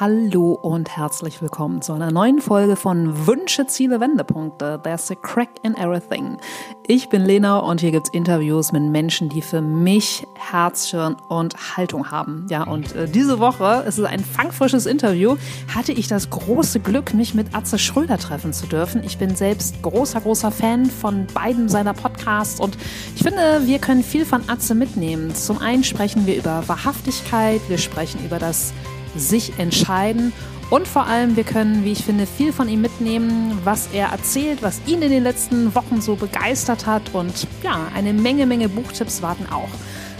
Hallo 0.00 0.54
und 0.54 0.96
herzlich 0.96 1.40
willkommen 1.40 1.80
zu 1.80 1.92
einer 1.92 2.10
neuen 2.10 2.40
Folge 2.40 2.74
von 2.74 3.28
Wünsche, 3.28 3.68
Ziele, 3.68 4.00
Wendepunkte. 4.00 4.80
There's 4.82 5.08
a 5.12 5.14
crack 5.14 5.50
in 5.62 5.76
everything. 5.76 6.36
Ich 6.88 7.10
bin 7.10 7.22
Lena 7.22 7.58
und 7.58 7.80
hier 7.80 7.92
gibt's 7.92 8.10
Interviews 8.10 8.72
mit 8.72 8.82
Menschen, 8.82 9.28
die 9.28 9.40
für 9.40 9.60
mich 9.60 10.26
Herz, 10.34 10.92
und 11.28 11.76
Haltung 11.76 12.10
haben. 12.10 12.46
Ja, 12.50 12.64
und 12.64 12.94
äh, 12.96 13.08
diese 13.08 13.38
Woche, 13.38 13.84
es 13.86 13.98
ist 13.98 14.04
ein 14.04 14.24
fangfrisches 14.24 14.86
Interview, 14.86 15.36
hatte 15.72 15.92
ich 15.92 16.08
das 16.08 16.28
große 16.28 16.80
Glück, 16.80 17.14
mich 17.14 17.34
mit 17.34 17.54
Atze 17.54 17.78
Schröder 17.78 18.18
treffen 18.18 18.52
zu 18.52 18.66
dürfen. 18.66 19.04
Ich 19.04 19.18
bin 19.18 19.36
selbst 19.36 19.80
großer, 19.82 20.20
großer 20.22 20.50
Fan 20.50 20.86
von 20.86 21.26
beiden 21.32 21.68
seiner 21.68 21.94
Podcasts 21.94 22.58
und 22.58 22.76
ich 23.14 23.22
finde, 23.22 23.62
wir 23.64 23.78
können 23.78 24.02
viel 24.02 24.24
von 24.24 24.42
Atze 24.48 24.74
mitnehmen. 24.74 25.34
Zum 25.36 25.58
einen 25.58 25.84
sprechen 25.84 26.26
wir 26.26 26.36
über 26.36 26.66
Wahrhaftigkeit, 26.66 27.60
wir 27.68 27.78
sprechen 27.78 28.24
über 28.24 28.40
das 28.40 28.72
sich 29.16 29.58
entscheiden. 29.58 30.32
Und 30.70 30.88
vor 30.88 31.06
allem, 31.06 31.36
wir 31.36 31.44
können, 31.44 31.84
wie 31.84 31.92
ich 31.92 32.04
finde, 32.04 32.26
viel 32.26 32.52
von 32.52 32.68
ihm 32.68 32.80
mitnehmen, 32.80 33.58
was 33.64 33.88
er 33.92 34.08
erzählt, 34.08 34.62
was 34.62 34.80
ihn 34.86 35.02
in 35.02 35.10
den 35.10 35.22
letzten 35.22 35.74
Wochen 35.74 36.00
so 36.00 36.16
begeistert 36.16 36.86
hat. 36.86 37.02
Und 37.12 37.46
ja, 37.62 37.88
eine 37.94 38.12
Menge, 38.12 38.46
Menge 38.46 38.68
Buchtipps 38.68 39.22
warten 39.22 39.46
auch. 39.52 39.68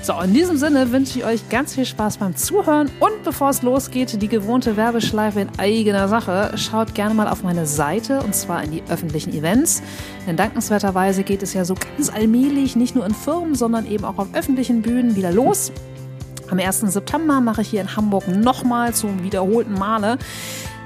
So, 0.05 0.13
in 0.21 0.35
diesem 0.35 0.59
Sinne 0.59 0.93
wünsche 0.93 1.19
ich 1.19 1.25
euch 1.25 1.49
ganz 1.49 1.75
viel 1.75 1.87
Spaß 1.87 2.19
beim 2.19 2.37
Zuhören 2.37 2.91
und 3.01 3.25
bevor 3.25 3.49
es 3.49 3.63
losgeht, 3.63 4.21
die 4.21 4.29
gewohnte 4.29 4.77
Werbeschleife 4.77 5.41
in 5.41 5.49
eigener 5.57 6.09
Sache, 6.09 6.53
schaut 6.59 6.95
gerne 6.95 7.15
mal 7.15 7.27
auf 7.27 7.43
meine 7.43 7.65
Seite 7.65 8.21
und 8.21 8.35
zwar 8.35 8.63
in 8.63 8.71
die 8.71 8.83
öffentlichen 8.91 9.33
Events. 9.33 9.83
Denn 10.27 10.37
dankenswerterweise 10.37 11.23
geht 11.23 11.43
es 11.43 11.55
ja 11.55 11.65
so 11.65 11.75
ganz 11.75 12.11
allmählich, 12.11 12.77
nicht 12.77 12.95
nur 12.95 13.07
in 13.07 13.15
Firmen, 13.15 13.55
sondern 13.55 13.91
eben 13.91 14.05
auch 14.05 14.19
auf 14.19 14.29
öffentlichen 14.35 14.83
Bühnen 14.83 15.17
wieder 15.17 15.33
los. 15.33 15.73
Am 16.51 16.59
1. 16.59 16.81
September 16.81 17.41
mache 17.41 17.63
ich 17.63 17.69
hier 17.69 17.81
in 17.81 17.97
Hamburg 17.97 18.29
nochmal 18.29 18.93
zum 18.95 19.23
wiederholten 19.23 19.75
Male 19.75 20.19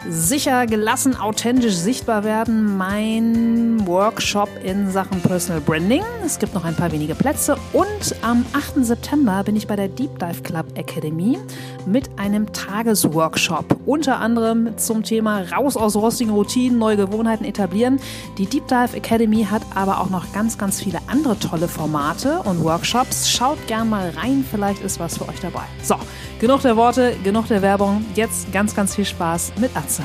sicher, 0.07 0.66
gelassen, 0.66 1.16
authentisch 1.16 1.75
sichtbar 1.75 2.25
werden. 2.25 2.77
Mein 2.77 3.86
Workshop 3.86 4.48
in 4.62 4.91
Sachen 4.91 5.20
Personal 5.20 5.61
Branding. 5.61 6.03
Es 6.25 6.39
gibt 6.39 6.55
noch 6.55 6.64
ein 6.64 6.75
paar 6.75 6.92
wenige 6.92 7.14
Plätze. 7.14 7.56
Und 7.73 8.14
am 8.23 8.45
8. 8.53 8.84
September 8.84 9.42
bin 9.45 9.56
ich 9.56 9.67
bei 9.67 9.77
der 9.77 9.89
Deep 9.89 10.19
Dive 10.19 10.42
Club 10.42 10.67
Academy 10.75 11.39
mit 11.86 12.11
einem 12.19 12.53
Tagesworkshop. 12.53 13.81
Unter 13.86 14.20
anderem 14.20 14.77
zum 14.77 15.03
Thema 15.03 15.42
raus 15.53 15.77
aus 15.77 15.97
rostigen 15.97 16.33
Routinen, 16.33 16.78
neue 16.78 16.97
Gewohnheiten 16.97 17.45
etablieren. 17.45 17.98
Die 18.36 18.47
Deep 18.47 18.69
Dive 18.69 18.97
Academy 18.97 19.45
hat 19.51 19.62
aber 19.75 20.01
auch 20.01 20.11
noch 20.11 20.33
ganz, 20.33 20.58
ganz 20.58 20.83
viele 20.83 20.98
andere 21.06 21.39
tolle 21.39 21.69
Formate 21.69 22.41
und 22.41 22.62
Workshops. 22.62 23.30
Schaut 23.30 23.58
gern 23.67 23.89
mal 23.89 24.11
rein, 24.11 24.45
vielleicht 24.48 24.83
ist 24.83 25.01
was 25.01 25.19
für 25.19 25.28
euch 25.28 25.41
dabei. 25.41 25.64
So, 25.83 25.97
genug 26.41 26.62
der 26.62 26.77
Worte, 26.77 27.17
genug 27.25 27.48
der 27.48 27.62
Werbung. 27.62 28.05
Jetzt 28.14 28.53
ganz, 28.53 28.75
ganz 28.75 28.95
viel 28.95 29.05
Spaß 29.05 29.53
mit 29.58 29.75
Atze. 29.89 30.03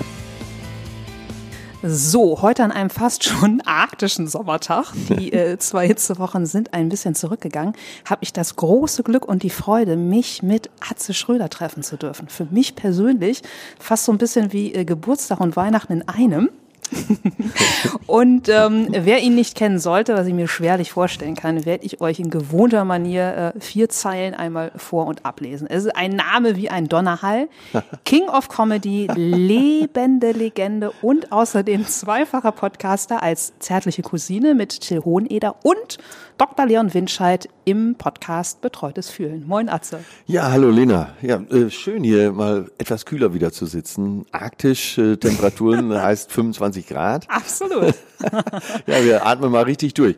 So, 1.86 2.42
heute 2.42 2.64
an 2.64 2.72
einem 2.72 2.90
fast 2.90 3.26
schon 3.26 3.60
arktischen 3.66 4.28
Sommertag, 4.28 4.94
die 5.10 5.34
äh, 5.34 5.58
zwei 5.58 5.86
Hitzewochen 5.88 6.46
sind 6.46 6.74
ein 6.74 6.88
bisschen 6.88 7.16
zurückgegangen, 7.16 7.74
habe 8.06 8.24
ich 8.24 8.32
das 8.32 8.56
große 8.56 9.04
Glück 9.04 9.26
und 9.26 9.44
die 9.44 9.50
Freude, 9.50 9.98
mich 9.98 10.42
mit 10.42 10.70
Atze 10.90 11.14
Schröder 11.14 11.50
treffen 11.50 11.84
zu 11.84 11.98
dürfen. 11.98 12.30
Für 12.30 12.46
mich 12.46 12.78
persönlich 12.78 13.42
fast 13.78 14.06
so 14.06 14.14
ein 14.14 14.18
bisschen 14.18 14.54
wie 14.54 14.74
äh, 14.74 14.86
Geburtstag 14.86 15.42
und 15.42 15.58
Weihnachten 15.58 15.92
in 15.92 16.08
einem. 16.08 16.50
und 18.08 18.50
ähm, 18.50 18.88
wer 18.92 19.20
ihn 19.22 19.36
nicht 19.36 19.56
kennen 19.56 19.80
sollte, 19.80 20.14
was 20.16 20.28
ich 20.28 20.34
mir 20.34 20.48
schwerlich 20.48 20.92
vorstellen 20.92 21.36
kann, 21.36 21.66
werde 21.66 21.86
ich 21.86 22.02
euch 22.02 22.20
in 22.20 22.30
gewohnter 22.30 22.86
Manier 22.86 23.54
äh, 23.56 23.60
vier 23.60 23.90
Zeilen 23.90 24.34
einmal 24.34 24.72
vor- 24.76 25.08
und 25.08 25.26
ablesen. 25.26 25.68
Es 25.68 25.86
ist 25.86 25.96
ein 25.96 26.16
Name 26.16 26.56
wie 26.56 26.70
ein 26.70 26.88
Donnerhall, 26.88 27.48
King 28.06 28.30
of 28.30 28.50
Comedy, 28.50 29.08
lebende 29.16 30.32
Legende 30.32 30.92
und 31.02 31.32
außerdem 31.32 31.86
zweifacher 31.86 32.52
Podcaster 32.52 33.24
als 33.24 33.54
zärtliche 33.60 34.02
Cousine 34.02 34.56
mit 34.56 34.82
Till 34.82 35.04
Hoheneder 35.04 35.56
und 35.64 35.98
Dr. 36.38 36.66
Leon 36.66 36.94
Winscheid 36.94 37.48
im 37.64 37.96
Podcast 37.96 38.62
Betreutes 38.62 39.10
Fühlen. 39.10 39.46
Moin 39.48 39.70
Atze. 39.70 40.00
Ja, 40.26 40.52
hallo 40.52 40.72
Lena. 40.72 41.16
Ja, 41.22 41.38
äh, 41.52 41.70
schön 41.70 42.04
hier 42.04 42.32
mal 42.32 42.72
etwas 42.80 43.06
kühler 43.06 43.34
wieder 43.34 43.52
zu 43.52 43.68
sitzen. 43.68 44.26
Arktisch 44.32 44.98
äh, 44.98 45.18
Temperaturen 45.18 45.94
heißt 46.02 46.32
25 46.32 46.73
Grad. 46.82 47.30
Absolut. 47.30 47.94
ja, 48.88 49.04
wir 49.04 49.26
atmen 49.26 49.52
mal 49.52 49.64
richtig 49.64 49.94
durch. 49.94 50.16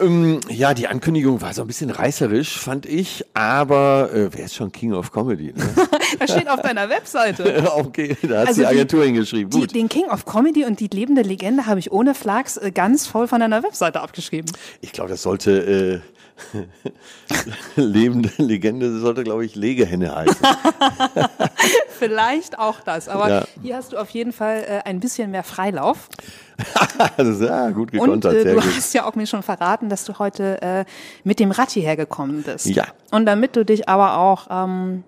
Ähm, 0.00 0.40
ja, 0.48 0.74
die 0.74 0.88
Ankündigung 0.88 1.40
war 1.40 1.54
so 1.54 1.62
ein 1.62 1.68
bisschen 1.68 1.90
reißerisch, 1.90 2.58
fand 2.58 2.86
ich, 2.86 3.24
aber 3.34 4.10
äh, 4.12 4.28
wer 4.32 4.46
ist 4.46 4.56
schon 4.56 4.72
King 4.72 4.92
of 4.92 5.12
Comedy? 5.12 5.52
Ne? 5.52 5.64
das 6.18 6.30
steht 6.30 6.48
auf 6.48 6.60
deiner 6.60 6.88
Webseite. 6.88 7.72
okay, 7.76 8.16
da 8.22 8.40
hat 8.40 8.48
also 8.48 8.62
die 8.62 8.66
Agentur 8.66 9.00
die, 9.00 9.06
hingeschrieben. 9.06 9.50
Die, 9.50 9.66
den 9.66 9.88
King 9.88 10.06
of 10.06 10.24
Comedy 10.24 10.64
und 10.64 10.80
die 10.80 10.88
lebende 10.88 11.22
Legende 11.22 11.66
habe 11.66 11.80
ich 11.80 11.92
ohne 11.92 12.14
Flachs 12.14 12.56
äh, 12.56 12.70
ganz 12.70 13.06
voll 13.06 13.28
von 13.28 13.40
deiner 13.40 13.62
Webseite 13.62 14.00
abgeschrieben. 14.00 14.50
Ich 14.80 14.92
glaube, 14.92 15.10
das 15.10 15.22
sollte 15.22 16.02
äh, 16.02 16.14
lebende 17.76 18.30
Legende 18.38 18.98
sollte, 18.98 19.22
glaube 19.22 19.44
ich, 19.44 19.54
Legehenne 19.54 20.14
heißen. 20.14 20.36
Vielleicht 21.98 22.58
auch 22.58 22.80
das, 22.80 23.08
aber 23.08 23.28
ja. 23.28 23.44
hier 23.62 23.76
hast 23.76 23.92
du 23.92 23.98
auf 23.98 24.10
jeden 24.10 24.32
Fall 24.32 24.64
äh, 24.68 24.88
ein 24.88 25.00
bisschen 25.00 25.30
mehr 25.30 25.44
Freilauf. 25.44 26.08
ja, 27.18 27.70
gut 27.70 27.92
gekontert. 27.92 28.34
Und 28.34 28.40
äh, 28.40 28.44
du 28.44 28.54
gut. 28.54 28.76
hast 28.76 28.94
ja 28.94 29.04
auch 29.04 29.14
mir 29.14 29.26
schon 29.26 29.42
verraten, 29.42 29.88
dass 29.88 30.04
du 30.04 30.18
heute 30.18 30.60
äh, 30.60 30.84
mit 31.22 31.38
dem 31.38 31.50
Rad 31.50 31.70
hierher 31.70 31.96
gekommen 31.96 32.42
bist. 32.42 32.66
Ja. 32.66 32.86
Und 33.10 33.26
damit 33.26 33.56
du 33.56 33.64
dich 33.64 33.88
aber 33.88 34.18
auch 34.18 34.48
ähm, 34.50 35.04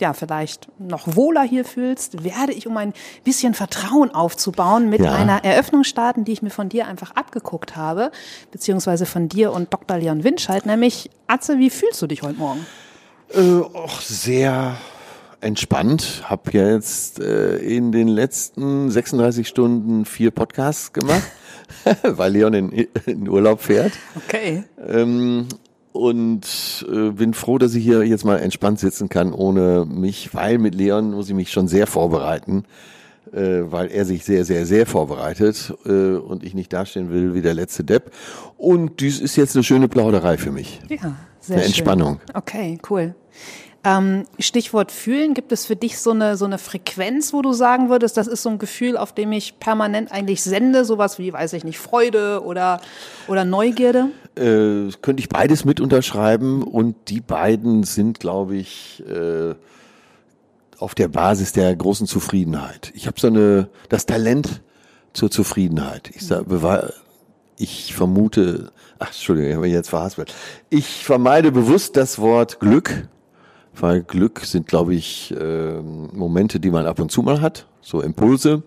ja, 0.00 0.12
vielleicht 0.12 0.68
noch 0.78 1.16
wohler 1.16 1.42
hier 1.42 1.64
fühlst, 1.64 2.24
werde 2.24 2.52
ich, 2.52 2.66
um 2.66 2.76
ein 2.76 2.92
bisschen 3.22 3.54
Vertrauen 3.54 4.14
aufzubauen, 4.14 4.90
mit 4.90 5.00
ja. 5.00 5.12
einer 5.12 5.44
Eröffnung 5.44 5.84
starten, 5.84 6.24
die 6.24 6.32
ich 6.32 6.42
mir 6.42 6.50
von 6.50 6.68
dir 6.68 6.86
einfach 6.86 7.12
abgeguckt 7.12 7.76
habe, 7.76 8.10
beziehungsweise 8.50 9.06
von 9.06 9.28
dir 9.28 9.52
und 9.52 9.72
Dr. 9.72 9.98
Leon 9.98 10.24
Winscheid, 10.24 10.66
nämlich 10.66 11.10
Atze, 11.26 11.58
wie 11.58 11.70
fühlst 11.70 12.02
du 12.02 12.06
dich 12.06 12.22
heute 12.22 12.38
Morgen? 12.38 12.66
Äh, 13.32 13.60
auch 13.60 14.00
sehr 14.00 14.76
entspannt. 15.40 16.24
Hab 16.28 16.52
ja 16.52 16.72
jetzt 16.72 17.20
äh, 17.20 17.56
in 17.56 17.92
den 17.92 18.08
letzten 18.08 18.90
36 18.90 19.46
Stunden 19.46 20.04
vier 20.04 20.30
Podcasts 20.30 20.92
gemacht, 20.92 21.22
weil 22.02 22.32
Leon 22.32 22.54
in, 22.54 22.88
in 23.06 23.28
Urlaub 23.28 23.60
fährt. 23.60 23.92
Okay. 24.16 24.64
Ähm, 24.88 25.46
und 25.94 26.84
äh, 26.90 27.10
bin 27.10 27.34
froh, 27.34 27.56
dass 27.56 27.72
ich 27.76 27.84
hier 27.84 28.02
jetzt 28.02 28.24
mal 28.24 28.40
entspannt 28.40 28.80
sitzen 28.80 29.08
kann 29.08 29.32
ohne 29.32 29.86
mich, 29.86 30.34
weil 30.34 30.58
mit 30.58 30.74
Leon 30.74 31.12
muss 31.12 31.28
ich 31.28 31.36
mich 31.36 31.52
schon 31.52 31.68
sehr 31.68 31.86
vorbereiten, 31.86 32.64
äh, 33.32 33.60
weil 33.66 33.92
er 33.92 34.04
sich 34.04 34.24
sehr, 34.24 34.44
sehr, 34.44 34.66
sehr 34.66 34.86
vorbereitet 34.86 35.72
äh, 35.86 36.16
und 36.16 36.42
ich 36.42 36.52
nicht 36.52 36.72
dastehen 36.72 37.12
will 37.12 37.32
wie 37.32 37.42
der 37.42 37.54
letzte 37.54 37.84
Depp. 37.84 38.10
Und 38.58 38.98
dies 38.98 39.20
ist 39.20 39.36
jetzt 39.36 39.54
eine 39.54 39.62
schöne 39.62 39.86
Plauderei 39.86 40.36
für 40.36 40.50
mich. 40.50 40.80
Ja, 40.88 41.14
sehr 41.38 41.58
eine 41.58 41.66
Entspannung. 41.66 42.18
Schön. 42.26 42.36
Okay, 42.36 42.78
cool. 42.90 43.14
Ähm, 43.84 44.24
Stichwort 44.40 44.90
fühlen, 44.90 45.32
gibt 45.32 45.52
es 45.52 45.64
für 45.64 45.76
dich 45.76 45.98
so 45.98 46.10
eine, 46.10 46.36
so 46.36 46.44
eine 46.44 46.58
Frequenz, 46.58 47.32
wo 47.32 47.40
du 47.40 47.52
sagen 47.52 47.88
würdest, 47.88 48.16
das 48.16 48.26
ist 48.26 48.42
so 48.42 48.48
ein 48.48 48.58
Gefühl, 48.58 48.96
auf 48.96 49.14
dem 49.14 49.30
ich 49.30 49.60
permanent 49.60 50.10
eigentlich 50.10 50.42
sende, 50.42 50.84
sowas 50.84 51.20
wie, 51.20 51.32
weiß 51.32 51.52
ich 51.52 51.62
nicht, 51.62 51.78
Freude 51.78 52.42
oder, 52.42 52.80
oder 53.28 53.44
Neugierde? 53.44 54.08
Äh, 54.36 54.90
könnte 55.00 55.20
ich 55.20 55.28
beides 55.28 55.64
mit 55.64 55.80
unterschreiben 55.80 56.62
und 56.62 56.96
die 57.08 57.20
beiden 57.20 57.84
sind, 57.84 58.18
glaube 58.18 58.56
ich, 58.56 59.02
äh, 59.08 59.54
auf 60.78 60.94
der 60.94 61.08
Basis 61.08 61.52
der 61.52 61.74
großen 61.74 62.06
Zufriedenheit. 62.06 62.92
Ich 62.94 63.06
habe 63.06 63.20
so 63.20 63.28
eine, 63.28 63.68
das 63.88 64.06
Talent 64.06 64.62
zur 65.12 65.30
Zufriedenheit. 65.30 66.10
Ich, 66.14 66.26
sag, 66.26 66.46
ich 67.56 67.94
vermute, 67.94 68.72
ach, 68.98 69.08
Entschuldigung, 69.08 69.50
ich 69.50 69.56
habe 69.56 69.66
mich 69.66 69.74
jetzt 69.74 69.90
verhaspelt. 69.90 70.34
Ich 70.70 71.04
vermeide 71.04 71.52
bewusst 71.52 71.96
das 71.96 72.18
Wort 72.18 72.60
Glück, 72.60 73.08
weil 73.74 74.02
Glück 74.02 74.40
sind, 74.40 74.66
glaube 74.66 74.94
ich, 74.94 75.34
äh, 75.38 75.80
Momente, 75.80 76.60
die 76.60 76.70
man 76.70 76.86
ab 76.86 76.98
und 76.98 77.10
zu 77.10 77.22
mal 77.22 77.40
hat, 77.40 77.66
so 77.80 78.00
Impulse. 78.00 78.62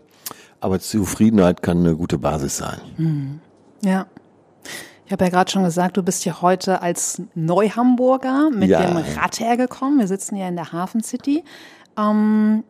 Aber 0.60 0.80
Zufriedenheit 0.80 1.62
kann 1.62 1.80
eine 1.80 1.96
gute 1.96 2.18
Basis 2.18 2.58
sein. 2.58 2.80
Mhm. 2.98 3.40
Ja. 3.84 4.08
Ich 5.08 5.14
habe 5.14 5.24
ja 5.24 5.32
gerade 5.32 5.50
schon 5.50 5.64
gesagt, 5.64 5.96
du 5.96 6.04
bist 6.04 6.26
ja 6.26 6.42
heute 6.42 6.82
als 6.82 7.22
Neuhamburger 7.34 8.50
mit 8.52 8.70
ja. 8.70 8.86
dem 8.86 8.98
Rad 8.98 9.40
hergekommen. 9.40 10.00
Wir 10.00 10.08
sitzen 10.08 10.36
ja 10.36 10.50
in 10.50 10.58
der 10.58 10.74
Hafen 10.74 11.02
City. 11.02 11.46
Ähm, 11.98 12.66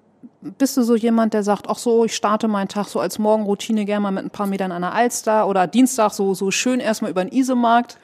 bist 0.60 0.78
du 0.78 0.84
so 0.84 0.96
jemand, 0.96 1.34
der 1.34 1.42
sagt, 1.42 1.66
ach 1.68 1.80
so, 1.80 2.06
ich 2.06 2.16
starte 2.16 2.48
meinen 2.48 2.68
Tag 2.68 2.90
so 2.90 3.00
als 3.00 3.18
Morgenroutine 3.18 3.86
gerne 3.86 4.02
mal 4.02 4.12
mit 4.12 4.26
ein 4.26 4.30
paar 4.30 4.46
Metern 4.46 4.72
an 4.72 4.84
der 4.84 4.94
Alster 4.94 5.48
oder 5.48 5.66
Dienstag 5.66 6.12
so, 6.12 6.36
so 6.36 6.52
schön 6.52 6.80
erstmal 6.80 7.10
über 7.10 7.26
den 7.26 7.34
Isemarkt? 7.34 7.98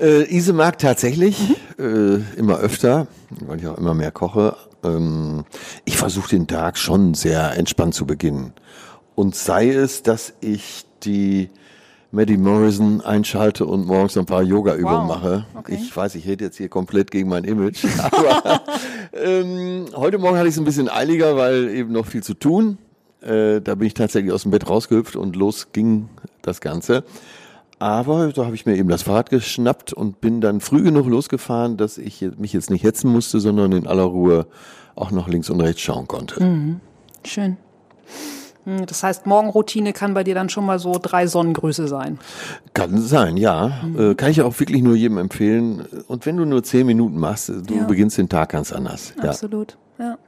Äh, 0.00 0.24
Isemark 0.36 0.78
tatsächlich, 0.78 1.38
mhm. 1.78 2.24
äh, 2.34 2.38
immer 2.40 2.58
öfter, 2.58 3.06
weil 3.46 3.60
ich 3.60 3.68
auch 3.68 3.78
immer 3.78 3.94
mehr 3.94 4.10
koche. 4.10 4.56
Ähm, 4.82 5.44
ich 5.84 5.96
versuche 5.96 6.30
den 6.30 6.48
Tag 6.48 6.76
schon 6.76 7.14
sehr 7.14 7.56
entspannt 7.56 7.94
zu 7.94 8.04
beginnen. 8.04 8.52
Und 9.14 9.36
sei 9.36 9.70
es, 9.70 10.02
dass 10.02 10.32
ich 10.40 10.86
die 11.04 11.50
Maddie 12.12 12.36
Morrison 12.36 13.00
einschalte 13.00 13.66
und 13.66 13.86
morgens 13.86 14.16
ein 14.16 14.26
paar 14.26 14.42
Yoga-Übungen 14.42 15.08
wow. 15.08 15.16
mache. 15.16 15.46
Okay. 15.54 15.78
Ich 15.80 15.96
weiß, 15.96 16.16
ich 16.16 16.26
rede 16.26 16.44
jetzt 16.44 16.56
hier 16.56 16.68
komplett 16.68 17.10
gegen 17.10 17.28
mein 17.28 17.44
Image, 17.44 17.84
aber 17.98 18.62
Ähm, 19.12 19.86
heute 19.94 20.18
Morgen 20.18 20.36
hatte 20.36 20.48
ich 20.48 20.54
es 20.54 20.58
ein 20.58 20.64
bisschen 20.64 20.88
eiliger, 20.88 21.36
weil 21.36 21.68
eben 21.68 21.92
noch 21.92 22.06
viel 22.06 22.22
zu 22.22 22.34
tun. 22.34 22.78
Äh, 23.20 23.60
da 23.60 23.74
bin 23.74 23.86
ich 23.86 23.94
tatsächlich 23.94 24.32
aus 24.32 24.42
dem 24.42 24.50
Bett 24.50 24.68
rausgehüpft 24.68 25.16
und 25.16 25.36
los 25.36 25.68
ging 25.72 26.08
das 26.42 26.60
Ganze. 26.60 27.04
Aber 27.78 28.32
da 28.32 28.44
habe 28.44 28.54
ich 28.54 28.66
mir 28.66 28.76
eben 28.76 28.88
das 28.88 29.02
Fahrrad 29.02 29.30
geschnappt 29.30 29.92
und 29.92 30.20
bin 30.20 30.40
dann 30.40 30.60
früh 30.60 30.82
genug 30.82 31.06
losgefahren, 31.06 31.76
dass 31.76 31.98
ich 31.98 32.26
mich 32.36 32.52
jetzt 32.52 32.70
nicht 32.70 32.84
hetzen 32.84 33.10
musste, 33.10 33.40
sondern 33.40 33.72
in 33.72 33.86
aller 33.86 34.04
Ruhe 34.04 34.46
auch 34.94 35.10
noch 35.10 35.28
links 35.28 35.50
und 35.50 35.60
rechts 35.60 35.80
schauen 35.80 36.06
konnte. 36.06 36.42
Mhm. 36.42 36.80
Schön. 37.24 37.56
Hm, 38.64 38.86
das 38.86 39.02
heißt, 39.02 39.26
Morgenroutine 39.26 39.92
kann 39.92 40.14
bei 40.14 40.24
dir 40.24 40.34
dann 40.34 40.48
schon 40.48 40.66
mal 40.66 40.78
so 40.78 40.98
drei 41.00 41.26
Sonnengrüße 41.26 41.88
sein. 41.88 42.18
Kann 42.74 43.00
sein, 43.00 43.36
ja. 43.36 43.72
Mhm. 43.82 44.16
Kann 44.16 44.30
ich 44.30 44.42
auch 44.42 44.58
wirklich 44.60 44.82
nur 44.82 44.94
jedem 44.94 45.18
empfehlen. 45.18 45.86
Und 46.08 46.26
wenn 46.26 46.36
du 46.36 46.44
nur 46.44 46.62
zehn 46.62 46.86
Minuten 46.86 47.18
machst, 47.18 47.48
du 47.48 47.74
ja. 47.74 47.84
beginnst 47.84 48.18
den 48.18 48.28
Tag 48.28 48.50
ganz 48.50 48.72
anders. 48.72 49.14
Absolut, 49.20 49.76
ja. 49.98 50.04
ja. 50.04 50.18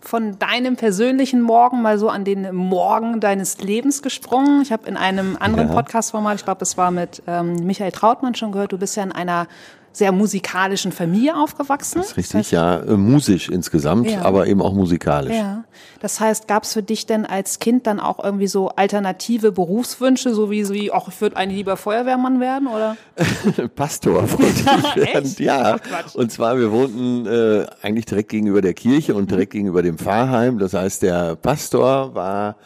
Von 0.00 0.38
deinem 0.38 0.76
persönlichen 0.76 1.42
Morgen 1.42 1.82
mal 1.82 1.98
so 1.98 2.08
an 2.08 2.24
den 2.24 2.54
Morgen 2.54 3.20
deines 3.20 3.60
Lebens 3.60 4.02
gesprungen. 4.02 4.62
Ich 4.62 4.72
habe 4.72 4.88
in 4.88 4.96
einem 4.96 5.36
anderen 5.38 5.68
ja. 5.68 5.74
Podcast-Format, 5.74 6.36
ich 6.36 6.44
glaube, 6.44 6.62
es 6.62 6.78
war 6.78 6.90
mit 6.90 7.22
ähm, 7.26 7.56
Michael 7.66 7.92
Trautmann 7.92 8.34
schon 8.34 8.50
gehört, 8.50 8.72
du 8.72 8.78
bist 8.78 8.96
ja 8.96 9.02
in 9.02 9.12
einer 9.12 9.46
sehr 9.92 10.12
musikalischen 10.12 10.92
Familie 10.92 11.36
aufgewachsen. 11.36 11.98
Das 11.98 12.12
ist 12.12 12.16
richtig, 12.16 12.32
das 12.32 12.38
heißt, 12.38 12.52
ja, 12.52 12.80
äh, 12.80 12.96
musisch 12.96 13.48
insgesamt, 13.48 14.08
ja. 14.08 14.22
aber 14.22 14.46
eben 14.46 14.62
auch 14.62 14.72
musikalisch. 14.72 15.36
Ja. 15.36 15.64
Das 16.00 16.20
heißt, 16.20 16.46
gab 16.46 16.62
es 16.62 16.72
für 16.72 16.82
dich 16.82 17.06
denn 17.06 17.26
als 17.26 17.58
Kind 17.58 17.86
dann 17.86 17.98
auch 17.98 18.22
irgendwie 18.22 18.46
so 18.46 18.68
alternative 18.68 19.52
Berufswünsche, 19.52 20.32
so 20.32 20.50
wie, 20.50 20.62
so 20.62 20.74
wie 20.74 20.92
auch 20.92 21.08
ich 21.08 21.20
würde 21.20 21.36
eigentlich 21.36 21.58
lieber 21.58 21.76
Feuerwehrmann 21.76 22.40
werden, 22.40 22.68
oder? 22.68 22.96
Pastor 23.74 24.30
wollte 24.30 24.52
ich 24.52 24.96
werden, 24.96 25.34
ja. 25.38 25.76
Ach, 25.92 26.14
und 26.14 26.30
zwar, 26.30 26.58
wir 26.58 26.70
wohnten 26.70 27.26
äh, 27.26 27.66
eigentlich 27.82 28.06
direkt 28.06 28.30
gegenüber 28.30 28.60
der 28.62 28.74
Kirche 28.74 29.14
und 29.14 29.30
direkt 29.30 29.52
gegenüber 29.52 29.82
dem 29.82 29.98
Pfarrheim. 29.98 30.58
Das 30.58 30.74
heißt, 30.74 31.02
der 31.02 31.36
Pastor 31.36 32.14
war 32.14 32.56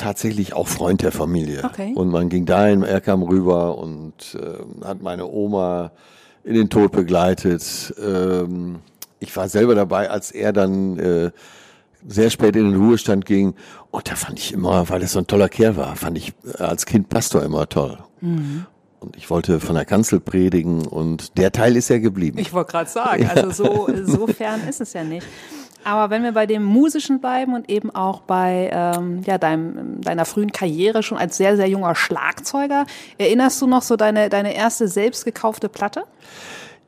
tatsächlich 0.00 0.54
auch 0.54 0.66
Freund 0.66 1.02
der 1.02 1.12
Familie. 1.12 1.62
Okay. 1.64 1.92
Und 1.94 2.08
man 2.08 2.28
ging 2.28 2.46
dahin, 2.46 2.82
er 2.82 3.00
kam 3.00 3.22
rüber 3.22 3.78
und 3.78 4.14
äh, 4.34 4.84
hat 4.84 5.02
meine 5.02 5.26
Oma 5.26 5.92
in 6.42 6.54
den 6.54 6.70
Tod 6.70 6.92
begleitet. 6.92 7.94
Ähm, 8.02 8.80
ich 9.18 9.36
war 9.36 9.48
selber 9.48 9.74
dabei, 9.74 10.10
als 10.10 10.30
er 10.30 10.52
dann 10.52 10.98
äh, 10.98 11.30
sehr 12.06 12.30
spät 12.30 12.56
in 12.56 12.70
den 12.70 12.80
Ruhestand 12.80 13.26
ging. 13.26 13.54
Und 13.90 14.10
da 14.10 14.14
fand 14.14 14.38
ich 14.38 14.52
immer, 14.52 14.88
weil 14.88 15.02
er 15.02 15.08
so 15.08 15.18
ein 15.18 15.26
toller 15.26 15.48
Kerl 15.48 15.76
war, 15.76 15.96
fand 15.96 16.16
ich 16.16 16.32
als 16.58 16.86
Kind 16.86 17.08
Pastor 17.08 17.42
immer 17.42 17.68
toll. 17.68 17.98
Mhm. 18.20 18.66
Und 19.00 19.16
ich 19.16 19.30
wollte 19.30 19.60
von 19.60 19.74
der 19.74 19.86
Kanzel 19.86 20.20
predigen 20.20 20.86
und 20.86 21.38
der 21.38 21.52
Teil 21.52 21.76
ist 21.76 21.88
ja 21.88 21.98
geblieben. 21.98 22.38
Ich 22.38 22.52
wollte 22.52 22.72
gerade 22.72 22.90
sagen, 22.90 23.28
also 23.34 23.50
so, 23.50 23.88
so 24.04 24.26
fern 24.26 24.60
ist 24.68 24.80
es 24.82 24.92
ja 24.92 25.04
nicht. 25.04 25.26
Aber 25.84 26.10
wenn 26.10 26.22
wir 26.22 26.32
bei 26.32 26.46
dem 26.46 26.62
Musischen 26.62 27.20
bleiben 27.20 27.54
und 27.54 27.70
eben 27.70 27.94
auch 27.94 28.20
bei 28.20 28.70
ähm, 28.72 29.22
ja, 29.24 29.38
deinem, 29.38 30.00
deiner 30.00 30.24
frühen 30.24 30.52
Karriere 30.52 31.02
schon 31.02 31.18
als 31.18 31.36
sehr, 31.36 31.56
sehr 31.56 31.68
junger 31.68 31.94
Schlagzeuger, 31.94 32.86
erinnerst 33.18 33.60
du 33.62 33.66
noch 33.66 33.82
so 33.82 33.96
deine, 33.96 34.28
deine 34.28 34.54
erste 34.54 34.88
selbst 34.88 35.24
gekaufte 35.24 35.68
Platte? 35.68 36.04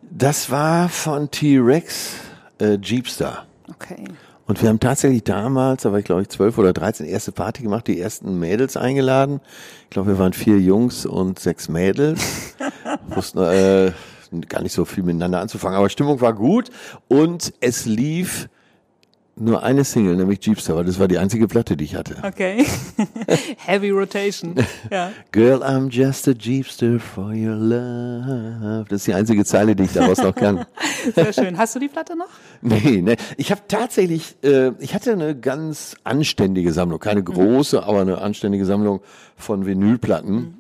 Das 0.02 0.50
war 0.50 0.88
von 0.88 1.30
T-Rex 1.30 2.14
äh, 2.58 2.78
Jeepstar. 2.82 3.46
Okay. 3.70 4.04
Und 4.46 4.60
wir 4.60 4.68
haben 4.68 4.80
tatsächlich 4.80 5.24
damals, 5.24 5.82
da 5.82 5.92
war 5.92 5.98
ich 5.98 6.04
glaube 6.04 6.22
ich 6.22 6.28
zwölf 6.28 6.58
oder 6.58 6.72
dreizehn, 6.72 7.06
erste 7.06 7.32
Party 7.32 7.62
gemacht, 7.62 7.86
die 7.86 7.98
ersten 7.98 8.38
Mädels 8.38 8.76
eingeladen. 8.76 9.40
Ich 9.84 9.90
glaube, 9.90 10.08
wir 10.08 10.18
waren 10.18 10.32
vier 10.32 10.58
Jungs 10.58 11.06
und 11.06 11.38
sechs 11.38 11.68
Mädels. 11.68 12.54
Wussten 13.08 13.38
äh, 13.38 13.92
gar 14.48 14.62
nicht 14.62 14.72
so 14.72 14.84
viel 14.84 15.04
miteinander 15.04 15.40
anzufangen, 15.40 15.78
aber 15.78 15.88
Stimmung 15.88 16.20
war 16.20 16.34
gut 16.34 16.70
und 17.08 17.54
es 17.60 17.86
lief 17.86 18.48
nur 19.34 19.62
eine 19.62 19.82
Single, 19.84 20.16
nämlich 20.16 20.44
Jeepster, 20.44 20.76
weil 20.76 20.84
das 20.84 20.98
war 20.98 21.08
die 21.08 21.16
einzige 21.16 21.48
Platte, 21.48 21.74
die 21.76 21.84
ich 21.84 21.94
hatte. 21.94 22.16
Okay. 22.22 22.66
Heavy 23.56 23.90
Rotation. 23.90 24.54
Ja. 24.90 25.12
Girl, 25.30 25.62
I'm 25.62 25.90
just 25.90 26.28
a 26.28 26.32
Jeepster 26.32 26.98
for 26.98 27.28
your 27.28 27.54
love. 27.54 28.84
Das 28.88 29.00
ist 29.00 29.06
die 29.06 29.14
einzige 29.14 29.44
Zeile, 29.44 29.74
die 29.74 29.84
ich 29.84 29.92
daraus 29.92 30.18
noch 30.18 30.34
kann. 30.34 30.66
Sehr 31.14 31.32
schön. 31.32 31.56
Hast 31.56 31.74
du 31.74 31.78
die 31.78 31.88
Platte 31.88 32.16
noch? 32.16 32.28
Nee, 32.60 33.00
nee. 33.00 33.16
Ich 33.38 33.50
habe 33.50 33.62
tatsächlich, 33.68 34.36
äh, 34.42 34.72
ich 34.80 34.94
hatte 34.94 35.12
eine 35.12 35.34
ganz 35.34 35.96
anständige 36.04 36.72
Sammlung. 36.72 36.98
Keine 36.98 37.20
mhm. 37.20 37.26
große, 37.26 37.78
mhm. 37.78 37.84
aber 37.84 38.00
eine 38.02 38.18
anständige 38.18 38.66
Sammlung 38.66 39.00
von 39.36 39.64
Vinylplatten. 39.64 40.34
Mhm. 40.34 40.54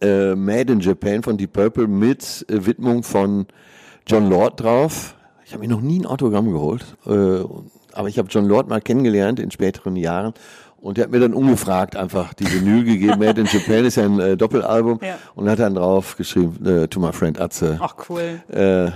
Äh, 0.00 0.34
Made 0.34 0.72
in 0.72 0.80
Japan 0.80 1.22
von 1.22 1.36
Deep 1.36 1.52
Purple 1.52 1.88
mit 1.88 2.46
äh, 2.48 2.64
Widmung 2.64 3.02
von 3.02 3.46
John 4.06 4.30
Lord 4.30 4.60
drauf. 4.60 5.14
Ich 5.44 5.52
habe 5.52 5.62
mir 5.62 5.68
noch 5.68 5.82
nie 5.82 6.00
ein 6.00 6.06
Autogramm 6.06 6.52
geholt. 6.52 6.84
Äh, 7.06 7.44
aber 7.98 8.08
ich 8.08 8.16
habe 8.16 8.28
John 8.30 8.46
Lord 8.46 8.68
mal 8.68 8.80
kennengelernt 8.80 9.40
in 9.40 9.50
späteren 9.50 9.96
Jahren 9.96 10.32
und 10.80 10.96
der 10.96 11.04
hat 11.04 11.10
mir 11.10 11.18
dann 11.18 11.34
ungefragt 11.34 11.96
einfach 11.96 12.32
die 12.32 12.46
Vinyl 12.46 12.84
gegeben. 12.84 13.18
Made 13.18 13.40
in 13.40 13.48
Japan 13.48 13.84
ist 13.84 13.96
ja 13.96 14.04
ein 14.04 14.20
äh, 14.20 14.36
Doppelalbum 14.36 15.00
ja. 15.02 15.18
und 15.34 15.50
hat 15.50 15.58
dann 15.58 15.74
drauf 15.74 16.16
geschrieben, 16.16 16.64
äh, 16.64 16.86
to 16.86 17.00
my 17.00 17.12
friend 17.12 17.40
Atze. 17.40 17.76
Ach 17.80 17.96
cool. 18.08 18.40
Äh, 18.50 18.92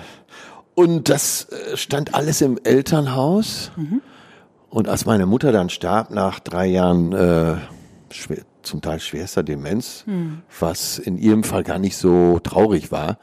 und 0.77 1.09
das 1.09 1.49
äh, 1.51 1.77
stand 1.77 2.15
alles 2.15 2.43
im 2.43 2.61
Elternhaus. 2.63 3.73
Mhm. 3.75 4.03
Und 4.71 4.89
als 4.89 5.05
meine 5.05 5.27
Mutter 5.27 5.51
dann 5.51 5.69
starb 5.69 6.11
nach 6.11 6.39
drei 6.39 6.67
Jahren 6.67 7.13
äh, 7.13 7.57
schwer, 8.11 8.39
zum 8.63 8.83
Teil 8.83 9.01
schwerster 9.01 9.43
Demenz, 9.43 10.05
mhm. 10.07 10.43
was 10.61 11.01
in 11.01 11.19
ihrem 11.19 11.43
Fall 11.43 11.65
gar 11.65 11.81
nicht 11.81 11.97
so 11.97 12.39
traurig 12.39 12.93
war, 12.93 13.19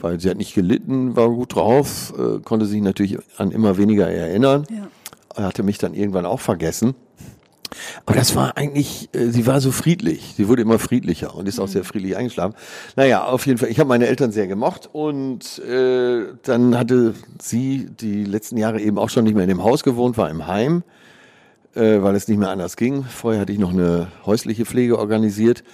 weil 0.00 0.20
sie 0.20 0.30
hat 0.30 0.36
nicht 0.36 0.54
gelitten, 0.54 1.16
war 1.16 1.28
gut 1.30 1.56
drauf, 1.56 2.14
äh, 2.16 2.38
konnte 2.42 2.66
sich 2.66 2.80
natürlich 2.80 3.18
an 3.38 3.50
immer 3.50 3.76
weniger 3.76 4.08
erinnern. 4.08 4.64
Ja 4.70 4.86
hatte 5.36 5.62
mich 5.62 5.78
dann 5.78 5.94
irgendwann 5.94 6.26
auch 6.26 6.40
vergessen. 6.40 6.94
Aber 8.04 8.16
das 8.16 8.34
war 8.36 8.56
eigentlich, 8.56 9.08
äh, 9.12 9.26
sie 9.26 9.46
war 9.46 9.60
so 9.60 9.72
friedlich. 9.72 10.34
Sie 10.36 10.48
wurde 10.48 10.62
immer 10.62 10.78
friedlicher 10.78 11.34
und 11.34 11.48
ist 11.48 11.58
auch 11.58 11.68
sehr 11.68 11.84
friedlich 11.84 12.16
eingeschlafen. 12.16 12.54
Naja, 12.94 13.24
auf 13.24 13.46
jeden 13.46 13.58
Fall, 13.58 13.68
ich 13.68 13.78
habe 13.78 13.88
meine 13.88 14.06
Eltern 14.06 14.32
sehr 14.32 14.46
gemocht 14.46 14.88
und 14.92 15.58
äh, 15.58 16.26
dann 16.42 16.78
hatte 16.78 17.14
sie 17.40 17.88
die 17.88 18.24
letzten 18.24 18.56
Jahre 18.56 18.80
eben 18.80 18.98
auch 18.98 19.10
schon 19.10 19.24
nicht 19.24 19.34
mehr 19.34 19.44
in 19.44 19.48
dem 19.48 19.64
Haus 19.64 19.82
gewohnt, 19.82 20.16
war 20.16 20.30
im 20.30 20.46
Heim, 20.46 20.82
äh, 21.74 22.02
weil 22.02 22.14
es 22.14 22.28
nicht 22.28 22.38
mehr 22.38 22.50
anders 22.50 22.76
ging. 22.76 23.04
Vorher 23.04 23.40
hatte 23.40 23.52
ich 23.52 23.58
noch 23.58 23.72
eine 23.72 24.08
häusliche 24.24 24.64
Pflege 24.64 24.98
organisiert. 24.98 25.64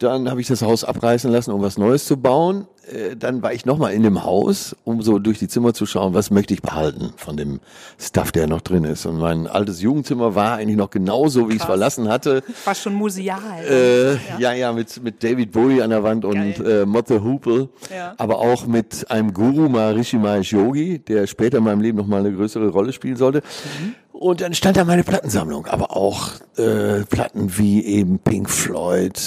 Dann 0.00 0.30
habe 0.30 0.40
ich 0.40 0.46
das 0.46 0.62
Haus 0.62 0.82
abreißen 0.82 1.30
lassen, 1.30 1.52
um 1.52 1.60
was 1.60 1.76
Neues 1.76 2.06
zu 2.06 2.16
bauen. 2.16 2.66
Äh, 2.90 3.16
dann 3.16 3.42
war 3.42 3.52
ich 3.52 3.66
nochmal 3.66 3.92
in 3.92 4.02
dem 4.02 4.24
Haus, 4.24 4.74
um 4.84 5.02
so 5.02 5.18
durch 5.18 5.38
die 5.38 5.46
Zimmer 5.46 5.74
zu 5.74 5.84
schauen, 5.84 6.14
was 6.14 6.30
möchte 6.30 6.54
ich 6.54 6.62
behalten 6.62 7.12
von 7.16 7.36
dem 7.36 7.60
Stuff, 7.98 8.32
der 8.32 8.46
noch 8.46 8.62
drin 8.62 8.84
ist. 8.84 9.04
Und 9.04 9.18
mein 9.18 9.46
altes 9.46 9.82
Jugendzimmer 9.82 10.34
war 10.34 10.54
eigentlich 10.54 10.78
noch 10.78 10.88
genauso, 10.88 11.50
wie 11.50 11.56
ich 11.56 11.60
es 11.60 11.66
verlassen 11.66 12.08
hatte. 12.08 12.42
War 12.64 12.74
schon 12.74 12.94
museal. 12.94 13.62
Äh, 13.68 14.12
ja. 14.12 14.18
ja, 14.38 14.52
ja, 14.54 14.72
mit, 14.72 15.02
mit 15.02 15.22
David 15.22 15.52
Bowie 15.52 15.82
an 15.82 15.90
der 15.90 16.02
Wand 16.02 16.24
und 16.24 16.58
äh, 16.60 16.86
Motte 16.86 17.22
Hoople. 17.22 17.68
Ja. 17.94 18.14
Aber 18.16 18.38
auch 18.38 18.66
mit 18.66 19.10
einem 19.10 19.34
Guru 19.34 19.68
Maharishi 19.68 20.16
Mahesh 20.16 20.52
Yogi, 20.52 20.98
der 20.98 21.26
später 21.26 21.58
in 21.58 21.64
meinem 21.64 21.82
Leben 21.82 21.98
nochmal 21.98 22.20
eine 22.20 22.34
größere 22.34 22.70
Rolle 22.70 22.94
spielen 22.94 23.16
sollte. 23.16 23.42
Mhm. 23.78 23.94
Und 24.12 24.40
dann 24.40 24.52
stand 24.52 24.76
da 24.76 24.84
meine 24.84 25.02
Plattensammlung, 25.02 25.66
aber 25.66 25.96
auch 25.96 26.32
äh, 26.56 27.04
Platten 27.08 27.56
wie 27.56 27.84
eben 27.84 28.18
Pink 28.18 28.50
Floyd, 28.50 29.18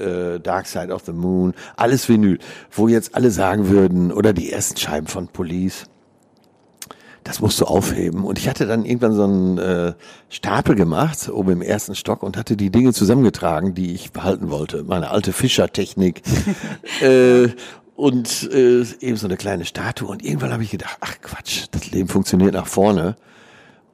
äh, 0.00 0.40
Dark 0.40 0.66
Side 0.66 0.92
of 0.92 1.02
the 1.04 1.12
Moon, 1.12 1.54
alles 1.76 2.08
Vinyl, 2.08 2.38
wo 2.70 2.88
jetzt 2.88 3.14
alle 3.14 3.30
sagen 3.30 3.68
würden, 3.68 4.12
oder 4.12 4.32
die 4.32 4.50
ersten 4.50 4.76
Scheiben 4.76 5.06
von 5.06 5.28
Police, 5.28 5.84
das 7.24 7.40
musst 7.40 7.60
du 7.60 7.66
aufheben. 7.66 8.24
Und 8.24 8.38
ich 8.38 8.48
hatte 8.48 8.66
dann 8.66 8.84
irgendwann 8.84 9.12
so 9.12 9.24
einen 9.24 9.58
äh, 9.58 9.92
Stapel 10.30 10.74
gemacht, 10.74 11.28
oben 11.28 11.52
im 11.52 11.62
ersten 11.62 11.94
Stock, 11.94 12.22
und 12.22 12.36
hatte 12.36 12.56
die 12.56 12.70
Dinge 12.70 12.92
zusammengetragen, 12.92 13.74
die 13.74 13.94
ich 13.94 14.12
behalten 14.12 14.50
wollte. 14.50 14.84
Meine 14.84 15.10
alte 15.10 15.32
Fischertechnik. 15.32 16.22
äh, 17.00 17.48
und 17.94 18.50
äh, 18.50 18.82
eben 19.00 19.16
so 19.16 19.26
eine 19.26 19.36
kleine 19.36 19.66
Statue. 19.66 20.08
Und 20.08 20.24
irgendwann 20.24 20.52
habe 20.52 20.62
ich 20.62 20.70
gedacht, 20.70 20.96
ach 21.00 21.20
Quatsch, 21.20 21.66
das 21.70 21.90
Leben 21.90 22.08
funktioniert 22.08 22.54
nach 22.54 22.66
vorne 22.66 23.16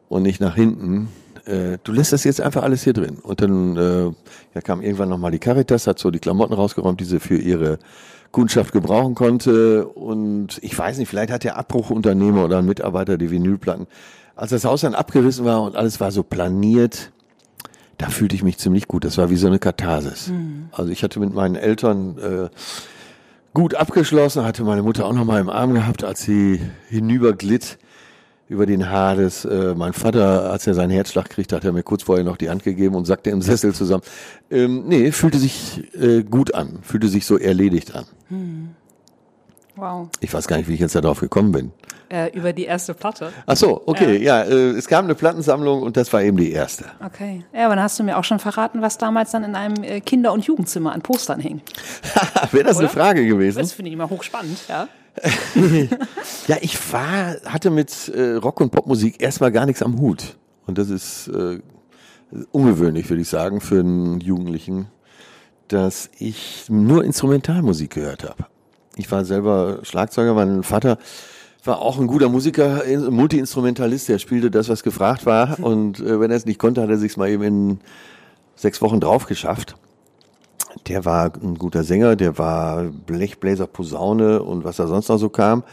und 0.09 0.23
nicht 0.23 0.41
nach 0.41 0.55
hinten 0.55 1.09
äh, 1.47 1.79
du 1.83 1.93
lässt 1.93 2.13
das 2.13 2.25
jetzt 2.25 2.41
einfach 2.41 2.63
alles 2.63 2.83
hier 2.83 2.93
drin. 2.93 3.19
Und 3.23 3.41
dann 3.41 3.77
äh, 3.77 4.05
ja, 4.55 4.61
kam 4.63 4.83
irgendwann 4.83 5.09
nochmal 5.09 5.31
die 5.31 5.39
Caritas, 5.39 5.87
hat 5.87 5.99
so 5.99 6.11
die 6.11 6.19
Klamotten 6.19 6.55
rausgeräumt, 6.55 7.01
die 7.01 7.05
sie 7.05 7.21
für 7.21 7.37
ihre 7.37 7.79
Kundschaft 8.33 8.73
gebrauchen 8.73 9.15
konnte. 9.15 9.87
Und 9.87 10.59
ich 10.63 10.77
weiß 10.77 10.99
nicht, 10.99 11.09
vielleicht 11.09 11.31
hat 11.31 11.45
der 11.45 11.57
Abbruchunternehmer 11.57 12.45
oder 12.45 12.59
ein 12.59 12.67
Mitarbeiter 12.67 13.17
die 13.17 13.31
Vinylplatten, 13.31 13.87
als 14.35 14.51
das 14.51 14.65
Haus 14.65 14.83
dann 14.83 14.95
abgerissen 14.95 15.45
war 15.45 15.63
und 15.63 15.77
alles 15.77 16.01
war 16.01 16.11
so 16.11 16.23
planiert, 16.23 17.11
da 17.97 18.11
fühlte 18.11 18.35
ich 18.35 18.43
mich 18.43 18.59
ziemlich 18.59 18.89
gut. 18.89 19.05
Das 19.05 19.17
war 19.17 19.31
wie 19.31 19.37
so 19.37 19.47
eine 19.47 19.59
Katharsis. 19.59 20.29
Mhm. 20.29 20.69
Also 20.73 20.91
ich 20.93 21.03
hatte 21.03 21.19
mit 21.19 21.33
meinen 21.33 21.55
Eltern 21.55 22.19
äh, 22.19 22.49
gut 23.55 23.75
abgeschlossen, 23.75 24.45
hatte 24.45 24.65
meine 24.65 24.83
Mutter 24.83 25.07
auch 25.07 25.15
noch 25.15 25.25
mal 25.25 25.41
im 25.41 25.49
Arm 25.49 25.73
gehabt, 25.73 26.05
als 26.05 26.23
sie 26.23 26.61
hinüberglitt 26.91 27.79
über 28.49 28.67
den 28.67 28.91
Hades. 28.91 29.45
Äh, 29.45 29.75
mein 29.77 29.93
Vater, 29.93 30.51
als 30.51 30.67
er 30.67 30.75
seinen 30.75 30.91
Herzschlag 30.91 31.29
kriegt, 31.29 31.53
hat 31.53 31.65
er 31.65 31.73
mir 31.73 31.83
kurz 31.83 32.05
vorher 32.05 32.25
noch 32.25 32.37
die 32.37 32.49
Hand 32.49 32.63
gegeben 32.63 32.95
und 32.95 33.05
sagte 33.05 33.31
im 33.31 33.43
Sessel 33.43 33.75
zusammen. 33.75 34.03
Ähm, 34.51 34.85
nee, 34.87 35.13
fühlte 35.13 35.39
sich 35.39 35.83
äh, 35.95 36.23
gut 36.23 36.55
an, 36.55 36.79
fühlte 36.83 37.09
sich 37.09 37.27
so 37.27 37.39
erledigt 37.39 37.95
an. 37.95 38.05
Hm. 38.29 38.69
Wow. 39.77 40.09
Ich 40.21 40.33
weiß 40.33 40.49
gar 40.49 40.57
nicht, 40.57 40.69
wie 40.69 40.75
ich 40.75 40.81
jetzt 40.81 40.95
darauf 40.95 41.21
gekommen 41.21 41.53
bin. 41.53 41.73
Äh, 42.09 42.31
über 42.37 42.53
die 42.53 42.65
erste 42.65 42.95
Platte. 42.95 43.33
Ach 43.47 43.57
so, 43.57 43.83
okay, 43.85 44.23
ja, 44.23 44.43
äh, 44.43 44.71
es 44.71 44.87
gab 44.87 45.05
eine 45.05 45.15
Plattensammlung 45.15 45.83
und 45.83 45.97
das 45.97 46.13
war 46.13 46.23
eben 46.23 46.37
die 46.37 46.53
erste. 46.53 46.85
Okay. 47.05 47.45
Ja, 47.53 47.67
aber 47.67 47.75
dann 47.75 47.85
hast 47.85 47.99
du 47.99 48.05
mir 48.05 48.17
auch 48.17 48.25
schon 48.25 48.39
verraten, 48.39 48.81
was 48.81 48.97
damals 48.97 49.33
dann 49.33 49.43
in 49.43 49.55
einem 49.57 49.83
äh, 49.83 50.01
Kinder- 50.01 50.33
und 50.33 50.45
Jugendzimmer 50.45 50.93
an 50.93 51.03
Postern 51.03 51.41
hing. 51.41 51.61
Wäre 52.53 52.65
das 52.65 52.79
eine 52.79 52.87
Oder? 52.87 52.95
Frage 52.95 53.27
gewesen? 53.27 53.59
Das 53.59 53.73
finde 53.73 53.89
ich 53.89 53.95
immer 53.95 54.09
hochspannend, 54.09 54.59
ja. 54.69 54.89
Ja, 56.49 56.57
ich 56.61 56.93
war, 56.93 57.37
hatte 57.45 57.71
mit 57.71 58.09
äh, 58.09 58.35
Rock- 58.35 58.61
und 58.61 58.71
Popmusik 58.71 59.21
erstmal 59.21 59.51
gar 59.51 59.67
nichts 59.67 59.83
am 59.83 59.99
Hut. 59.99 60.37
Und 60.67 60.79
das 60.79 60.91
ist 60.91 61.29
äh, 61.29 61.59
ungewöhnlich, 62.53 63.09
würde 63.09 63.23
ich 63.23 63.29
sagen, 63.29 63.61
für 63.61 63.81
einen 63.81 64.21
Jugendlichen, 64.21 64.87
dass 65.69 66.09
ich 66.19 66.67
nur 66.69 67.05
Instrumentalmusik 67.05 67.95
gehört 67.95 68.25
habe. 68.25 68.47
Ich 68.97 69.11
war 69.11 69.25
selber 69.25 69.81
Schlagzeuger, 69.83 70.35
mein 70.35 70.63
Vater 70.63 70.99
war 71.65 71.81
auch 71.81 71.99
ein 71.99 72.07
guter 72.07 72.29
Musiker, 72.29 72.83
Multiinstrumentalist, 73.11 74.09
der 74.09 74.19
spielte 74.19 74.51
das, 74.51 74.69
was 74.69 74.85
gefragt 74.85 75.27
war. 75.27 75.59
Und 75.59 76.01
äh, 76.01 76.21
wenn 76.21 76.31
er 76.31 76.37
es 76.37 76.47
nicht 76.47 76.61
konnte, 76.61 76.81
hat 76.81 76.91
er 76.91 76.99
sich's 76.99 77.17
mal 77.17 77.29
eben 77.29 77.43
in 77.43 77.81
sechs 78.55 78.81
Wochen 78.81 79.01
drauf 79.01 79.27
geschafft. 79.27 79.77
Der 80.89 81.05
war 81.05 81.33
ein 81.43 81.57
guter 81.57 81.85
Sänger, 81.85 82.17
der 82.17 82.39
war 82.39 82.85
Blechbläser, 82.85 83.67
Posaune 83.67 84.43
und 84.43 84.65
was 84.65 84.77
da 84.77 84.87
sonst 84.87 85.09
noch 85.09 85.19
so 85.19 85.29
kam. 85.29 85.65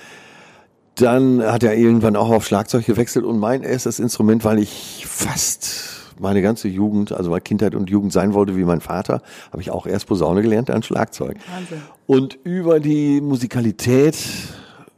Dann 0.96 1.42
hat 1.44 1.64
er 1.64 1.76
irgendwann 1.76 2.16
auch 2.16 2.30
auf 2.30 2.46
Schlagzeug 2.46 2.86
gewechselt 2.86 3.26
und 3.26 3.40
mein 3.40 3.64
erstes 3.64 4.00
Instrument, 4.00 4.44
weil 4.44 4.60
ich 4.60 5.06
fast 5.08 6.04
meine 6.20 6.42
ganze 6.42 6.68
Jugend, 6.68 7.12
also 7.12 7.30
meine 7.30 7.42
Kindheit 7.42 7.76
und 7.76 7.90
Jugend 7.90 8.14
sein 8.14 8.34
wollte 8.34 8.56
wie 8.56 8.64
mein 8.64 8.82
Vater, 8.82 9.22
habe 9.52 9.62
ich 9.62 9.72
auch 9.72 9.86
erst 9.86 10.08
Posaune 10.08 10.42
gelernt, 10.42 10.70
dann 10.70 10.84
Schlagzeug. 10.84 11.38
Wahnsinn. 11.52 11.82
Und 12.06 12.38
über 12.44 12.80
die 12.80 13.22
Musikalität 13.22 14.16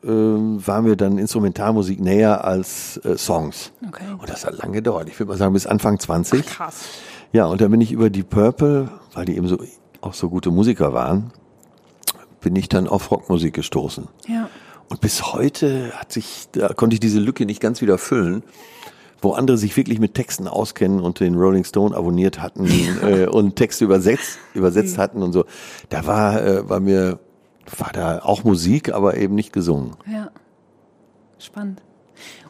äh, 0.04 0.08
war 0.08 0.82
mir 0.82 0.96
dann 0.96 1.18
Instrumentalmusik 1.18 2.00
näher 2.00 2.44
als 2.44 2.98
äh, 2.98 3.18
Songs. 3.18 3.72
Okay. 3.88 4.04
Und 4.18 4.30
das 4.30 4.46
hat 4.46 4.58
lange 4.58 4.74
gedauert. 4.74 5.08
Ich 5.10 5.20
würde 5.20 5.32
mal 5.32 5.38
sagen 5.38 5.54
bis 5.54 5.68
Anfang 5.68 6.00
20. 6.00 6.46
Krass. 6.46 6.86
Ja, 7.32 7.46
und 7.48 7.60
dann 7.60 7.72
bin 7.72 7.82
ich 7.82 7.92
über 7.92 8.10
die 8.10 8.24
Purple, 8.24 8.90
weil 9.14 9.26
die 9.26 9.36
eben 9.36 9.48
so 9.48 9.58
auch 10.06 10.14
so 10.14 10.30
gute 10.30 10.52
Musiker 10.52 10.94
waren, 10.94 11.32
bin 12.42 12.56
ich 12.56 12.70
dann 12.70 12.88
auf 12.88 13.12
Rockmusik 13.12 13.54
gestoßen. 13.54 14.08
Ja. 14.28 14.50
Und 14.88 15.02
bis 15.02 15.34
heute 15.34 15.92
hat 15.94 16.12
sich, 16.12 16.48
da 16.52 16.70
konnte 16.70 16.94
ich 16.94 17.00
diese 17.00 17.20
Lücke 17.20 17.46
nicht 17.46 17.60
ganz 17.60 17.82
wieder 17.82 17.98
füllen, 17.98 18.44
wo 19.20 19.32
andere 19.32 19.58
sich 19.58 19.76
wirklich 19.76 20.00
mit 20.00 20.14
Texten 20.14 20.48
auskennen 20.48 21.00
und 21.00 21.20
den 21.20 21.36
Rolling 21.36 21.64
Stone 21.64 21.96
abonniert 21.96 22.40
hatten 22.40 22.68
äh, 23.02 23.26
und 23.26 23.56
Texte 23.56 23.84
übersetzt, 23.84 24.38
übersetzt 24.54 25.00
hatten 25.00 25.24
und 25.24 25.34
so. 25.34 25.46
Da 25.90 26.06
war, 26.06 26.44
äh, 26.44 26.70
war 26.70 26.80
mir, 26.80 27.20
war 27.78 27.92
da 27.92 28.20
auch 28.20 28.44
Musik, 28.44 28.94
aber 28.94 29.18
eben 29.18 29.34
nicht 29.34 29.52
gesungen. 29.52 29.96
Ja. 30.12 30.30
Spannend. 31.40 31.82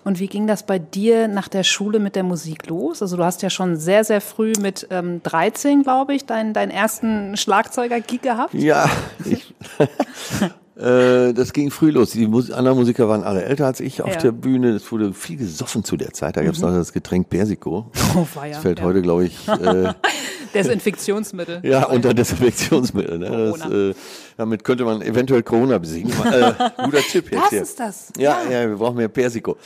Und 0.04 0.20
wie 0.20 0.28
ging 0.28 0.48
das 0.48 0.66
bei 0.66 0.78
dir 0.80 1.28
nach 1.28 1.48
der 1.48 1.64
Schule 1.64 2.00
mit 2.00 2.16
der 2.16 2.24
Musik 2.24 2.68
los? 2.68 3.02
Also 3.02 3.18
du 3.18 3.24
hast 3.24 3.42
ja 3.42 3.50
schon 3.50 3.76
sehr, 3.78 4.04
sehr 4.04 4.22
früh 4.22 4.54
mit 4.60 4.88
ähm, 4.92 5.22
13, 5.24 5.84
glaube 5.84 6.14
ich, 6.14 6.26
deinen, 6.26 6.54
deinen 6.54 6.72
ersten 6.72 7.36
Schlagzeuger-Gig 7.38 8.22
gehabt. 8.22 8.54
Ja, 8.54 8.90
ich, 9.26 9.54
äh, 10.78 11.34
das 11.34 11.54
ging 11.54 11.72
früh 11.72 11.90
los. 11.92 12.12
Die 12.12 12.28
Mus 12.28 12.52
anderen 12.52 12.78
Musiker 12.78 13.08
waren 13.10 13.24
alle 13.24 13.44
älter 13.44 13.66
als 13.66 13.80
ich 13.80 14.02
auf 14.02 14.14
Ja. 14.14 14.20
der 14.20 14.32
Bühne. 14.32 14.70
Es 14.72 14.92
wurde 14.92 15.14
viel 15.14 15.38
gesoffen 15.38 15.84
zu 15.84 15.98
der 15.98 16.14
Zeit. 16.14 16.38
Da 16.38 16.44
gab 16.44 16.54
es 16.54 16.62
noch 16.62 16.72
das 16.72 16.94
Getränk 16.94 17.30
Persico. 17.30 17.92
Oh, 18.16 18.28
war 18.36 18.46
ja. 18.46 18.54
Das 18.54 18.62
fällt 18.62 18.80
ja. 18.80 18.86
heute, 18.86 19.02
glaube 19.02 19.26
ich, 19.26 19.48
äh, 19.48 19.94
Desinfektionsmittel. 20.54 21.60
ja, 21.64 21.86
unter 21.88 22.14
Desinfektionsmittel. 22.14 23.18
Ne? 23.20 23.54
Das, 23.58 23.70
äh, 23.72 23.94
damit 24.38 24.63
könnte 24.63 24.84
man 24.86 25.01
eventuell 25.01 25.44
Corona 25.44 25.77
besiegen. 25.77 26.12
Äh, 26.12 26.54
guter 26.84 27.00
Tipp 27.10 27.32
jetzt 27.32 27.42
Das 27.44 27.50
hier. 27.50 27.62
ist 27.62 27.80
das. 27.80 28.12
Ja, 28.18 28.39
ja, 28.50 28.68
wir 28.70 28.75
brauchen 28.77 28.98
mehr 28.98 29.08
Persiko. 29.10 29.58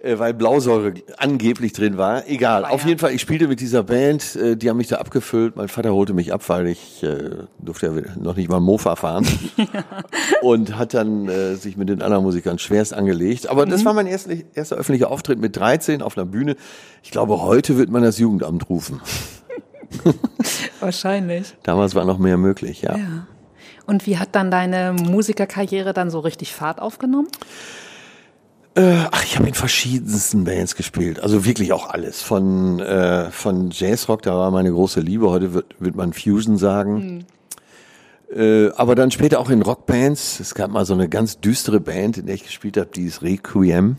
Äh, 0.00 0.16
weil 0.20 0.32
Blausäure 0.32 0.94
angeblich 1.16 1.72
drin 1.72 1.96
war. 1.96 2.24
Egal. 2.28 2.64
Auf 2.64 2.82
ja. 2.82 2.88
jeden 2.90 3.00
Fall, 3.00 3.10
ich 3.12 3.20
spielte 3.20 3.48
mit 3.48 3.58
dieser 3.58 3.82
Band, 3.82 4.36
äh, 4.36 4.56
die 4.56 4.70
haben 4.70 4.76
mich 4.76 4.86
da 4.86 4.98
abgefüllt. 4.98 5.56
Mein 5.56 5.66
Vater 5.66 5.92
holte 5.92 6.14
mich 6.14 6.32
ab, 6.32 6.42
weil 6.48 6.68
ich 6.68 7.02
äh, 7.02 7.30
durfte 7.58 7.86
ja 7.86 7.92
noch 8.22 8.36
nicht 8.36 8.48
mal 8.48 8.60
Mofa 8.60 8.94
fahren. 8.94 9.26
Und 10.42 10.78
hat 10.78 10.94
dann 10.94 11.28
äh, 11.28 11.56
sich 11.56 11.76
mit 11.76 11.88
den 11.88 12.00
anderen 12.00 12.22
Musikern 12.22 12.60
schwerst 12.60 12.94
angelegt. 12.94 13.48
Aber 13.48 13.66
Mhm. 13.66 13.70
das 13.70 13.84
war 13.84 13.92
mein 13.92 14.06
erster, 14.06 14.34
erster 14.54 14.76
öffentlicher 14.76 15.10
Auftritt 15.10 15.40
mit 15.40 15.56
13 15.56 16.00
auf 16.00 16.16
einer 16.16 16.26
Bühne. 16.26 16.54
Ich 17.02 17.10
glaube, 17.10 17.42
heute 17.42 17.76
wird 17.76 17.90
man 17.90 18.04
das 18.04 18.18
Jugendamt 18.18 18.68
rufen. 18.68 19.00
Wahrscheinlich. 20.80 21.54
Damals 21.64 21.94
war 21.94 22.04
noch 22.04 22.18
mehr 22.18 22.36
möglich, 22.36 22.82
ja. 22.82 22.96
Ja. 22.96 23.26
Und 23.88 24.06
wie 24.06 24.18
hat 24.18 24.28
dann 24.32 24.50
deine 24.50 24.92
Musikerkarriere 24.92 25.92
dann 25.94 26.10
so 26.10 26.20
richtig 26.20 26.52
Fahrt 26.52 26.80
aufgenommen? 26.80 27.26
Ach, 28.76 29.24
ich 29.24 29.36
habe 29.36 29.48
in 29.48 29.54
verschiedensten 29.54 30.44
Bands 30.44 30.76
gespielt. 30.76 31.18
Also 31.20 31.44
wirklich 31.44 31.72
auch 31.72 31.88
alles. 31.90 32.22
Von, 32.22 32.78
äh, 32.78 33.28
von 33.32 33.70
Jazzrock, 33.72 34.22
da 34.22 34.36
war 34.36 34.52
meine 34.52 34.70
große 34.70 35.00
Liebe. 35.00 35.30
Heute 35.30 35.52
wird, 35.52 35.74
wird 35.80 35.96
man 35.96 36.12
Fusion 36.12 36.58
sagen. 36.58 37.24
Äh, 38.32 38.68
aber 38.76 38.94
dann 38.94 39.10
später 39.10 39.40
auch 39.40 39.50
in 39.50 39.62
Rockbands. 39.62 40.38
Es 40.38 40.54
gab 40.54 40.70
mal 40.70 40.84
so 40.84 40.94
eine 40.94 41.08
ganz 41.08 41.40
düstere 41.40 41.80
Band, 41.80 42.18
in 42.18 42.26
der 42.26 42.36
ich 42.36 42.44
gespielt 42.44 42.76
habe, 42.76 42.90
die 42.94 43.06
ist 43.06 43.22
Requiem. 43.22 43.96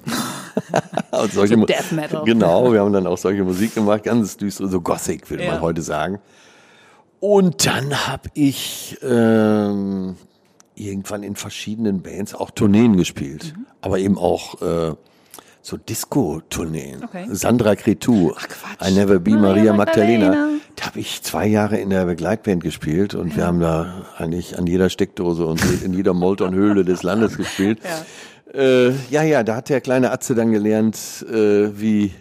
Und 1.11 1.33
solche 1.33 1.55
So 1.55 1.65
Death 1.65 1.91
Metal. 1.91 2.23
Genau, 2.23 2.71
wir 2.71 2.79
haben 2.79 2.93
dann 2.93 3.07
auch 3.07 3.17
solche 3.17 3.43
Musik 3.43 3.75
gemacht, 3.75 4.03
ganz 4.03 4.37
düstere, 4.37 4.69
so 4.69 4.79
Gothic, 4.79 5.29
würde 5.29 5.43
Ja. 5.43 5.51
man 5.53 5.61
heute 5.61 5.81
sagen. 5.81 6.19
Und 7.19 7.65
dann 7.65 8.07
habe 8.07 8.29
ich 8.33 8.97
ähm, 9.01 10.15
irgendwann 10.75 11.23
in 11.23 11.35
verschiedenen 11.35 12.01
Bands 12.01 12.33
auch 12.33 12.51
Tourneen 12.51 12.95
gespielt, 12.97 13.53
Mhm. 13.57 13.65
aber 13.81 13.99
eben 13.99 14.17
auch 14.17 14.61
äh, 14.61 14.95
so 15.61 15.75
Disco-Tourneen. 15.77 17.03
Okay. 17.03 17.25
Sandra 17.31 17.75
Cretu. 17.75 18.31
I 18.81 18.91
Never 18.93 19.19
Be 19.19 19.31
Maria 19.31 19.41
Maria 19.41 19.73
Magdalena. 19.73 20.25
Magdalena. 20.27 20.59
Da 20.77 20.85
habe 20.85 20.99
ich 21.01 21.21
zwei 21.21 21.45
Jahre 21.47 21.77
in 21.77 21.89
der 21.89 22.05
Begleitband 22.05 22.63
gespielt 22.63 23.13
und 23.13 23.35
wir 23.35 23.45
haben 23.45 23.59
da 23.59 24.05
eigentlich 24.17 24.57
an 24.57 24.65
jeder 24.65 24.89
Steckdose 24.89 25.45
und 25.45 25.61
in 25.83 25.93
jeder 25.93 26.13
Moltonhöhle 26.13 26.85
des 26.85 27.03
Landes 27.03 27.35
gespielt. 27.35 27.79
Ja. 27.83 28.59
Äh, 28.61 28.93
ja, 29.11 29.23
ja, 29.23 29.43
da 29.43 29.57
hat 29.57 29.67
der 29.69 29.81
kleine 29.81 30.11
Atze 30.11 30.33
dann 30.35 30.51
gelernt, 30.53 30.97
äh, 31.29 31.77
wie 31.79 32.11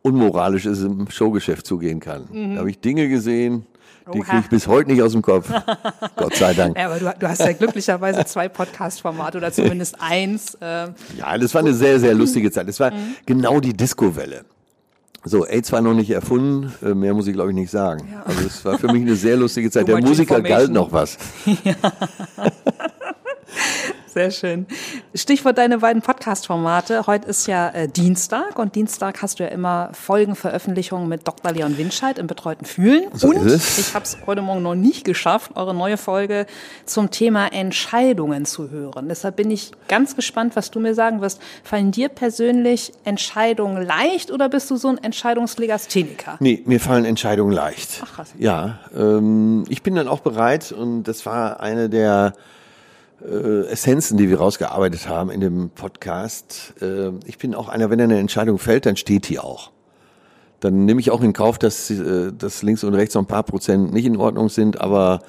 unmoralisch 0.00 0.64
es 0.64 0.82
im 0.82 1.10
Showgeschäft 1.10 1.66
zugehen 1.66 2.00
kann. 2.00 2.24
Da 2.54 2.60
habe 2.60 2.70
ich 2.70 2.80
Dinge 2.80 3.08
gesehen, 3.08 3.66
die 4.12 4.18
Mhm. 4.18 4.22
Kriege 4.24 4.40
ich 4.44 4.48
bis 4.48 4.66
heute 4.66 4.90
nicht 4.90 5.02
aus 5.02 5.12
dem 5.12 5.22
Kopf. 5.22 5.50
Gott 6.16 6.34
sei 6.36 6.54
Dank. 6.54 6.76
Ja, 6.76 6.86
aber 6.86 6.98
du, 6.98 7.14
du 7.18 7.28
hast 7.28 7.40
ja 7.40 7.52
glücklicherweise 7.52 8.24
zwei 8.24 8.48
Podcast-Formate 8.48 9.38
oder 9.38 9.52
zumindest 9.52 9.96
eins. 10.00 10.54
Äh, 10.60 10.88
Ja, 11.16 11.36
das 11.38 11.54
war 11.54 11.60
eine 11.60 11.74
sehr, 11.74 12.00
sehr 12.00 12.14
lustige 12.14 12.50
Zeit. 12.50 12.68
Das 12.68 12.80
war 12.80 12.92
genau 13.26 13.60
die 13.60 13.72
Disco-Welle. 13.72 14.44
So, 15.24 15.44
AIDS 15.44 15.72
war 15.72 15.80
noch 15.80 15.94
nicht 15.94 16.10
erfunden, 16.10 16.72
äh, 16.80 16.94
mehr 16.94 17.12
muss 17.12 17.26
ich 17.26 17.34
glaube 17.34 17.50
ich 17.50 17.54
nicht 17.56 17.70
sagen. 17.70 18.08
Ja. 18.10 18.22
Also 18.24 18.46
es 18.46 18.64
war 18.64 18.78
für 18.78 18.86
mich 18.86 19.02
eine 19.02 19.16
sehr 19.16 19.36
lustige 19.36 19.68
Zeit. 19.70 19.88
Der 19.88 20.00
Musiker 20.00 20.40
galt 20.40 20.70
noch 20.70 20.92
was. 20.92 21.18
Sehr 24.08 24.30
schön. 24.30 24.66
Stichwort 25.14 25.58
deine 25.58 25.78
beiden 25.78 26.00
Podcast-Formate. 26.00 27.06
Heute 27.06 27.28
ist 27.28 27.46
ja 27.46 27.68
äh, 27.68 27.88
Dienstag 27.88 28.58
und 28.58 28.74
Dienstag 28.74 29.20
hast 29.20 29.38
du 29.38 29.42
ja 29.42 29.50
immer 29.50 29.90
Folgenveröffentlichungen 29.92 31.08
mit 31.08 31.28
Dr. 31.28 31.52
Leon 31.52 31.76
Winscheid 31.76 32.18
im 32.18 32.26
betreuten 32.26 32.64
Fühlen. 32.64 33.04
So 33.12 33.28
und 33.28 33.46
ich 33.46 33.94
habe 33.94 34.04
es 34.04 34.16
heute 34.26 34.40
Morgen 34.40 34.62
noch 34.62 34.74
nicht 34.74 35.04
geschafft, 35.04 35.52
eure 35.56 35.74
neue 35.74 35.98
Folge 35.98 36.46
zum 36.86 37.10
Thema 37.10 37.48
Entscheidungen 37.52 38.46
zu 38.46 38.70
hören. 38.70 39.08
Deshalb 39.08 39.36
bin 39.36 39.50
ich 39.50 39.72
ganz 39.88 40.16
gespannt, 40.16 40.56
was 40.56 40.70
du 40.70 40.80
mir 40.80 40.94
sagen 40.94 41.20
wirst. 41.20 41.40
Fallen 41.62 41.90
dir 41.90 42.08
persönlich 42.08 42.92
Entscheidungen 43.04 43.84
leicht 43.84 44.30
oder 44.30 44.48
bist 44.48 44.70
du 44.70 44.76
so 44.76 44.88
ein 44.88 44.96
Entscheidungslegastheniker? 44.98 46.36
Nee, 46.40 46.62
mir 46.64 46.80
fallen 46.80 47.04
Entscheidungen 47.04 47.52
leicht. 47.52 48.00
Ach, 48.02 48.14
krass. 48.14 48.32
Ja, 48.38 48.78
ähm, 48.96 49.64
ich 49.68 49.82
bin 49.82 49.94
dann 49.94 50.08
auch 50.08 50.20
bereit 50.20 50.72
und 50.72 51.04
das 51.04 51.26
war 51.26 51.60
eine 51.60 51.90
der 51.90 52.32
äh, 53.24 53.66
Essenzen, 53.66 54.16
die 54.16 54.28
wir 54.28 54.38
rausgearbeitet 54.38 55.08
haben 55.08 55.30
in 55.30 55.40
dem 55.40 55.70
Podcast. 55.70 56.74
Äh, 56.80 57.10
ich 57.26 57.38
bin 57.38 57.54
auch 57.54 57.68
einer, 57.68 57.90
wenn 57.90 58.00
eine 58.00 58.18
Entscheidung 58.18 58.58
fällt, 58.58 58.86
dann 58.86 58.96
steht 58.96 59.28
die 59.28 59.38
auch. 59.38 59.70
Dann 60.60 60.84
nehme 60.84 61.00
ich 61.00 61.10
auch 61.10 61.22
in 61.22 61.32
Kauf, 61.32 61.58
dass, 61.58 61.90
äh, 61.90 62.32
dass 62.32 62.62
links 62.62 62.84
und 62.84 62.94
rechts 62.94 63.14
so 63.14 63.18
ein 63.18 63.26
paar 63.26 63.42
Prozent 63.42 63.92
nicht 63.92 64.06
in 64.06 64.16
Ordnung 64.16 64.48
sind, 64.48 64.80
aber 64.80 65.20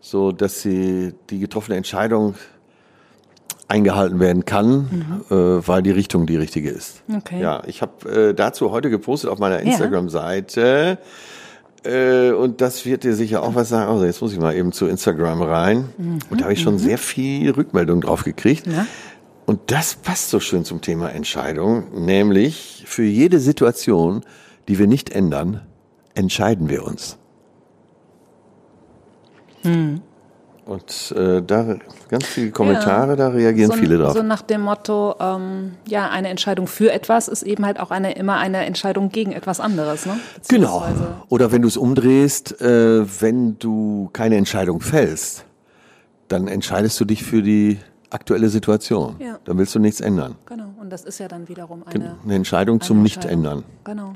so, 0.00 0.32
dass 0.32 0.62
sie 0.62 1.14
die 1.30 1.38
getroffene 1.38 1.76
Entscheidung 1.76 2.34
eingehalten 3.66 4.18
werden 4.18 4.46
kann, 4.46 5.22
äh, 5.30 5.34
weil 5.34 5.82
die 5.82 5.90
Richtung 5.90 6.26
die 6.26 6.36
richtige 6.36 6.70
ist. 6.70 7.02
Okay. 7.14 7.40
Ja, 7.40 7.62
ich 7.66 7.82
habe 7.82 8.30
äh, 8.30 8.34
dazu 8.34 8.70
heute 8.70 8.88
gepostet 8.88 9.30
auf 9.30 9.38
meiner 9.38 9.60
Instagram-Seite. 9.60 10.98
Äh, 11.88 12.32
und 12.32 12.60
das 12.60 12.84
wird 12.84 13.04
dir 13.04 13.14
sicher 13.14 13.42
auch 13.42 13.54
was 13.54 13.70
sagen. 13.70 13.90
Also 13.90 14.04
jetzt 14.04 14.20
muss 14.20 14.32
ich 14.32 14.38
mal 14.38 14.54
eben 14.54 14.72
zu 14.72 14.86
Instagram 14.86 15.40
rein. 15.40 15.88
Und 16.28 16.40
da 16.40 16.44
habe 16.44 16.52
ich 16.52 16.60
schon 16.60 16.78
sehr 16.78 16.98
viel 16.98 17.50
Rückmeldung 17.50 18.02
drauf 18.02 18.24
gekriegt. 18.24 18.66
Ja. 18.66 18.86
Und 19.46 19.60
das 19.70 19.94
passt 19.94 20.28
so 20.28 20.40
schön 20.40 20.64
zum 20.64 20.82
Thema 20.82 21.08
Entscheidung, 21.10 22.04
nämlich 22.04 22.84
für 22.86 23.04
jede 23.04 23.40
Situation, 23.40 24.22
die 24.68 24.78
wir 24.78 24.86
nicht 24.86 25.08
ändern, 25.08 25.62
entscheiden 26.14 26.68
wir 26.68 26.84
uns. 26.84 27.16
Und 30.68 31.14
äh, 31.16 31.40
da 31.40 31.76
ganz 32.08 32.26
viele 32.26 32.50
Kommentare, 32.50 33.10
ja. 33.10 33.16
da 33.16 33.28
reagieren 33.28 33.70
so, 33.70 33.76
viele 33.78 33.96
drauf. 33.96 34.12
So 34.12 34.22
nach 34.22 34.42
dem 34.42 34.60
Motto, 34.60 35.14
ähm, 35.18 35.72
ja, 35.86 36.10
eine 36.10 36.28
Entscheidung 36.28 36.66
für 36.66 36.92
etwas 36.92 37.26
ist 37.26 37.42
eben 37.42 37.64
halt 37.64 37.80
auch 37.80 37.90
eine 37.90 38.12
immer 38.12 38.36
eine 38.36 38.66
Entscheidung 38.66 39.08
gegen 39.08 39.32
etwas 39.32 39.60
anderes, 39.60 40.04
ne? 40.04 40.20
Genau. 40.48 40.84
Oder 41.30 41.52
wenn 41.52 41.62
du 41.62 41.68
es 41.68 41.78
umdrehst, 41.78 42.60
äh, 42.60 43.06
wenn 43.22 43.58
du 43.58 44.10
keine 44.12 44.36
Entscheidung 44.36 44.82
fällst, 44.82 45.46
dann 46.28 46.48
entscheidest 46.48 47.00
du 47.00 47.06
dich 47.06 47.24
für 47.24 47.42
die 47.42 47.78
aktuelle 48.10 48.50
Situation. 48.50 49.16
Ja. 49.20 49.38
Dann 49.46 49.56
willst 49.56 49.74
du 49.74 49.78
nichts 49.78 50.02
ändern. 50.02 50.34
Genau. 50.44 50.74
Und 50.78 50.90
das 50.90 51.04
ist 51.04 51.18
ja 51.18 51.28
dann 51.28 51.48
wiederum 51.48 51.82
eine, 51.86 52.16
eine 52.22 52.34
Entscheidung 52.34 52.76
eine 52.76 52.86
zum 52.86 53.02
Nicht-Ändern. 53.02 53.64
Genau. 53.84 54.12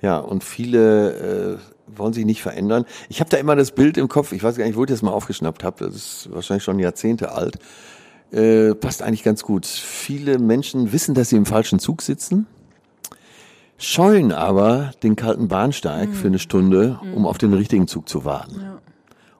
Ja, 0.00 0.18
und 0.18 0.42
viele 0.42 1.12
äh, 1.52 1.58
wollen 1.96 2.12
sich 2.12 2.24
nicht 2.24 2.42
verändern. 2.42 2.84
Ich 3.08 3.20
habe 3.20 3.30
da 3.30 3.36
immer 3.36 3.56
das 3.56 3.72
Bild 3.72 3.96
im 3.96 4.08
Kopf, 4.08 4.32
ich 4.32 4.42
weiß 4.42 4.56
gar 4.56 4.64
nicht, 4.64 4.76
wo 4.76 4.84
ich 4.84 4.90
das 4.90 5.02
mal 5.02 5.10
aufgeschnappt 5.10 5.64
habe, 5.64 5.84
das 5.84 5.94
ist 5.94 6.28
wahrscheinlich 6.32 6.64
schon 6.64 6.78
Jahrzehnte 6.78 7.32
alt. 7.32 7.58
Äh, 8.30 8.74
passt 8.74 9.02
eigentlich 9.02 9.22
ganz 9.22 9.42
gut. 9.42 9.66
Viele 9.66 10.38
Menschen 10.38 10.92
wissen, 10.92 11.14
dass 11.14 11.28
sie 11.28 11.36
im 11.36 11.46
falschen 11.46 11.78
Zug 11.78 12.02
sitzen, 12.02 12.46
scheuen 13.76 14.32
aber 14.32 14.92
den 15.02 15.16
kalten 15.16 15.48
Bahnsteig 15.48 16.08
mhm. 16.08 16.14
für 16.14 16.26
eine 16.28 16.38
Stunde, 16.38 16.98
um 17.14 17.26
auf 17.26 17.38
den 17.38 17.52
richtigen 17.52 17.88
Zug 17.88 18.08
zu 18.08 18.24
warten. 18.24 18.60
Ja. 18.62 18.78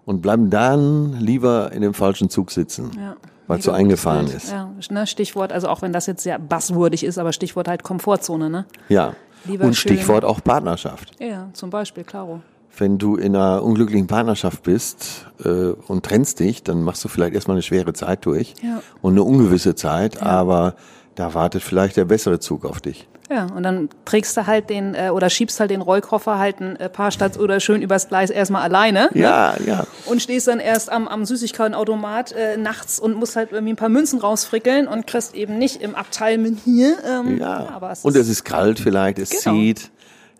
Und 0.04 0.20
bleiben 0.20 0.50
dann 0.50 1.20
lieber 1.20 1.72
in 1.72 1.80
dem 1.80 1.94
falschen 1.94 2.28
Zug 2.28 2.50
sitzen. 2.50 2.90
Ja 2.98 3.16
weil 3.46 3.58
es 3.58 3.64
so 3.64 3.72
eingefahren 3.72 4.28
ist. 4.28 4.50
Ja, 4.50 4.70
ne, 4.90 5.06
Stichwort, 5.06 5.52
also 5.52 5.68
auch 5.68 5.82
wenn 5.82 5.92
das 5.92 6.06
jetzt 6.06 6.22
sehr 6.22 6.38
basswürdig 6.38 7.04
ist, 7.04 7.18
aber 7.18 7.32
Stichwort 7.32 7.68
halt 7.68 7.82
Komfortzone, 7.82 8.48
ne? 8.48 8.66
Ja. 8.88 9.14
Lieber 9.44 9.64
und 9.64 9.74
Stichwort 9.74 10.24
auch 10.24 10.42
Partnerschaft. 10.42 11.12
Ja, 11.20 11.48
zum 11.52 11.70
Beispiel, 11.70 12.04
klaro. 12.04 12.40
Wenn 12.76 12.98
du 12.98 13.16
in 13.16 13.36
einer 13.36 13.62
unglücklichen 13.62 14.06
Partnerschaft 14.06 14.62
bist 14.62 15.26
äh, 15.44 15.48
und 15.48 16.04
trennst 16.04 16.40
dich, 16.40 16.62
dann 16.62 16.82
machst 16.82 17.04
du 17.04 17.08
vielleicht 17.08 17.34
erstmal 17.34 17.56
eine 17.56 17.62
schwere 17.62 17.92
Zeit 17.92 18.24
durch 18.24 18.54
ja. 18.62 18.82
und 19.02 19.12
eine 19.12 19.22
ungewisse 19.22 19.74
Zeit, 19.74 20.16
ja. 20.16 20.22
aber 20.22 20.74
da 21.14 21.34
wartet 21.34 21.62
vielleicht 21.62 21.96
der 21.96 22.06
bessere 22.06 22.40
Zug 22.40 22.64
auf 22.64 22.80
dich. 22.80 23.08
Ja, 23.32 23.46
und 23.46 23.62
dann 23.62 23.88
trägst 24.04 24.36
du 24.36 24.46
halt 24.46 24.68
den 24.68 24.94
äh, 24.94 25.08
oder 25.08 25.30
schiebst 25.30 25.58
halt 25.58 25.70
den 25.70 25.80
Rollkoffer 25.80 26.38
halt 26.38 26.60
ein 26.60 26.76
äh, 26.76 26.88
paar 26.90 27.10
Stadt 27.10 27.38
oder 27.38 27.60
schön 27.60 27.80
übers 27.80 28.08
Gleis 28.08 28.28
erstmal 28.28 28.62
alleine. 28.62 29.08
Ne? 29.12 29.20
Ja, 29.20 29.54
ne? 29.58 29.66
ja. 29.66 29.86
Und 30.04 30.20
stehst 30.20 30.48
dann 30.48 30.60
erst 30.60 30.92
am, 30.92 31.08
am 31.08 31.24
Süßigkeitenautomat 31.24 32.32
äh, 32.32 32.56
nachts 32.58 33.00
und 33.00 33.14
musst 33.14 33.36
halt 33.36 33.52
irgendwie 33.52 33.72
ein 33.72 33.76
paar 33.76 33.88
Münzen 33.88 34.20
rausfrickeln 34.20 34.86
und 34.86 35.06
kriegst 35.06 35.34
eben 35.34 35.56
nicht 35.56 35.80
im 35.80 35.94
Abteil 35.94 36.36
mit 36.36 36.58
hier. 36.64 36.98
Ähm, 37.06 37.38
ja, 37.38 37.64
ja 37.64 37.68
aber 37.70 37.92
es 37.92 38.04
und 38.04 38.14
es 38.16 38.28
ist 38.28 38.44
kalt 38.44 38.78
vielleicht, 38.78 39.18
es 39.18 39.30
genau. 39.30 39.56
zieht. 39.56 39.90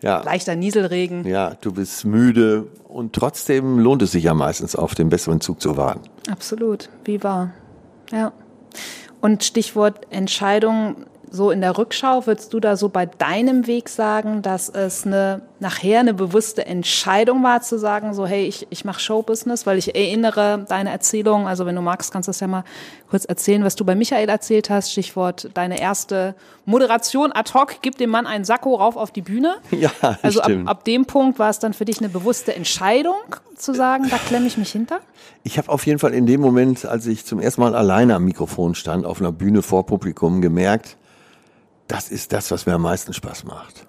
Ja. 0.01 0.21
Leichter 0.21 0.55
Nieselregen. 0.55 1.25
Ja, 1.25 1.55
du 1.61 1.71
bist 1.71 2.03
müde 2.03 2.67
und 2.89 3.13
trotzdem 3.13 3.79
lohnt 3.79 4.01
es 4.01 4.11
sich 4.11 4.25
ja 4.25 4.33
meistens 4.33 4.75
auf 4.75 4.95
den 4.95 5.09
besseren 5.09 5.39
Zug 5.39 5.61
zu 5.61 5.77
warten. 5.77 6.01
Absolut, 6.29 6.89
wie 7.05 7.23
wahr. 7.23 7.53
Ja. 8.11 8.33
Und 9.21 9.45
Stichwort 9.45 10.05
Entscheidung, 10.09 11.05
so 11.33 11.49
in 11.49 11.61
der 11.61 11.75
Rückschau, 11.79 12.27
würdest 12.27 12.53
du 12.53 12.59
da 12.59 12.77
so 12.77 12.89
bei 12.89 13.07
deinem 13.07 13.65
Weg 13.65 13.89
sagen, 13.89 14.43
dass 14.43 14.69
es 14.69 15.03
eine, 15.03 15.41
nachher 15.59 15.99
eine 15.99 16.13
bewusste 16.13 16.67
Entscheidung 16.67 17.43
war, 17.43 17.63
zu 17.63 17.79
sagen, 17.79 18.13
so, 18.13 18.27
hey, 18.27 18.45
ich, 18.45 18.67
ich 18.69 18.85
mache 18.85 18.99
Showbusiness, 18.99 19.65
weil 19.65 19.79
ich 19.79 19.95
erinnere 19.95 20.63
deine 20.69 20.91
Erzählung, 20.91 21.47
also 21.47 21.65
wenn 21.65 21.75
du 21.75 21.81
magst, 21.81 22.13
kannst 22.13 22.27
du 22.27 22.29
das 22.29 22.39
ja 22.39 22.45
mal 22.45 22.63
kurz 23.09 23.25
erzählen, 23.25 23.63
was 23.63 23.75
du 23.75 23.83
bei 23.83 23.95
Michael 23.95 24.29
erzählt 24.29 24.69
hast, 24.69 24.91
Stichwort 24.91 25.49
deine 25.55 25.81
erste 25.81 26.35
Moderation 26.65 27.31
ad 27.31 27.51
hoc, 27.55 27.77
gib 27.81 27.97
dem 27.97 28.11
Mann 28.11 28.27
einen 28.27 28.45
Sakko 28.45 28.75
rauf 28.75 28.95
auf 28.95 29.09
die 29.09 29.21
Bühne. 29.21 29.55
Ja, 29.71 29.89
Also 30.21 30.39
ab, 30.41 30.51
ab 30.65 30.83
dem 30.85 31.05
Punkt 31.05 31.39
war 31.39 31.49
es 31.49 31.57
dann 31.57 31.73
für 31.73 31.83
dich 31.83 31.97
eine 31.97 32.09
bewusste 32.09 32.55
Entscheidung, 32.55 33.15
zu 33.55 33.73
sagen, 33.73 34.07
da 34.09 34.17
klemme 34.17 34.45
ich 34.45 34.57
mich 34.57 34.71
hinter? 34.71 34.99
Ich 35.43 35.57
habe 35.57 35.69
auf 35.69 35.85
jeden 35.87 35.97
Fall 35.97 36.13
in 36.13 36.25
dem 36.27 36.41
Moment, 36.41 36.85
als 36.85 37.07
ich 37.07 37.25
zum 37.25 37.39
ersten 37.39 37.61
Mal 37.61 37.75
alleine 37.75 38.15
am 38.15 38.23
Mikrofon 38.23 38.75
stand, 38.75 39.05
auf 39.05 39.19
einer 39.19 39.31
Bühne 39.31 39.61
vor 39.61 39.85
Publikum, 39.85 40.41
gemerkt, 40.41 40.97
das 41.93 42.09
ist 42.09 42.33
das, 42.33 42.49
was 42.49 42.65
mir 42.65 42.73
am 42.73 42.81
meisten 42.81 43.13
Spaß 43.13 43.43
macht. 43.43 43.85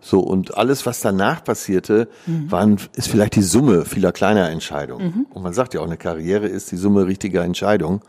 So, 0.00 0.18
und 0.18 0.56
alles, 0.56 0.86
was 0.86 1.00
danach 1.00 1.44
passierte, 1.44 2.08
mhm. 2.26 2.50
waren, 2.50 2.76
ist 2.94 3.08
vielleicht 3.08 3.36
die 3.36 3.42
Summe 3.42 3.84
vieler 3.84 4.10
kleiner 4.10 4.50
Entscheidungen. 4.50 5.06
Mhm. 5.06 5.26
Und 5.30 5.42
man 5.44 5.52
sagt 5.52 5.72
ja 5.72 5.80
auch, 5.80 5.86
eine 5.86 5.96
Karriere 5.96 6.48
ist 6.48 6.72
die 6.72 6.76
Summe 6.76 7.06
richtiger 7.06 7.44
Entscheidungen. 7.44 8.00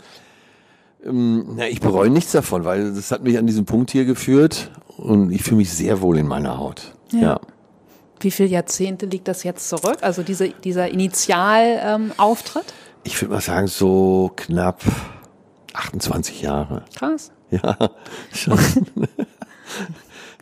Ähm, 1.06 1.46
na, 1.58 1.68
ich 1.68 1.80
bereue 1.80 2.10
nichts 2.10 2.32
davon, 2.32 2.66
weil 2.66 2.92
das 2.92 3.12
hat 3.12 3.24
mich 3.24 3.38
an 3.38 3.46
diesen 3.46 3.66
Punkt 3.66 3.92
hier 3.92 4.06
geführt 4.06 4.72
und 4.98 5.32
ich 5.32 5.44
fühle 5.44 5.58
mich 5.58 5.72
sehr 5.72 6.02
wohl 6.02 6.18
in 6.18 6.28
meiner 6.28 6.58
Haut. 6.58 6.96
Ja. 7.12 7.20
ja. 7.20 7.40
Wie 8.22 8.32
viele 8.32 8.50
Jahrzehnte 8.50 9.06
liegt 9.06 9.28
das 9.28 9.44
jetzt 9.44 9.70
zurück? 9.70 9.98
Also 10.02 10.24
diese, 10.24 10.50
dieser 10.50 10.90
Initialauftritt? 10.90 12.66
Ähm, 12.66 12.74
ich 13.04 13.22
würde 13.22 13.36
mal 13.36 13.42
sagen, 13.42 13.68
so 13.68 14.32
knapp 14.36 14.82
28 15.74 16.42
Jahre. 16.42 16.84
Krass. 16.96 17.32
Ja, 17.64 17.76
schon. 18.32 18.58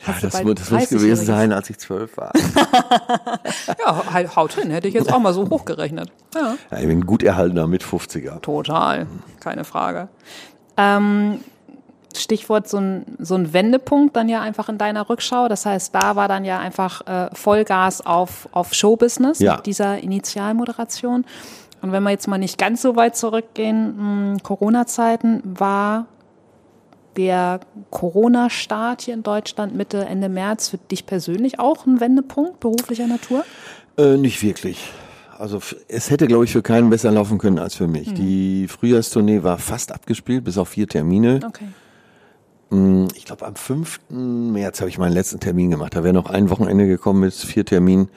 ja, 0.06 0.16
das, 0.22 0.44
muss, 0.44 0.56
das 0.56 0.72
muss 0.72 0.90
gewesen 0.90 1.26
sein, 1.26 1.54
als 1.54 1.70
ich 1.70 1.78
zwölf 1.78 2.18
war. 2.18 2.34
ja, 3.80 4.36
haut 4.36 4.54
hin, 4.54 4.72
hätte 4.72 4.90
ich 4.90 4.94
jetzt 4.94 5.12
auch 5.12 5.20
mal 5.20 5.34
so 5.34 5.50
hochgerechnet. 5.50 6.12
Ja. 6.36 6.56
ja 6.70 6.80
ich 6.80 6.88
bin 6.88 7.06
gut 7.06 7.24
erhaltener 7.24 7.68
mit 7.68 7.84
50er. 7.84 8.42
Total, 8.42 9.08
keine 9.40 9.64
Frage. 9.64 10.10
Ähm, 10.76 11.40
Stichwort 12.16 12.68
so 12.68 12.78
ein, 12.78 13.06
so 13.20 13.36
ein 13.36 13.54
Wendepunkt 13.54 14.16
dann 14.16 14.28
ja 14.30 14.42
einfach 14.42 14.70
in 14.70 14.78
deiner 14.78 15.10
Rückschau. 15.10 15.48
Das 15.48 15.66
heißt, 15.66 15.94
da 15.96 16.16
war 16.16 16.28
dann 16.28 16.46
ja 16.46 16.60
einfach 16.60 17.06
äh, 17.08 17.30
Vollgas 17.34 18.06
auf, 18.06 18.50
auf 18.52 18.74
Showbusiness 18.74 19.40
ja. 19.40 19.56
mit 19.56 19.66
dieser 19.66 20.00
Initialmoderation. 20.00 21.26
Und 21.82 21.92
wenn 21.92 22.04
wir 22.04 22.10
jetzt 22.10 22.28
mal 22.28 22.38
nicht 22.38 22.58
ganz 22.58 22.82
so 22.82 22.96
weit 22.96 23.16
zurückgehen, 23.16 24.40
Corona-Zeiten 24.42 25.42
war 25.46 26.08
der 27.18 27.60
Corona-Start 27.90 29.02
hier 29.02 29.16
in 29.16 29.24
Deutschland 29.24 29.76
Mitte, 29.76 30.06
Ende 30.06 30.30
März 30.30 30.70
für 30.70 30.78
dich 30.78 31.06
persönlich 31.06 31.60
auch 31.60 31.86
ein 31.86 32.00
Wendepunkt 32.00 32.60
beruflicher 32.60 33.08
Natur? 33.08 33.44
Äh, 33.98 34.18
nicht 34.18 34.44
wirklich. 34.44 34.92
Also 35.38 35.60
es 35.88 36.10
hätte, 36.10 36.28
glaube 36.28 36.46
ich, 36.46 36.52
für 36.52 36.62
keinen 36.62 36.90
besser 36.90 37.12
laufen 37.12 37.38
können 37.38 37.60
als 37.60 37.76
für 37.76 37.88
mich. 37.88 38.10
Mhm. 38.10 38.16
Die 38.16 38.68
Frühjahrstournee 38.68 39.44
war 39.44 39.58
fast 39.58 39.92
abgespielt, 39.92 40.44
bis 40.44 40.58
auf 40.58 40.70
vier 40.70 40.88
Termine. 40.88 41.40
Okay. 41.46 41.68
Mm, 42.70 43.08
ich 43.16 43.26
glaube, 43.26 43.46
am 43.46 43.56
5. 43.56 44.00
März 44.10 44.80
habe 44.80 44.90
ich 44.90 44.98
meinen 44.98 45.14
letzten 45.14 45.40
Termin 45.40 45.70
gemacht. 45.70 45.96
Da 45.96 46.04
wäre 46.04 46.14
noch 46.14 46.30
ein 46.30 46.50
Wochenende 46.50 46.88
gekommen 46.88 47.22
mit 47.22 47.34
vier 47.34 47.66
Terminen. 47.66 48.10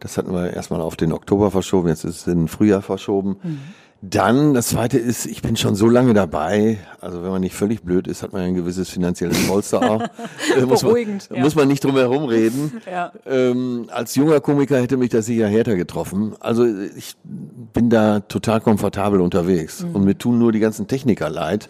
Das 0.00 0.18
hatten 0.18 0.32
wir 0.32 0.52
erstmal 0.52 0.82
auf 0.82 0.96
den 0.96 1.12
Oktober 1.12 1.50
verschoben, 1.50 1.88
jetzt 1.88 2.04
ist 2.04 2.20
es 2.20 2.26
in 2.26 2.40
den 2.40 2.48
Frühjahr 2.48 2.82
verschoben. 2.82 3.36
Mhm. 3.42 3.60
Dann, 4.02 4.52
das 4.52 4.68
zweite 4.68 4.98
ist, 4.98 5.24
ich 5.24 5.40
bin 5.40 5.56
schon 5.56 5.74
so 5.74 5.88
lange 5.88 6.12
dabei. 6.12 6.78
Also 7.00 7.22
wenn 7.22 7.30
man 7.30 7.40
nicht 7.40 7.54
völlig 7.54 7.82
blöd 7.82 8.06
ist, 8.06 8.22
hat 8.22 8.32
man 8.32 8.42
ein 8.42 8.54
gewisses 8.54 8.90
finanzielles 8.90 9.46
Polster 9.48 9.90
auch. 9.90 10.02
muss, 10.66 10.82
man, 10.82 11.18
ja. 11.34 11.40
muss 11.42 11.54
man 11.54 11.66
nicht 11.66 11.82
drum 11.82 11.96
herum 11.96 12.24
reden. 12.24 12.72
Ja. 12.86 13.12
Ähm, 13.26 13.88
als 13.90 14.14
junger 14.14 14.40
Komiker 14.40 14.80
hätte 14.80 14.96
mich 14.96 15.10
das 15.10 15.26
sicher 15.26 15.48
härter 15.48 15.74
getroffen. 15.74 16.34
Also 16.40 16.66
ich 16.96 17.16
bin 17.24 17.90
da 17.90 18.20
total 18.20 18.60
komfortabel 18.60 19.20
unterwegs. 19.20 19.82
Mhm. 19.82 19.94
Und 19.94 20.04
mir 20.04 20.16
tun 20.16 20.38
nur 20.38 20.52
die 20.52 20.60
ganzen 20.60 20.86
Techniker 20.86 21.28
leid, 21.28 21.68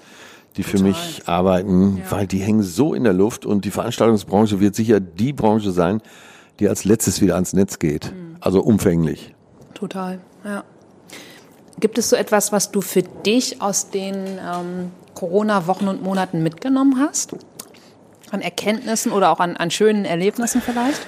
die 0.57 0.63
total. 0.63 0.79
für 0.79 0.85
mich 0.85 1.23
arbeiten, 1.27 1.99
ja. 1.99 2.11
weil 2.11 2.27
die 2.27 2.39
hängen 2.39 2.63
so 2.63 2.93
in 2.93 3.05
der 3.05 3.15
Luft 3.15 3.47
und 3.47 3.65
die 3.65 3.71
Veranstaltungsbranche 3.71 4.61
wird 4.61 4.75
sicher 4.75 5.01
die 5.01 5.33
Branche 5.33 5.73
sein, 5.73 6.03
die 6.61 6.69
als 6.69 6.85
letztes 6.85 7.23
wieder 7.23 7.35
ans 7.35 7.55
Netz 7.55 7.79
geht. 7.79 8.13
Mhm. 8.13 8.37
Also 8.41 8.61
umfänglich. 8.61 9.35
Total, 9.75 10.21
ja. 10.45 10.65
Gibt 11.81 11.99
es 11.99 12.09
so 12.09 12.17
etwas, 12.17 12.53
was 12.53 12.71
du 12.71 12.81
für 12.81 13.03
dich 13.03 13.61
aus 13.61 13.91
den 13.91 14.15
ähm, 14.15 14.91
Corona-Wochen 15.15 15.89
und 15.89 16.03
Monaten 16.03 16.43
mitgenommen 16.43 16.99
hast? 16.99 17.35
An 18.31 18.41
Erkenntnissen 18.41 19.13
oder 19.13 19.31
auch 19.31 19.41
an, 19.41 19.57
an 19.57 19.71
schönen 19.71 20.05
Erlebnissen 20.05 20.63
vielleicht? 20.63 21.07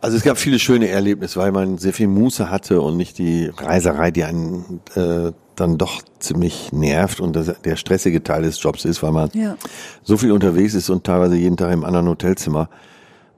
Also 0.00 0.16
es 0.16 0.22
gab 0.22 0.38
viele 0.38 0.58
schöne 0.58 0.88
Erlebnisse, 0.88 1.40
weil 1.40 1.50
man 1.50 1.78
sehr 1.78 1.92
viel 1.92 2.08
Muße 2.08 2.50
hatte 2.50 2.80
und 2.80 2.96
nicht 2.96 3.18
die 3.18 3.46
Reiserei, 3.46 4.10
die 4.10 4.24
einen 4.24 4.80
äh, 4.94 5.32
dann 5.56 5.78
doch 5.78 6.02
ziemlich 6.18 6.72
nervt 6.72 7.20
und 7.20 7.34
das, 7.34 7.52
der 7.62 7.76
stressige 7.76 8.22
Teil 8.22 8.42
des 8.42 8.62
Jobs 8.62 8.84
ist, 8.84 9.02
weil 9.02 9.12
man 9.12 9.30
ja. 9.32 9.56
so 10.02 10.16
viel 10.16 10.32
unterwegs 10.32 10.74
ist 10.74 10.90
und 10.90 11.04
teilweise 11.04 11.36
jeden 11.36 11.56
Tag 11.56 11.72
im 11.72 11.84
anderen 11.84 12.08
Hotelzimmer. 12.08 12.68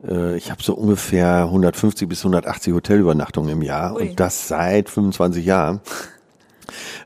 Äh, 0.07 0.37
ich 0.37 0.51
habe 0.51 0.63
so 0.63 0.75
ungefähr 0.75 1.45
150 1.45 2.09
bis 2.09 2.21
180 2.21 2.73
Hotelübernachtungen 2.75 3.51
im 3.51 3.63
Jahr 3.63 3.95
Ui. 3.95 4.09
und 4.09 4.21
das 4.21 4.49
seit 4.49 4.91
25 4.91 5.45
Jahren. 5.45 5.81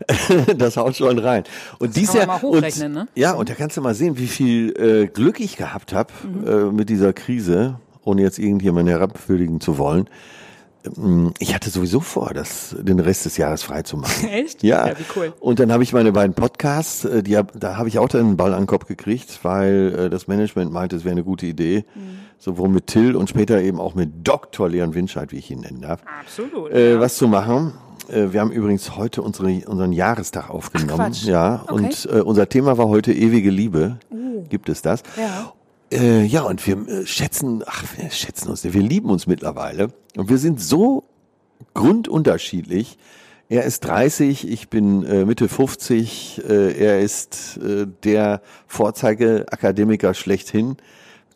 das 0.56 0.76
haut 0.76 0.96
schon 0.96 1.18
rein. 1.18 1.44
Und 1.78 1.96
dies 1.96 2.12
Jahr 2.12 2.42
und, 2.42 2.78
ne? 2.78 3.08
ja, 3.14 3.32
und 3.32 3.48
da 3.48 3.54
kannst 3.54 3.76
du 3.76 3.80
mal 3.80 3.94
sehen, 3.94 4.18
wie 4.18 4.26
viel 4.26 4.74
äh, 4.78 5.06
Glück 5.06 5.40
ich 5.40 5.56
gehabt 5.56 5.92
habe 5.92 6.12
mhm. 6.22 6.46
äh, 6.46 6.72
mit 6.72 6.88
dieser 6.88 7.12
Krise, 7.12 7.80
ohne 8.04 8.22
jetzt 8.22 8.38
irgendjemanden 8.38 8.88
herabwürdigen 8.88 9.60
zu 9.60 9.78
wollen. 9.78 10.08
Ähm, 10.84 11.32
ich 11.38 11.54
hatte 11.54 11.70
sowieso 11.70 12.00
vor, 12.00 12.32
das 12.34 12.76
den 12.78 13.00
Rest 13.00 13.24
des 13.24 13.36
Jahres 13.36 13.62
frei 13.62 13.82
zu 13.82 13.96
machen. 13.96 14.28
Echt? 14.30 14.62
Ja. 14.62 14.88
ja 14.88 14.98
wie 14.98 15.04
cool. 15.16 15.32
Und 15.40 15.58
dann 15.58 15.72
habe 15.72 15.82
ich 15.82 15.92
meine 15.92 16.12
beiden 16.12 16.34
Podcasts, 16.34 17.04
äh, 17.04 17.22
die, 17.22 17.38
da 17.54 17.76
habe 17.76 17.88
ich 17.88 17.98
auch 17.98 18.08
dann 18.08 18.20
einen 18.22 18.36
Ball 18.36 18.54
an 18.54 18.62
den 18.62 18.66
Kopf 18.66 18.86
gekriegt, 18.86 19.40
weil 19.42 19.94
äh, 19.98 20.10
das 20.10 20.28
Management 20.28 20.72
meinte, 20.72 20.96
es 20.96 21.04
wäre 21.04 21.12
eine 21.12 21.24
gute 21.24 21.46
Idee. 21.46 21.84
Mhm. 21.94 22.20
Sowohl 22.38 22.70
mit 22.70 22.86
Till 22.86 23.16
und 23.16 23.28
später 23.28 23.60
eben 23.60 23.78
auch 23.78 23.94
mit 23.94 24.26
Dr. 24.26 24.68
Leon 24.70 24.94
Winscheid, 24.94 25.30
wie 25.30 25.36
ich 25.36 25.50
ihn 25.50 25.60
nennen 25.60 25.82
darf. 25.82 26.00
Absolut. 26.20 26.72
Äh, 26.72 26.94
ja. 26.94 27.00
Was 27.00 27.16
zu 27.16 27.28
machen. 27.28 27.74
Äh, 28.10 28.32
wir 28.32 28.40
haben 28.40 28.50
übrigens 28.52 28.96
heute 28.96 29.22
unsere, 29.22 29.48
unseren 29.68 29.92
Jahrestag 29.92 30.50
aufgenommen. 30.50 31.12
Quatsch. 31.12 31.24
Ja, 31.24 31.64
Okay. 31.68 31.72
und 31.74 32.08
äh, 32.12 32.20
unser 32.20 32.48
Thema 32.48 32.78
war 32.78 32.88
heute 32.88 33.12
ewige 33.12 33.50
Liebe. 33.50 33.98
Gibt 34.48 34.68
es 34.68 34.82
das? 34.82 35.02
Ja. 35.16 35.52
Äh, 35.92 36.24
ja, 36.24 36.42
und 36.42 36.64
wir 36.66 36.76
äh, 36.88 37.06
schätzen, 37.06 37.62
ach, 37.66 37.84
wir 37.96 38.10
schätzen 38.10 38.48
uns, 38.48 38.64
wir 38.64 38.70
lieben 38.82 39.10
uns 39.10 39.26
mittlerweile. 39.26 39.90
Und 40.16 40.28
wir 40.28 40.38
sind 40.38 40.60
so 40.60 41.04
grundunterschiedlich. 41.74 42.96
Er 43.48 43.64
ist 43.64 43.80
30, 43.84 44.48
ich 44.48 44.68
bin 44.68 45.02
äh, 45.04 45.24
Mitte 45.24 45.48
50, 45.48 46.42
äh, 46.48 46.72
er 46.72 47.00
ist 47.00 47.58
äh, 47.58 47.86
der 48.04 48.42
Vorzeigeakademiker 48.68 50.14
schlechthin 50.14 50.76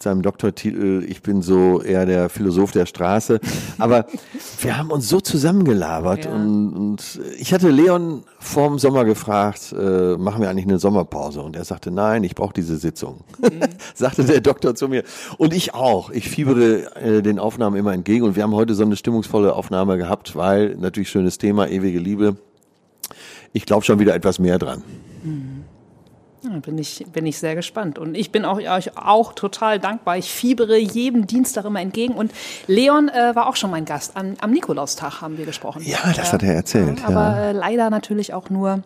seinem 0.04 0.22
Doktortitel. 0.22 1.04
Ich 1.08 1.22
bin 1.22 1.42
so 1.42 1.82
eher 1.82 2.06
der 2.06 2.28
Philosoph 2.28 2.70
der 2.70 2.86
Straße. 2.86 3.40
Aber 3.78 4.06
wir 4.60 4.78
haben 4.78 4.90
uns 4.90 5.08
so 5.08 5.20
zusammengelabert 5.20 6.24
Ja. 6.26 6.32
und, 6.32 6.72
und 6.72 7.20
ich 7.38 7.52
hatte 7.52 7.70
Leon 7.70 8.22
vorm 8.38 8.78
Sommer 8.78 9.04
gefragt, 9.04 9.74
äh, 9.76 10.16
machen 10.16 10.40
wir 10.40 10.48
eigentlich 10.50 10.66
eine 10.66 10.78
Sommerpause? 10.78 11.42
Und 11.42 11.56
er 11.56 11.64
sagte, 11.64 11.90
nein, 11.90 12.22
ich 12.22 12.34
brauche 12.34 12.54
diese 12.54 12.76
Sitzung. 12.76 13.24
sagte 13.94 14.24
der 14.24 14.40
Doktor 14.40 14.74
zu 14.74 14.88
mir. 14.88 15.02
Und 15.38 15.52
ich 15.52 15.74
auch. 15.74 16.10
Ich 16.10 16.28
fiebere 16.28 16.94
äh, 16.96 17.22
den 17.22 17.38
Aufnahmen 17.38 17.76
immer 17.76 17.92
entgegen. 17.92 18.24
Und 18.24 18.36
wir 18.36 18.44
haben 18.44 18.54
heute 18.54 18.74
so 18.74 18.84
eine 18.84 18.96
stimmungsvolle 18.96 19.54
Aufnahme 19.54 19.96
gehabt, 19.96 20.36
weil 20.36 20.76
natürlich 20.76 21.10
schönes 21.10 21.38
Thema, 21.38 21.68
ewige 21.68 21.98
Liebe. 21.98 22.36
Ich 23.52 23.66
glaube 23.66 23.84
schon 23.84 23.98
wieder 23.98 24.14
etwas 24.14 24.38
mehr 24.38 24.58
dran. 24.58 24.82
Ja, 26.44 26.58
bin 26.58 26.78
ich, 26.78 27.06
bin 27.12 27.26
ich 27.26 27.38
sehr 27.38 27.54
gespannt. 27.54 27.98
Und 27.98 28.16
ich 28.16 28.30
bin 28.30 28.44
auch, 28.44 28.58
euch 28.58 28.96
auch 28.98 29.32
total 29.32 29.78
dankbar. 29.78 30.18
Ich 30.18 30.30
fiebere 30.30 30.76
jedem 30.76 31.26
Dienstag 31.26 31.64
immer 31.64 31.80
entgegen. 31.80 32.14
Und 32.14 32.32
Leon 32.66 33.08
äh, 33.08 33.34
war 33.34 33.46
auch 33.48 33.56
schon 33.56 33.70
mein 33.70 33.84
Gast. 33.84 34.16
Am, 34.16 34.34
am 34.40 34.50
Nikolaustag 34.50 35.20
haben 35.20 35.38
wir 35.38 35.46
gesprochen. 35.46 35.82
Ja, 35.84 35.98
das 36.14 36.32
hat 36.32 36.42
er 36.42 36.54
erzählt. 36.54 37.04
Aber 37.04 37.20
ja. 37.20 37.50
äh, 37.50 37.52
leider 37.52 37.90
natürlich 37.90 38.34
auch 38.34 38.50
nur 38.50 38.82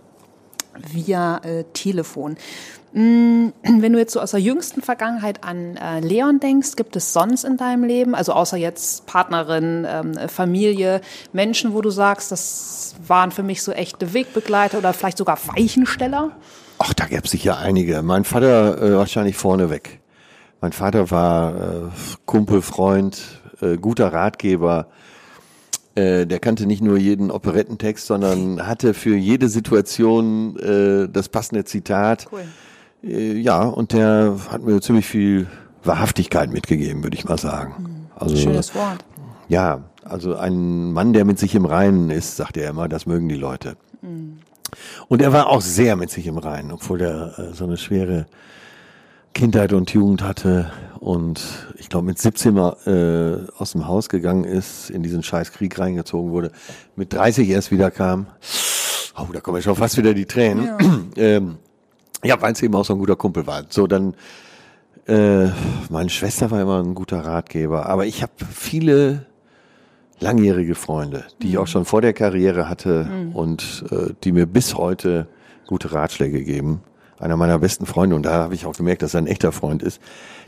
via 0.92 1.38
äh, 1.38 1.64
Telefon. 1.72 2.36
Mm, 2.92 3.48
Wenn 3.62 3.92
du 3.92 3.98
jetzt 3.98 4.12
so 4.12 4.20
aus 4.20 4.30
der 4.30 4.40
jüngsten 4.40 4.80
Vergangenheit 4.80 5.42
an 5.42 5.76
äh, 5.76 6.00
Leon 6.00 6.40
denkst, 6.40 6.76
gibt 6.76 6.96
es 6.96 7.12
sonst 7.12 7.44
in 7.44 7.56
deinem 7.56 7.84
Leben, 7.84 8.14
also 8.14 8.32
außer 8.32 8.56
jetzt 8.56 9.06
Partnerin, 9.06 9.86
ähm, 9.88 10.28
Familie, 10.28 11.00
Menschen, 11.32 11.74
wo 11.74 11.80
du 11.80 11.90
sagst, 11.90 12.30
das 12.30 12.94
waren 13.06 13.32
für 13.32 13.42
mich 13.42 13.62
so 13.62 13.72
echte 13.72 14.14
Wegbegleiter 14.14 14.78
oder 14.78 14.92
vielleicht 14.92 15.18
sogar 15.18 15.38
Weichensteller? 15.56 16.32
Ach, 16.78 16.94
da 16.94 17.06
gäbe 17.06 17.22
es 17.24 17.30
sicher 17.30 17.58
einige. 17.58 18.02
Mein 18.02 18.24
Vater 18.24 18.80
äh, 18.80 18.96
wahrscheinlich 18.96 19.36
vorneweg. 19.36 20.00
Mein 20.60 20.72
Vater 20.72 21.10
war 21.10 21.54
äh, 21.54 21.88
Kumpel, 22.24 22.62
Freund, 22.62 23.20
äh, 23.60 23.76
guter 23.76 24.12
Ratgeber. 24.12 24.88
Äh, 25.94 26.26
der 26.26 26.38
kannte 26.38 26.66
nicht 26.66 26.82
nur 26.82 26.96
jeden 26.98 27.30
Operettentext, 27.30 28.06
sondern 28.06 28.66
hatte 28.66 28.94
für 28.94 29.16
jede 29.16 29.48
Situation 29.48 30.56
äh, 30.58 31.08
das 31.08 31.28
passende 31.28 31.64
Zitat. 31.64 32.26
Cool. 32.30 32.44
Äh, 33.02 33.34
ja, 33.34 33.62
und 33.62 33.92
der 33.92 34.36
hat 34.50 34.62
mir 34.62 34.80
ziemlich 34.80 35.06
viel 35.06 35.46
Wahrhaftigkeit 35.82 36.52
mitgegeben, 36.52 37.02
würde 37.02 37.16
ich 37.16 37.24
mal 37.24 37.38
sagen. 37.38 38.06
Also, 38.16 38.36
Schönes 38.36 38.74
Wort. 38.74 39.04
ja, 39.48 39.82
also 40.04 40.36
ein 40.36 40.92
Mann, 40.92 41.12
der 41.12 41.24
mit 41.24 41.38
sich 41.38 41.54
im 41.54 41.66
Reinen 41.66 42.10
ist, 42.10 42.36
sagt 42.36 42.56
er 42.56 42.70
immer, 42.70 42.88
das 42.88 43.06
mögen 43.06 43.28
die 43.28 43.36
Leute. 43.36 43.76
Und 45.08 45.22
er 45.22 45.32
war 45.32 45.48
auch 45.48 45.60
sehr 45.60 45.96
mit 45.96 46.10
sich 46.10 46.26
im 46.26 46.38
Reinen, 46.38 46.72
obwohl 46.72 47.00
er 47.00 47.38
äh, 47.38 47.54
so 47.54 47.64
eine 47.64 47.76
schwere 47.76 48.26
Kindheit 49.34 49.72
und 49.72 49.92
Jugend 49.92 50.22
hatte 50.22 50.72
und 50.98 51.40
ich 51.76 51.88
glaube 51.88 52.06
mit 52.06 52.18
17 52.18 52.54
mal 52.54 52.76
äh, 52.86 53.52
aus 53.56 53.72
dem 53.72 53.86
Haus 53.86 54.08
gegangen 54.08 54.44
ist, 54.44 54.90
in 54.90 55.02
diesen 55.02 55.22
scheiß 55.22 55.52
Krieg 55.52 55.78
reingezogen 55.78 56.32
wurde, 56.32 56.50
mit 56.96 57.12
30 57.12 57.48
erst 57.48 57.70
wieder 57.70 57.90
kam. 57.90 58.26
Oh, 59.16 59.26
da 59.32 59.40
kommen 59.40 59.58
ja 59.58 59.62
schon 59.62 59.76
fast 59.76 59.96
wieder 59.96 60.14
die 60.14 60.26
Tränen. 60.26 60.64
Ja, 60.64 60.78
ähm, 61.16 61.58
ja 62.24 62.40
weil 62.40 62.52
es 62.52 62.62
eben 62.62 62.74
auch 62.74 62.84
so 62.84 62.94
ein 62.94 62.98
guter 62.98 63.16
Kumpel 63.16 63.46
war. 63.46 63.64
So, 63.68 63.86
dann 63.86 64.14
äh, 65.06 65.46
meine 65.88 66.10
Schwester 66.10 66.50
war 66.50 66.60
immer 66.60 66.82
ein 66.82 66.94
guter 66.94 67.24
Ratgeber, 67.24 67.86
aber 67.86 68.06
ich 68.06 68.22
habe 68.22 68.32
viele 68.52 69.26
langjährige 70.20 70.74
Freunde, 70.74 71.24
die 71.42 71.50
ich 71.50 71.58
auch 71.58 71.66
schon 71.66 71.84
vor 71.84 72.00
der 72.00 72.12
Karriere 72.12 72.68
hatte 72.68 73.08
und 73.34 73.84
äh, 73.90 74.14
die 74.24 74.32
mir 74.32 74.46
bis 74.46 74.74
heute 74.76 75.28
gute 75.66 75.92
Ratschläge 75.92 76.42
geben. 76.42 76.80
Einer 77.20 77.36
meiner 77.36 77.58
besten 77.58 77.84
Freunde, 77.84 78.14
und 78.14 78.24
da 78.24 78.32
habe 78.32 78.54
ich 78.54 78.64
auch 78.64 78.76
gemerkt, 78.76 79.02
dass 79.02 79.14
er 79.14 79.22
ein 79.22 79.26
echter 79.26 79.50
Freund 79.50 79.82
ist, 79.82 80.00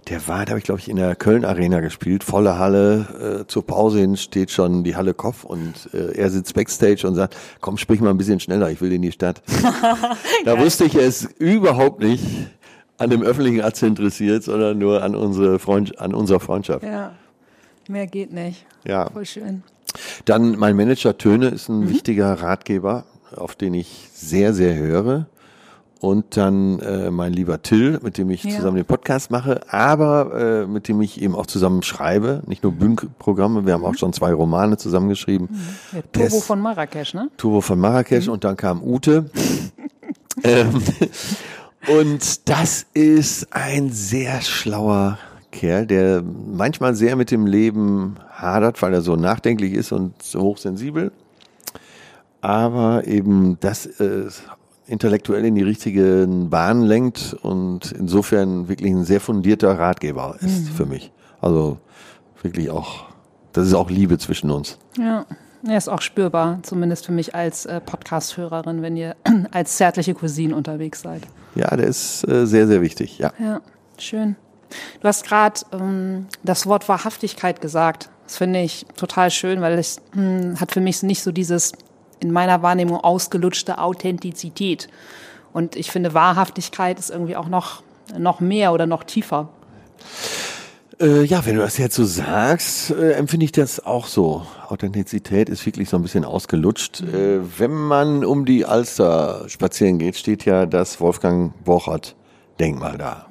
der 0.08 0.26
war, 0.28 0.44
da 0.44 0.50
habe 0.50 0.58
ich 0.58 0.64
glaube 0.64 0.80
ich 0.80 0.88
in 0.88 0.96
der 0.96 1.16
Köln 1.16 1.44
Arena 1.44 1.80
gespielt, 1.80 2.22
volle 2.22 2.58
Halle, 2.58 3.42
äh, 3.42 3.46
zur 3.48 3.66
Pause 3.66 3.98
hin 3.98 4.16
steht 4.16 4.50
schon 4.50 4.84
die 4.84 4.96
Halle 4.96 5.12
Kopf 5.12 5.44
und 5.44 5.90
äh, 5.92 6.12
er 6.16 6.30
sitzt 6.30 6.54
backstage 6.54 7.06
und 7.06 7.16
sagt, 7.16 7.36
komm, 7.60 7.76
sprich 7.76 8.00
mal 8.00 8.10
ein 8.10 8.18
bisschen 8.18 8.40
schneller, 8.40 8.70
ich 8.70 8.80
will 8.80 8.92
in 8.92 9.02
die 9.02 9.12
Stadt. 9.12 9.42
da 10.44 10.58
wusste 10.58 10.84
ich, 10.84 10.94
er 10.94 11.02
ist 11.02 11.24
überhaupt 11.38 12.00
nicht 12.00 12.24
an 12.98 13.10
dem 13.10 13.22
öffentlichen 13.22 13.62
Arzt 13.62 13.82
interessiert, 13.82 14.44
sondern 14.44 14.78
nur 14.78 15.02
an 15.02 15.14
unsere 15.16 15.58
Freund, 15.58 15.98
an 15.98 16.14
unserer 16.14 16.40
Freundschaft. 16.40 16.84
Ja, 16.84 17.12
mehr 17.90 18.06
geht 18.06 18.32
nicht. 18.32 18.64
Ja. 18.86 19.10
Voll 19.10 19.26
schön. 19.26 19.62
Dann 20.24 20.56
mein 20.56 20.76
Manager 20.76 21.18
Töne 21.18 21.48
ist 21.48 21.68
ein 21.68 21.88
wichtiger 21.90 22.32
Ratgeber, 22.40 23.04
auf 23.36 23.54
den 23.56 23.74
ich 23.74 24.08
sehr, 24.14 24.54
sehr 24.54 24.74
höre. 24.76 25.26
Und 26.00 26.38
dann 26.38 26.78
äh, 26.78 27.10
mein 27.10 27.34
lieber 27.34 27.60
Till, 27.60 28.00
mit 28.02 28.16
dem 28.16 28.30
ich 28.30 28.42
Ja. 28.44 28.56
zusammen 28.56 28.76
den 28.76 28.86
Podcast 28.86 29.30
mache, 29.30 29.60
aber 29.70 30.62
äh, 30.62 30.66
mit 30.66 30.88
dem 30.88 31.02
ich 31.02 31.20
eben 31.20 31.34
auch 31.34 31.44
zusammen 31.44 31.82
schreibe. 31.82 32.42
Nicht 32.46 32.62
nur 32.62 32.72
Bühnenprogramme, 32.72 33.66
wir 33.66 33.74
haben 33.74 33.84
auch 33.84 33.94
schon 33.96 34.14
zwei 34.14 34.32
Romane 34.32 34.78
zusammengeschrieben. 34.78 35.48
Der 35.92 36.00
Der 36.02 36.12
Turbo 36.12 36.36
ist- 36.38 36.44
von 36.46 36.60
Marrakesch, 36.62 37.12
ne? 37.12 37.28
Turbo 37.36 37.60
von 37.60 37.78
Marrakesch 37.78 38.28
und 38.28 38.44
dann 38.44 38.56
kam 38.56 38.82
Ute. 38.82 39.28
ähm, 40.44 40.82
und 42.00 42.48
das 42.48 42.86
ist 42.94 43.48
ein 43.50 43.90
sehr 43.90 44.40
schlauer 44.40 45.18
Kerl, 45.50 45.86
der 45.86 46.22
manchmal 46.22 46.94
sehr 46.94 47.16
mit 47.16 47.30
dem 47.30 47.46
Leben 47.46 48.16
hadert, 48.30 48.80
weil 48.82 48.94
er 48.94 49.02
so 49.02 49.16
nachdenklich 49.16 49.72
ist 49.72 49.92
und 49.92 50.22
so 50.22 50.40
hochsensibel. 50.40 51.12
Aber 52.40 53.06
eben 53.06 53.58
das 53.60 53.86
äh, 53.86 54.28
intellektuell 54.86 55.44
in 55.44 55.54
die 55.54 55.62
richtigen 55.62 56.50
Bahnen 56.50 56.82
lenkt 56.82 57.36
und 57.42 57.92
insofern 57.92 58.68
wirklich 58.68 58.90
ein 58.90 59.04
sehr 59.04 59.20
fundierter 59.20 59.78
Ratgeber 59.78 60.36
ist 60.40 60.68
für 60.70 60.86
mich. 60.86 61.12
Also 61.40 61.78
wirklich 62.42 62.70
auch, 62.70 63.06
das 63.52 63.66
ist 63.66 63.74
auch 63.74 63.90
Liebe 63.90 64.18
zwischen 64.18 64.50
uns. 64.50 64.78
Ja. 64.98 65.26
Er 65.66 65.76
ist 65.76 65.88
auch 65.88 66.00
spürbar, 66.00 66.60
zumindest 66.62 67.04
für 67.04 67.12
mich 67.12 67.34
als 67.34 67.66
äh, 67.66 67.82
Podcast-Hörerin, 67.82 68.80
wenn 68.80 68.96
ihr 68.96 69.14
als 69.50 69.76
zärtliche 69.76 70.14
Cousine 70.14 70.56
unterwegs 70.56 71.02
seid. 71.02 71.22
Ja, 71.54 71.76
der 71.76 71.86
ist 71.86 72.26
äh, 72.26 72.46
sehr, 72.46 72.66
sehr 72.66 72.80
wichtig, 72.80 73.18
ja. 73.18 73.32
Ja, 73.38 73.60
schön. 73.98 74.36
Du 75.00 75.08
hast 75.08 75.24
gerade 75.24 75.60
ähm, 75.72 76.26
das 76.42 76.66
Wort 76.66 76.88
Wahrhaftigkeit 76.88 77.60
gesagt. 77.60 78.08
Das 78.24 78.36
finde 78.36 78.60
ich 78.60 78.86
total 78.96 79.30
schön, 79.30 79.60
weil 79.60 79.78
es 79.78 80.00
hm, 80.12 80.60
hat 80.60 80.72
für 80.72 80.80
mich 80.80 81.02
nicht 81.02 81.22
so 81.22 81.32
dieses 81.32 81.72
in 82.20 82.32
meiner 82.32 82.62
Wahrnehmung 82.62 82.98
ausgelutschte 82.98 83.78
Authentizität. 83.78 84.88
Und 85.52 85.74
ich 85.74 85.90
finde, 85.90 86.14
Wahrhaftigkeit 86.14 86.98
ist 86.98 87.10
irgendwie 87.10 87.36
auch 87.36 87.48
noch, 87.48 87.82
noch 88.16 88.40
mehr 88.40 88.72
oder 88.72 88.86
noch 88.86 89.04
tiefer. 89.04 89.48
Äh, 91.00 91.24
ja, 91.24 91.44
wenn 91.46 91.56
du 91.56 91.62
das 91.62 91.78
jetzt 91.78 91.96
so 91.96 92.04
sagst, 92.04 92.90
äh, 92.90 93.12
empfinde 93.12 93.44
ich 93.44 93.52
das 93.52 93.84
auch 93.84 94.06
so. 94.06 94.46
Authentizität 94.68 95.48
ist 95.48 95.64
wirklich 95.64 95.88
so 95.88 95.96
ein 95.96 96.02
bisschen 96.02 96.24
ausgelutscht. 96.24 97.00
Äh, 97.00 97.40
wenn 97.58 97.72
man 97.72 98.24
um 98.24 98.44
die 98.44 98.66
Alster 98.66 99.48
spazieren 99.48 99.98
geht, 99.98 100.16
steht 100.16 100.44
ja 100.44 100.66
das 100.66 101.00
Wolfgang 101.00 101.52
Borchert 101.64 102.16
Denkmal 102.58 102.98
da. 102.98 103.26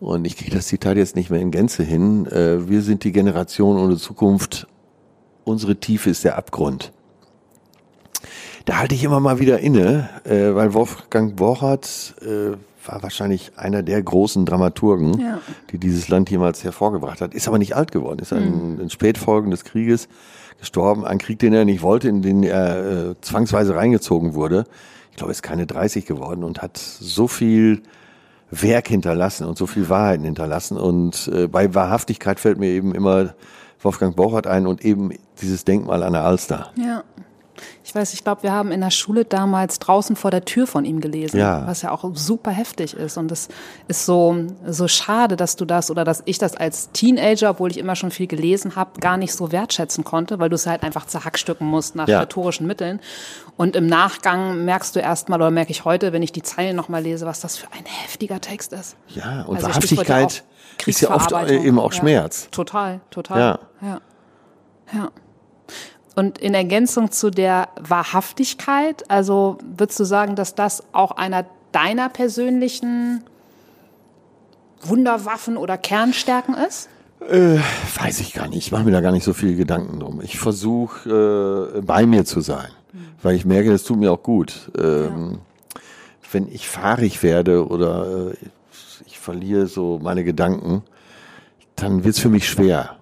Und 0.00 0.24
ich 0.26 0.36
kriege 0.36 0.52
das 0.54 0.66
Zitat 0.68 0.96
jetzt 0.96 1.16
nicht 1.16 1.30
mehr 1.30 1.40
in 1.40 1.50
Gänze 1.50 1.82
hin. 1.82 2.26
Äh, 2.26 2.68
wir 2.68 2.82
sind 2.82 3.04
die 3.04 3.12
Generation 3.12 3.78
ohne 3.78 3.96
Zukunft. 3.96 4.66
Unsere 5.44 5.76
Tiefe 5.76 6.10
ist 6.10 6.24
der 6.24 6.36
Abgrund. 6.38 6.92
Da 8.64 8.78
halte 8.78 8.94
ich 8.94 9.02
immer 9.02 9.18
mal 9.18 9.38
wieder 9.40 9.60
inne, 9.60 10.08
äh, 10.24 10.54
weil 10.54 10.74
Wolfgang 10.74 11.34
Borchert 11.36 12.14
äh, 12.20 12.56
war 12.86 13.02
wahrscheinlich 13.02 13.52
einer 13.56 13.82
der 13.82 14.02
großen 14.02 14.46
Dramaturgen, 14.46 15.18
Ja. 15.20 15.40
die 15.72 15.78
dieses 15.78 16.08
Land 16.08 16.30
jemals 16.30 16.62
hervorgebracht 16.64 17.20
hat. 17.20 17.34
Ist 17.34 17.48
aber 17.48 17.58
nicht 17.58 17.74
alt 17.74 17.90
geworden, 17.92 18.20
ist 18.20 18.32
ein, 18.32 18.78
in 18.80 18.90
Spätfolgen 18.90 19.50
des 19.50 19.64
Krieges 19.64 20.08
gestorben, 20.60 21.04
ein 21.04 21.18
Krieg, 21.18 21.38
den 21.38 21.52
er 21.54 21.64
nicht 21.64 21.82
wollte, 21.82 22.08
in 22.08 22.22
den 22.22 22.42
er 22.44 23.10
äh, 23.10 23.14
zwangsweise 23.20 23.74
reingezogen 23.74 24.34
wurde. 24.34 24.64
Ich 25.10 25.16
glaube, 25.16 25.30
er 25.32 25.34
ist 25.34 25.42
keine 25.42 25.66
30 25.66 26.06
geworden 26.06 26.44
und 26.44 26.62
hat 26.62 26.76
so 26.78 27.26
viel 27.26 27.82
Werk 28.50 28.88
hinterlassen 28.88 29.46
und 29.46 29.58
so 29.58 29.66
viel 29.66 29.88
Wahrheiten 29.88 30.24
hinterlassen. 30.24 30.76
Und 30.76 31.30
äh, 31.32 31.46
bei 31.46 31.74
Wahrhaftigkeit 31.74 32.40
fällt 32.40 32.58
mir 32.58 32.68
eben 32.68 32.94
immer 32.94 33.34
Wolfgang 33.80 34.16
Borchert 34.16 34.46
ein 34.46 34.66
und 34.66 34.84
eben 34.84 35.10
dieses 35.40 35.64
Denkmal 35.64 36.02
an 36.02 36.12
der 36.12 36.24
Alster. 36.24 36.72
Ja, 36.76 37.04
Ich 37.84 37.94
weiß, 37.94 38.12
ich 38.14 38.22
glaube, 38.24 38.42
wir 38.42 38.52
haben 38.52 38.70
in 38.72 38.80
der 38.80 38.90
Schule 38.90 39.24
damals 39.24 39.78
draußen 39.78 40.16
vor 40.16 40.30
der 40.30 40.44
Tür 40.44 40.66
von 40.66 40.84
ihm 40.84 41.00
gelesen, 41.00 41.38
Ja. 41.38 41.66
was 41.66 41.82
ja 41.82 41.90
auch 41.90 42.04
super 42.14 42.50
heftig 42.50 42.94
ist. 42.94 43.16
Und 43.16 43.32
es 43.32 43.48
ist 43.88 44.04
so, 44.06 44.36
so 44.66 44.88
schade, 44.88 45.36
dass 45.36 45.56
du 45.56 45.64
das 45.64 45.90
oder 45.90 46.04
dass 46.04 46.22
ich 46.26 46.38
das 46.38 46.56
als 46.56 46.90
Teenager, 46.92 47.50
obwohl 47.50 47.70
ich 47.70 47.78
immer 47.78 47.96
schon 47.96 48.10
viel 48.10 48.26
gelesen 48.26 48.76
habe, 48.76 49.00
gar 49.00 49.16
nicht 49.16 49.32
so 49.32 49.52
wertschätzen 49.52 50.04
konnte, 50.04 50.38
weil 50.38 50.48
du 50.48 50.54
es 50.54 50.66
halt 50.66 50.82
einfach 50.82 51.06
zerhackstücken 51.06 51.66
musst 51.66 51.94
nach 51.96 52.08
Ja. 52.08 52.20
rhetorischen 52.20 52.66
Mitteln. 52.66 53.00
Und 53.56 53.74
im 53.74 53.86
Nachgang 53.86 54.64
merkst 54.64 54.94
du 54.94 55.00
erstmal 55.00 55.40
oder 55.40 55.50
merke 55.50 55.70
ich 55.72 55.84
heute, 55.84 56.12
wenn 56.12 56.22
ich 56.22 56.32
die 56.32 56.42
Zeilen 56.42 56.76
nochmal 56.76 57.02
lese, 57.02 57.26
was 57.26 57.40
das 57.40 57.56
für 57.56 57.66
ein 57.72 57.84
heftiger 57.84 58.40
Text 58.40 58.72
ist. 58.72 58.96
Ja, 59.08 59.42
und 59.42 59.56
Also 59.56 59.66
ja 59.68 59.74
Wahrhaftigkeit 59.74 60.44
ist 60.86 61.00
ja 61.00 61.10
oft 61.10 61.32
äh, 61.32 61.58
eben 61.58 61.78
auch 61.80 61.92
Ja. 61.92 61.98
Schmerz. 61.98 62.48
Total, 62.50 63.00
total. 63.10 63.58
Ja. 63.82 64.00
ja. 64.92 65.10
Ja. 66.18 66.24
Und 66.24 66.38
in 66.38 66.54
Ergänzung 66.54 67.12
zu 67.12 67.30
der 67.30 67.68
Wahrhaftigkeit, 67.80 69.08
also 69.08 69.58
würdest 69.76 70.00
du 70.00 70.04
sagen, 70.04 70.34
dass 70.34 70.54
das 70.54 70.82
auch 70.92 71.12
einer 71.12 71.44
deiner 71.72 72.08
persönlichen 72.08 73.22
Wunderwaffen 74.82 75.56
oder 75.56 75.78
Kernstärken 75.78 76.54
ist? 76.54 76.88
Weiß 77.20 78.20
ich 78.20 78.32
gar 78.32 78.48
nicht. 78.48 78.58
Ich 78.58 78.72
mache 78.72 78.84
mir 78.84 78.92
da 78.92 79.00
gar 79.00 79.12
nicht 79.12 79.24
so 79.24 79.32
viel 79.34 79.56
Gedanken 79.56 80.00
drum. 80.00 80.20
Ich 80.22 80.38
versuche 80.38 81.72
äh, 81.76 81.80
bei 81.82 82.06
mir 82.06 82.24
zu 82.24 82.40
sein, 82.40 82.68
weil 83.22 83.34
ich 83.34 83.44
merke, 83.44 83.70
das 83.70 83.82
tut 83.82 83.98
mir 83.98 84.12
auch 84.12 84.22
gut. 84.22 84.70
Ähm, 84.78 85.38
Wenn 86.30 86.46
ich 86.48 86.68
fahrig 86.68 87.22
werde 87.22 87.66
oder 87.66 88.30
äh, 88.30 88.34
ich 89.06 89.18
verliere 89.18 89.66
so 89.66 89.98
meine 90.02 90.24
Gedanken, 90.24 90.82
dann 91.74 92.04
wird 92.04 92.14
es 92.14 92.20
für 92.20 92.28
mich 92.28 92.48
schwer. 92.48 92.97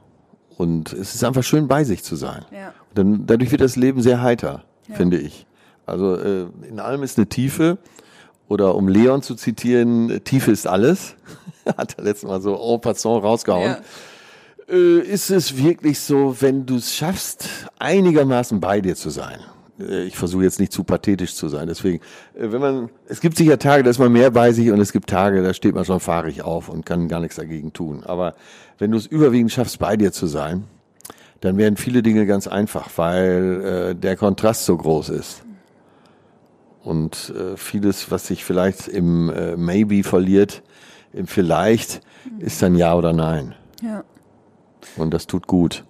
Und 0.57 0.93
es 0.93 1.15
ist 1.15 1.25
einfach 1.25 1.43
schön, 1.43 1.69
bei 1.69 1.85
sich 1.85 2.03
zu 2.03 2.17
sein. 2.17 2.45
Ja. 2.51 2.73
Dann, 2.95 3.27
dadurch 3.27 3.51
wird 3.51 3.61
das 3.61 3.77
Leben 3.77 4.01
sehr 4.01 4.23
heiter, 4.23 4.65
finde 4.91 5.19
ich. 5.19 5.47
Also 5.85 6.17
äh, 6.17 6.47
in 6.69 6.81
allem 6.81 7.03
ist 7.03 7.19
eine 7.19 7.29
Tiefe. 7.29 7.79
Oder 8.49 8.77
um 8.77 8.87
Leon 8.89 9.23
zu 9.23 9.35
zitieren, 9.35 10.21
Tiefe 10.25 10.53
ist 10.53 10.67
alles. 10.67 11.17
Hat 11.77 11.99
er 11.99 12.05
letztes 12.05 12.29
Mal 12.29 12.41
so 12.41 12.55
en 12.55 12.81
passant 12.81 13.25
rausgehauen. 13.25 13.77
Äh, 14.69 15.01
ist 15.01 15.31
es 15.31 15.57
wirklich 15.57 15.99
so, 15.99 16.37
wenn 16.41 16.65
du 16.65 16.77
es 16.77 16.95
schaffst, 16.95 17.49
einigermaßen 17.79 18.61
bei 18.61 18.81
dir 18.81 18.95
zu 18.95 19.11
sein? 19.11 19.41
Äh, 19.81 20.05
Ich 20.05 20.17
versuche 20.17 20.45
jetzt 20.45 20.61
nicht 20.61 20.73
zu 20.73 20.85
pathetisch 20.85 21.35
zu 21.35 21.49
sein. 21.49 21.67
Deswegen, 21.69 22.03
äh, 22.35 22.53
wenn 22.53 22.61
man, 22.61 22.91
es 23.07 23.21
gibt 23.21 23.37
sicher 23.37 23.59
Tage, 23.59 23.83
da 23.83 23.91
ist 23.91 23.99
man 23.99 24.13
mehr 24.13 24.31
bei 24.31 24.53
sich 24.53 24.71
und 24.71 24.81
es 24.81 24.93
gibt 24.93 25.09
Tage, 25.09 25.43
da 25.43 25.55
steht 25.55 25.75
man 25.75 25.85
schon 25.85 26.01
fahrig 26.01 26.43
auf 26.43 26.69
und 26.69 26.87
kann 26.87 27.09
gar 27.09 27.21
nichts 27.21 27.37
dagegen 27.37 27.73
tun. 27.73 28.03
Aber 28.05 28.35
wenn 28.79 28.91
du 28.91 28.99
es 28.99 29.07
überwiegend 29.07 29.53
schaffst, 29.53 29.79
bei 29.79 29.97
dir 29.97 30.13
zu 30.13 30.27
sein, 30.27 30.65
dann 31.41 31.59
werden 31.59 31.77
viele 31.77 32.03
Dinge 32.03 32.27
ganz 32.27 32.47
einfach, 32.47 32.89
weil 32.97 33.91
äh, 33.91 33.95
der 33.95 34.17
Kontrast 34.17 34.65
so 34.65 34.77
groß 34.77 35.11
ist. 35.11 35.43
Und 36.83 37.33
äh, 37.37 37.57
vieles, 37.57 38.11
was 38.11 38.29
sich 38.29 38.45
vielleicht 38.45 38.89
im 38.89 39.29
äh, 39.31 39.57
Maybe 39.57 40.03
verliert, 40.03 40.63
im 41.13 41.27
Vielleicht, 41.27 42.01
ist 42.39 42.63
dann 42.63 42.77
Ja 42.77 42.95
oder 42.95 43.13
Nein. 43.13 43.55
Ja. 43.83 44.05
Und 44.97 45.13
das 45.13 45.27
tut 45.27 45.47
gut. 45.47 45.85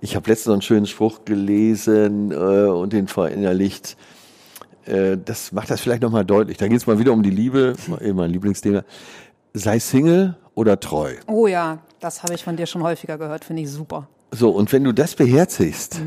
Ich 0.00 0.14
habe 0.14 0.28
letztens 0.30 0.46
noch 0.46 0.52
einen 0.54 0.62
schönen 0.62 0.86
Spruch 0.86 1.24
gelesen 1.24 2.30
äh, 2.30 2.34
und 2.34 2.92
den 2.92 3.08
verinnerlicht. 3.08 3.96
Äh, 4.86 5.16
das 5.22 5.52
macht 5.52 5.70
das 5.70 5.80
vielleicht 5.80 6.02
nochmal 6.02 6.24
deutlich. 6.24 6.56
Da 6.56 6.68
geht 6.68 6.76
es 6.78 6.86
mal 6.86 6.98
wieder 6.98 7.12
um 7.12 7.22
die 7.22 7.30
Liebe, 7.30 7.74
eben 8.00 8.16
mein 8.16 8.30
Lieblingsthema. 8.30 8.84
Sei 9.54 9.78
Single 9.78 10.36
oder 10.54 10.78
treu. 10.78 11.14
Oh 11.26 11.46
ja, 11.46 11.78
das 12.00 12.22
habe 12.22 12.34
ich 12.34 12.44
von 12.44 12.56
dir 12.56 12.66
schon 12.66 12.82
häufiger 12.82 13.18
gehört, 13.18 13.44
finde 13.44 13.62
ich 13.62 13.70
super. 13.70 14.08
So, 14.30 14.50
und 14.50 14.72
wenn 14.72 14.84
du 14.84 14.92
das 14.92 15.14
beherzigst, 15.16 16.00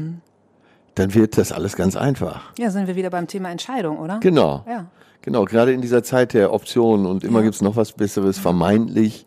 dann 0.95 1.13
wird 1.13 1.37
das 1.37 1.51
alles 1.51 1.75
ganz 1.75 1.95
einfach. 1.95 2.53
Ja, 2.57 2.69
sind 2.69 2.87
wir 2.87 2.95
wieder 2.95 3.09
beim 3.09 3.27
Thema 3.27 3.49
Entscheidung, 3.49 3.97
oder? 3.99 4.19
Genau. 4.19 4.63
Ja. 4.67 4.85
Genau, 5.23 5.45
gerade 5.45 5.73
in 5.73 5.81
dieser 5.81 6.03
Zeit 6.03 6.33
der 6.33 6.53
Optionen 6.53 7.05
und 7.05 7.23
immer 7.23 7.39
Ja. 7.39 7.45
gibt's 7.45 7.61
noch 7.61 7.75
was 7.75 7.91
Besseres, 7.91 8.37
vermeintlich. 8.39 9.25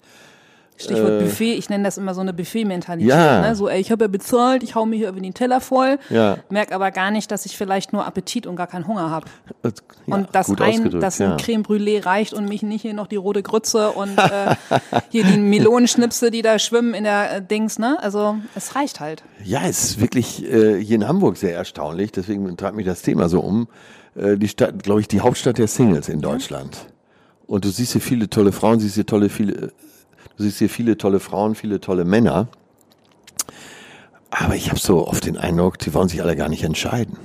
Stichwort 0.76 1.20
Buffet, 1.20 1.54
ich 1.54 1.68
nenne 1.70 1.84
das 1.84 1.98
immer 1.98 2.14
so 2.14 2.20
eine 2.20 2.32
Buffet-Mentalität. 2.32 3.12
Äh. 3.12 3.16
Ja. 3.16 3.40
Ne? 3.42 3.54
So, 3.54 3.68
ey, 3.68 3.80
ich 3.80 3.92
habe 3.92 4.04
ja 4.04 4.08
bezahlt, 4.08 4.62
ich 4.64 4.74
hau 4.74 4.86
mir 4.86 4.96
hier 4.96 5.08
über 5.08 5.20
den 5.20 5.32
Teller 5.32 5.60
voll, 5.60 5.98
Ja. 6.10 6.38
merk 6.50 6.72
aber 6.72 6.90
gar 6.90 7.10
nicht, 7.12 7.30
dass 7.30 7.46
ich 7.46 7.56
vielleicht 7.56 7.92
nur 7.92 8.04
Appetit 8.06 8.46
und 8.46 8.56
gar 8.56 8.66
keinen 8.66 8.86
Hunger 8.88 9.08
habe. 9.10 9.26
äh, 9.62 9.70
Ja, 10.06 10.14
und 10.16 10.28
dass 10.32 10.50
ein, 10.60 10.90
dass 11.00 11.18
ja. 11.18 11.32
ein 11.32 11.36
Creme 11.36 11.62
Brûlée 11.62 12.04
reicht 12.04 12.34
und 12.34 12.48
mich 12.48 12.62
nicht 12.62 12.82
hier 12.82 12.92
noch 12.94 13.06
die 13.06 13.16
rote 13.16 13.42
Grütze 13.42 13.92
und 13.92 14.18
äh, 14.18 14.56
hier 15.10 15.24
die 15.24 15.38
Melonenschnipse, 15.38 16.30
die 16.32 16.42
da 16.42 16.58
schwimmen 16.58 16.92
in 16.94 17.04
der 17.04 17.36
äh, 17.36 17.42
Dings, 17.42 17.78
ne? 17.78 17.96
Also 18.02 18.36
es 18.56 18.74
reicht 18.74 18.98
halt. 19.00 19.22
Ja, 19.44 19.60
es 19.64 19.84
ist 19.84 20.00
wirklich 20.00 20.44
äh, 20.44 20.82
hier 20.82 20.96
in 20.96 21.06
Hamburg 21.06 21.36
sehr 21.36 21.54
erstaunlich, 21.54 22.10
deswegen 22.12 22.56
treibt 22.56 22.76
mich 22.76 22.86
das 22.86 23.02
Thema 23.02 23.28
so 23.28 23.40
um. 23.40 23.68
Äh, 24.16 24.36
die 24.36 24.48
Stadt, 24.48 24.82
glaube 24.82 25.00
ich, 25.00 25.08
die 25.08 25.20
Hauptstadt 25.20 25.58
der 25.58 25.68
Singles 25.68 26.08
in 26.08 26.20
Deutschland. 26.20 26.86
Und 27.46 27.64
du 27.64 27.68
siehst 27.68 27.92
hier 27.92 28.00
viele 28.00 28.28
tolle 28.28 28.52
Frauen, 28.52 28.80
siehst 28.80 28.94
hier 28.94 29.06
tolle, 29.06 29.28
viele, 29.28 29.52
äh, 29.52 29.68
du 30.36 30.42
siehst 30.42 30.58
hier 30.58 30.70
viele 30.70 30.96
tolle 30.98 31.20
Frauen, 31.20 31.54
viele 31.54 31.80
tolle 31.80 32.04
Männer. 32.04 32.48
Aber 34.30 34.54
ich 34.56 34.68
habe 34.70 34.80
so 34.80 35.06
oft 35.06 35.26
den 35.26 35.36
Eindruck, 35.38 35.78
die 35.78 35.94
wollen 35.94 36.08
sich 36.08 36.20
alle 36.22 36.34
gar 36.36 36.48
nicht 36.48 36.64
entscheiden. 36.64 37.16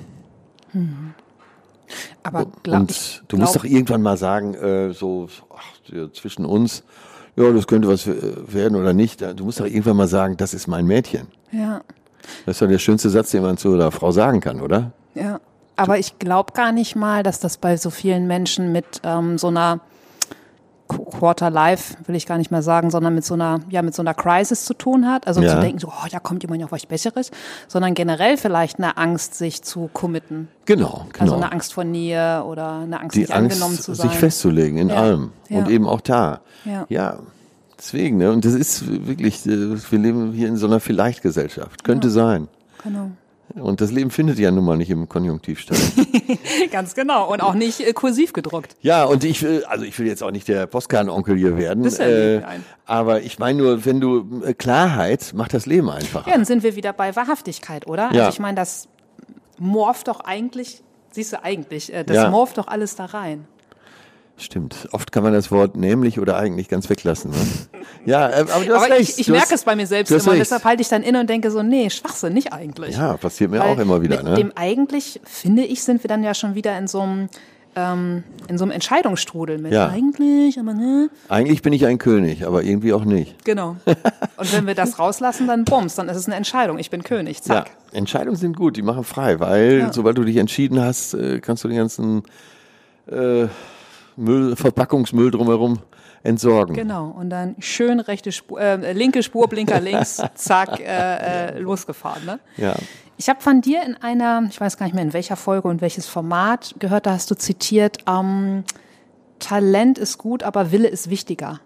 Aber 2.23 2.45
glaub, 2.63 2.81
Und 2.81 3.23
du 3.27 3.37
musst 3.37 3.53
glaub- 3.53 3.63
doch 3.63 3.69
irgendwann 3.69 4.01
mal 4.01 4.17
sagen, 4.17 4.53
äh, 4.53 4.93
so 4.93 5.27
ach, 5.55 5.63
ja, 5.87 6.11
zwischen 6.13 6.45
uns, 6.45 6.83
ja, 7.35 7.51
das 7.51 7.65
könnte 7.65 7.87
was 7.87 8.05
äh, 8.05 8.15
werden 8.53 8.75
oder 8.75 8.93
nicht. 8.93 9.21
Du 9.21 9.45
musst 9.45 9.59
doch 9.59 9.65
irgendwann 9.65 9.97
mal 9.97 10.07
sagen, 10.07 10.37
das 10.37 10.53
ist 10.53 10.67
mein 10.67 10.85
Mädchen. 10.85 11.27
Ja, 11.51 11.81
Das 12.45 12.57
ist 12.57 12.61
doch 12.61 12.67
der 12.67 12.77
schönste 12.77 13.09
Satz, 13.09 13.31
den 13.31 13.41
man 13.41 13.57
zu 13.57 13.73
einer 13.73 13.91
Frau 13.91 14.11
sagen 14.11 14.39
kann, 14.41 14.61
oder? 14.61 14.91
ja. 15.15 15.39
Aber 15.75 15.97
ich 15.97 16.19
glaube 16.19 16.51
gar 16.51 16.73
nicht 16.73 16.97
mal, 16.97 17.23
dass 17.23 17.39
das 17.39 17.55
bei 17.57 17.77
so 17.77 17.89
vielen 17.89 18.27
Menschen 18.27 18.73
mit 18.73 18.99
ähm, 19.05 19.37
so 19.37 19.47
einer 19.47 19.79
Qu- 20.89 21.05
Quarter 21.05 21.49
Life, 21.49 21.95
will 22.07 22.15
ich 22.15 22.25
gar 22.25 22.37
nicht 22.39 22.49
mehr 22.51 22.61
sagen, 22.63 22.89
sondern 22.91 23.13
mit 23.15 23.23
so 23.23 23.35
einer, 23.35 23.59
ja, 23.69 23.81
mit 23.83 23.93
so 23.95 24.01
einer 24.01 24.13
Crisis 24.15 24.65
zu 24.65 24.73
tun 24.73 25.07
hat. 25.07 25.27
Also 25.27 25.41
Ja. 25.41 25.53
zu 25.55 25.61
denken, 25.61 25.77
so, 25.79 25.87
oh, 25.89 26.07
da 26.11 26.19
kommt 26.19 26.41
jemand 26.43 26.63
auf 26.63 26.71
was 26.71 26.85
Besseres, 26.85 27.31
sondern 27.67 27.93
generell 27.93 28.35
vielleicht 28.37 28.79
eine 28.79 28.97
Angst, 28.97 29.35
sich 29.35 29.61
zu 29.61 29.89
committen. 29.93 30.47
Genau, 30.65 31.05
genau. 31.13 31.21
Also 31.21 31.35
eine 31.35 31.51
Angst 31.51 31.73
vor 31.73 31.83
Nähe 31.83 32.43
oder 32.43 32.79
eine 32.79 32.99
Angst, 32.99 33.15
die 33.15 33.21
nicht 33.21 33.31
angenommen 33.33 33.73
Angst, 33.73 33.83
zu 33.83 33.93
sein. 33.93 34.09
sich 34.09 34.17
festzulegen 34.17 34.77
in 34.77 34.89
Ja. 34.89 34.95
allem 34.95 35.31
Ja. 35.47 35.59
und 35.59 35.69
eben 35.69 35.87
auch 35.87 36.01
da. 36.01 36.41
Ja. 36.89 37.19
deswegen, 37.77 38.17
ne? 38.17 38.31
Und 38.31 38.43
das 38.43 38.53
ist 38.53 39.07
wirklich, 39.07 39.45
äh, 39.45 39.77
wir 39.91 39.99
leben 39.99 40.33
hier 40.33 40.47
in 40.49 40.57
so 40.57 40.67
einer 40.67 40.79
Vielleicht-Gesellschaft. 40.79 41.83
Könnte 41.83 42.09
sein. 42.09 42.47
Genau. 42.83 43.11
Und 43.55 43.81
das 43.81 43.91
Leben 43.91 44.11
findet 44.11 44.37
ja 44.39 44.51
nun 44.51 44.63
mal 44.65 44.77
nicht 44.77 44.89
im 44.89 45.09
Konjunktiv 45.09 45.59
statt. 45.59 45.77
Ganz 46.71 46.93
genau. 46.93 47.31
Und 47.31 47.41
auch 47.41 47.53
nicht 47.55 47.79
äh, 47.81 47.93
kursiv 47.93 48.33
gedruckt. 48.33 48.75
ja, 48.81 49.03
und 49.05 49.23
ich 49.23 49.41
will, 49.43 49.63
also 49.65 49.85
ich 49.85 49.97
will 49.97 50.07
jetzt 50.07 50.21
auch 50.23 50.31
nicht 50.31 50.47
der 50.47 50.67
Postkartenonkel 50.67 51.35
hier 51.37 51.57
werden. 51.57 51.83
Ja 51.89 51.99
äh, 52.05 52.39
nein. 52.39 52.65
aber 52.85 53.21
ich 53.21 53.39
meine 53.39 53.57
nur, 53.61 53.85
wenn 53.85 53.99
du 53.99 54.41
äh, 54.45 54.53
Klarheit 54.53 55.33
macht 55.33 55.53
das 55.53 55.65
Leben 55.65 55.89
einfacher. 55.89 56.29
Ja, 56.29 56.35
dann 56.35 56.45
sind 56.45 56.63
wir 56.63 56.75
wieder 56.75 56.93
bei 56.93 57.15
Wahrhaftigkeit, 57.15 57.87
oder? 57.87 58.11
Ja. 58.13 58.25
Also 58.25 58.29
ich 58.35 58.39
meine, 58.39 58.55
das 58.55 58.87
morpht 59.57 60.07
doch 60.07 60.21
eigentlich, 60.21 60.81
siehst 61.11 61.33
du 61.33 61.43
eigentlich, 61.43 61.93
äh, 61.93 62.03
das 62.03 62.15
Ja. 62.17 62.29
morpht 62.29 62.57
doch 62.57 62.67
alles 62.67 62.95
da 62.95 63.05
rein. 63.05 63.47
Stimmt. 64.39 64.87
Oft 64.93 65.11
kann 65.11 65.21
man 65.23 65.33
das 65.33 65.51
Wort 65.51 65.75
nämlich 65.75 66.17
oder 66.19 66.37
eigentlich 66.37 66.69
ganz 66.69 66.89
weglassen. 66.89 67.31
Ne? 67.31 67.37
ja, 68.05 68.29
äh, 68.29 68.33
aber 68.41 68.63
du 68.65 68.73
hast 68.73 68.85
Aber 68.85 68.95
recht. 68.95 69.09
ich, 69.11 69.19
ich 69.19 69.27
merke 69.27 69.43
hast- 69.47 69.51
es 69.51 69.63
bei 69.65 69.75
mir 69.75 69.85
selbst 69.85 70.09
immer. 70.11 70.31
Recht. 70.31 70.39
deshalb 70.41 70.63
halte 70.63 70.81
ich 70.81 70.87
dann 70.87 71.03
inne 71.03 71.19
und 71.19 71.29
denke 71.29 71.51
so, 71.51 71.61
nee, 71.61 71.89
Schwachsinn, 71.89 72.33
nicht 72.33 72.53
eigentlich. 72.53 72.95
Ja, 72.95 73.17
passiert 73.17 73.51
mir 73.51 73.59
Weil 73.59 73.67
auch 73.75 73.79
immer 73.79 74.01
wieder. 74.01 74.15
Mit 74.17 74.25
Ne? 74.25 74.33
dem 74.35 74.53
eigentlich, 74.55 75.19
finde 75.25 75.63
ich, 75.63 75.83
sind 75.83 76.03
wir 76.03 76.07
dann 76.07 76.23
ja 76.23 76.33
schon 76.33 76.55
wieder 76.55 76.77
in 76.77 76.87
so 76.87 77.01
einem, 77.01 77.27
ähm, 77.75 78.23
in 78.47 78.57
so 78.57 78.63
einem 78.63 78.71
Entscheidungsstrudel 78.71 79.57
mit. 79.59 79.73
Ja. 79.73 79.89
Eigentlich, 79.89 80.57
aber 80.57 80.73
ne. 80.73 81.09
Eigentlich 81.27 81.61
bin 81.61 81.73
ich 81.73 81.85
ein 81.85 81.97
König, 81.97 82.45
aber 82.47 82.63
irgendwie 82.63 82.93
auch 82.93 83.03
nicht. 83.05 83.43
Genau. 83.45 83.75
Und 84.37 84.53
wenn 84.53 84.65
wir 84.67 84.73
das 84.75 84.99
rauslassen, 84.99 85.47
dann 85.47 85.65
bums, 85.65 85.95
dann 85.95 86.07
ist 86.07 86.15
es 86.17 86.27
eine 86.27 86.35
Entscheidung. 86.35 86.79
Ich 86.79 86.89
bin 86.89 87.03
König, 87.03 87.43
zack. 87.43 87.69
Ja, 87.91 87.97
Entscheidungen 87.97 88.37
sind 88.37 88.55
gut, 88.55 88.77
die 88.77 88.83
machen 88.83 89.03
frei, 89.03 89.39
weil 89.41 89.79
Ja. 89.79 89.93
sobald 89.93 90.17
du 90.17 90.23
dich 90.23 90.37
entschieden 90.37 90.79
hast, 90.81 91.13
äh, 91.13 91.39
kannst 91.41 91.63
du 91.65 91.67
den 91.67 91.77
ganzen 91.77 92.23
äh, 93.11 93.47
Müll, 94.19 94.55
Verpackungsmüll 94.55 95.31
drumherum 95.31 95.79
entsorgen. 96.23 96.75
Genau. 96.75 97.07
Und 97.07 97.29
dann 97.29 97.55
schön 97.59 97.99
rechte 97.99 98.31
Spur, 98.31 98.59
äh, 98.59 98.93
linke 98.93 99.23
Spur, 99.23 99.47
Blinker 99.47 99.79
links, 99.79 100.21
zack, 100.35 100.79
äh, 100.79 101.55
äh, 101.55 101.59
losgefahren. 101.59 102.25
Ne? 102.25 102.39
Ja. 102.57 102.75
Ich 103.17 103.29
habe 103.29 103.41
von 103.41 103.61
dir 103.61 103.83
in 103.83 103.95
einer, 103.95 104.43
ich 104.49 104.59
weiß 104.59 104.77
gar 104.77 104.85
nicht 104.85 104.95
mehr 104.95 105.03
in 105.03 105.13
welcher 105.13 105.35
Folge 105.35 105.67
und 105.67 105.81
welches 105.81 106.07
Format 106.07 106.75
gehört, 106.79 107.05
da 107.05 107.11
hast 107.11 107.29
du 107.31 107.35
zitiert, 107.35 107.97
ähm, 108.07 108.63
Talent 109.39 109.97
ist 109.97 110.17
gut, 110.17 110.43
aber 110.43 110.71
Wille 110.71 110.87
ist 110.87 111.09
wichtiger. 111.09 111.59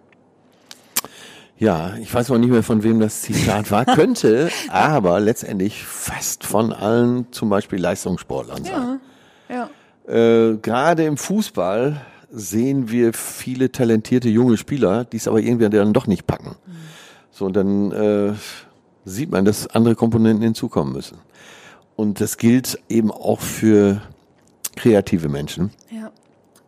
ja, 1.58 1.96
ich 1.98 2.14
weiß 2.14 2.30
auch 2.32 2.38
nicht 2.38 2.52
mehr, 2.52 2.64
von 2.64 2.84
wem 2.84 3.00
das 3.00 3.22
Zitat 3.22 3.72
war, 3.72 3.86
könnte 3.96 4.50
aber 4.70 5.20
letztendlich 5.20 5.84
fast 5.84 6.46
von 6.46 6.74
allen 6.74 7.32
zum 7.32 7.50
Beispiel 7.50 7.80
Leistungssportlern 7.80 8.64
sein. 8.64 9.00
Ja. 9.50 9.70
Äh, 10.08 10.58
Gerade 10.58 11.06
im 11.06 11.18
Fußball 11.18 12.02
sehen 12.36 12.90
wir 12.90 13.14
viele 13.14 13.72
talentierte 13.72 14.28
junge 14.28 14.58
Spieler, 14.58 15.06
die 15.06 15.18
es 15.18 15.28
aber 15.28 15.40
irgendwie 15.40 15.70
dann 15.70 15.94
doch 15.94 16.08
nicht 16.08 16.26
packen. 16.26 16.56
So, 17.32 17.46
und 17.46 17.56
dann 17.56 17.92
äh, 17.92 18.34
sieht 19.06 19.32
man, 19.32 19.46
dass 19.46 19.68
andere 19.68 19.96
Komponenten 19.96 20.44
hinzukommen 20.44 20.94
müssen. 20.94 21.20
Und 21.96 22.22
das 22.22 22.38
gilt 22.38 22.80
eben 22.90 23.12
auch 23.12 23.40
für 23.40 24.02
kreative 24.76 25.30
Menschen. 25.30 25.72
Ja. 25.92 26.12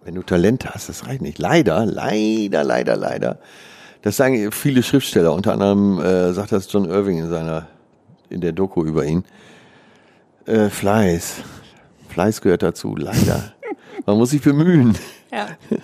Wenn 0.04 0.14
du 0.14 0.22
Talent 0.22 0.68
hast, 0.68 0.88
das 0.88 1.08
reicht 1.08 1.24
nicht. 1.24 1.40
Leider, 1.40 1.84
leider, 1.84 2.64
leider, 2.64 2.96
leider. 2.96 3.40
Das 4.04 4.18
sagen 4.18 4.52
viele 4.52 4.84
Schriftsteller, 4.84 5.34
unter 5.34 5.54
anderem 5.54 6.00
äh, 6.00 6.32
sagt 6.34 6.52
das 6.52 6.72
John 6.72 6.86
Irving 6.86 7.18
in 7.18 7.30
seiner, 7.30 7.68
in 8.30 8.40
der 8.40 8.52
Doku 8.52 8.84
über 8.84 9.04
ihn. 9.04 9.24
Äh, 10.46 10.70
Fleiß. 10.70 11.38
Fleiß 12.10 12.42
gehört 12.42 12.62
dazu, 12.62 12.96
leider. 12.96 13.54
Man 14.06 14.18
muss 14.18 14.32
sich 14.32 14.42
bemühen. 14.42 14.98
Ja. 15.32 15.48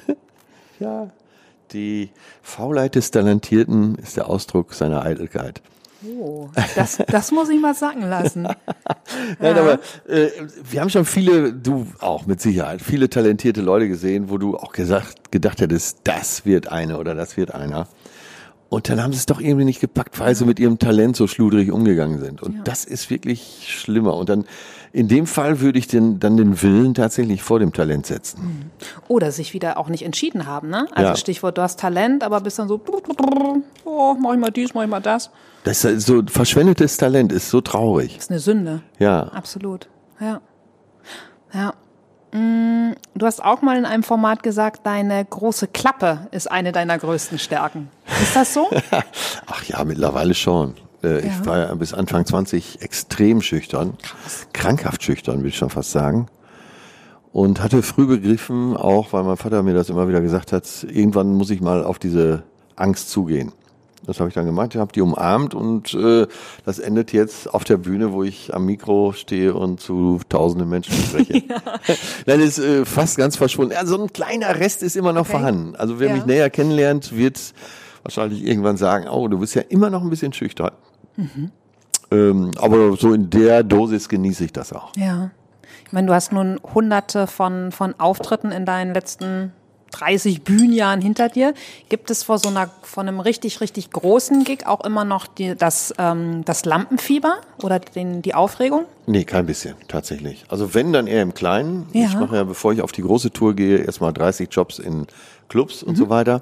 Ja. 0.79 1.11
Die 1.73 2.09
Faulheit 2.41 2.95
des 2.95 3.11
Talentierten 3.11 3.93
ist 3.95 4.17
der 4.17 4.27
Ausdruck 4.27 4.73
seiner 4.73 5.03
Eitelkeit. 5.05 5.61
Oh, 6.19 6.49
das, 6.75 6.97
das 7.07 7.31
muss 7.31 7.49
ich 7.49 7.59
mal 7.61 7.75
sacken 7.75 8.09
lassen. 8.09 8.43
Nein, 9.39 9.57
aber 9.59 9.73
äh, 10.07 10.29
wir 10.71 10.81
haben 10.81 10.89
schon 10.89 11.05
viele, 11.05 11.53
du 11.53 11.85
auch 11.99 12.25
mit 12.25 12.41
Sicherheit, 12.41 12.81
viele 12.81 13.11
talentierte 13.11 13.61
Leute 13.61 13.87
gesehen, 13.87 14.31
wo 14.31 14.39
du 14.39 14.57
auch 14.57 14.71
gesagt, 14.73 15.31
gedacht 15.31 15.61
hättest, 15.61 15.99
das 16.05 16.47
wird 16.47 16.71
eine 16.71 16.97
oder 16.97 17.13
das 17.13 17.37
wird 17.37 17.53
einer. 17.53 17.87
Und 18.69 18.89
dann 18.89 19.03
haben 19.03 19.11
sie 19.13 19.19
es 19.19 19.27
doch 19.27 19.39
irgendwie 19.39 19.65
nicht 19.65 19.81
gepackt, 19.81 20.19
weil 20.19 20.33
sie 20.33 20.45
mit 20.45 20.59
ihrem 20.59 20.79
Talent 20.79 21.15
so 21.15 21.27
schludrig 21.27 21.71
umgegangen 21.71 22.19
sind. 22.19 22.41
Und 22.41 22.55
Ja. 22.55 22.61
das 22.63 22.85
ist 22.85 23.11
wirklich 23.11 23.67
schlimmer. 23.67 24.15
Und 24.15 24.29
dann, 24.29 24.45
in 24.93 25.07
dem 25.07 25.25
Fall 25.27 25.61
würde 25.61 25.79
ich 25.79 25.87
den, 25.87 26.19
dann 26.19 26.37
den 26.37 26.61
Willen 26.61 26.93
tatsächlich 26.93 27.43
vor 27.43 27.59
dem 27.59 27.71
Talent 27.73 28.05
setzen. 28.05 28.71
Oder 29.07 29.31
sich 29.31 29.53
wieder 29.53 29.77
auch 29.77 29.87
nicht 29.87 30.03
entschieden 30.03 30.45
haben, 30.45 30.69
ne? 30.69 30.87
Also 30.93 31.09
Ja. 31.11 31.15
Stichwort, 31.15 31.57
du 31.57 31.61
hast 31.61 31.79
Talent, 31.79 32.23
aber 32.23 32.41
bist 32.41 32.59
dann 32.59 32.67
so, 32.67 32.79
oh, 33.85 34.15
mach 34.19 34.33
ich 34.33 34.39
mal 34.39 34.51
dies, 34.51 34.73
mach 34.73 34.83
ich 34.83 34.89
mal 34.89 34.99
das. 34.99 35.29
Das 35.63 35.83
ist 35.85 36.07
so 36.07 36.21
verschwendetes 36.25 36.97
Talent 36.97 37.31
ist 37.31 37.49
so 37.49 37.61
traurig. 37.61 38.17
ist 38.17 38.31
eine 38.31 38.39
Sünde. 38.39 38.81
Ja. 38.99 39.23
Absolut. 39.27 39.87
Ja. 40.19 40.41
Ja. 41.53 41.73
Mm, 42.37 42.95
Du 43.13 43.25
hast 43.25 43.43
auch 43.43 43.61
mal 43.61 43.77
in 43.77 43.85
einem 43.85 44.03
Format 44.03 44.41
gesagt, 44.41 44.85
deine 44.85 45.23
große 45.23 45.67
Klappe 45.67 46.27
ist 46.31 46.49
eine 46.49 46.71
deiner 46.71 46.97
größten 46.97 47.37
Stärken. 47.39 47.89
Ist 48.21 48.35
das 48.35 48.53
so? 48.53 48.69
Ach 49.47 49.63
ja, 49.65 49.83
mittlerweile 49.83 50.33
schon. 50.33 50.73
Äh, 51.03 51.19
Ich 51.19 51.25
Ja. 51.39 51.45
war 51.45 51.57
ja 51.59 51.75
bis 51.75 51.93
Anfang 51.93 52.25
20 52.25 52.81
extrem 52.81 53.41
schüchtern. 53.41 53.93
Krankhaft 54.53 55.03
schüchtern, 55.03 55.37
würde 55.37 55.49
ich 55.49 55.57
schon 55.57 55.69
fast 55.69 55.91
sagen. 55.91 56.27
Und 57.33 57.61
hatte 57.63 57.81
früh 57.81 58.05
begriffen, 58.07 58.75
auch 58.75 59.13
weil 59.13 59.23
mein 59.23 59.37
Vater 59.37 59.63
mir 59.63 59.73
das 59.73 59.89
immer 59.89 60.07
wieder 60.09 60.19
gesagt 60.21 60.51
hat, 60.51 60.65
irgendwann 60.89 61.33
muss 61.33 61.49
ich 61.49 61.61
mal 61.61 61.83
auf 61.83 61.97
diese 61.97 62.43
Angst 62.75 63.09
zugehen. 63.09 63.53
Das 64.05 64.19
habe 64.19 64.27
ich 64.29 64.33
dann 64.33 64.45
gemacht, 64.47 64.73
ich 64.73 64.81
habe 64.81 64.91
die 64.91 64.99
umarmt 65.01 65.53
und 65.53 65.93
äh, 65.93 66.25
das 66.65 66.79
endet 66.79 67.13
jetzt 67.13 67.53
auf 67.53 67.63
der 67.63 67.77
Bühne, 67.77 68.11
wo 68.11 68.23
ich 68.23 68.51
am 68.53 68.65
Mikro 68.65 69.13
stehe 69.13 69.53
und 69.53 69.79
zu 69.79 70.19
tausenden 70.27 70.67
Menschen 70.69 70.93
spreche. 70.95 71.43
Nein, 72.25 72.41
ist 72.41 72.57
äh, 72.57 72.83
fast 72.83 73.17
ganz 73.17 73.35
verschwunden. 73.37 73.73
Ja, 73.73 73.85
so 73.85 74.01
ein 74.01 74.11
kleiner 74.11 74.59
Rest 74.59 74.81
ist 74.81 74.95
immer 74.97 75.13
noch 75.13 75.21
Okay. 75.21 75.31
vorhanden. 75.33 75.75
Also 75.75 75.99
wer 75.99 76.09
Ja. 76.09 76.15
mich 76.15 76.25
näher 76.25 76.49
kennenlernt, 76.49 77.15
wird 77.15 77.39
wahrscheinlich 78.01 78.43
irgendwann 78.43 78.75
sagen, 78.75 79.07
oh, 79.07 79.27
du 79.27 79.37
bist 79.37 79.53
ja 79.53 79.61
immer 79.69 79.91
noch 79.91 80.01
ein 80.01 80.09
bisschen 80.09 80.33
schüchtern. 80.33 80.71
Ähm, 82.11 82.51
aber 82.57 82.95
so 82.97 83.13
in 83.13 83.29
der 83.29 83.63
Dosis 83.63 84.09
genieße 84.09 84.45
ich 84.45 84.53
das 84.53 84.73
auch. 84.73 84.95
Ja. 84.95 85.31
Ich 85.85 85.93
meine, 85.93 86.07
du 86.07 86.13
hast 86.13 86.31
nun 86.31 86.59
hunderte 86.73 87.27
von, 87.27 87.71
von 87.71 87.99
Auftritten 87.99 88.51
in 88.51 88.65
deinen 88.65 88.93
letzten 88.93 89.51
30 89.91 90.43
Bühnenjahren 90.43 91.01
hinter 91.01 91.29
dir. 91.29 91.53
Gibt 91.89 92.09
es 92.09 92.23
vor 92.23 92.39
so 92.39 92.49
einer, 92.49 92.69
von 92.81 93.07
einem 93.07 93.19
richtig, 93.19 93.61
richtig 93.61 93.91
großen 93.91 94.43
Gig 94.43 94.65
auch 94.65 94.83
immer 94.83 95.05
noch 95.05 95.27
die, 95.27 95.55
das, 95.55 95.93
ähm, 95.97 96.43
das 96.45 96.65
Lampenfieber 96.65 97.37
oder 97.61 97.79
den, 97.79 98.21
die 98.21 98.33
Aufregung? 98.33 98.85
Nee, 99.05 99.25
kein 99.25 99.45
bisschen, 99.45 99.75
tatsächlich. 99.87 100.45
Also 100.49 100.73
wenn, 100.73 100.93
dann 100.93 101.07
eher 101.07 101.21
im 101.21 101.33
Kleinen. 101.33 101.87
Ja. 101.93 102.05
Ich 102.05 102.15
mache 102.15 102.37
ja, 102.37 102.43
bevor 102.43 102.73
ich 102.73 102.81
auf 102.81 102.91
die 102.91 103.01
große 103.01 103.31
Tour 103.31 103.53
gehe, 103.53 103.77
erstmal 103.79 104.13
30 104.13 104.49
Jobs 104.51 104.79
in 104.79 105.07
Clubs 105.49 105.83
und 105.83 105.97
so 105.97 106.09
weiter. 106.09 106.41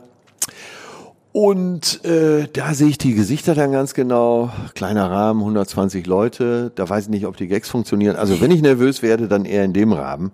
Und 1.42 2.04
äh, 2.04 2.50
da 2.52 2.74
sehe 2.74 2.90
ich 2.90 2.98
die 2.98 3.14
Gesichter 3.14 3.56
dann 3.56 3.72
ganz 3.72 3.94
genau. 3.94 4.52
Kleiner 4.76 5.10
Rahmen, 5.10 5.40
120 5.40 6.06
Leute. 6.06 6.74
Da 6.76 6.90
weiß 6.90 7.06
ich 7.06 7.10
nicht, 7.10 7.26
ob 7.26 7.38
die 7.38 7.48
Gags 7.48 7.70
funktionieren. 7.70 8.18
Also 8.18 8.42
wenn 8.42 8.52
ich 8.52 8.62
nervös 8.62 9.02
werde, 9.02 9.30
dann 9.30 9.46
eher 9.46 9.64
in 9.64 9.72
dem 9.72 9.94
Rahmen. 9.94 10.34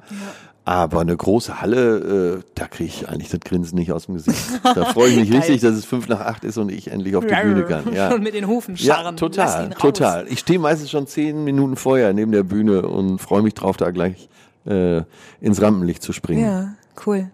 Aber 0.63 1.01
eine 1.01 1.15
große 1.15 1.61
Halle, 1.61 2.39
äh, 2.39 2.43
da 2.55 2.67
kriege 2.67 2.89
ich 2.89 3.07
eigentlich 3.07 3.29
das 3.29 3.39
Grinsen 3.41 3.77
nicht 3.77 3.91
aus 3.91 4.07
dem 4.07 4.15
Gesicht. 4.15 4.39
Da 4.63 4.85
freue 4.85 5.09
ich 5.09 5.15
mich 5.17 5.31
richtig, 5.37 5.61
dass 5.61 5.75
es 5.75 5.85
fünf 5.85 6.07
nach 6.07 6.21
acht 6.21 6.43
ist 6.43 6.57
und 6.57 6.71
ich 6.71 6.89
endlich 6.89 7.15
auf 7.15 7.23
die 7.23 7.35
Bühne 7.35 7.65
kann. 7.65 7.83
Ja. 7.93 8.11
Und 8.11 8.23
mit 8.23 8.33
den 8.33 8.47
Hufen 8.47 8.75
Ja, 8.75 8.95
scharren. 8.95 9.15
Lass 9.15 9.19
total, 9.19 9.69
total. 9.69 10.25
Ich 10.27 10.39
stehe 10.39 10.57
meistens 10.57 10.89
schon 10.89 11.05
zehn 11.05 11.43
Minuten 11.43 11.75
vorher 11.75 12.13
neben 12.13 12.31
der 12.31 12.41
Bühne 12.41 12.81
und 12.81 13.19
freue 13.19 13.43
mich 13.43 13.53
drauf, 13.53 13.77
da 13.77 13.91
gleich 13.91 14.27
äh, 14.65 15.03
ins 15.39 15.61
Rampenlicht 15.61 16.01
zu 16.01 16.13
springen. 16.13 16.43
Ja, 16.43 16.73
cool. 17.05 17.29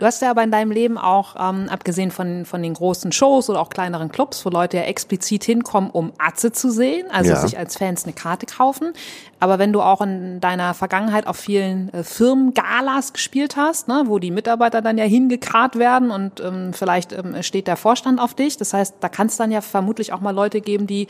Du 0.00 0.06
hast 0.06 0.22
ja 0.22 0.30
aber 0.30 0.42
in 0.42 0.50
deinem 0.50 0.70
Leben 0.70 0.96
auch, 0.96 1.36
ähm, 1.38 1.68
abgesehen 1.68 2.10
von, 2.10 2.46
von 2.46 2.62
den 2.62 2.72
großen 2.72 3.12
Shows 3.12 3.50
oder 3.50 3.60
auch 3.60 3.68
kleineren 3.68 4.10
Clubs, 4.10 4.46
wo 4.46 4.48
Leute 4.48 4.78
ja 4.78 4.84
explizit 4.84 5.44
hinkommen, 5.44 5.90
um 5.90 6.14
Atze 6.16 6.52
zu 6.52 6.70
sehen, 6.70 7.06
also 7.10 7.32
Ja. 7.32 7.36
sich 7.36 7.58
als 7.58 7.76
Fans 7.76 8.04
eine 8.04 8.14
Karte 8.14 8.46
kaufen. 8.46 8.94
Aber 9.40 9.58
wenn 9.58 9.74
du 9.74 9.82
auch 9.82 10.00
in 10.00 10.40
deiner 10.40 10.72
Vergangenheit 10.72 11.26
auf 11.26 11.36
vielen 11.36 11.92
äh, 11.92 12.02
Firmengalas 12.02 13.12
gespielt 13.12 13.56
hast, 13.56 13.88
ne, 13.88 14.04
wo 14.06 14.18
die 14.18 14.30
Mitarbeiter 14.30 14.80
dann 14.80 14.96
ja 14.96 15.04
hingekarrt 15.04 15.78
werden 15.78 16.10
und 16.10 16.40
ähm, 16.40 16.72
vielleicht 16.72 17.12
ähm, 17.12 17.42
steht 17.42 17.66
der 17.66 17.76
Vorstand 17.76 18.22
auf 18.22 18.32
dich. 18.32 18.56
Das 18.56 18.72
heißt, 18.72 18.94
da 19.00 19.10
kann 19.10 19.26
es 19.26 19.36
dann 19.36 19.50
ja 19.52 19.60
vermutlich 19.60 20.14
auch 20.14 20.20
mal 20.22 20.34
Leute 20.34 20.62
geben, 20.62 20.86
die 20.86 21.08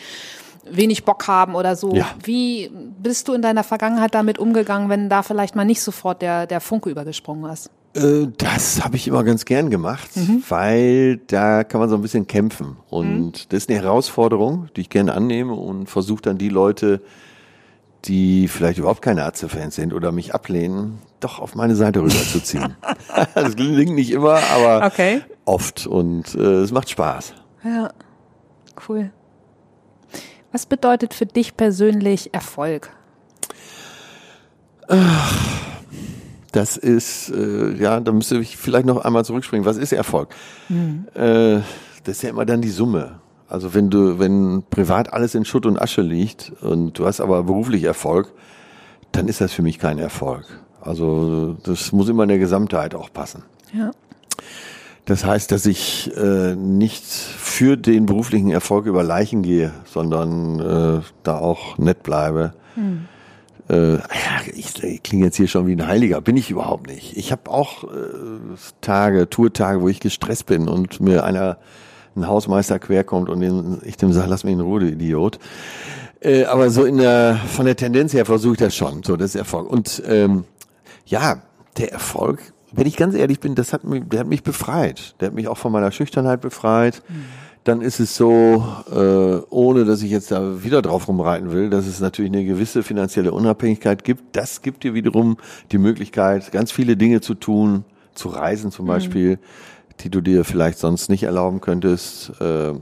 wenig 0.68 1.04
Bock 1.04 1.28
haben 1.28 1.54
oder 1.54 1.76
so. 1.76 1.94
Ja. 1.94 2.06
Wie 2.24 2.72
bist 3.00 3.28
du 3.28 3.34
in 3.34 3.42
deiner 3.42 3.62
Vergangenheit 3.62 4.16
damit 4.16 4.38
umgegangen, 4.38 4.88
wenn 4.88 5.08
da 5.08 5.22
vielleicht 5.22 5.54
mal 5.54 5.64
nicht 5.64 5.80
sofort 5.80 6.22
der, 6.22 6.48
der 6.48 6.60
Funke 6.60 6.90
übergesprungen 6.90 7.48
ist? 7.52 7.70
Äh, 7.94 8.28
das 8.38 8.84
habe 8.84 8.96
ich 8.96 9.08
immer 9.08 9.24
ganz 9.24 9.44
gern 9.44 9.68
gemacht, 9.70 10.10
Mhm. 10.16 10.42
weil 10.48 11.16
da 11.26 11.64
kann 11.64 11.80
man 11.80 11.88
so 11.88 11.96
ein 11.96 12.02
bisschen 12.02 12.26
kämpfen. 12.26 12.76
Und 12.88 13.52
das 13.52 13.64
ist 13.64 13.70
eine 13.70 13.80
Herausforderung, 13.82 14.68
die 14.76 14.82
ich 14.82 14.90
gerne 14.90 15.14
annehme 15.14 15.54
und 15.54 15.88
versuche 15.90 16.22
dann 16.22 16.38
die 16.38 16.48
Leute, 16.50 17.00
die 18.06 18.48
vielleicht 18.48 18.78
überhaupt 18.78 19.02
keine 19.02 19.24
Atze-Fans 19.24 19.74
sind 19.74 19.92
oder 19.92 20.12
mich 20.12 20.34
ablehnen, 20.34 20.98
doch 21.20 21.38
auf 21.38 21.54
meine 21.54 21.74
Seite 21.76 22.00
rüberzuziehen. 22.00 22.76
das 23.34 23.56
gelingt 23.56 23.94
nicht 23.94 24.10
immer, 24.12 24.38
aber 24.54 24.86
Okay. 24.86 25.22
oft 25.44 25.86
und 25.86 26.34
äh, 26.34 26.38
es 26.62 26.70
macht 26.72 26.88
Spaß. 26.90 27.34
Ja, 27.64 27.90
cool. 28.88 29.10
Was 30.52 30.64
bedeutet 30.66 31.12
für 31.14 31.26
dich 31.26 31.56
persönlich 31.56 32.32
Erfolg? 32.34 32.90
Das 36.52 36.76
ist, 36.76 37.30
äh, 37.30 37.74
ja, 37.74 38.00
da 38.00 38.12
müsste 38.12 38.38
ich 38.38 38.56
vielleicht 38.56 38.86
noch 38.86 39.04
einmal 39.04 39.24
zurückspringen. 39.24 39.66
Was 39.66 39.76
ist 39.76 39.92
Erfolg? 39.92 40.34
Äh, 41.14 41.60
das 42.04 42.16
ist 42.16 42.22
ja 42.22 42.30
immer 42.30 42.44
dann 42.44 42.60
die 42.60 42.70
Summe. 42.70 43.20
Also 43.48 43.74
wenn 43.74 43.90
du, 43.90 44.18
wenn 44.18 44.62
privat 44.70 45.12
alles 45.12 45.34
in 45.34 45.44
Schutt 45.44 45.66
und 45.66 45.80
Asche 45.80 46.02
liegt 46.02 46.52
und 46.60 46.98
du 46.98 47.06
hast 47.06 47.20
aber 47.20 47.42
beruflich 47.44 47.84
Erfolg, 47.84 48.32
dann 49.12 49.28
ist 49.28 49.40
das 49.40 49.52
für 49.52 49.62
mich 49.62 49.78
kein 49.78 49.98
Erfolg. 49.98 50.44
Also 50.80 51.56
das 51.64 51.92
muss 51.92 52.08
immer 52.08 52.22
in 52.22 52.28
der 52.28 52.38
Gesamtheit 52.38 52.94
auch 52.94 53.12
passen. 53.12 53.42
Ja. 53.72 53.90
Das 55.04 55.24
heißt, 55.24 55.50
dass 55.50 55.66
ich 55.66 56.16
äh, 56.16 56.54
nicht 56.54 57.04
für 57.04 57.76
den 57.76 58.06
beruflichen 58.06 58.50
Erfolg 58.50 58.86
über 58.86 59.02
Leichen 59.02 59.42
gehe, 59.42 59.72
sondern 59.84 60.60
äh, 60.60 61.02
da 61.24 61.38
auch 61.38 61.78
nett 61.78 62.02
bleibe. 62.02 62.52
Äh, 63.70 63.98
ich, 64.54 64.82
ich 64.82 65.02
klinge 65.02 65.26
jetzt 65.26 65.36
hier 65.36 65.48
schon 65.48 65.66
wie 65.66 65.72
ein 65.72 65.86
Heiliger, 65.86 66.20
bin 66.20 66.36
ich 66.36 66.50
überhaupt 66.50 66.88
nicht. 66.88 67.16
Ich 67.16 67.30
habe 67.30 67.50
auch 67.50 67.84
äh, 67.84 67.86
Tage, 68.80 69.30
Tourtage, 69.30 69.80
wo 69.80 69.88
ich 69.88 70.00
gestresst 70.00 70.46
bin 70.46 70.68
und 70.68 71.00
mir 71.00 71.24
einer 71.24 71.58
ein 72.16 72.26
Hausmeister 72.26 72.80
querkommt 72.80 73.28
und 73.28 73.40
den, 73.40 73.80
ich 73.84 73.96
dem 73.96 74.12
sage, 74.12 74.28
lass 74.28 74.42
mich 74.42 74.54
in 74.54 74.60
Ruhe, 74.60 74.82
Idiot. 74.88 75.38
Äh, 76.20 76.44
aber 76.44 76.70
so 76.70 76.84
in 76.84 76.98
der 76.98 77.36
von 77.46 77.66
der 77.66 77.76
Tendenz 77.76 78.12
her 78.12 78.26
versuche 78.26 78.54
ich 78.54 78.58
das 78.58 78.74
schon. 78.74 79.02
So, 79.04 79.16
das 79.16 79.30
ist 79.30 79.36
Erfolg. 79.36 79.70
Und 79.70 80.02
ähm, 80.06 80.44
ja, 81.06 81.40
der 81.78 81.92
Erfolg, 81.92 82.40
wenn 82.72 82.86
ich 82.86 82.96
ganz 82.96 83.14
ehrlich 83.14 83.38
bin, 83.38 83.54
das 83.54 83.72
hat 83.72 83.84
mich, 83.84 84.02
der 84.08 84.20
hat 84.20 84.26
mich 84.26 84.42
befreit. 84.42 85.14
Der 85.20 85.28
hat 85.28 85.34
mich 85.34 85.48
auch 85.48 85.58
von 85.58 85.72
meiner 85.72 85.92
Schüchternheit 85.92 86.40
befreit. 86.40 87.02
Dann 87.64 87.82
ist 87.82 88.00
es 88.00 88.16
so, 88.16 88.64
äh, 88.90 89.42
ohne 89.50 89.84
dass 89.84 90.02
ich 90.02 90.10
jetzt 90.10 90.30
da 90.30 90.64
wieder 90.64 90.80
drauf 90.80 91.08
rumreiten 91.08 91.52
will, 91.52 91.68
dass 91.68 91.86
es 91.86 92.00
natürlich 92.00 92.32
eine 92.32 92.44
gewisse 92.44 92.82
finanzielle 92.82 93.32
Unabhängigkeit 93.32 94.02
gibt. 94.02 94.34
Das 94.34 94.62
gibt 94.62 94.82
dir 94.82 94.94
wiederum 94.94 95.36
die 95.70 95.78
Möglichkeit, 95.78 96.52
ganz 96.52 96.72
viele 96.72 96.96
Dinge 96.96 97.20
zu 97.20 97.34
tun, 97.34 97.84
zu 98.14 98.28
reisen 98.28 98.70
zum 98.70 98.86
Beispiel, 98.86 99.38
die 100.00 100.10
du 100.10 100.22
dir 100.22 100.44
vielleicht 100.44 100.78
sonst 100.78 101.10
nicht 101.10 101.24
erlauben 101.24 101.60
könntest. 101.60 102.32
Äh, 102.40 102.72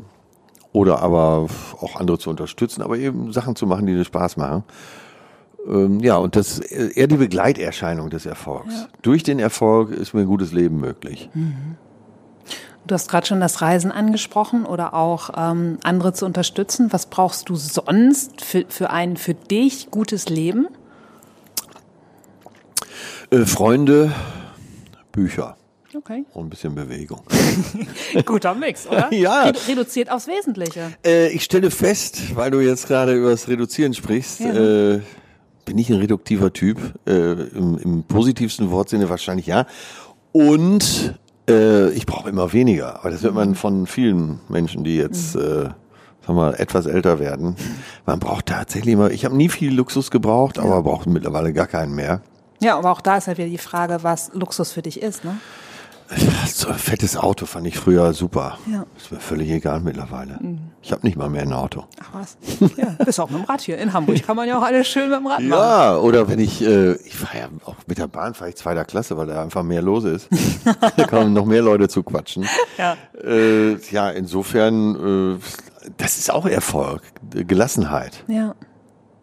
oder 0.73 1.01
aber 1.01 1.47
auch 1.81 1.97
andere 1.97 2.19
zu 2.19 2.31
unterstützen, 2.31 2.83
aber 2.83 2.99
eben 2.99 3.33
Sachen 3.33 3.57
zu 3.57 3.67
machen, 3.67 3.87
die 3.87 3.95
dir 3.95 4.05
Spaß 4.05 4.37
machen. 4.37 4.65
Ähm, 5.67 6.01
ja, 6.01 6.17
und 6.17 6.37
das 6.37 6.59
ist 6.59 6.97
eher 6.97 7.07
die 7.07 7.17
Begleiterscheinung 7.17 8.11
des 8.11 8.27
Erfolgs. 8.27 8.89
Durch 9.03 9.23
den 9.23 9.39
Erfolg 9.39 9.91
ist 9.91 10.15
mir 10.15 10.21
ein 10.21 10.27
gutes 10.27 10.53
Leben 10.53 10.79
möglich. 10.79 11.31
Du 12.89 12.95
hast 12.95 13.09
gerade 13.11 13.27
schon 13.27 13.39
das 13.39 13.61
Reisen 13.61 13.93
angesprochen 13.93 14.65
oder 14.65 14.95
auch 14.95 15.31
ähm, 15.37 15.79
andere 15.83 16.15
zu 16.15 16.25
unterstützen. 16.25 16.91
Was 16.91 17.05
brauchst 17.07 17.51
du 17.51 17.55
sonst 17.55 18.41
für, 18.41 18.65
für 18.69 18.89
ein 18.89 19.19
für 19.19 19.35
dich 19.35 19.91
gutes 19.91 20.31
Leben? 20.31 20.69
Äh, 23.31 23.45
Freunde, 23.45 24.11
Bücher. 25.13 25.59
Okay. 25.95 26.25
Und 26.33 26.47
ein 26.47 26.51
bisschen 26.51 26.75
Bewegung. 26.75 27.21
Guter 28.25 28.55
Mix, 28.55 28.87
oder? 28.87 29.13
Ja. 29.13 29.43
Redu 29.43 29.59
reduziert 29.69 30.11
aufs 30.11 30.27
Wesentliche. 30.27 30.93
Äh, 31.05 31.29
ich 31.29 31.45
stelle 31.45 31.71
fest, 31.71 32.37
weil 32.37 32.51
du 32.51 32.61
jetzt 32.61 32.89
gerade 32.89 33.15
über 33.15 33.31
das 33.31 33.49
Reduzieren 33.49 33.93
sprichst, 33.93 34.41
Ja. 34.41 34.55
äh, 34.95 35.01
bin 35.67 35.77
ich 35.77 35.91
ein 35.91 35.97
reduktiver 35.97 36.55
Typ. 36.55 36.79
Äh, 37.07 37.33
im, 37.33 37.77
Im 37.77 38.03
positivsten 38.05 38.71
Wortsinne 38.71 39.11
wahrscheinlich 39.11 39.47
ja. 39.47 39.67
Und 40.33 41.19
äh, 41.49 41.91
ich 41.91 42.07
brauche 42.07 42.29
immer 42.29 42.53
weniger. 42.53 43.01
Aber 43.01 43.11
das 43.11 43.23
hört 43.23 43.35
man 43.35 43.55
von 43.55 43.87
vielen 43.87 44.41
Menschen, 44.49 44.85
die 44.85 44.97
jetzt 44.97 45.35
äh, 45.35 45.71
sagen 46.29 46.39
wir 46.39 46.45
mal, 46.45 46.55
etwas 46.55 46.85
älter 46.85 47.19
werden. 47.19 47.57
Man 48.05 48.21
braucht 48.21 48.47
tatsächlich 48.47 48.93
immer, 48.93 49.11
ich 49.11 49.25
habe 49.25 49.35
nie 49.35 49.49
viel 49.49 49.75
Luxus 49.75 50.11
gebraucht, 50.11 50.59
aber 50.59 50.83
brauche 50.83 51.09
mittlerweile 51.09 51.55
gar 51.55 51.67
keinen 51.67 51.95
mehr. 51.95 52.21
Ja, 52.61 52.77
aber 52.77 52.91
auch 52.91 53.01
da 53.01 53.17
ist 53.17 53.29
halt 53.29 53.39
wieder 53.39 53.49
die 53.49 53.57
Frage, 53.57 54.03
was 54.03 54.31
Luxus 54.35 54.73
für 54.73 54.83
dich 54.83 55.01
ist, 55.01 55.25
ne? 55.25 55.39
So 56.47 56.69
ein 56.69 56.75
fettes 56.75 57.17
Auto 57.17 57.47
fand 57.47 57.67
ich 57.67 57.79
früher 57.79 58.13
super. 58.15 58.59
Ja. 58.71 58.87
Ist 58.97 59.13
mir 59.13 59.21
völlig 59.21 59.51
egal 59.51 59.81
mittlerweile. 59.81 60.39
Ich 60.81 60.93
habe 60.93 61.05
nicht 61.07 61.17
mal 61.17 61.29
mehr 61.29 61.43
ein 61.43 61.53
Auto. 61.53 61.85
Ach 62.01 62.09
was. 62.13 62.37
Ja, 62.77 62.95
bist 63.05 63.19
auch 63.19 63.29
mit 63.31 63.41
dem 63.41 63.45
Rad 63.45 63.61
hier. 63.61 63.79
In 63.79 63.93
Hamburg 63.93 64.23
kann 64.23 64.37
man 64.37 64.49
ja 64.49 64.59
auch 64.59 64.63
alles 64.63 64.87
schön 64.87 65.11
mit 65.11 65.19
dem 65.19 65.27
Rad 65.27 65.41
machen. 65.41 65.51
Ja, 65.51 65.97
oder 65.97 66.29
wenn 66.29 66.39
ich, 66.39 66.63
äh, 66.63 66.93
ich 66.93 67.17
fahre 67.17 67.39
ja 67.39 67.49
auch 67.65 67.75
mit 67.87 67.99
der 67.99 68.07
Bahn, 68.07 68.35
fahre 68.35 68.51
ich 68.51 68.57
zweiter 68.57 68.85
Klasse, 68.85 69.17
weil 69.17 69.27
da 69.27 69.43
einfach 69.43 69.65
mehr 69.65 69.83
los 69.83 70.05
ist. 70.05 70.29
da 70.97 71.07
kommen 71.07 71.33
noch 71.33 71.45
mehr 71.47 71.63
Leute 71.63 71.89
zu 71.89 72.03
quatschen. 72.03 72.47
Ja. 72.77 72.97
Äh, 73.23 73.75
ja, 73.91 74.11
insofern, 74.11 75.35
äh, 75.35 75.91
das 75.97 76.19
ist 76.19 76.31
auch 76.33 76.47
Erfolg, 76.47 77.03
Gelassenheit. 77.33 78.25
Ja. 78.29 78.55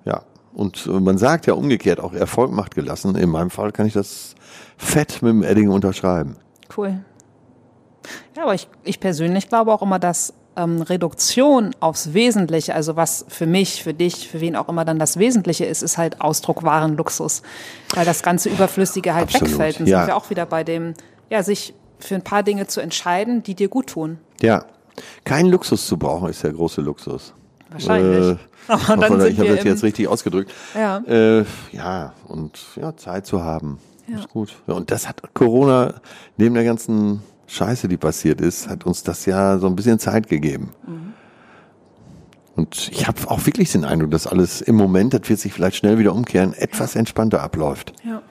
Ja. 0.03 0.24
Und 0.53 0.88
äh, 0.88 0.99
man 0.99 1.18
sagt 1.18 1.47
ja 1.47 1.53
umgekehrt, 1.53 2.01
auch 2.01 2.14
Erfolg 2.14 2.51
macht 2.51 2.76
gelassen. 2.76 3.16
In 3.16 3.30
meinem 3.30 3.49
Fall 3.49 3.72
kann 3.72 3.86
ich 3.86 3.93
das 3.93 4.36
fett 4.78 5.22
mit 5.22 5.32
dem 5.32 5.43
Edding 5.43 5.70
unterschreiben. 5.70 6.36
Cool. 6.76 6.99
Ja, 8.36 8.43
aber 8.43 8.53
ich, 8.53 8.68
ich 8.84 8.99
persönlich 8.99 9.49
glaube 9.49 9.74
auch 9.74 9.82
immer, 9.82 9.99
dass 9.99 10.34
ähm, 10.56 10.82
Reduktion 10.82 11.76
aufs 11.80 12.14
Wesentliche, 12.14 12.76
also 12.76 12.95
was 12.95 13.26
für 13.28 13.45
mich, 13.45 13.84
für 13.84 13.93
dich, 13.93 14.28
für 14.30 14.41
wen 14.41 14.56
auch 14.56 14.70
immer 14.70 14.86
dann 14.86 14.99
das 14.99 15.18
Wesentliche 15.18 15.66
ist, 15.66 15.82
ist 15.82 15.97
halt 15.97 16.22
Ausdruck 16.22 16.64
wahren 16.64 16.97
Luxus. 16.97 17.41
Weil 17.93 18.06
das 18.06 18.24
ganze 18.24 18.49
Überflüssige 18.49 19.14
halt 19.14 19.26
Absolut, 19.26 19.51
wegfällt. 19.51 19.80
Dann 19.80 19.88
ja. 19.88 19.99
sind 19.99 20.08
wir 20.08 20.16
auch 20.16 20.30
wieder 20.30 20.45
bei 20.45 20.64
dem, 20.64 20.93
ja, 21.30 21.43
sich 21.43 21.74
für 21.99 22.16
ein 22.16 22.24
paar 22.24 22.43
Dinge 22.43 22.68
zu 22.68 22.82
entscheiden, 22.82 23.43
die 23.43 23.56
dir 23.56 23.68
gut 23.68 23.88
tun. 23.88 24.20
Ja. 24.41 24.66
Kein 25.24 25.47
Luxus 25.47 25.88
zu 25.88 25.97
brauchen 25.97 26.30
ist 26.30 26.43
der 26.43 26.53
große 26.53 26.82
Luxus. 26.82 27.34
Wahrscheinlich. 27.70 28.38
Äh, 28.38 28.38
Aber 28.68 28.80
ich 28.80 29.10
dann 29.10 29.22
sind 29.22 29.32
ich 29.34 29.39
habe 29.39 29.56
das 29.56 29.64
jetzt 29.66 29.84
richtig 29.84 30.08
ausgedrückt. 30.08 30.51
Ja. 30.74 30.97
Äh, 30.99 31.45
ja, 31.72 32.14
und 32.28 32.60
ja, 32.76 32.95
Zeit 32.95 33.26
zu 33.26 33.43
haben. 33.43 33.80
Ja. 34.08 34.20
Ist 34.20 34.30
gut. 34.30 34.56
Und 34.68 34.91
das 34.91 35.08
hat 35.08 35.22
Corona, 35.34 35.95
neben 36.38 36.56
der 36.56 36.64
ganzen 36.64 37.22
Scheiße, 37.48 37.88
die 37.88 37.98
passiert 37.98 38.41
ist, 38.41 38.68
hat 38.68 38.86
uns 38.86 39.04
das 39.04 39.26
ja 39.26 39.60
so 39.60 39.68
ein 39.68 39.76
bisschen 39.76 40.00
Zeit 40.00 40.28
gegeben. 40.28 40.72
Mhm. 40.86 41.14
Und 42.56 42.89
ich 42.91 43.08
habe 43.08 43.30
auch 43.30 43.46
wirklich 43.46 43.72
den 43.72 43.84
Eindruck, 43.84 44.12
dass 44.12 44.28
alles 44.28 44.62
im 44.62 44.76
Moment, 44.76 45.14
das 45.14 45.28
wird 45.28 45.39
sich 45.39 45.54
vielleicht 45.54 45.76
schnell 45.76 46.00
wieder 46.00 46.14
umkehren, 46.14 46.54
etwas 46.54 46.96
entspannter 46.96 47.41
abläuft. 47.41 47.93
Ja. 48.04 48.22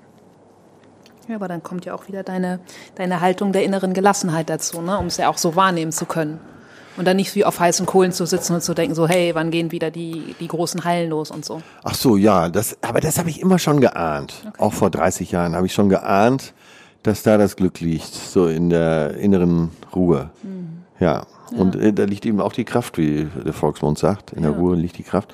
Ja, 1.29 1.37
aber 1.37 1.49
dann 1.49 1.63
kommt 1.63 1.87
ja 1.87 1.95
auch 1.95 2.07
wieder 2.09 2.23
deine, 2.23 2.61
deine 2.97 3.21
Haltung 3.21 3.53
der 3.53 3.65
inneren 3.65 3.95
Gelassenheit 3.95 4.51
dazu, 4.51 4.83
ne? 4.83 4.99
um 4.99 5.07
es 5.07 5.17
ja 5.17 5.29
auch 5.31 5.39
so 5.39 5.57
wahrnehmen 5.57 5.93
zu 5.93 6.05
können. 6.05 6.39
Und 6.97 7.07
dann 7.07 7.17
nicht 7.17 7.35
wie 7.35 7.45
auf 7.45 7.59
heißen 7.59 7.87
Kohlen 7.87 8.13
zu 8.13 8.25
sitzen 8.25 8.55
und 8.55 8.61
zu 8.63 8.73
denken, 8.73 8.95
so, 8.95 9.09
hey, 9.09 9.35
wann 9.35 9.51
gehen 9.51 9.73
wieder 9.73 9.91
die, 9.91 10.37
die 10.39 10.47
großen 10.47 10.85
Hallen 10.85 11.11
los 11.11 11.31
und 11.31 11.45
so. 11.45 11.61
Ach 11.83 11.95
so, 11.95 12.17
ja, 12.17 12.49
das, 12.49 12.77
aber 12.83 13.01
das 13.01 13.19
habe 13.19 13.31
ich 13.31 13.41
immer 13.41 13.59
schon 13.59 13.81
geahnt. 13.81 14.35
Auch 14.59 14.73
vor 14.73 14.91
30 14.91 15.33
Jahren 15.33 15.57
habe 15.57 15.67
ich 15.67 15.75
schon 15.75 15.89
geahnt, 15.89 16.55
dass 17.05 17.23
da 17.23 17.39
das 17.39 17.55
Glück 17.55 17.81
liegt, 17.81 18.13
so 18.13 18.49
in 18.49 18.71
der 18.71 19.15
inneren 19.19 19.71
Ruhe. 19.95 20.31
Ja, 20.99 21.27
und 21.57 21.77
äh, 21.77 21.93
da 21.93 22.05
liegt 22.05 22.27
eben 22.27 22.41
auch 22.41 22.53
die 22.53 22.65
Kraft, 22.65 22.99
wie 22.99 23.29
der 23.45 23.53
Volksmund 23.53 23.99
sagt. 23.99 24.33
In 24.33 24.43
der 24.43 24.51
Ja. 24.53 24.57
Ruhe 24.57 24.75
liegt 24.75 24.99
die 24.99 25.03
Kraft. 25.05 25.33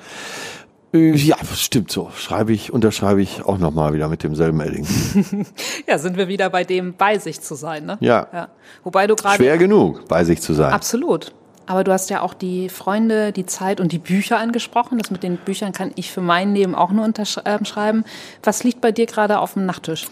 Äh, 0.93 1.15
Ja, 1.15 1.37
stimmt 1.55 1.89
so. 1.91 2.09
Schreibe 2.15 2.51
ich, 2.51 2.73
unterschreibe 2.73 3.21
ich 3.21 3.43
auch 3.45 3.57
nochmal 3.57 3.93
wieder 3.93 4.09
mit 4.09 4.21
demselben 4.23 4.59
Edding. 4.59 4.85
Ja, 5.87 5.97
sind 5.97 6.17
wir 6.17 6.27
wieder 6.27 6.49
bei 6.49 6.63
dem, 6.65 6.93
bei 6.95 7.17
sich 7.17 7.41
zu 7.41 7.55
sein, 7.55 7.85
ne? 7.85 7.97
Ja. 8.01 8.27
ja. 8.33 8.47
Wobei 8.83 9.07
du 9.07 9.15
gerade. 9.15 9.37
Schwer 9.37 9.57
genug, 9.57 10.07
bei 10.07 10.23
sich 10.25 10.41
zu 10.41 10.53
sein. 10.53 10.73
Absolut. 10.73 11.33
Aber 11.65 11.83
du 11.83 11.91
hast 11.91 12.09
ja 12.09 12.21
auch 12.21 12.33
die 12.33 12.69
Freunde, 12.69 13.31
die 13.31 13.45
Zeit 13.45 13.79
und 13.79 13.91
die 13.91 13.99
Bücher 13.99 14.37
angesprochen. 14.39 14.97
Das 14.97 15.11
mit 15.11 15.23
den 15.23 15.37
Büchern 15.37 15.71
kann 15.71 15.91
ich 15.95 16.11
für 16.11 16.21
mein 16.21 16.53
Leben 16.53 16.75
auch 16.75 16.91
nur 16.91 17.05
unterschreiben. 17.05 18.03
Was 18.43 18.63
liegt 18.63 18.81
bei 18.81 18.91
dir 18.91 19.05
gerade 19.05 19.39
auf 19.39 19.53
dem 19.53 19.65
Nachttisch? 19.65 20.07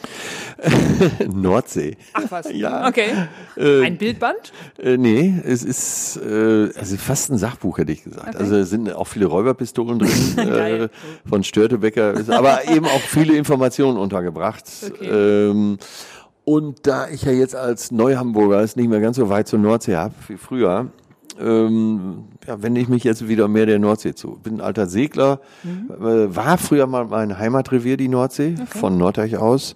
Nordsee. 1.28 1.98
Ach 2.14 2.24
was. 2.30 2.52
Ja. 2.52 2.88
Okay. 2.88 3.10
Ein 3.58 3.98
Bildband? 3.98 4.54
Äh, 4.78 4.98
nee, 4.98 5.42
es 5.46 5.64
ist 5.64 6.18
äh, 6.18 6.70
also 6.78 6.98
fast 6.98 7.32
ein 7.32 7.38
Sachbuch, 7.38 7.78
hätte 7.78 7.92
ich 7.92 8.04
gesagt. 8.04 8.36
Also 8.36 8.56
es 8.56 8.70
sind 8.70 8.94
auch 8.94 9.08
viele 9.08 9.26
Räuberpistolen 9.26 10.00
drin 10.00 10.38
äh, 10.38 10.90
von 11.28 11.44
Störtebecker, 11.44 12.14
aber 12.30 12.68
eben 12.68 12.86
auch 12.86 13.02
viele 13.02 13.36
Informationen 13.36 13.98
untergebracht. 13.98 14.66
Okay. 14.88 15.10
Ähm, 15.10 15.78
und 16.46 16.88
da 16.88 17.08
ich 17.10 17.24
ja 17.24 17.32
jetzt 17.32 17.56
als 17.56 17.92
Neuhamburger 17.92 18.62
es 18.62 18.76
nicht 18.76 18.90
mehr 18.90 19.00
ganz 19.00 19.18
so 19.18 19.30
weit 19.30 19.48
zur 19.48 19.60
Nordsee 19.60 19.96
habe 19.96 20.16
wie 20.28 20.38
früher, 20.38 20.88
ähm, 21.40 22.26
ja, 22.48 22.62
wende 22.62 22.82
ich 22.82 22.88
mich 22.88 23.04
jetzt 23.04 23.28
wieder 23.28 23.48
mehr 23.48 23.66
der 23.66 23.80
Nordsee 23.80 24.14
zu. 24.14 24.40
Bin 24.44 24.56
ein 24.56 24.62
alter 24.62 24.88
Segler, 24.88 25.42
äh, 25.64 26.00
war 26.00 26.58
früher 26.58 26.88
mal 26.88 27.06
mein 27.06 27.38
Heimatrevier, 27.38 27.98
die 27.98 28.08
Nordsee, 28.08 28.56
von 28.68 28.98
Norddeich 28.98 29.38
aus. 29.38 29.76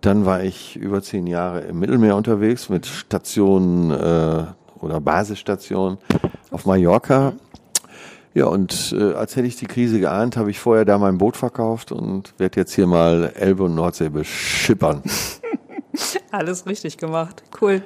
Dann 0.00 0.24
war 0.24 0.44
ich 0.44 0.76
über 0.76 1.02
zehn 1.02 1.26
Jahre 1.26 1.62
im 1.62 1.80
Mittelmeer 1.80 2.16
unterwegs 2.16 2.68
mit 2.68 2.86
Stationen 2.86 3.90
äh, 3.90 4.44
oder 4.80 5.00
Basisstationen 5.00 5.98
auf 6.50 6.66
Mallorca. 6.66 7.32
Ja, 8.34 8.46
und 8.46 8.94
äh, 8.96 9.14
als 9.14 9.34
hätte 9.34 9.48
ich 9.48 9.56
die 9.56 9.66
Krise 9.66 9.98
geahnt, 9.98 10.36
habe 10.36 10.50
ich 10.50 10.60
vorher 10.60 10.84
da 10.84 10.98
mein 10.98 11.18
Boot 11.18 11.36
verkauft 11.36 11.90
und 11.90 12.34
werde 12.38 12.60
jetzt 12.60 12.74
hier 12.74 12.86
mal 12.86 13.32
Elbe 13.34 13.64
und 13.64 13.74
Nordsee 13.74 14.10
beschippern. 14.10 15.02
Alles 16.30 16.66
richtig 16.66 16.98
gemacht. 16.98 17.42
Cool. 17.60 17.82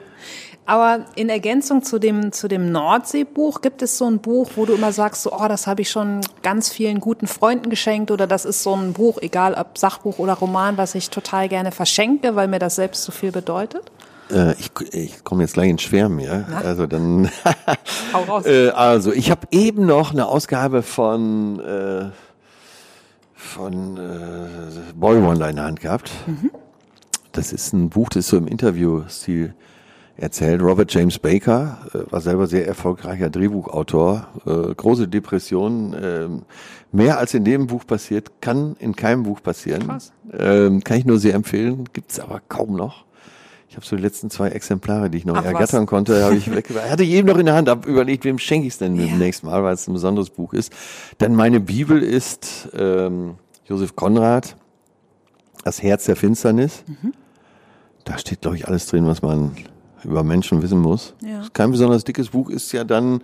Aber 0.64 1.06
in 1.16 1.28
Ergänzung 1.28 1.82
zu 1.82 1.98
dem, 1.98 2.30
zu 2.30 2.46
dem 2.46 2.70
Nordseebuch, 2.70 3.62
gibt 3.62 3.82
es 3.82 3.98
so 3.98 4.06
ein 4.06 4.20
Buch, 4.20 4.50
wo 4.54 4.64
du 4.64 4.74
immer 4.74 4.92
sagst, 4.92 5.22
so, 5.22 5.32
oh, 5.32 5.48
das 5.48 5.66
habe 5.66 5.82
ich 5.82 5.90
schon 5.90 6.20
ganz 6.42 6.70
vielen 6.70 7.00
guten 7.00 7.26
Freunden 7.26 7.68
geschenkt 7.68 8.12
oder 8.12 8.28
das 8.28 8.44
ist 8.44 8.62
so 8.62 8.74
ein 8.74 8.92
Buch, 8.92 9.18
egal 9.20 9.54
ob 9.54 9.76
Sachbuch 9.76 10.18
oder 10.18 10.34
Roman, 10.34 10.76
was 10.78 10.94
ich 10.94 11.10
total 11.10 11.48
gerne 11.48 11.72
verschenke, 11.72 12.36
weil 12.36 12.46
mir 12.46 12.60
das 12.60 12.76
selbst 12.76 13.02
so 13.02 13.10
viel 13.10 13.32
bedeutet? 13.32 13.90
Äh, 14.30 14.52
ich 14.52 14.70
ich 14.92 15.24
komme 15.24 15.42
jetzt 15.42 15.54
gleich 15.54 15.68
ins 15.68 15.82
Schwärmen, 15.82 16.20
ja. 16.20 16.44
Also 16.64 16.86
dann. 16.86 17.28
Hau 18.12 18.22
raus. 18.22 18.46
äh, 18.46 18.70
also 18.70 19.12
ich 19.12 19.32
habe 19.32 19.48
eben 19.50 19.84
noch 19.84 20.12
eine 20.12 20.26
Ausgabe 20.26 20.82
von 20.82 21.58
äh, 21.58 22.10
von 23.34 23.96
äh, 23.96 24.94
Boy 24.94 25.20
Wonder 25.22 25.50
in 25.50 25.56
der 25.56 25.64
Hand 25.64 25.80
gehabt. 25.80 26.10
Das 27.32 27.52
ist 27.52 27.72
ein 27.72 27.90
Buch, 27.90 28.08
das 28.10 28.26
ist 28.26 28.28
so 28.28 28.36
im 28.36 28.46
Interview-Stil 28.46 29.54
erzählt. 30.22 30.62
Robert 30.62 30.92
James 30.94 31.18
Baker 31.18 31.78
äh, 31.92 32.10
war 32.12 32.20
selber 32.20 32.46
sehr 32.46 32.66
erfolgreicher 32.66 33.28
Drehbuchautor. 33.30 34.28
Äh, 34.46 34.74
große 34.74 35.08
Depression. 35.08 35.94
ähm, 36.00 36.42
mehr 36.92 37.18
als 37.18 37.34
in 37.34 37.44
dem 37.44 37.66
Buch 37.66 37.86
passiert, 37.86 38.40
kann 38.40 38.76
in 38.78 38.94
keinem 38.94 39.24
Buch 39.24 39.42
passieren. 39.42 39.86
Krass. 39.86 40.12
Ähm, 40.32 40.82
kann 40.84 40.98
ich 40.98 41.04
nur 41.04 41.18
sehr 41.18 41.34
empfehlen. 41.34 41.84
Gibt's 41.92 42.20
aber 42.20 42.40
kaum 42.48 42.76
noch. 42.76 43.04
Ich 43.68 43.76
habe 43.76 43.86
so 43.86 43.96
die 43.96 44.02
letzten 44.02 44.28
zwei 44.28 44.48
Exemplare, 44.48 45.08
die 45.08 45.16
ich 45.16 45.24
noch 45.24 45.34
Ach, 45.34 45.44
was. 45.44 45.52
ergattern 45.52 45.86
konnte, 45.86 46.22
habe 46.24 46.36
ich 46.36 46.54
weg. 46.54 46.68
Hatte 46.90 47.04
ich 47.04 47.10
eben 47.10 47.26
noch 47.26 47.38
in 47.38 47.46
der 47.46 47.54
Hand, 47.54 47.70
habe 47.70 47.88
überlegt, 47.88 48.24
wem 48.24 48.38
schenke 48.38 48.66
ich 48.66 48.74
es 48.74 48.78
denn 48.78 48.96
demnächst 48.98 49.44
mal, 49.44 49.62
weil 49.64 49.72
es 49.72 49.88
ein 49.88 49.94
besonderes 49.94 50.28
Buch 50.28 50.52
ist. 50.52 50.72
Dann 51.16 51.34
meine 51.34 51.58
Bibel 51.58 52.02
ist 52.02 52.68
ähm, 52.74 53.36
Josef 53.64 53.96
Konrad, 53.96 54.56
Das 55.64 55.82
Herz 55.82 56.04
der 56.04 56.16
Finsternis. 56.16 56.84
Mhm. 56.86 57.14
Da 58.04 58.18
steht, 58.18 58.42
glaube 58.42 58.56
ich, 58.56 58.68
alles 58.68 58.86
drin, 58.86 59.06
was 59.06 59.22
man 59.22 59.52
über 60.04 60.22
Menschen 60.24 60.62
wissen 60.62 60.78
muss. 60.80 61.14
Ja. 61.20 61.42
Kein 61.52 61.70
besonders 61.70 62.04
dickes 62.04 62.30
Buch, 62.30 62.50
ist 62.50 62.72
ja 62.72 62.84
dann 62.84 63.20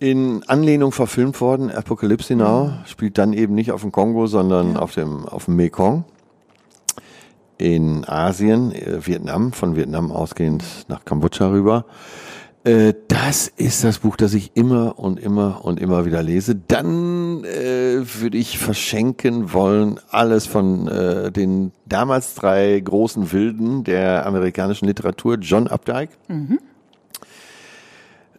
in 0.00 0.42
Anlehnung 0.48 0.92
verfilmt 0.92 1.40
worden. 1.40 1.70
Apocalypse 1.70 2.34
Now 2.34 2.66
Mhm. 2.66 2.72
spielt 2.86 3.16
dann 3.18 3.32
eben 3.32 3.54
nicht 3.54 3.70
auf 3.72 3.82
dem 3.82 3.92
Kongo, 3.92 4.26
sondern 4.26 4.76
auf 4.76 4.92
dem 4.92 5.24
auf 5.26 5.46
dem 5.46 5.56
Mekong 5.56 6.04
in 7.58 8.04
Asien, 8.06 8.72
äh, 8.72 9.06
Vietnam, 9.06 9.52
von 9.52 9.76
Vietnam 9.76 10.10
ausgehend 10.10 10.64
nach 10.88 11.04
Kambodscha 11.04 11.50
rüber. 11.50 11.84
Äh, 12.64 12.94
Das 13.08 13.48
ist 13.48 13.84
das 13.84 13.98
Buch, 13.98 14.16
das 14.16 14.34
ich 14.34 14.52
immer 14.54 14.98
und 14.98 15.20
immer 15.20 15.64
und 15.64 15.78
immer 15.80 16.04
wieder 16.06 16.22
lese. 16.22 16.54
Dann 16.56 17.44
äh, 17.44 18.00
würde 18.20 18.38
ich 18.38 18.58
verschenken 18.58 19.52
wollen 19.52 20.00
alles 20.10 20.46
von 20.46 20.88
äh, 20.88 21.30
den 21.30 21.72
damals 21.86 22.34
drei 22.34 22.80
großen 22.80 23.32
Wilden 23.32 23.84
der 23.84 24.26
amerikanischen 24.26 24.86
Literatur, 24.86 25.36
John 25.38 25.68
Updike. 25.68 26.12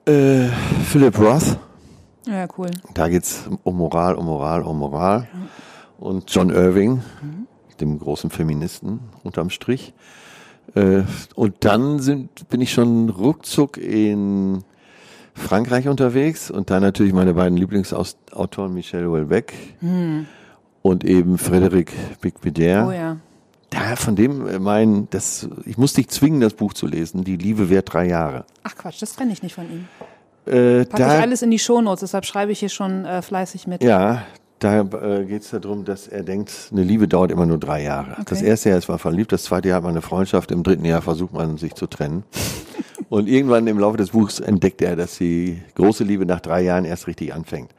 Äh, 0.05 0.47
Philip 0.85 1.17
Roth. 1.19 1.57
Ja, 2.27 2.47
cool. 2.57 2.71
Da 2.93 3.07
geht's 3.07 3.43
um 3.63 3.77
Moral, 3.77 4.15
um 4.15 4.25
Moral, 4.25 4.63
um 4.63 4.79
Moral. 4.79 5.27
Und 5.99 6.29
John 6.33 6.49
Irving, 6.49 7.01
dem 7.79 7.99
großen 7.99 8.29
Feministen 8.29 8.99
unterm 9.23 9.49
Strich. 9.49 9.93
Äh, 10.73 11.03
und 11.35 11.55
dann 11.61 11.99
sind, 11.99 12.49
bin 12.49 12.61
ich 12.61 12.73
schon 12.73 13.09
ruckzuck 13.09 13.77
in 13.77 14.63
Frankreich 15.33 15.87
unterwegs 15.87 16.49
und 16.49 16.69
da 16.69 16.79
natürlich 16.79 17.13
meine 17.13 17.33
beiden 17.33 17.57
Lieblingsautoren 17.57 18.73
Michel 18.73 19.05
Houellebecq 19.05 19.53
und 20.81 21.03
eben 21.03 21.35
Frédéric 21.37 21.89
Bicbedier. 22.21 22.85
Oh 22.87 22.91
ja. 22.91 23.17
Da 23.69 23.95
von 23.95 24.15
dem 24.15 24.47
äh, 24.47 24.59
mein, 24.59 25.07
das, 25.09 25.49
ich 25.65 25.77
muss 25.77 25.93
dich 25.93 26.07
zwingen, 26.07 26.39
das 26.39 26.53
Buch 26.53 26.73
zu 26.73 26.87
lesen. 26.87 27.23
Die 27.23 27.35
Liebe 27.35 27.69
währt 27.69 27.91
drei 27.93 28.07
Jahre. 28.07 28.45
Ach 28.63 28.75
Quatsch, 28.75 29.01
das 29.01 29.15
kenne 29.17 29.33
ich 29.33 29.43
nicht 29.43 29.55
von 29.55 29.65
ihm. 29.65 29.87
Äh, 30.45 30.85
Packe 30.85 31.03
ich 31.03 31.21
alles 31.21 31.41
in 31.41 31.51
die 31.51 31.59
Shownotes, 31.59 32.01
deshalb 32.01 32.25
schreibe 32.25 32.51
ich 32.51 32.59
hier 32.59 32.69
schon 32.69 33.03
äh, 33.05 33.21
fleißig 33.21 33.67
mit. 33.67 33.83
Ja, 33.83 34.23
da 34.59 34.81
äh, 34.81 35.25
geht 35.25 35.41
es 35.41 35.49
darum, 35.49 35.85
dass 35.85 36.07
er 36.07 36.23
denkt, 36.23 36.69
eine 36.71 36.83
Liebe 36.83 37.07
dauert 37.07 37.31
immer 37.31 37.45
nur 37.45 37.57
drei 37.57 37.83
Jahre. 37.83 38.17
Das 38.25 38.41
erste 38.41 38.69
Jahr 38.69 38.77
ist 38.77 38.87
man 38.87 38.99
verliebt, 38.99 39.31
das 39.31 39.43
zweite 39.43 39.67
Jahr 39.67 39.77
hat 39.77 39.83
man 39.83 39.91
eine 39.91 40.01
Freundschaft, 40.01 40.51
im 40.51 40.63
dritten 40.63 40.85
Jahr 40.85 41.01
versucht 41.01 41.33
man 41.33 41.57
sich 41.57 41.73
zu 41.73 41.87
trennen. 41.87 42.23
Und 43.09 43.27
irgendwann 43.27 43.67
im 43.67 43.77
Laufe 43.77 43.97
des 43.97 44.11
Buchs 44.11 44.39
entdeckt 44.39 44.81
er, 44.81 44.95
dass 44.95 45.17
die 45.17 45.61
große 45.75 46.03
Liebe 46.03 46.25
nach 46.25 46.39
drei 46.39 46.61
Jahren 46.61 46.85
erst 46.85 47.07
richtig 47.07 47.33
anfängt. 47.33 47.69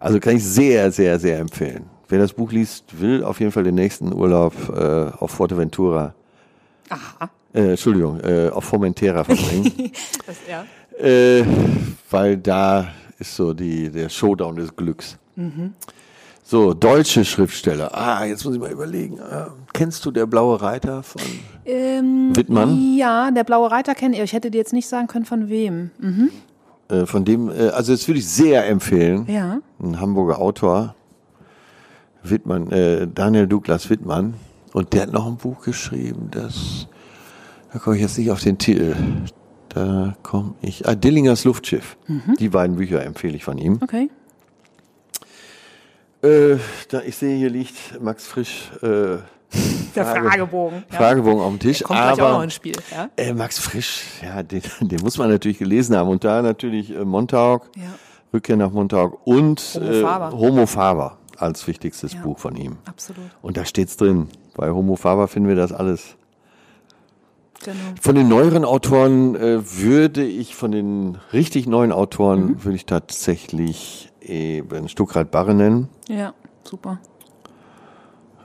Also 0.00 0.18
kann 0.18 0.36
ich 0.36 0.44
sehr, 0.44 0.90
sehr, 0.90 1.20
sehr 1.20 1.38
empfehlen. 1.38 1.84
Wer 2.08 2.18
das 2.18 2.32
Buch 2.32 2.50
liest, 2.50 3.00
will 3.00 3.22
auf 3.22 3.38
jeden 3.38 3.52
Fall 3.52 3.64
den 3.64 3.76
nächsten 3.76 4.12
Urlaub 4.12 4.54
äh, 4.68 5.16
auf 5.16 5.30
Fuerteventura, 5.30 6.14
Aha. 6.88 7.30
äh, 7.54 7.70
Entschuldigung, 7.70 8.20
äh, 8.20 8.48
auf 8.48 8.64
Formentera 8.64 9.22
verbringen. 9.24 9.92
Das, 10.26 10.36
ja. 10.48 10.64
Äh, 10.98 11.44
weil 12.10 12.36
da 12.36 12.88
ist 13.18 13.36
so 13.36 13.54
die, 13.54 13.90
der 13.90 14.08
Showdown 14.08 14.56
des 14.56 14.74
Glücks. 14.74 15.16
So, 16.52 16.74
deutsche 16.74 17.24
Schriftsteller. 17.24 17.96
Ah, 17.96 18.26
jetzt 18.26 18.44
muss 18.44 18.52
ich 18.52 18.60
mal 18.60 18.70
überlegen. 18.70 19.18
Ah, 19.22 19.54
kennst 19.72 20.04
du 20.04 20.10
der 20.10 20.26
blaue 20.26 20.60
Reiter 20.60 21.02
von 21.02 21.22
Ähm, 21.64 22.36
Wittmann? 22.36 22.94
Ja, 22.94 23.30
der 23.30 23.44
blaue 23.44 23.70
Reiter 23.70 23.94
kenne 23.94 24.16
ich. 24.16 24.22
Ich 24.22 24.34
hätte 24.34 24.50
dir 24.50 24.58
jetzt 24.58 24.74
nicht 24.74 24.86
sagen 24.86 25.06
können, 25.06 25.24
von 25.24 25.48
wem. 25.48 25.92
Mhm. 25.98 26.28
Äh, 26.90 27.06
von 27.06 27.24
dem, 27.24 27.48
äh, 27.48 27.68
also 27.68 27.92
das 27.92 28.06
würde 28.06 28.18
ich 28.18 28.28
sehr 28.28 28.68
empfehlen. 28.68 29.24
Ja. 29.28 29.60
Ein 29.82 29.98
Hamburger 29.98 30.40
Autor, 30.40 30.94
Wittmann, 32.22 32.70
äh, 32.70 33.08
Daniel 33.08 33.46
Douglas 33.46 33.88
Wittmann. 33.88 34.34
Und 34.74 34.92
der 34.92 35.04
hat 35.04 35.12
noch 35.14 35.26
ein 35.26 35.38
Buch 35.38 35.62
geschrieben, 35.62 36.28
das, 36.32 36.86
da 37.72 37.78
komme 37.78 37.96
ich 37.96 38.02
jetzt 38.02 38.18
nicht 38.18 38.30
auf 38.30 38.40
den 38.40 38.58
Titel. 38.58 38.94
Da 39.70 40.16
komme 40.22 40.52
ich, 40.60 40.86
ah, 40.86 40.94
Dillingers 40.94 41.44
Luftschiff. 41.44 41.96
Die 42.38 42.50
beiden 42.50 42.76
Bücher 42.76 43.02
empfehle 43.02 43.36
ich 43.36 43.44
von 43.44 43.56
ihm. 43.56 43.78
Okay. 43.82 44.10
Äh, 46.22 46.56
da, 46.88 47.00
ich 47.02 47.16
sehe, 47.16 47.36
hier 47.36 47.50
liegt 47.50 48.00
Max 48.00 48.26
Frisch 48.26 48.70
äh, 48.82 48.86
Der 49.94 50.04
Frage- 50.06 50.28
Fragebogen. 50.30 50.84
Ja. 50.90 50.96
Fragebogen 50.98 51.40
auf 51.42 51.50
dem 51.50 51.58
Tisch. 51.58 51.82
Kommt 51.82 51.98
gleich 51.98 52.12
auch 52.12 52.16
noch 52.18 52.24
aber 52.36 52.44
ins 52.44 52.54
Spiel. 52.54 52.74
Ja. 52.90 53.10
äh, 53.16 53.34
Max 53.34 53.58
Frisch, 53.58 54.04
ja, 54.22 54.42
den, 54.42 54.62
den 54.80 55.00
muss 55.02 55.18
man 55.18 55.28
natürlich 55.30 55.58
gelesen 55.58 55.96
haben. 55.96 56.08
Und 56.08 56.24
da 56.24 56.40
natürlich 56.42 56.90
äh, 56.94 57.04
Montauk, 57.04 57.68
Ja. 57.76 57.82
Rückkehr 58.32 58.56
nach 58.56 58.70
Montauk 58.70 59.26
und 59.26 59.60
Homo 59.74 59.90
äh, 59.90 60.00
Faber. 60.02 60.32
Homo 60.38 60.66
Faber 60.66 61.18
als 61.36 61.66
wichtigstes. 61.66 62.14
Buch 62.14 62.38
von 62.38 62.56
ihm. 62.56 62.78
Absolut. 62.86 63.24
Und 63.42 63.56
da 63.58 63.64
steht's 63.66 63.96
drin. 63.98 64.28
Bei 64.54 64.70
Homo 64.70 64.96
Faber 64.96 65.28
finden 65.28 65.48
wir 65.48 65.56
das 65.56 65.72
alles. 65.72 66.16
Genau. 67.64 67.76
Von 68.00 68.14
den 68.14 68.28
neueren 68.28 68.64
Autoren 68.64 69.34
äh, 69.36 69.60
würde 69.78 70.24
ich, 70.24 70.54
von 70.54 70.72
den 70.72 71.18
richtig 71.32 71.66
neuen 71.66 71.92
Autoren, 71.92 72.44
Mhm. 72.52 72.64
würde 72.64 72.76
ich 72.76 72.86
tatsächlich 72.86 74.11
eben 74.26 74.88
Stuckrad 74.88 75.30
Barre 75.30 75.54
nennen. 75.54 75.88
Ja, 76.08 76.34
super. 76.64 76.98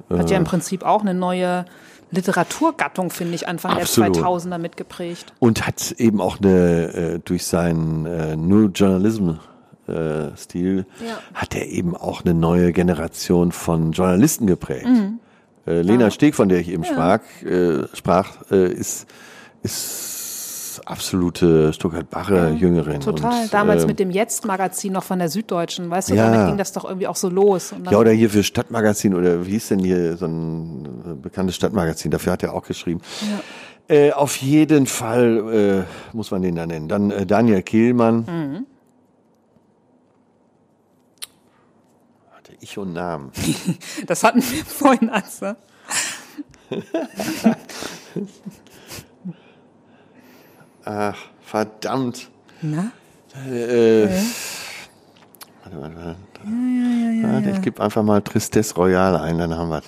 Hat 0.09 0.29
ja 0.29 0.37
im 0.37 0.45
Prinzip 0.45 0.83
auch 0.83 1.01
eine 1.01 1.13
neue 1.13 1.65
Literaturgattung, 2.11 3.09
finde 3.09 3.35
ich, 3.35 3.47
Anfang 3.47 3.77
Absolut. 3.77 4.15
der 4.15 4.23
2000er 4.23 4.57
mitgeprägt. 4.57 5.33
Und 5.39 5.67
hat 5.67 5.91
eben 5.97 6.21
auch 6.21 6.39
eine, 6.39 6.93
äh, 6.93 7.19
durch 7.23 7.45
seinen 7.45 8.05
äh, 8.05 8.37
New 8.37 8.67
Journalism 8.67 9.31
äh, 9.87 10.35
Stil, 10.37 10.85
Ja. 11.05 11.17
hat 11.33 11.55
er 11.55 11.67
eben 11.67 11.95
auch 11.95 12.23
eine 12.23 12.33
neue 12.33 12.71
Generation 12.71 13.51
von 13.51 13.91
Journalisten 13.91 14.47
geprägt. 14.47 14.85
Mhm. 14.85 15.19
Äh, 15.65 15.81
Lena 15.81 16.09
Steg, 16.11 16.35
von 16.35 16.47
der 16.47 16.59
ich 16.59 16.69
eben 16.69 16.85
sprach, 16.85 17.19
äh, 17.43 17.87
sprach 17.93 18.29
äh, 18.51 18.71
ist, 18.71 19.05
ist 19.63 20.16
absolute 20.89 21.73
Stuttgart-Barre-Jüngerin. 21.73 23.01
Total. 23.01 23.43
Und, 23.43 23.53
Damals 23.53 23.83
äh, 23.83 23.87
mit 23.87 23.99
dem 23.99 24.09
Jetzt-Magazin 24.11 24.93
noch 24.93 25.03
von 25.03 25.19
der 25.19 25.29
Süddeutschen, 25.29 25.89
weißt 25.89 26.09
du, 26.09 26.15
Ja. 26.15 26.31
damit 26.31 26.47
ging 26.47 26.57
das 26.57 26.71
doch 26.73 26.85
irgendwie 26.85 27.07
auch 27.07 27.15
so 27.15 27.29
los. 27.29 27.73
Ja, 27.89 27.97
oder 27.97 28.11
hier 28.11 28.29
für 28.29 28.43
Stadtmagazin 28.43 29.13
oder 29.13 29.45
wie 29.45 29.51
hieß 29.51 29.69
denn 29.69 29.79
hier 29.79 30.17
so 30.17 30.25
ein 30.25 30.85
äh, 31.05 31.13
bekanntes 31.15 31.55
Stadtmagazin, 31.55 32.11
dafür 32.11 32.33
hat 32.33 32.43
er 32.43 32.53
auch 32.53 32.63
geschrieben. 32.65 33.01
Äh, 33.89 34.11
auf 34.11 34.37
jeden 34.37 34.85
Fall 34.85 35.85
äh, 35.85 36.15
muss 36.15 36.31
man 36.31 36.41
den 36.41 36.55
da 36.55 36.65
nennen. 36.65 36.87
Dann 36.87 37.11
äh, 37.11 37.25
Daniel 37.25 37.61
Kehlmann. 37.61 38.17
Mhm. 38.27 38.65
Warte, 42.31 42.53
ich 42.59 42.77
und 42.77 42.93
Namen. 42.93 43.31
das 44.07 44.23
hatten 44.23 44.39
wir 44.41 44.65
vorhin, 44.65 45.09
Atze. 45.09 45.55
Ach, 50.87 51.17
verdammt. 51.41 52.29
Na? 52.61 52.91
Äh, 53.45 54.07
Warte, 55.63 55.81
warte, 55.81 55.95
warte. 55.95 56.17
Warte, 57.33 57.49
Ich 57.49 57.61
gebe 57.61 57.83
einfach 57.83 58.03
mal 58.03 58.21
Tristesse 58.21 58.73
Royale 58.75 59.19
ein, 59.21 59.37
dann 59.37 59.55
haben 59.55 59.69
wir 59.69 59.81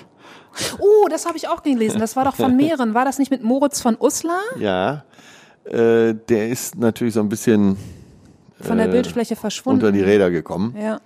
Oh, 0.80 1.08
das 1.10 1.26
habe 1.26 1.38
ich 1.38 1.48
auch 1.48 1.64
gelesen. 1.64 2.00
Das 2.00 2.16
war 2.16 2.26
doch 2.26 2.36
von 2.36 2.56
mehreren. 2.58 2.94
War 2.94 3.06
das 3.06 3.18
nicht 3.18 3.32
mit 3.32 3.44
Moritz 3.44 3.80
von 3.82 3.96
Uslar? 4.00 4.42
Ja, 4.60 5.04
äh, 5.64 6.14
der 6.28 6.50
ist 6.50 6.76
natürlich 6.78 7.14
so 7.14 7.22
ein 7.22 7.30
bisschen 7.30 7.78
Von 8.60 8.78
der 8.78 8.88
Äh, 8.88 8.92
Bildfläche 8.92 9.36
verschwunden. 9.38 9.86
unter 9.86 9.92
die 9.98 10.02
Räder 10.04 10.30
gekommen. 10.32 10.76
Ja, 10.78 11.00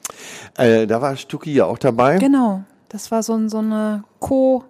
Äh, 0.57 0.87
da 0.87 1.01
war 1.01 1.15
Stucki 1.15 1.53
ja 1.53 1.65
auch 1.65 1.77
dabei. 1.77 2.17
genau. 2.17 2.63
Das 2.89 3.11
war 3.11 3.21
so, 3.21 3.47
so 3.47 3.59
eine 3.59 4.03
Co- 4.19 4.63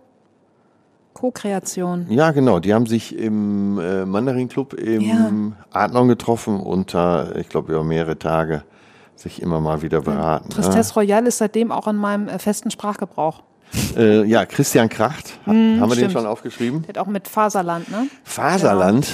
Co-Kreation. 1.14 2.08
Ja, 2.10 2.32
genau. 2.32 2.60
Die 2.60 2.74
haben 2.74 2.86
sich 2.86 3.18
im 3.18 3.80
äh, 3.80 4.06
Mandarin 4.06 4.48
Club 4.50 4.74
im 4.74 5.02
Ja. 5.02 5.32
Adlon 5.72 6.08
getroffen 6.08 6.60
und 6.60 6.94
da, 6.94 7.32
ich 7.36 7.50
glaube, 7.50 7.72
über 7.72 7.84
mehrere 7.84 8.18
Tage 8.18 8.64
sich 9.16 9.42
immer 9.42 9.60
mal 9.60 9.82
wieder 9.82 10.02
beraten. 10.02 10.50
Tristesse 10.50 10.94
Royale 10.96 11.28
ist 11.28 11.38
seitdem 11.38 11.72
auch 11.72 11.88
in 11.88 11.96
meinem 11.98 12.28
äh, 12.28 12.40
festen 12.40 12.72
Sprachgebrauch. 12.72 13.44
Ja, 13.96 14.02
äh, 14.02 14.24
ja 14.26 14.46
Christian 14.46 14.90
Kracht, 14.90 15.40
ha- 15.46 15.52
haben 15.52 15.80
wir 15.80 15.88
den 15.88 15.94
stimmt. 15.96 16.12
schon 16.14 16.26
aufgeschrieben? 16.26 16.82
Der 16.84 16.90
hat 16.90 16.98
auch 16.98 17.08
mit 17.08 17.28
Faserland, 17.28 17.90
ne? 17.92 18.08
Faserland. 18.24 19.08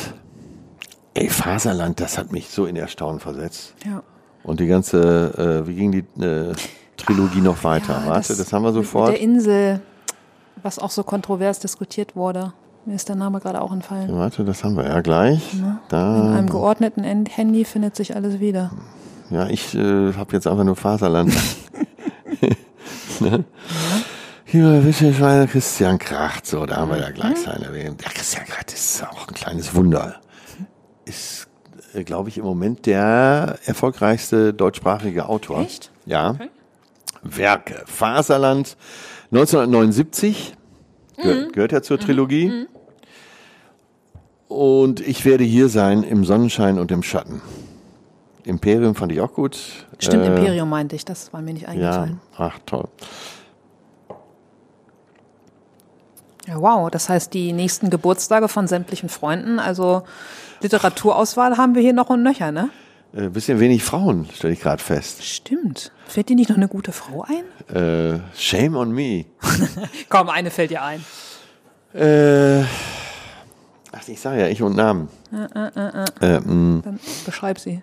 Ey, 1.14 1.30
Faserland, 1.30 2.00
das 2.00 2.18
hat 2.18 2.32
mich 2.32 2.50
so 2.50 2.66
in 2.66 2.76
Erstaunen 2.76 3.20
versetzt. 3.20 3.74
Ja. 3.86 4.04
Und 4.44 4.60
die 4.60 4.68
ganze, 4.68 5.64
äh, 5.64 5.68
wie 5.68 5.76
ging 5.76 5.92
die 5.92 6.24
äh, 6.24 6.54
Trilogie 6.98 7.42
noch 7.42 7.64
weiter? 7.64 8.02
Ja, 8.06 8.10
Warte, 8.10 8.36
das, 8.36 8.54
haben 8.54 8.64
wir 8.64 8.72
sofort. 8.74 9.12
Mit 9.12 9.18
der 9.18 9.24
Insel, 9.24 9.82
was 10.64 10.80
auch 10.80 10.90
so 10.92 11.04
kontrovers 11.04 11.60
diskutiert 11.60 12.16
wurde. 12.16 12.54
Mir 12.86 12.96
ist 12.96 13.10
der 13.10 13.16
Name 13.16 13.40
gerade 13.40 13.62
auch 13.62 13.72
entfallen. 13.72 14.12
Warte, 14.16 14.44
das 14.46 14.64
haben 14.64 14.76
wir 14.78 14.86
ja 14.88 15.02
gleich. 15.02 15.54
In 15.54 15.78
Da, 15.90 16.32
einem 16.38 16.50
geordneten 16.50 17.04
En- 17.04 17.26
Handy 17.26 17.66
findet 17.66 17.96
sich 17.96 18.16
alles 18.16 18.40
wieder. 18.40 18.72
ja, 19.30 19.48
ich 19.48 19.76
äh, 19.76 20.14
habe 20.14 20.34
jetzt 20.34 20.48
einfach 20.48 20.64
nur 20.64 20.76
Faserland. 20.76 21.34
ne? 23.20 23.44
Hier, 24.46 24.84
Wischelschweine, 24.84 25.48
Christian 25.48 26.00
Kracht, 26.00 26.48
so, 26.48 26.66
da 26.66 26.78
haben 26.78 26.90
wir 26.92 27.00
ja 27.00 27.12
gleich 27.12 27.38
seine 27.38 27.66
erwähnt. 27.66 28.02
Ja, 28.04 28.10
Christian 28.10 28.46
Kracht 28.46 28.72
ist 28.74 29.04
auch 29.04 29.28
ein 29.28 29.34
kleines 29.36 29.76
Wunder. 29.76 30.16
Ist, 31.06 31.48
äh, 31.94 32.04
glaube 32.04 32.30
ich, 32.30 32.38
im 32.40 32.46
Moment 32.46 32.86
der 32.88 33.60
erfolgreichste 33.66 34.54
deutschsprachige 34.54 35.28
Autor. 35.30 35.60
Echt? 35.62 35.92
Ja. 36.06 36.36
Werke. 37.22 37.84
Faserland 37.86 38.76
1979. 39.32 40.56
Gehört, 41.18 41.54
gehört 41.54 41.72
ja 41.72 41.82
zur 41.82 42.00
Trilogie. 42.00 42.68
Und 44.48 45.00
ich 45.02 45.26
werde 45.26 45.44
hier 45.44 45.70
sein 45.70 46.04
im 46.04 46.26
Sonnenschein 46.26 46.80
und 46.80 46.92
im 46.92 47.04
Schatten. 47.04 47.42
Imperium 48.46 48.96
fand 48.96 49.12
ich 49.12 49.22
auch 49.22 49.34
gut. 49.34 49.60
Stimmt, 50.00 50.24
Äh, 50.24 50.28
Imperium 50.28 50.70
meinte 50.70 50.96
ich, 50.96 51.06
das 51.06 51.32
war 51.34 51.42
mir 51.42 51.54
nicht 51.54 51.64
Ja, 51.64 51.70
eingefallen. 51.70 52.22
ach 52.38 52.58
toll. 52.66 52.88
Ja. 56.48 56.60
wow, 56.60 56.90
das 56.90 57.10
heißt, 57.10 57.32
die 57.36 57.54
nächsten 57.54 57.92
Geburtstage 57.92 58.48
von 58.48 58.68
sämtlichen 58.68 59.10
Freunden, 59.10 59.60
also 59.60 60.02
Literaturauswahl 60.62 61.58
haben 61.58 61.76
wir 61.76 61.82
hier 61.84 61.94
noch 61.94 62.10
und 62.10 62.24
nöcher, 62.24 62.52
ne? 62.52 62.70
Äh, 63.14 63.30
bisschen 63.30 63.60
wenig 63.60 63.84
Frauen, 63.84 64.28
stelle 64.34 64.54
ich 64.54 64.60
gerade 64.62 64.84
fest. 64.84 65.24
Stimmt. 65.24 65.92
Fällt 66.08 66.30
dir 66.30 66.36
nicht 66.36 66.50
noch 66.50 66.58
eine 66.58 66.68
gute 66.68 66.92
Frau 66.92 67.24
ein? 67.28 67.76
Äh, 67.76 68.20
shame 68.38 68.76
on 68.76 68.92
me. 68.92 69.26
Komm, 70.10 70.30
eine 70.30 70.52
fällt 70.52 70.70
dir 70.72 70.84
ein. 70.84 71.04
Äh, 71.94 72.62
ach, 73.92 74.08
ich 74.08 74.20
sage 74.20 74.42
ja, 74.42 74.48
ich 74.48 74.62
und 74.62 74.76
Namen. 74.76 75.10
Äh, 75.32 76.40
mh, 76.40 76.82
Dann 76.84 77.00
beschreib 77.26 77.58
sie. 77.60 77.82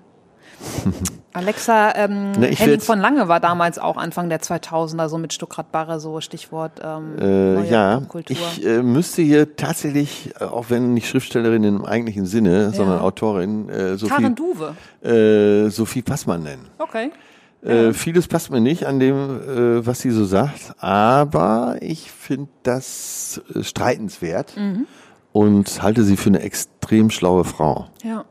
Alexa 1.33 1.95
ähm, 1.97 2.33
Ne, 2.33 2.49
ich 2.49 2.61
Henning 2.61 2.81
von 2.81 2.99
Lange 2.99 3.29
war 3.29 3.41
damals 3.41 3.79
auch 3.79 3.97
Anfang 3.99 4.29
der 4.31 4.41
2000er, 4.41 5.09
so 5.09 5.19
mit 5.19 5.33
Stuckrad 5.35 5.71
Barre, 5.71 6.01
so 6.01 6.21
Stichwort 6.23 6.81
ähm, 6.83 7.19
Äh, 7.19 7.55
neue 7.55 7.67
ja, 7.71 8.01
Kultur. 8.09 8.37
ich 8.37 8.65
äh, 8.65 8.83
müsste 8.83 9.21
hier 9.23 9.55
tatsächlich, 9.57 10.31
äh, 10.41 10.45
auch 10.45 10.67
wenn 10.71 10.95
nicht 10.95 11.09
Schriftstellerin 11.09 11.63
im 11.65 11.85
eigentlichen 11.85 12.25
Sinne, 12.27 12.71
sondern 12.73 13.01
Autorin, 13.01 13.69
äh, 13.69 13.97
Sophie, 13.99 14.15
Karen 14.15 14.35
Duwe. 14.35 14.75
äh, 15.03 15.69
Sophie 15.71 16.03
Passmann 16.03 16.43
nennen. 16.43 16.69
Okay. 16.79 17.11
Äh, 17.63 17.93
vieles 17.93 18.29
passt 18.29 18.51
mir 18.51 18.61
nicht 18.61 18.87
an 18.87 19.01
dem, 19.01 19.85
was 19.85 20.01
sie 20.01 20.11
so 20.11 20.25
sagt, 20.25 20.75
aber 20.79 21.77
ich 21.81 22.11
finde 22.13 22.49
das 22.63 23.41
streitenswert 23.61 24.55
und 25.33 25.83
halte 25.83 26.05
sie 26.05 26.17
für 26.17 26.29
eine 26.29 26.41
extrem 26.41 27.11
schlaue 27.11 27.45
Frau. 27.45 27.87
Ja. 28.05 28.25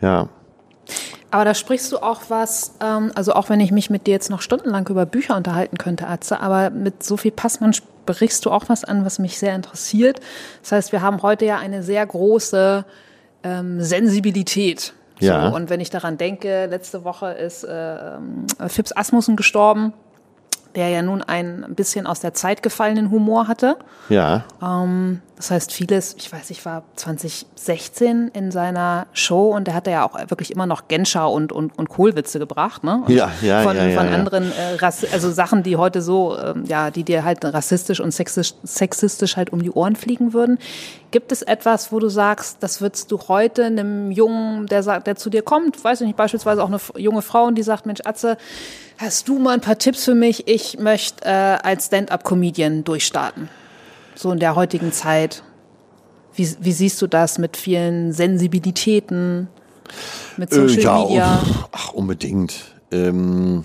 Ja. 0.00 0.28
Aber 1.30 1.44
da 1.44 1.54
sprichst 1.54 1.92
du 1.92 1.98
auch 1.98 2.22
was, 2.28 2.74
ähm, 2.82 3.12
also 3.14 3.34
auch 3.34 3.50
wenn 3.50 3.60
ich 3.60 3.70
mich 3.70 3.90
mit 3.90 4.06
dir 4.06 4.12
jetzt 4.12 4.30
noch 4.30 4.40
stundenlang 4.40 4.86
über 4.88 5.04
Bücher 5.06 5.36
unterhalten 5.36 5.76
könnte, 5.76 6.06
Atze, 6.06 6.40
aber 6.40 6.70
mit 6.70 7.02
Sophie 7.02 7.30
Passmann 7.30 7.74
sprichst 7.74 8.44
du 8.46 8.50
auch 8.50 8.64
was 8.68 8.84
an, 8.84 9.04
was 9.04 9.18
mich 9.18 9.38
sehr 9.38 9.54
interessiert. 9.54 10.20
Das 10.62 10.72
heißt, 10.72 10.92
wir 10.92 11.02
haben 11.02 11.22
heute 11.22 11.44
ja 11.44 11.58
eine 11.58 11.82
sehr 11.82 12.04
große 12.06 12.84
ähm, 13.42 13.82
Sensibilität. 13.82 14.94
So, 15.20 15.26
Ja. 15.26 15.48
Und 15.48 15.68
wenn 15.68 15.80
ich 15.80 15.90
daran 15.90 16.16
denke, 16.16 16.66
letzte 16.66 17.04
Woche 17.04 17.32
ist 17.32 17.64
äh, 17.64 18.14
ähm, 18.16 18.46
Fips 18.68 18.96
Asmussen 18.96 19.36
gestorben, 19.36 19.92
der 20.74 20.88
ja 20.88 21.02
nun 21.02 21.22
ein 21.22 21.74
bisschen 21.74 22.06
aus 22.06 22.20
der 22.20 22.34
Zeit 22.34 22.62
gefallenen 22.62 23.10
Humor 23.10 23.48
hatte. 23.48 23.76
Ja. 24.08 24.44
Das 25.38 25.52
heißt, 25.52 25.72
vieles, 25.72 26.16
ich 26.18 26.32
weiß, 26.32 26.50
ich 26.50 26.66
war 26.66 26.82
2016 26.96 28.32
in 28.34 28.50
seiner 28.50 29.06
Show 29.12 29.54
und 29.54 29.68
der 29.68 29.74
hatte 29.74 29.92
ja 29.92 30.04
auch 30.04 30.18
wirklich 30.28 30.50
immer 30.50 30.66
noch 30.66 30.88
Genscher 30.88 31.30
und, 31.30 31.52
und, 31.52 31.78
und 31.78 31.88
Kohlwitze 31.88 32.40
gebracht, 32.40 32.82
ne? 32.82 33.04
Und 33.06 33.14
Ja, 33.14 33.30
ja, 33.40 33.62
von, 33.62 33.76
ja, 33.76 33.86
ja, 33.86 34.00
Von 34.00 34.08
anderen, 34.08 34.50
äh, 34.50 34.74
Rass 34.80 35.06
also 35.12 35.30
Sachen, 35.30 35.62
die 35.62 35.76
heute 35.76 36.02
so, 36.02 36.36
ähm, 36.36 36.64
ja, 36.66 36.90
die 36.90 37.04
dir 37.04 37.22
halt 37.22 37.44
rassistisch 37.44 38.00
und 38.00 38.10
sexistisch, 38.10 38.58
sexistisch 38.64 39.36
halt 39.36 39.52
um 39.52 39.62
die 39.62 39.70
Ohren 39.70 39.94
fliegen 39.94 40.32
würden. 40.32 40.58
Gibt 41.12 41.30
es 41.30 41.42
etwas, 41.42 41.92
wo 41.92 42.00
du 42.00 42.08
sagst, 42.08 42.56
das 42.58 42.80
würdest 42.80 43.12
du 43.12 43.20
heute 43.28 43.64
einem 43.64 44.10
Jungen, 44.10 44.66
der 44.66 44.82
sagt, 44.82 45.06
der 45.06 45.14
zu 45.14 45.30
dir 45.30 45.42
kommt, 45.42 45.84
weiß 45.84 46.00
ich 46.00 46.08
nicht, 46.08 46.16
beispielsweise 46.16 46.64
auch 46.64 46.68
eine 46.68 46.80
junge 46.96 47.22
Frau 47.22 47.44
und 47.44 47.54
die 47.54 47.62
sagt, 47.62 47.86
Mensch, 47.86 48.00
Atze, 48.04 48.38
hast 48.98 49.28
du 49.28 49.38
mal 49.38 49.54
ein 49.54 49.60
paar 49.60 49.78
Tipps 49.78 50.04
für 50.04 50.16
mich? 50.16 50.48
Ich 50.48 50.80
möchte 50.80 51.24
äh, 51.24 51.58
als 51.62 51.86
Stand-up-Comedian 51.86 52.82
durchstarten 52.82 53.48
so 54.18 54.32
in 54.32 54.38
der 54.38 54.54
heutigen 54.56 54.92
Zeit? 54.92 55.42
Wie, 56.34 56.48
wie 56.60 56.72
siehst 56.72 57.00
du 57.02 57.06
das 57.06 57.38
mit 57.38 57.56
vielen 57.56 58.12
Sensibilitäten, 58.12 59.48
mit 60.36 60.52
Social 60.52 60.78
äh, 60.78 60.82
ja, 60.82 60.98
Media? 61.04 61.42
oh, 61.44 61.64
ach, 61.72 61.92
unbedingt. 61.92 62.74
Ähm, 62.92 63.64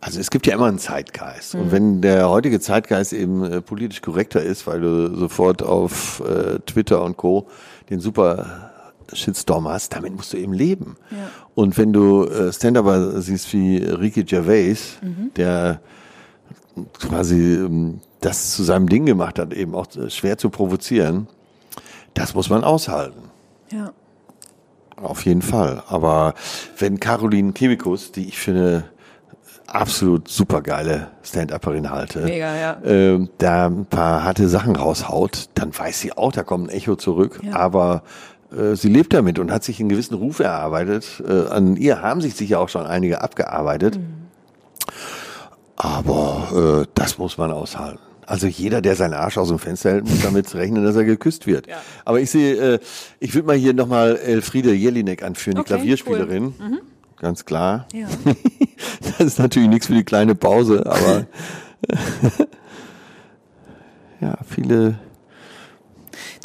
also 0.00 0.20
es 0.20 0.30
gibt 0.30 0.46
ja 0.46 0.54
immer 0.54 0.66
einen 0.66 0.78
Zeitgeist. 0.78 1.54
Mhm. 1.54 1.60
Und 1.60 1.72
wenn 1.72 2.00
der 2.02 2.28
heutige 2.28 2.60
Zeitgeist 2.60 3.12
eben 3.12 3.44
äh, 3.44 3.60
politisch 3.60 4.00
korrekter 4.02 4.42
ist, 4.42 4.66
weil 4.66 4.80
du 4.80 5.16
sofort 5.16 5.62
auf 5.62 6.20
äh, 6.20 6.58
Twitter 6.66 7.02
und 7.02 7.16
Co. 7.16 7.48
den 7.90 8.00
super 8.00 8.70
Shitstorm 9.12 9.66
hast, 9.68 9.94
damit 9.94 10.14
musst 10.14 10.32
du 10.32 10.36
eben 10.36 10.52
leben. 10.52 10.96
Ja. 11.10 11.16
Und 11.54 11.76
wenn 11.78 11.92
du 11.92 12.24
äh, 12.26 12.52
Stand-Upper 12.52 13.20
siehst 13.20 13.52
wie 13.52 13.78
Ricky 13.78 14.22
Gervais, 14.24 14.98
Mhm. 15.02 15.32
der 15.36 15.80
quasi 17.00 17.54
ähm, 17.54 18.00
das 18.20 18.54
zu 18.54 18.62
seinem 18.62 18.88
Ding 18.88 19.06
gemacht 19.06 19.38
hat, 19.38 19.52
eben 19.52 19.74
auch 19.74 19.86
äh, 19.96 20.10
schwer 20.10 20.38
zu 20.38 20.50
provozieren, 20.50 21.28
das 22.14 22.34
muss 22.34 22.50
man 22.50 22.64
aushalten. 22.64 23.30
Ja. 23.72 23.92
Auf 24.96 25.24
jeden 25.24 25.42
Fall. 25.42 25.82
Aber 25.88 26.34
wenn 26.78 26.98
Caroline 26.98 27.52
Kebekus, 27.52 28.10
die 28.10 28.28
ich 28.28 28.38
für 28.38 28.50
eine 28.50 28.84
absolut 29.66 30.28
supergeile 30.28 31.08
Stand-Upperin 31.22 31.90
halte, 31.90 32.20
Mega, 32.20 32.56
ja. 32.56 32.78
ähm, 32.84 33.28
da 33.38 33.66
ein 33.66 33.86
paar 33.86 34.24
harte 34.24 34.48
Sachen 34.48 34.74
raushaut, 34.74 35.50
dann 35.54 35.76
weiß 35.76 36.00
sie 36.00 36.12
auch, 36.12 36.32
da 36.32 36.42
kommt 36.42 36.68
ein 36.68 36.70
Echo 36.70 36.96
zurück. 36.96 37.40
Ja. 37.42 37.54
Aber 37.54 38.02
äh, 38.50 38.74
sie 38.74 38.88
lebt 38.88 39.12
damit 39.12 39.38
und 39.38 39.52
hat 39.52 39.62
sich 39.62 39.78
einen 39.78 39.88
gewissen 39.88 40.14
Ruf 40.14 40.40
erarbeitet. 40.40 41.22
Äh, 41.26 41.48
an 41.48 41.76
ihr 41.76 42.02
haben 42.02 42.20
sich 42.20 42.34
sicher 42.34 42.60
auch 42.60 42.68
schon 42.68 42.86
einige 42.86 43.20
abgearbeitet. 43.20 43.98
Mhm. 43.98 44.28
Aber 45.76 46.82
äh, 46.82 46.86
das 46.94 47.18
muss 47.18 47.38
man 47.38 47.52
aushalten. 47.52 48.07
Also 48.28 48.46
jeder, 48.46 48.82
der 48.82 48.94
seinen 48.94 49.14
Arsch 49.14 49.38
aus 49.38 49.48
dem 49.48 49.58
Fenster 49.58 49.90
hält, 49.90 50.06
muss 50.06 50.20
damit 50.20 50.54
rechnen, 50.54 50.84
dass 50.84 50.94
er 50.96 51.04
geküsst 51.04 51.46
wird. 51.46 51.66
Ja. 51.66 51.80
Aber 52.04 52.20
ich 52.20 52.30
sehe, 52.30 52.74
äh, 52.74 52.78
ich 53.20 53.34
würde 53.34 53.46
mal 53.46 53.56
hier 53.56 53.72
nochmal 53.72 54.16
Elfriede 54.16 54.74
Jelinek 54.74 55.22
anführen, 55.22 55.56
die 55.56 55.60
Okay, 55.62 55.74
Klavierspielerin. 55.74 56.52
Ganz 57.18 57.44
klar. 57.44 57.88
Ja. 57.94 58.06
Das 59.00 59.26
ist 59.26 59.38
natürlich 59.40 59.68
nichts 59.68 59.86
für 59.88 59.94
die 59.94 60.04
kleine 60.04 60.36
Pause, 60.36 60.86
aber 60.86 61.26
ja, 64.20 64.38
viele. 64.48 64.98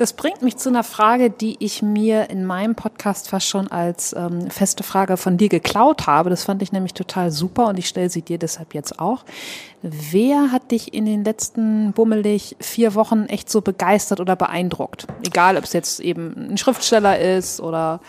Das 0.04 0.12
bringt 0.12 0.42
mich 0.42 0.58
zu 0.58 0.68
einer 0.68 0.84
Frage, 0.84 1.30
die 1.30 1.56
ich 1.64 1.82
mir 1.82 2.30
in 2.30 2.44
meinem 2.44 2.76
Podcast 2.76 3.30
fast 3.30 3.48
schon 3.48 3.70
als 3.70 4.12
ähm, 4.12 4.52
feste 4.52 4.84
Frage 4.84 5.16
von 5.16 5.38
dir 5.38 5.48
geklaut 5.48 6.08
habe. 6.08 6.30
Das 6.30 6.44
fand 6.44 6.62
ich 6.62 6.74
nämlich 6.74 6.94
total 6.94 7.32
super 7.32 7.68
und 7.68 7.80
ich 7.80 7.88
stelle 7.88 8.10
sie 8.10 8.22
dir 8.22 8.38
deshalb 8.38 8.74
jetzt 8.74 9.00
auch. 9.00 9.24
Wer 9.82 10.52
hat 10.52 10.72
dich 10.72 10.94
in 10.94 11.06
den 11.06 11.24
letzten 11.24 11.94
bummelig 11.94 12.58
vier 12.60 12.96
Wochen 12.96 13.28
echt 13.28 13.50
so 13.50 13.62
begeistert 13.62 14.20
oder 14.20 14.36
beeindruckt? 14.36 15.08
Egal, 15.26 15.56
ob 15.56 15.64
es 15.64 15.72
jetzt 15.72 16.02
eben 16.02 16.50
ein 16.52 16.58
Schriftsteller 16.58 17.18
ist 17.18 17.62
oder 17.62 18.02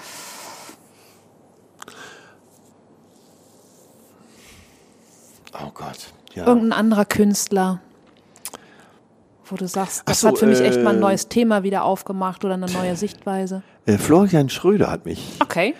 Oh 5.52 5.70
Gott. 5.72 6.12
Ja. 6.34 6.44
irgendein 6.48 6.72
anderer 6.72 7.04
Künstler, 7.04 7.78
wo 9.46 9.56
du 9.56 9.66
sagst, 9.68 10.02
das 10.06 10.20
so, 10.20 10.28
hat 10.28 10.38
für 10.38 10.46
mich 10.46 10.60
echt 10.62 10.82
mal 10.82 10.90
ein 10.90 10.96
äh, 10.96 11.00
neues 11.00 11.28
Thema 11.28 11.62
wieder 11.62 11.84
aufgemacht 11.84 12.44
oder 12.44 12.54
eine 12.54 12.66
neue 12.66 12.96
Sichtweise. 12.96 13.62
Äh, 13.86 13.98
Florian 13.98 14.48
Schröder 14.48 14.90
hat 14.90 15.04
mich 15.04 15.38
Okay. 15.42 15.74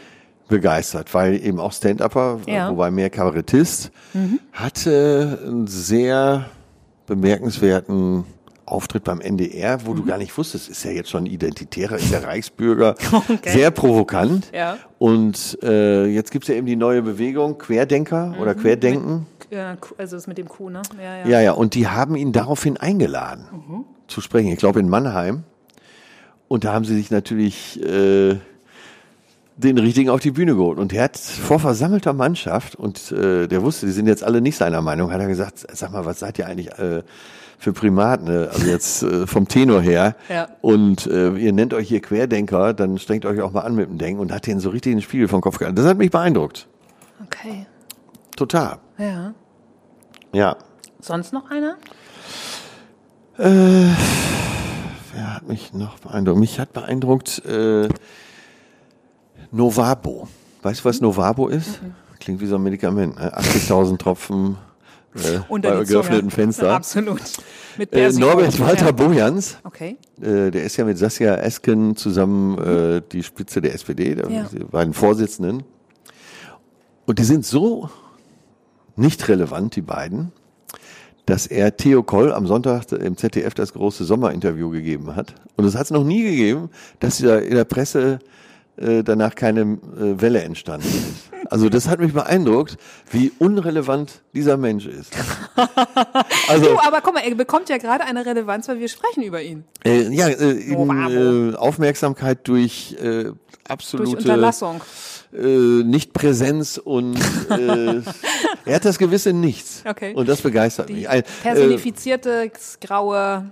begeistert, 0.49 1.13
weil 1.15 1.35
eben 1.45 1.59
auch 1.59 1.73
Stand-Upper, 1.73 2.41
Ja. 2.47 2.71
wobei 2.71 2.91
mehr 2.91 3.11
Kabarettist, 3.11 3.91
hatte 4.53 5.39
einen 5.47 5.67
sehr 5.67 6.47
bemerkenswerten 7.07 8.25
Auftritt 8.67 9.05
beim 9.05 9.21
NDR, 9.21 9.85
wo 9.87 9.93
Mhm. 9.93 9.97
du 9.97 10.05
gar 10.07 10.19
nicht 10.19 10.37
wusstest, 10.37 10.69
ist 10.69 10.85
er 10.85 10.93
jetzt 10.93 11.11
schon 11.11 11.27
Identitärer, 11.27 11.97
ist 11.97 12.13
er 12.13 12.25
Reichsbürger, 12.25 12.95
sehr 13.47 13.71
provokant. 13.71 14.51
Ja. 14.53 14.79
Und 14.99 15.59
äh, 15.63 16.07
jetzt 16.07 16.31
gibt's 16.31 16.49
ja 16.49 16.55
eben 16.55 16.67
die 16.67 16.77
neue 16.77 17.03
Bewegung, 17.03 17.59
Querdenker 17.59 18.29
Mhm. 18.29 18.39
oder 18.41 18.55
Querdenken. 18.55 19.27
Ja, 19.51 19.77
also 19.99 20.17
das 20.17 20.27
mit 20.27 20.39
dem 20.39 20.49
Kuh, 20.49 20.71
ne? 20.71 20.83
Ja, 20.99 21.19
ja. 21.19 21.27
Ja, 21.29 21.41
ja, 21.41 21.53
und 21.53 21.75
die 21.75 21.87
haben 21.87 22.17
ihn 22.17 22.33
daraufhin 22.33 22.77
eingeladen 22.77 23.45
zu 24.09 24.21
sprechen. 24.21 24.49
Ich 24.49 24.59
glaube 24.59 24.81
in 24.81 24.89
Mannheim. 24.89 25.45
Und 26.49 26.65
da 26.65 26.73
haben 26.73 26.85
sie 26.85 26.95
sich 26.95 27.11
natürlich 27.11 27.83
äh, 27.83 28.37
den 29.57 29.79
richtigen 29.79 30.11
auf 30.11 30.21
die 30.21 30.33
Bühne 30.33 30.55
geholt. 30.55 30.79
Und 30.79 30.93
er 30.93 31.05
hat 31.05 31.17
vor 31.17 31.59
versammelter 31.61 32.13
Mannschaft, 32.13 32.75
und 32.75 33.13
äh, 33.13 33.47
der 33.47 33.63
wusste, 33.63 33.87
die 33.87 33.93
sind 33.93 34.07
jetzt 34.07 34.25
alle 34.25 34.41
nicht 34.41 34.57
seiner 34.57 34.83
Meinung, 34.83 35.13
hat 35.13 35.21
er 35.21 35.29
gesagt, 35.29 35.67
sag 35.73 35.93
mal, 35.93 36.05
was 36.05 36.19
seid 36.19 36.39
ihr 36.39 36.47
eigentlich 36.47 36.77
äh, 36.79 37.03
für 37.59 37.73
Primaten, 37.73 38.27
ne? 38.27 38.51
also 38.53 38.67
jetzt 38.67 39.03
äh, 39.03 39.27
vom 39.27 39.47
Tenor 39.49 39.81
her. 39.81 40.17
Ja. 40.29 40.49
Und 40.61 41.07
äh, 41.07 41.31
ihr 41.37 41.53
nennt 41.53 41.73
euch 41.73 41.89
hier 41.89 42.01
Querdenker, 42.01 42.75
dann 42.75 42.99
strengt 42.99 43.25
euch 43.25 43.41
auch 43.41 43.53
mal 43.53 43.61
an 43.61 43.75
mit 43.75 43.89
dem 43.89 43.99
Denken 43.99 44.21
und 44.21 44.33
hat 44.33 44.47
den 44.47 44.61
so 44.61 44.71
richtig 44.71 44.93
den 44.93 45.03
Spiegel 45.03 45.29
vom 45.29 45.41
Kopf 45.41 45.59
gehalten. 45.59 45.77
Das 45.77 45.87
hat 45.87 45.99
mich 45.99 46.11
beeindruckt. 46.11 46.67
Okay. 47.25 47.67
Total. 48.37 48.79
Ja. 48.99 49.35
Ja. 50.33 50.57
Sonst 51.01 51.33
noch 51.33 51.51
einer? 51.51 51.77
Wer 53.37 55.35
hat 55.35 55.47
mich 55.49 55.73
noch 55.73 55.99
beeindruckt? 55.99 56.39
Mich 56.39 56.59
hat 56.61 56.73
beeindruckt 56.73 57.45
äh, 57.47 57.89
Novabo. 59.55 60.29
Weißt 60.63 60.81
du, 60.81 60.85
was 60.87 61.01
Novabo 61.01 61.49
ist? 61.49 61.81
Klingt 62.19 62.41
wie 62.41 62.47
so 62.47 62.57
ein 62.57 62.63
Medikament. 62.63 63.17
Ne? 63.19 63.37
80.000 63.37 63.99
Tropfen 63.99 64.57
äh, 65.15 65.39
bei 65.49 65.85
geöffneten 65.85 66.31
Fenster. 66.31 66.73
Absolut. 66.73 67.21
Mit 67.79 67.93
Äh. 67.93 68.11
Norbert 68.13 68.59
Walter 68.59 68.87
Ja. 68.87 68.93
Bojans, 68.93 69.59
Okay. 69.65 69.97
äh, 70.21 70.51
der 70.51 70.65
ist 70.65 70.77
ja 70.77 70.85
mit 70.85 70.99
Saskia 70.99 71.35
Esken 71.37 71.97
zusammen 71.97 72.59
äh, 72.59 73.03
die 73.13 73.23
Spitze 73.23 73.61
der 73.61 73.75
SPD, 73.75 74.15
der 74.15 74.31
Ja. 74.31 74.47
die 74.51 74.59
beiden 74.65 74.95
Vorsitzenden. 74.95 75.63
Und 77.07 77.19
die 77.19 77.25
sind 77.25 77.45
so 77.45 77.91
nicht 78.97 79.29
relevant, 79.29 79.77
die 79.77 79.83
beiden, 79.83 80.33
dass 81.27 81.47
er 81.47 81.77
Theo 81.77 82.03
Koll 82.03 82.33
am 82.33 82.47
Sonntag 82.47 82.91
im 82.93 83.17
ZDF 83.17 83.55
das 83.55 83.73
große 83.73 84.05
Sommerinterview 84.05 84.71
gegeben 84.71 85.15
hat. 85.17 85.35
Und 85.57 85.65
es 85.65 85.75
hat 85.75 85.85
es 85.85 85.91
noch 85.91 86.05
nie 86.05 86.23
gegeben, 86.23 86.71
dass 87.01 87.21
er 87.21 87.43
in 87.43 87.55
der 87.55 87.65
Presse 87.65 88.19
danach 88.77 89.35
keine 89.35 89.61
äh, 89.61 90.21
Welle 90.21 90.43
entstanden 90.43 90.89
ist. 90.89 91.35
Also 91.51 91.69
das 91.69 91.89
hat 91.89 92.01
mich 92.01 92.13
beeindruckt, 92.13 92.77
wie 93.11 93.33
unrelevant 93.39 94.23
dieser 94.33 94.57
Mensch 94.57 94.87
ist. 94.87 95.13
Also, 96.47 96.67
du, 96.67 96.79
aber 96.79 97.01
guck 97.01 97.15
mal, 97.15 97.21
er 97.21 97.35
bekommt 97.35 97.71
ja 97.71 97.79
gerade 97.79 98.05
eine 98.05 98.27
Relevanz, 98.27 98.69
weil 98.69 98.79
wir 98.79 98.89
sprechen 98.89 99.23
über 99.23 99.41
ihn. 99.41 99.65
Äh, 99.83 100.11
ja, 100.11 100.29
äh, 100.29 100.53
eben, 100.53 101.53
äh, 101.53 101.57
Aufmerksamkeit 101.57 102.47
durch 102.47 102.97
äh, 103.01 103.31
absolute 103.67 104.11
durch 104.11 104.25
Unterlassung. 104.25 104.83
Äh, 105.33 105.47
Nicht-Präsenz 105.85 106.77
und 106.77 107.17
äh, 107.51 108.03
er 108.67 108.75
hat 108.75 108.85
das 108.85 108.99
gewisse 108.99 109.33
Nichts. 109.33 109.83
Okay. 109.89 110.13
Und 110.15 110.29
das 110.29 110.43
begeistert 110.43 110.91
Die 110.91 110.95
mich. 110.95 111.09
Ein, 111.09 111.23
personifizierte 111.43 112.51
graue 112.81 113.51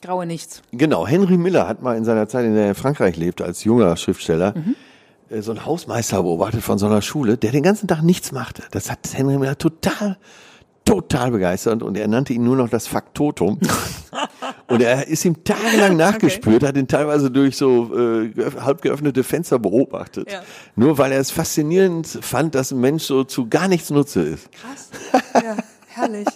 graue 0.00 0.26
Nichts. 0.26 0.62
Genau, 0.72 1.06
Henry 1.06 1.36
Miller 1.36 1.68
hat 1.68 1.82
mal 1.82 1.96
in 1.96 2.04
seiner 2.04 2.28
Zeit, 2.28 2.44
in 2.44 2.54
der 2.54 2.64
er 2.64 2.68
in 2.70 2.74
Frankreich 2.74 3.16
lebte, 3.16 3.44
als 3.44 3.64
junger 3.64 3.96
Schriftsteller, 3.96 4.54
mhm 4.56 4.74
so 5.40 5.52
einen 5.52 5.64
Hausmeister 5.64 6.22
beobachtet 6.22 6.62
von 6.62 6.78
so 6.78 6.86
einer 6.86 7.02
Schule, 7.02 7.36
der 7.36 7.52
den 7.52 7.62
ganzen 7.62 7.86
Tag 7.86 8.02
nichts 8.02 8.32
machte. 8.32 8.62
Das 8.72 8.90
hat 8.90 8.98
Henry 9.12 9.38
Miller 9.38 9.56
total, 9.56 10.18
total 10.84 11.30
begeistert 11.30 11.82
und 11.82 11.96
er 11.96 12.08
nannte 12.08 12.32
ihn 12.32 12.42
nur 12.42 12.56
noch 12.56 12.68
das 12.68 12.88
Faktotum. 12.88 13.60
und 14.66 14.82
er 14.82 15.06
ist 15.06 15.24
ihm 15.24 15.44
tagelang 15.44 15.96
nachgespürt, 15.96 16.56
okay. 16.56 16.66
hat 16.66 16.76
ihn 16.76 16.88
teilweise 16.88 17.30
durch 17.30 17.56
so 17.56 17.96
äh, 17.96 18.32
halb 18.60 18.82
geöffnete 18.82 19.22
Fenster 19.22 19.58
beobachtet. 19.60 20.30
Ja. 20.30 20.42
Nur 20.74 20.98
weil 20.98 21.12
er 21.12 21.20
es 21.20 21.30
faszinierend 21.30 22.06
fand, 22.06 22.56
dass 22.56 22.72
ein 22.72 22.80
Mensch 22.80 23.04
so 23.04 23.22
zu 23.22 23.48
gar 23.48 23.68
nichts 23.68 23.90
Nutze 23.90 24.22
ist. 24.22 24.48
Krass. 24.52 24.90
Ja, 25.34 25.56
herrlich. 25.86 26.26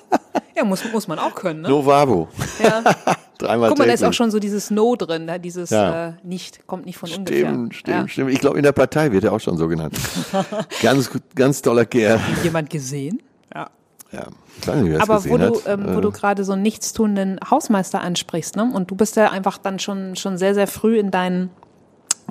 Ja, 0.54 0.64
muss, 0.64 0.84
muss 0.92 1.08
man 1.08 1.18
auch 1.18 1.34
können, 1.34 1.62
ne? 1.62 1.68
Novavo. 1.68 2.28
Ja. 2.62 2.84
Dreimal 3.38 3.70
Guck 3.70 3.78
mal, 3.78 3.86
da 3.86 3.92
ist 3.92 4.04
auch 4.04 4.12
schon 4.12 4.30
so 4.30 4.38
dieses 4.38 4.70
No 4.70 4.94
drin, 4.96 5.24
ne? 5.24 5.40
dieses 5.40 5.70
ja. 5.70 6.08
äh, 6.08 6.12
nicht, 6.22 6.66
kommt 6.66 6.86
nicht 6.86 6.98
von 6.98 7.08
stimmt, 7.08 7.30
ungefähr. 7.30 7.48
Stimmt, 7.48 7.74
stimmt, 7.74 7.96
ja. 7.96 8.08
stimmt. 8.08 8.30
Ich 8.30 8.40
glaube, 8.40 8.58
in 8.58 8.62
der 8.62 8.72
Partei 8.72 9.10
wird 9.12 9.24
er 9.24 9.32
auch 9.32 9.40
schon 9.40 9.56
so 9.56 9.68
genannt. 9.68 9.96
ganz, 10.82 11.10
ganz 11.34 11.62
toller 11.62 11.84
Kerl. 11.84 12.20
Jemand 12.42 12.70
gesehen? 12.70 13.22
Ja. 13.54 13.70
Ja, 14.12 14.74
nicht, 14.76 15.00
Aber 15.00 15.24
wo 15.24 15.36
du, 15.36 15.60
ähm, 15.66 15.86
wo 15.96 16.00
du 16.00 16.08
äh. 16.08 16.12
gerade 16.12 16.44
so 16.44 16.52
einen 16.52 16.62
nichtstuenden 16.62 17.40
Hausmeister 17.50 18.00
ansprichst, 18.00 18.54
ne? 18.54 18.70
Und 18.72 18.90
du 18.90 18.94
bist 18.94 19.16
ja 19.16 19.30
einfach 19.30 19.58
dann 19.58 19.80
schon, 19.80 20.14
schon 20.14 20.38
sehr, 20.38 20.54
sehr 20.54 20.68
früh 20.68 20.98
in 20.98 21.10
deinen 21.10 21.50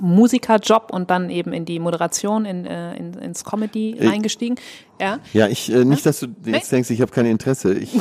Musikerjob 0.00 0.90
und 0.92 1.10
dann 1.10 1.30
eben 1.30 1.52
in 1.52 1.64
die 1.64 1.78
Moderation, 1.78 2.44
in, 2.44 2.66
äh, 2.66 2.96
in, 2.96 3.14
ins 3.14 3.44
Comedy 3.44 3.96
ich, 3.98 4.08
eingestiegen. 4.08 4.56
Ja, 5.00 5.18
ja 5.32 5.48
ich 5.48 5.72
äh, 5.72 5.84
nicht, 5.84 6.04
dass 6.06 6.20
du 6.20 6.26
jetzt 6.26 6.46
nee? 6.46 6.76
denkst, 6.76 6.90
ich 6.90 7.00
habe 7.00 7.12
kein 7.12 7.26
Interesse. 7.26 7.74
Ich, 7.74 7.94
äh, 7.96 8.00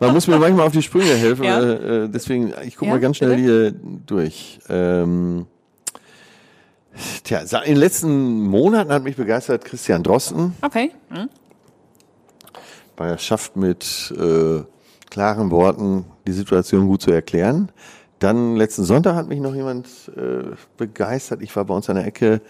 man 0.00 0.12
muss 0.12 0.26
mir 0.26 0.38
manchmal 0.38 0.66
auf 0.66 0.72
die 0.72 0.82
Sprünge 0.82 1.14
helfen. 1.14 1.44
Ja. 1.44 1.60
Äh, 1.60 2.08
deswegen, 2.08 2.52
ich 2.64 2.76
gucke 2.76 2.86
ja, 2.86 2.94
mal 2.94 3.00
ganz 3.00 3.16
schnell 3.16 3.36
bitte? 3.36 3.42
hier 3.42 3.72
durch. 4.06 4.58
Ähm, 4.68 5.46
tja, 7.24 7.40
in 7.40 7.74
den 7.74 7.76
letzten 7.76 8.42
Monaten 8.42 8.92
hat 8.92 9.02
mich 9.02 9.16
begeistert 9.16 9.64
Christian 9.64 10.02
Drosten. 10.02 10.54
Okay. 10.62 10.90
Hm. 11.10 11.28
Weil 12.96 13.10
er 13.10 13.18
schafft 13.18 13.56
mit 13.56 14.14
äh, 14.16 14.62
klaren 15.10 15.50
Worten 15.50 16.06
die 16.26 16.32
Situation 16.32 16.86
gut 16.86 17.02
zu 17.02 17.10
erklären. 17.10 17.70
Dann 18.24 18.56
letzten 18.56 18.84
Sonntag 18.84 19.16
hat 19.16 19.28
mich 19.28 19.38
noch 19.38 19.54
jemand 19.54 19.86
äh, 20.16 20.54
begeistert. 20.78 21.42
Ich 21.42 21.54
war 21.56 21.66
bei 21.66 21.74
uns 21.74 21.90
an 21.90 21.96
der 21.96 22.06
Ecke. 22.06 22.40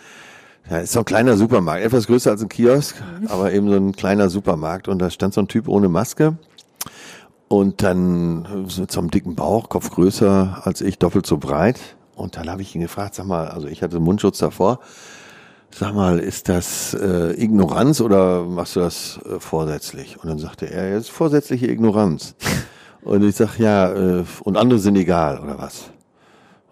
Ja, 0.71 0.79
ist 0.79 0.93
so 0.93 1.01
ein 1.01 1.05
kleiner 1.05 1.37
Supermarkt, 1.37 1.83
etwas 1.83 2.07
größer 2.07 2.31
als 2.31 2.43
ein 2.43 2.49
Kiosk, 2.49 3.03
aber 3.27 3.53
eben 3.53 3.69
so 3.69 3.75
ein 3.75 3.91
kleiner 3.91 4.31
Supermarkt. 4.31 4.87
Und 4.87 5.01
da 5.01 5.11
stand 5.11 5.35
so 5.35 5.41
ein 5.41 5.49
Typ 5.49 5.67
ohne 5.67 5.89
Maske. 5.89 6.39
Und 7.49 7.83
dann 7.83 8.43
mit 8.79 8.93
so 8.93 9.01
einem 9.01 9.11
dicken 9.11 9.35
Bauch, 9.35 9.69
Kopf 9.69 9.91
größer 9.91 10.61
als 10.63 10.81
ich, 10.81 11.01
doppelt 11.01 11.27
so 11.27 11.39
breit. 11.39 11.81
Und 12.15 12.37
dann 12.37 12.49
habe 12.49 12.63
ich 12.63 12.73
ihn 12.77 12.81
gefragt, 12.81 13.17
sag 13.17 13.27
mal, 13.27 13.49
also 13.49 13.67
ich 13.67 13.83
hatte 13.83 13.99
Mundschutz 13.99 14.39
davor. 14.39 14.79
Sag 15.73 15.93
mal, 15.93 16.21
ist 16.21 16.49
das 16.49 16.95
äh, 16.95 17.33
Ignoranz 17.33 18.01
oder 18.01 18.45
machst 18.45 18.77
du 18.77 18.81
das 18.81 19.19
äh, 19.29 19.41
vorsätzlich? 19.41 20.23
Und 20.23 20.29
dann 20.29 20.39
sagte 20.39 20.71
er, 20.71 20.91
ja, 20.91 20.97
ist 20.99 21.11
vorsätzliche 21.11 21.67
Ignoranz. 21.67 22.37
Und 23.05 23.23
ich 23.23 23.37
sag, 23.37 23.59
ja, 23.59 23.93
äh, 23.93 24.25
und 24.43 24.57
andere 24.57 24.79
sind 24.79 24.97
egal, 24.97 25.39
oder 25.41 25.59
was? 25.59 25.91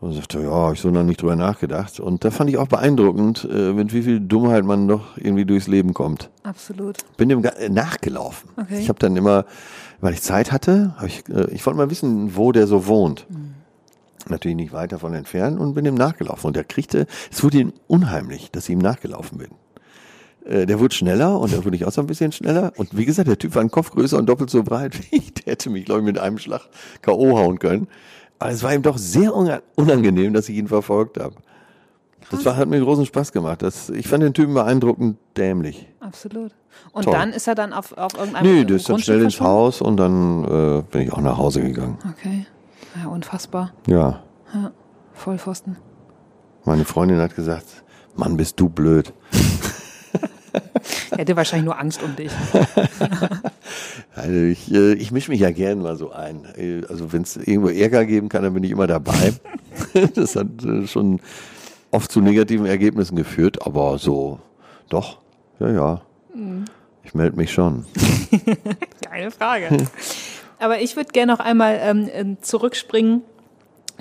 Und 0.01 0.15
sagte, 0.15 0.41
ja, 0.41 0.73
ich 0.73 0.81
so 0.81 0.91
noch 0.91 1.05
nicht 1.05 1.23
drüber 1.23 1.37
nachgedacht. 1.37 2.01
Und 2.01 2.25
da 2.25 2.33
fand 2.33 2.51
ich 2.51 2.57
auch 2.57 2.67
beeindruckend, 2.67 3.49
äh, 3.49 3.73
mit 3.73 3.93
wie 3.93 4.03
viel 4.03 4.19
Dummheit 4.19 4.65
man 4.65 4.89
doch 4.89 5.17
irgendwie 5.17 5.45
durchs 5.45 5.69
Leben 5.69 5.95
kommt. 5.95 6.31
Absolut. 6.43 6.97
Bin 7.17 7.29
dem 7.29 7.45
äh, 7.45 7.69
nachgelaufen. 7.69 8.51
Okay. 8.57 8.81
Ich 8.81 8.89
habe 8.89 8.99
dann 8.99 9.15
immer, 9.15 9.45
weil 10.01 10.15
ich 10.15 10.23
Zeit 10.23 10.51
hatte, 10.51 10.95
hab 10.97 11.07
ich, 11.07 11.23
äh, 11.29 11.49
ich 11.53 11.65
wollte 11.65 11.77
mal 11.77 11.91
wissen, 11.91 12.35
wo 12.35 12.51
der 12.51 12.67
so 12.67 12.87
wohnt. 12.89 13.27
Mhm. 13.29 13.55
Natürlich 14.29 14.57
nicht 14.57 14.73
weit 14.73 14.93
davon 14.93 15.15
entfernt 15.15 15.61
und 15.61 15.75
bin 15.75 15.85
ihm 15.85 15.95
nachgelaufen. 15.95 16.49
Und 16.49 16.57
er 16.57 16.65
kriegte, 16.65 17.07
es 17.31 17.45
wurde 17.45 17.59
ihm 17.59 17.73
unheimlich, 17.87 18.51
dass 18.51 18.65
ich 18.65 18.71
ihm 18.71 18.79
nachgelaufen 18.79 19.39
bin. 19.39 19.51
Äh, 20.47 20.67
der 20.67 20.81
wurde 20.81 20.95
schneller 20.95 21.39
und 21.39 21.53
da 21.53 21.65
wurde 21.65 21.77
ich 21.77 21.85
auch 21.85 21.93
so 21.93 22.01
ein 22.01 22.07
bisschen 22.07 22.33
schneller. 22.33 22.73
Und 22.77 22.97
wie 22.97 23.05
gesagt, 23.05 23.29
der 23.29 23.39
Typ 23.39 23.55
war 23.55 23.63
ein 23.63 23.71
Kopf 23.71 23.91
größer 23.91 24.19
und 24.19 24.27
doppelt 24.27 24.51
so 24.51 24.63
breit 24.63 24.99
wie 25.11 25.17
ich. 25.17 25.35
Der 25.35 25.53
hätte 25.53 25.71
mich, 25.71 25.85
glaube 25.85 26.01
ich, 26.01 26.07
mit 26.07 26.19
einem 26.19 26.39
Schlag 26.39 26.63
K.O. 27.03 27.39
hauen 27.39 27.59
können. 27.59 27.89
Aber 28.39 28.51
es 28.51 28.63
war 28.63 28.75
ihm 28.75 28.83
doch 28.83 28.99
sehr 28.99 29.33
unangenehm, 29.77 30.33
dass 30.33 30.49
ich 30.49 30.57
ihn 30.57 30.69
verfolgt 30.69 31.19
habe. 31.19 31.35
Das 32.31 32.45
war, 32.45 32.57
hat 32.57 32.69
mir 32.69 32.81
großen 32.81 33.07
Spaß 33.07 33.33
gemacht. 33.33 33.63
Das, 33.63 33.91
ich 33.91 34.09
fand 34.09 34.23
den 34.23 34.35
Typen 34.35 34.55
beeindruckend 34.55 35.19
dämlich. 35.37 35.87
Absolut. 36.01 36.53
Und 36.93 37.05
Toll. 37.05 37.13
dann 37.13 37.33
ist 37.33 37.47
er 37.47 37.55
dann 37.55 37.73
auf, 37.73 37.97
auf 37.97 38.15
irgendeinem 38.15 38.47
Nee, 38.47 38.65
der 38.65 38.77
ist 38.77 38.89
dann 38.89 38.99
schnell 38.99 39.23
ins 39.23 39.41
Haus 39.41 39.81
und 39.81 39.97
dann 39.99 40.45
äh, 40.45 40.83
bin 40.91 41.03
ich 41.03 41.13
auch 41.13 41.21
nach 41.21 41.37
Hause 41.37 41.63
gegangen. 41.63 41.99
Okay. 42.11 42.47
Ja, 43.01 43.09
unfassbar. 43.09 43.73
Ja. 43.87 44.23
ja. 44.55 44.71
Vollpfosten. 45.13 45.77
Meine 46.65 46.85
Freundin 46.85 47.19
hat 47.21 47.37
gesagt, 47.37 47.67
Mann, 48.17 48.37
bist 48.37 48.59
du 48.59 48.69
blöd. 48.69 49.13
Er 51.11 51.19
hätte 51.19 51.37
wahrscheinlich 51.37 51.67
nur 51.67 51.79
Angst 51.79 52.03
um 52.03 52.17
dich. 52.17 52.33
also 54.15 54.35
ich, 54.35 54.73
äh, 54.73 54.95
ich 54.95 55.13
mische 55.13 55.31
mich 55.31 55.41
ja 55.41 55.51
gern 55.51 55.81
mal 55.81 55.97
so 55.97 56.13
ein. 56.13 56.47
Also 56.89 57.13
wenn 57.13 57.23
es 57.23 57.37
irgendwo 57.37 57.69
Ärger 57.69 58.05
geben 58.05 58.29
kann, 58.29 58.43
dann 58.43 58.55
bin 58.55 58.65
ich 58.65 58.71
immer 58.71 58.87
dabei. 58.87 59.33
das 60.15 60.37
hat 60.37 60.65
äh, 60.65 60.87
schon 60.87 61.21
oft 61.91 62.11
zu 62.11 62.21
negativen 62.21 62.67
Ergebnissen 62.67 63.17
geführt, 63.17 63.67
aber 63.67 63.99
so, 63.99 64.41
doch, 64.89 65.19
ja, 65.61 65.71
ja. 65.71 66.01
Mhm. 66.35 66.65
Ich 67.05 67.15
melde 67.15 67.37
mich 67.37 67.53
schon. 67.53 67.85
Keine 69.05 69.31
Frage. 69.31 69.87
Aber 70.59 70.81
ich 70.81 70.97
würde 70.97 71.11
gerne 71.11 71.33
noch 71.33 71.41
einmal 71.41 71.81
ähm, 71.83 72.39
zurückspringen 72.41 73.23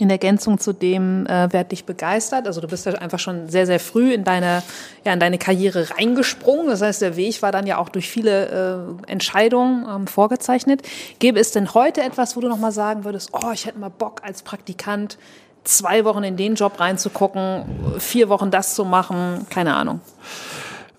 in 0.01 0.09
Ergänzung 0.09 0.59
zu 0.59 0.73
dem, 0.73 1.27
äh, 1.27 1.47
wer 1.51 1.63
dich 1.63 1.85
begeistert. 1.85 2.47
Also 2.47 2.59
du 2.59 2.67
bist 2.67 2.87
ja 2.87 2.93
einfach 2.93 3.19
schon 3.19 3.49
sehr, 3.49 3.67
sehr 3.67 3.79
früh 3.79 4.13
in 4.13 4.23
deine, 4.23 4.63
ja, 5.05 5.13
in 5.13 5.19
deine 5.19 5.37
Karriere 5.37 5.91
reingesprungen. 5.91 6.67
Das 6.67 6.81
heißt, 6.81 7.03
der 7.03 7.15
Weg 7.15 7.41
war 7.43 7.51
dann 7.51 7.67
ja 7.67 7.77
auch 7.77 7.89
durch 7.89 8.09
viele 8.09 8.97
äh, 9.07 9.11
Entscheidungen 9.11 9.85
ähm, 9.87 10.07
vorgezeichnet. 10.07 10.81
Gäbe 11.19 11.39
es 11.39 11.51
denn 11.51 11.75
heute 11.75 12.01
etwas, 12.01 12.35
wo 12.35 12.41
du 12.41 12.49
nochmal 12.49 12.71
sagen 12.71 13.03
würdest, 13.03 13.29
oh, 13.33 13.51
ich 13.53 13.67
hätte 13.67 13.77
mal 13.77 13.89
Bock 13.89 14.21
als 14.23 14.41
Praktikant 14.41 15.19
zwei 15.63 16.03
Wochen 16.03 16.23
in 16.23 16.35
den 16.35 16.55
Job 16.55 16.79
reinzugucken, 16.79 17.65
vier 17.99 18.29
Wochen 18.29 18.49
das 18.49 18.73
zu 18.73 18.83
machen, 18.83 19.45
keine 19.51 19.75
Ahnung. 19.75 20.01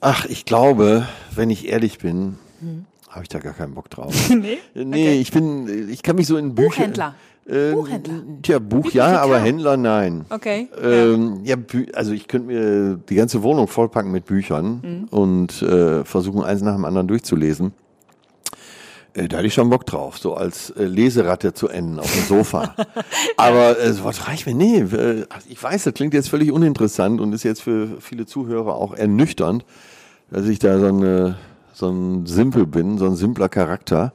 Ach, 0.01 0.25
ich 0.27 0.45
glaube, 0.45 1.09
wenn 1.35 1.51
ich 1.51 1.67
ehrlich 1.69 1.99
bin, 1.99 2.39
hm. 2.61 2.87
habe 3.09 3.25
ich 3.25 3.29
da 3.29 3.41
gar 3.41 3.55
keinen 3.55 3.75
Bock 3.75 3.91
drauf. 3.91 4.15
nee? 4.31 4.59
Nee, 4.75 4.85
okay. 4.85 5.21
ich 5.21 5.33
bin, 5.33 5.89
ich 5.91 6.05
kann 6.05 6.15
mich 6.15 6.29
so 6.29 6.37
in 6.37 6.55
Bücher. 6.55 6.69
Buchhändler. 6.69 7.17
Äh, 7.47 7.73
Buchhändler. 7.73 8.15
Tja, 8.43 8.59
Buch 8.61 8.91
ja, 8.93 9.21
aber 9.21 9.41
Händler 9.41 9.77
nein. 9.77 10.25
Okay. 10.31 10.69
Ähm, 10.81 11.41
ja, 11.45 11.57
also 11.95 12.13
ich 12.13 12.29
könnte 12.29 12.47
mir 12.47 13.01
die 13.09 13.17
ganze 13.17 13.43
Wohnung 13.43 13.67
vollpacken 13.67 14.13
mit 14.13 14.27
Büchern 14.27 14.81
mhm. 14.83 15.05
und 15.11 15.63
äh, 15.63 16.05
versuchen, 16.05 16.43
eins 16.45 16.63
nach 16.63 16.75
dem 16.75 16.85
anderen 16.85 17.09
durchzulesen. 17.09 17.73
Äh, 19.15 19.29
da 19.29 19.39
hatte 19.39 19.47
ich 19.47 19.55
schon 19.55 19.71
Bock 19.71 19.87
drauf, 19.87 20.19
so 20.19 20.35
als 20.35 20.71
äh, 20.71 20.85
Leseratte 20.85 21.53
zu 21.53 21.69
enden 21.69 21.99
auf 21.99 22.13
dem 22.13 22.25
Sofa. 22.25 22.75
aber 23.37 23.79
äh, 23.79 23.93
sowas 23.93 24.29
reicht 24.29 24.47
mir. 24.47 24.55
Nee, 24.55 24.79
äh, 24.79 25.27
ich 25.49 25.63
weiß, 25.63 25.85
das 25.85 25.95
klingt 25.95 26.15
jetzt 26.15 26.29
völlig 26.29 26.53
uninteressant 26.53 27.21
und 27.21 27.33
ist 27.33 27.43
jetzt 27.43 27.63
für 27.63 28.01
viele 28.01 28.25
Zuhörer 28.25 28.77
auch 28.77 28.95
ernüchternd, 28.95 29.65
dass 30.31 30.47
ich 30.47 30.59
da 30.59 30.79
so, 30.79 30.87
eine, 30.87 31.37
so 31.73 31.89
ein 31.89 32.27
Simpel 32.27 32.67
bin, 32.67 32.99
so 32.99 33.07
ein 33.07 33.17
simpler 33.17 33.49
Charakter. 33.49 34.13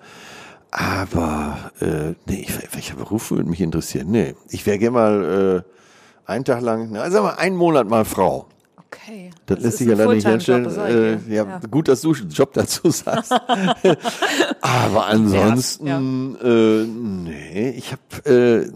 Aber 0.71 1.71
äh, 1.79 2.13
nee, 2.25 2.47
welcher 2.71 2.95
Beruf 2.95 3.31
würde 3.31 3.49
mich 3.49 3.61
interessieren? 3.61 4.07
Nee, 4.11 4.35
ich 4.49 4.65
wäre 4.65 4.77
gerne 4.77 4.91
mal 4.91 5.63
äh, 5.65 6.31
einen 6.31 6.45
Tag 6.45 6.61
lang, 6.61 6.89
na, 6.91 7.09
sagen 7.09 7.25
wir 7.25 7.39
einen 7.39 7.55
Monat 7.55 7.87
mal 7.87 8.05
Frau. 8.05 8.47
Okay. 8.87 9.31
Das, 9.45 9.57
das 9.57 9.65
lässt 9.65 9.77
sich 9.79 9.87
ja 9.87 9.95
leider 9.95 10.13
nicht 10.13 10.27
herstellen. 10.27 10.65
Äh, 10.65 11.33
ja, 11.33 11.45
ja, 11.45 11.59
gut, 11.69 11.87
dass 11.87 12.01
du 12.01 12.13
einen 12.13 12.29
Job 12.29 12.53
dazu 12.53 12.89
sagst. 12.89 13.31
Aber 14.61 15.07
ansonsten, 15.07 15.87
ja. 15.87 15.99
äh, 15.99 16.85
nee, 16.85 17.69
ich 17.71 17.91
habe 17.91 18.29
äh, 18.29 18.71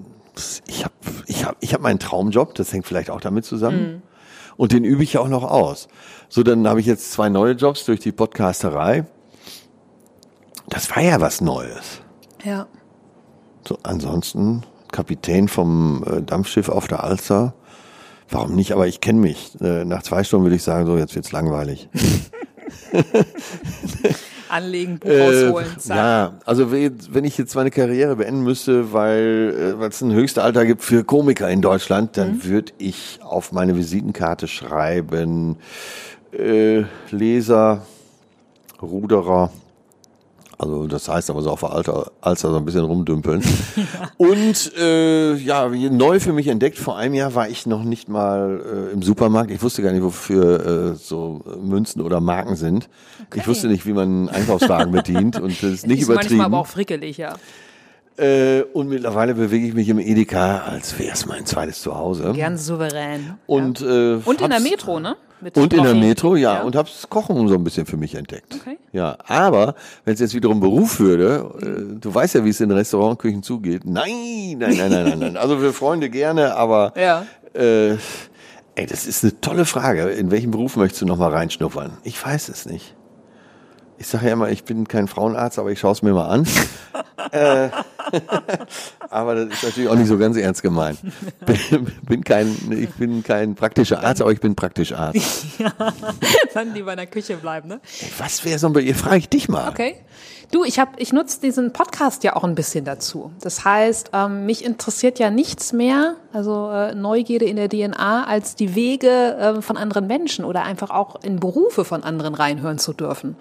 ich 0.67 0.83
hab, 0.83 0.93
ich 1.27 1.45
hab, 1.45 1.57
ich 1.59 1.73
hab 1.73 1.81
meinen 1.81 1.99
Traumjob, 1.99 2.55
das 2.55 2.71
hängt 2.73 2.87
vielleicht 2.87 3.09
auch 3.09 3.21
damit 3.21 3.45
zusammen. 3.45 3.81
Mhm. 3.81 4.01
Und 4.57 4.73
den 4.73 4.83
übe 4.83 5.03
ich 5.03 5.13
ja 5.13 5.21
auch 5.21 5.27
noch 5.27 5.43
aus. 5.43 5.87
So, 6.29 6.43
dann 6.43 6.67
habe 6.67 6.79
ich 6.79 6.85
jetzt 6.85 7.11
zwei 7.11 7.29
neue 7.29 7.53
Jobs 7.53 7.85
durch 7.85 7.99
die 7.99 8.11
Podcasterei 8.11 9.05
das 10.69 10.89
war 10.95 11.01
ja 11.03 11.19
was 11.21 11.41
Neues. 11.41 12.01
Ja. 12.43 12.67
So, 13.67 13.77
ansonsten 13.83 14.63
Kapitän 14.91 15.47
vom 15.47 16.03
äh, 16.05 16.21
Dampfschiff 16.21 16.69
auf 16.69 16.87
der 16.87 17.03
Alster 17.03 17.53
Warum 18.33 18.55
nicht? 18.55 18.71
Aber 18.71 18.87
ich 18.87 19.01
kenne 19.01 19.19
mich. 19.19 19.59
Äh, 19.59 19.83
nach 19.83 20.03
zwei 20.03 20.23
Stunden 20.23 20.45
würde 20.45 20.55
ich 20.55 20.63
sagen, 20.63 20.85
so 20.85 20.97
jetzt 20.97 21.15
wird's 21.15 21.33
langweilig. 21.33 21.89
Anlegen, 24.49 24.99
Buch 24.99 25.09
zack. 25.77 25.95
Äh, 25.95 25.97
Ja, 25.97 26.33
also 26.45 26.71
we- 26.71 26.91
wenn 27.09 27.23
ich 27.25 27.37
jetzt 27.37 27.55
meine 27.55 27.71
Karriere 27.71 28.15
beenden 28.17 28.43
müsste, 28.43 28.93
weil 28.93 29.75
äh, 29.81 29.85
es 29.85 30.01
ein 30.01 30.13
höchstes 30.13 30.41
Alter 30.43 30.65
gibt 30.65 30.81
für 30.83 31.03
Komiker 31.03 31.49
in 31.49 31.61
Deutschland, 31.61 32.15
dann 32.17 32.35
Mhm. 32.35 32.43
würde 32.45 32.73
ich 32.77 33.19
auf 33.21 33.51
meine 33.51 33.75
Visitenkarte 33.75 34.47
schreiben 34.47 35.57
äh, 36.31 36.83
Leser, 37.11 37.81
Ruderer. 38.81 39.51
Also 40.61 40.85
das 40.85 41.09
heißt 41.09 41.31
aber 41.31 41.41
so 41.41 41.49
auf 41.49 41.61
der 41.61 41.71
Alter, 41.71 42.11
Alster 42.21 42.51
so 42.51 42.57
ein 42.57 42.65
bisschen 42.65 42.85
rumdümpeln. 42.85 43.41
Und 44.17 44.71
äh, 44.77 45.33
ja, 45.33 45.73
wie 45.73 45.89
neu 45.89 46.19
für 46.19 46.33
mich 46.33 46.47
entdeckt, 46.47 46.77
vor 46.77 46.97
einem 46.97 47.15
Jahr 47.15 47.33
war 47.33 47.49
ich 47.49 47.65
noch 47.65 47.83
nicht 47.83 48.09
mal 48.09 48.61
äh, 48.63 48.93
im 48.93 49.01
Supermarkt. 49.01 49.49
Ich 49.49 49.63
wusste 49.63 49.81
gar 49.81 49.91
nicht, 49.91 50.03
wofür 50.03 50.91
äh, 50.91 50.95
so 50.95 51.41
Münzen 51.59 52.01
oder 52.03 52.21
Marken 52.21 52.55
sind. 52.55 52.89
Ich 53.33 53.47
wusste 53.47 53.69
nicht, 53.69 53.87
wie 53.87 53.93
man 53.93 54.07
einen 54.07 54.29
Einkaufswagen 54.29 54.91
bedient 54.91 55.39
und 55.39 55.63
das 55.63 55.71
ist 55.71 55.87
nicht 55.87 56.01
ist 56.03 56.07
manchmal 56.09 56.25
übertrieben. 56.25 56.41
aber 56.41 56.59
auch 56.59 56.67
frickelig, 56.67 57.17
ja. 57.17 57.33
Äh, 58.17 58.61
und 58.73 58.87
mittlerweile 58.87 59.33
bewege 59.33 59.65
ich 59.65 59.73
mich 59.73 59.89
im 59.89 59.97
Edeka, 59.97 60.59
als 60.59 60.99
wäre 60.99 61.13
es 61.13 61.25
mein 61.25 61.47
zweites 61.47 61.81
Zuhause. 61.81 62.33
Gern 62.33 62.55
souverän. 62.59 63.33
Und, 63.47 63.79
ja. 63.79 63.87
äh, 63.87 64.21
und 64.23 64.41
in 64.41 64.51
der 64.51 64.59
Metro, 64.59 64.99
ne? 64.99 65.15
Mit 65.41 65.57
Und 65.57 65.73
in 65.73 65.81
der 65.83 65.93
Kochen. 65.93 65.99
Metro, 65.99 66.35
ja, 66.35 66.61
und 66.61 66.75
hab's 66.75 67.07
Kochen 67.09 67.47
so 67.47 67.55
ein 67.55 67.63
bisschen 67.63 67.85
für 67.85 67.97
mich 67.97 68.15
entdeckt. 68.15 68.55
Okay. 68.61 68.77
Ja, 68.91 69.17
aber 69.27 69.75
wenn 70.05 70.13
es 70.13 70.19
jetzt 70.19 70.33
wiederum 70.35 70.59
Beruf 70.59 70.99
würde, 70.99 71.51
äh, 71.61 71.99
du 71.99 72.13
weißt 72.13 72.35
ja, 72.35 72.45
wie 72.45 72.49
es 72.49 72.59
in 72.61 72.69
Restaurantküchen 72.71 73.41
zugeht. 73.41 73.83
Nein, 73.85 74.57
nein, 74.59 74.75
nein, 74.77 74.89
nein, 74.91 75.03
nein, 75.09 75.19
nein. 75.19 75.37
Also 75.37 75.57
für 75.57 75.73
Freunde 75.73 76.09
gerne, 76.09 76.55
aber 76.55 76.93
Ja. 76.95 77.25
äh, 77.53 77.91
ey, 78.75 78.85
das 78.87 79.05
ist 79.07 79.23
eine 79.23 79.39
tolle 79.41 79.65
Frage. 79.65 80.03
In 80.09 80.29
welchen 80.31 80.51
Beruf 80.51 80.75
möchtest 80.77 81.01
du 81.01 81.05
noch 81.05 81.17
mal 81.17 81.31
reinschnuppern? 81.31 81.97
Ich 82.03 82.23
weiß 82.23 82.49
es 82.49 82.65
nicht. 82.65 82.95
Ich 84.01 84.07
sage 84.07 84.25
ja 84.25 84.33
immer, 84.33 84.49
ich 84.49 84.63
bin 84.63 84.87
kein 84.87 85.07
Frauenarzt, 85.07 85.59
aber 85.59 85.69
ich 85.69 85.79
schaue 85.79 85.91
es 85.91 86.01
mir 86.01 86.11
mal 86.11 86.27
an. 86.27 86.47
äh, 87.31 87.69
aber 89.11 89.35
das 89.35 89.53
ist 89.53 89.63
natürlich 89.63 89.89
auch 89.91 89.95
nicht 89.95 90.07
so 90.07 90.17
ganz 90.17 90.37
ernst 90.37 90.63
gemeint. 90.63 90.97
Bin, 91.45 91.85
bin 92.07 92.23
kein, 92.23 92.47
ich 92.71 92.89
bin 92.95 93.21
kein 93.21 93.53
praktischer 93.53 94.03
Arzt, 94.03 94.23
aber 94.23 94.31
ich 94.31 94.39
bin 94.39 94.55
praktisch 94.55 94.91
Arzt. 94.91 95.45
Dann 96.55 96.73
lieber 96.73 96.93
in 96.93 96.97
der 96.97 97.05
Küche 97.05 97.37
bleiben, 97.37 97.67
ne? 97.67 97.79
Was 98.17 98.43
wäre 98.43 98.57
so 98.57 98.69
ein 98.69 98.79
Ihr 98.79 98.95
frage 98.95 99.17
ich 99.17 99.29
dich 99.29 99.47
mal. 99.49 99.69
Okay. 99.69 99.97
Du, 100.49 100.65
ich 100.65 100.79
habe, 100.79 100.91
ich 100.97 101.13
nutze 101.13 101.39
diesen 101.39 101.71
Podcast 101.71 102.23
ja 102.23 102.35
auch 102.35 102.43
ein 102.43 102.55
bisschen 102.55 102.83
dazu. 102.83 103.31
Das 103.39 103.63
heißt, 103.63 104.09
ähm, 104.13 104.47
mich 104.47 104.65
interessiert 104.65 105.19
ja 105.19 105.29
nichts 105.29 105.73
mehr, 105.73 106.15
also 106.33 106.69
äh, 106.71 106.95
Neugierde 106.95 107.45
in 107.45 107.55
der 107.55 107.69
DNA, 107.69 108.25
als 108.25 108.55
die 108.55 108.75
Wege 108.75 109.07
äh, 109.07 109.61
von 109.61 109.77
anderen 109.77 110.07
Menschen 110.07 110.43
oder 110.43 110.63
einfach 110.63 110.89
auch 110.89 111.23
in 111.23 111.39
Berufe 111.39 111.85
von 111.85 112.03
anderen 112.03 112.33
reinhören 112.33 112.79
zu 112.79 112.91
dürfen. 112.91 113.37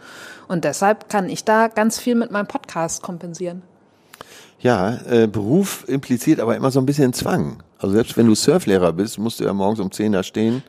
Und 0.50 0.64
deshalb 0.64 1.08
kann 1.08 1.28
ich 1.28 1.44
da 1.44 1.68
ganz 1.68 2.00
viel 2.00 2.16
mit 2.16 2.32
meinem 2.32 2.48
Podcast 2.48 3.02
kompensieren. 3.02 3.62
Ja, 4.58 4.98
äh, 5.08 5.26
Beruf 5.28 5.84
impliziert 5.88 6.40
aber 6.40 6.56
immer 6.56 6.70
so 6.72 6.80
ein 6.80 6.86
bisschen 6.86 7.12
Zwang. 7.12 7.62
Also 7.78 7.94
selbst 7.94 8.16
wenn 8.16 8.26
du 8.26 8.34
Surflehrer 8.34 8.92
bist, 8.92 9.18
musst 9.18 9.38
du 9.40 9.44
ja 9.44 9.52
morgens 9.54 9.78
um 9.80 9.90
10 9.92 10.12
da 10.12 10.22
stehen 10.24 10.62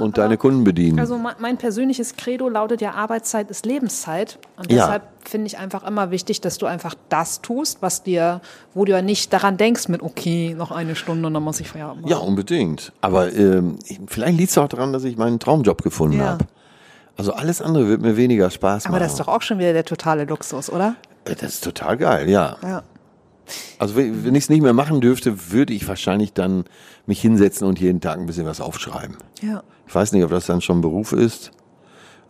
und 0.00 0.18
deine 0.18 0.36
Kunden 0.36 0.64
bedienen. 0.64 0.98
Also 0.98 1.16
mein, 1.38 1.56
persönliches 1.56 2.16
Credo 2.16 2.48
lautet 2.48 2.80
ja, 2.80 2.90
Arbeitszeit 2.94 3.48
ist 3.50 3.64
Lebenszeit. 3.64 4.38
Und 4.56 4.70
Ja. 4.70 4.78
deshalb 4.84 5.02
finde 5.24 5.46
ich 5.46 5.56
einfach 5.58 5.86
immer 5.86 6.10
wichtig, 6.10 6.40
dass 6.40 6.58
du 6.58 6.66
einfach 6.66 6.96
das 7.08 7.40
tust, 7.40 7.78
was 7.80 8.02
dir, 8.02 8.40
wo 8.74 8.84
du 8.84 8.90
ja 8.92 9.00
nicht 9.00 9.32
daran 9.32 9.56
denkst 9.56 9.86
mit, 9.88 10.02
okay, 10.02 10.54
noch 10.58 10.72
eine 10.72 10.96
Stunde 10.96 11.28
und 11.28 11.34
dann 11.34 11.44
muss 11.44 11.60
ich 11.60 11.68
Feierabend 11.68 12.02
machen. 12.02 12.10
ja, 12.10 12.18
unbedingt. 12.18 12.92
Aber 13.00 13.32
ähm, 13.32 13.78
ich- 13.86 14.00
vielleicht 14.08 14.36
liegt 14.36 14.50
es 14.50 14.58
auch 14.58 14.68
daran, 14.68 14.92
dass 14.92 15.04
ich 15.04 15.16
meinen 15.16 15.38
Traumjob 15.38 15.82
gefunden 15.82 16.18
Ja. 16.18 16.26
habe. 16.30 16.44
Also 17.16 17.32
alles 17.32 17.62
andere 17.62 17.88
wird 17.88 18.00
mir 18.02 18.16
weniger 18.16 18.50
Spaß 18.50 18.86
Aber 18.86 18.92
machen. 18.92 19.02
das 19.02 19.12
ist 19.12 19.20
doch 19.20 19.28
auch 19.28 19.42
schon 19.42 19.58
wieder 19.58 19.72
der 19.72 19.84
totale 19.84 20.24
Luxus, 20.24 20.70
oder? 20.70 20.96
Äh, 21.24 21.34
das 21.34 21.54
ist 21.54 21.64
total 21.64 21.96
geil, 21.96 22.28
ja. 22.28 22.56
Ja. 22.62 22.82
Also 23.78 23.96
wenn 23.96 24.34
ich 24.34 24.44
es 24.44 24.48
nicht 24.48 24.62
mehr 24.62 24.72
machen 24.72 25.00
dürfte, 25.00 25.50
würde 25.52 25.74
ich 25.74 25.86
wahrscheinlich 25.86 26.32
dann 26.32 26.64
mich 27.06 27.20
hinsetzen 27.20 27.66
und 27.66 27.78
jeden 27.78 28.00
Tag 28.00 28.18
ein 28.18 28.26
bisschen 28.26 28.46
was 28.46 28.60
aufschreiben. 28.60 29.16
Ja. 29.42 29.62
Ich 29.86 29.94
weiß 29.94 30.12
nicht, 30.12 30.24
ob 30.24 30.30
das 30.30 30.46
dann 30.46 30.60
schon 30.62 30.80
Beruf 30.80 31.12
ist, 31.12 31.50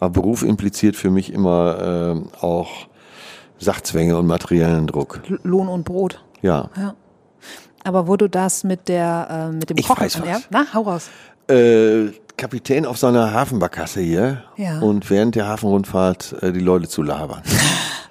aber 0.00 0.10
Beruf 0.10 0.42
impliziert 0.42 0.96
für 0.96 1.10
mich 1.10 1.32
immer 1.32 1.78
ähm, 1.80 2.28
auch 2.40 2.88
Sachzwänge 3.58 4.16
und 4.18 4.26
materiellen 4.26 4.88
Druck. 4.88 5.22
Lohn 5.44 5.68
und 5.68 5.84
Brot. 5.84 6.22
Ja. 6.42 6.68
Ja. 6.76 6.94
Aber 7.84 8.08
wo 8.08 8.16
du 8.16 8.28
das 8.28 8.64
mit 8.64 8.88
der, 8.88 9.50
äh, 9.52 9.54
mit 9.54 9.70
dem 9.70 9.78
Ich 9.78 9.86
Kochen 9.86 10.02
weiß 10.02 10.20
was. 10.20 10.28
Ja? 10.28 10.40
Na, 10.50 10.66
hau 10.74 10.82
raus. 10.82 11.10
Äh, 11.48 12.08
Kapitän 12.48 12.84
auf 12.84 12.98
seiner 12.98 13.32
Hafenbarkasse 13.32 14.00
hier 14.02 14.42
Ja. 14.58 14.78
und 14.80 15.08
während 15.08 15.34
der 15.34 15.48
Hafenrundfahrt 15.48 16.34
äh, 16.42 16.52
die 16.52 16.60
Leute 16.60 16.86
zu 16.88 17.00
labern. 17.02 17.40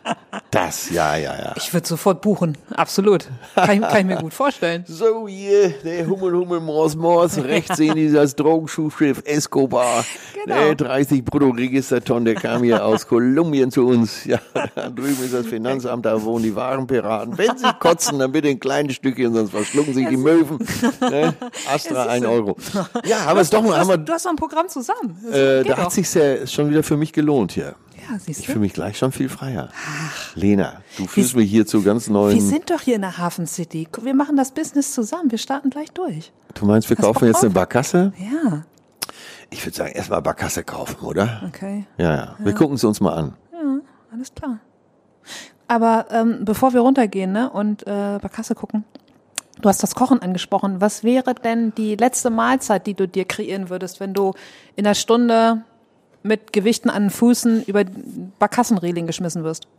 Das, 0.52 0.90
ja, 0.92 1.16
ja, 1.16 1.36
ja. 1.36 1.54
Ich 1.56 1.74
würde 1.74 1.88
sofort 1.88 2.22
buchen. 2.22 2.58
Absolut. 2.76 3.28
Kann 3.56 3.72
ich, 3.72 3.82
kann 3.82 3.98
ich 3.98 4.06
mir 4.06 4.18
gut 4.18 4.34
vorstellen. 4.34 4.86
So, 4.94 5.28
hier, 5.28 5.70
der 5.84 6.08
Hummel, 6.08 6.34
Hummel, 6.34 6.60
Mors, 6.60 6.96
Mors. 6.96 7.38
Rechts 7.44 7.78
sehen 7.78 7.96
Sie 7.96 8.12
das 8.12 8.36
Drogenschuhschiff 8.36 9.24
Escobar. 9.26 10.06
Genau. 10.44 10.56
Der 10.56 10.76
30 10.76 11.26
Bruttoregisterton, 11.26 12.26
der 12.26 12.36
kam 12.36 12.64
hier 12.64 12.86
aus 12.86 13.08
Kolumbien 13.08 13.72
zu 13.72 13.88
uns. 13.88 14.26
Ja, 14.26 14.40
da 14.54 14.90
drüben 14.90 15.24
ist 15.24 15.34
das 15.34 15.48
Finanzamt, 15.48 16.06
da 16.06 16.22
wohnen 16.22 16.44
die 16.44 16.56
Warenpiraten. 16.56 17.38
Wenn 17.38 17.58
Sie 17.58 17.74
kotzen, 17.80 18.20
dann 18.20 18.32
bitte 18.32 18.50
in 18.50 18.60
kleinen 18.60 18.92
Stückchen, 18.92 19.34
sonst 19.34 19.52
verschlucken 19.52 19.94
sich 19.94 20.08
die 20.08 20.18
Möwen. 20.18 20.60
Ne? 21.02 21.34
Astra, 21.74 22.06
ein 22.06 22.26
Euro. 22.26 22.58
Ja, 23.06 23.26
aber 23.26 23.42
es 23.42 23.48
ist 23.48 23.54
doch, 23.54 23.64
wir, 23.64 23.98
du 23.98 24.14
hast 24.14 24.26
doch 24.26 24.32
ein 24.32 24.36
Programm 24.36 24.68
zusammen. 24.70 25.18
Äh, 25.32 25.64
da 25.64 25.78
hat 25.78 25.92
sich's 25.92 26.14
ja 26.14 26.46
schon 26.46 26.70
wieder 26.70 26.84
für 26.84 26.98
mich 26.98 27.14
gelohnt 27.14 27.54
hier. 27.54 27.76
Ja, 28.10 28.18
siehst 28.20 28.40
Ich 28.42 28.46
du? 28.46 28.52
fühle 28.54 28.62
mich 28.62 28.74
gleich 28.74 28.98
schon 28.98 29.12
viel 29.12 29.30
freier. 29.30 29.70
Lena, 30.36 30.82
du 30.98 31.06
führst 31.08 31.36
mich 31.36 31.50
hier 31.50 31.66
zu 31.66 31.82
ganz 31.84 32.08
Wir 32.08 32.14
neuen. 32.14 32.42
sind 32.42 32.70
doch 32.70 32.82
hier 32.82 32.96
in 32.96 33.02
der 33.02 33.18
Hafen 33.18 33.48
City. 33.48 33.88
Wir 34.02 34.14
machen 34.14 34.36
das 34.38 34.52
Business 34.52 34.94
zusammen. 34.94 35.32
Wir 35.32 35.38
starten 35.38 35.70
gleich 35.70 35.92
durch. 35.92 36.32
Du 36.54 36.66
meinst, 36.66 36.90
wir 36.90 36.98
Hast 36.98 37.06
kaufen 37.06 37.26
jetzt 37.26 37.38
eine 37.44 37.50
drauf? 37.50 37.54
Barkasse? 37.62 38.14
Ja, 38.18 38.64
Ich 39.50 39.66
würde 39.66 39.76
sagen, 39.76 39.92
erstmal 39.94 40.22
Barkasse 40.22 40.64
kaufen, 40.64 41.06
oder? 41.06 41.44
okay. 41.48 41.86
Ja, 41.98 42.16
ja. 42.16 42.36
Wir 42.40 42.54
gucken 42.54 42.76
es 42.76 42.84
uns 42.84 43.00
mal 43.02 43.14
an. 43.14 43.34
Alles 44.12 44.34
klar. 44.36 44.60
Aber 45.68 46.06
ähm, 46.12 46.40
bevor 46.46 46.74
wir 46.74 46.82
runtergehen 46.82 47.32
ne, 47.32 47.50
und 47.50 47.88
äh, 47.88 48.20
bei 48.22 48.30
Kasse 48.30 48.54
gucken, 48.54 48.84
du 49.62 49.70
hast 49.70 49.82
das 49.82 49.96
Kochen 49.96 50.22
angesprochen. 50.22 50.82
Was 50.82 51.04
wäre 51.04 51.34
denn 51.34 51.74
die 51.76 51.96
letzte 51.96 52.30
Mahlzeit, 52.30 52.86
die 52.86 52.94
du 52.94 53.08
dir 53.08 53.26
kreieren 53.26 53.70
würdest, 53.70 54.00
wenn 54.00 54.14
du 54.14 54.34
in 54.76 54.86
einer 54.86 54.94
Stunde 54.96 55.64
mit 56.24 56.54
Gewichten 56.54 56.90
an 56.90 57.04
den 57.04 57.10
Füßen 57.10 57.64
über 57.66 57.84
Barkassenreling 58.40 59.08
geschmissen 59.08 59.44
wirst? 59.44 59.68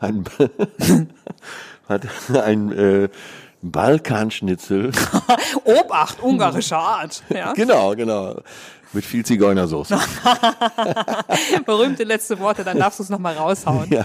Ein, 0.00 0.24
hat 1.88 2.06
ein 2.34 2.72
äh, 2.72 3.08
Balkanschnitzel. 3.60 4.92
Obacht, 5.64 6.22
ungarischer 6.22 6.78
Art. 6.78 7.22
Ja. 7.28 7.52
genau, 7.52 7.94
genau. 7.94 8.40
Mit 8.94 9.04
viel 9.04 9.24
Zigeunersoße. 9.24 9.98
Berühmte 11.66 12.04
letzte 12.04 12.38
Worte, 12.40 12.64
dann 12.64 12.78
darfst 12.78 12.98
du 12.98 13.02
es 13.02 13.10
nochmal 13.10 13.34
raushauen. 13.36 13.90
ja. 13.90 14.04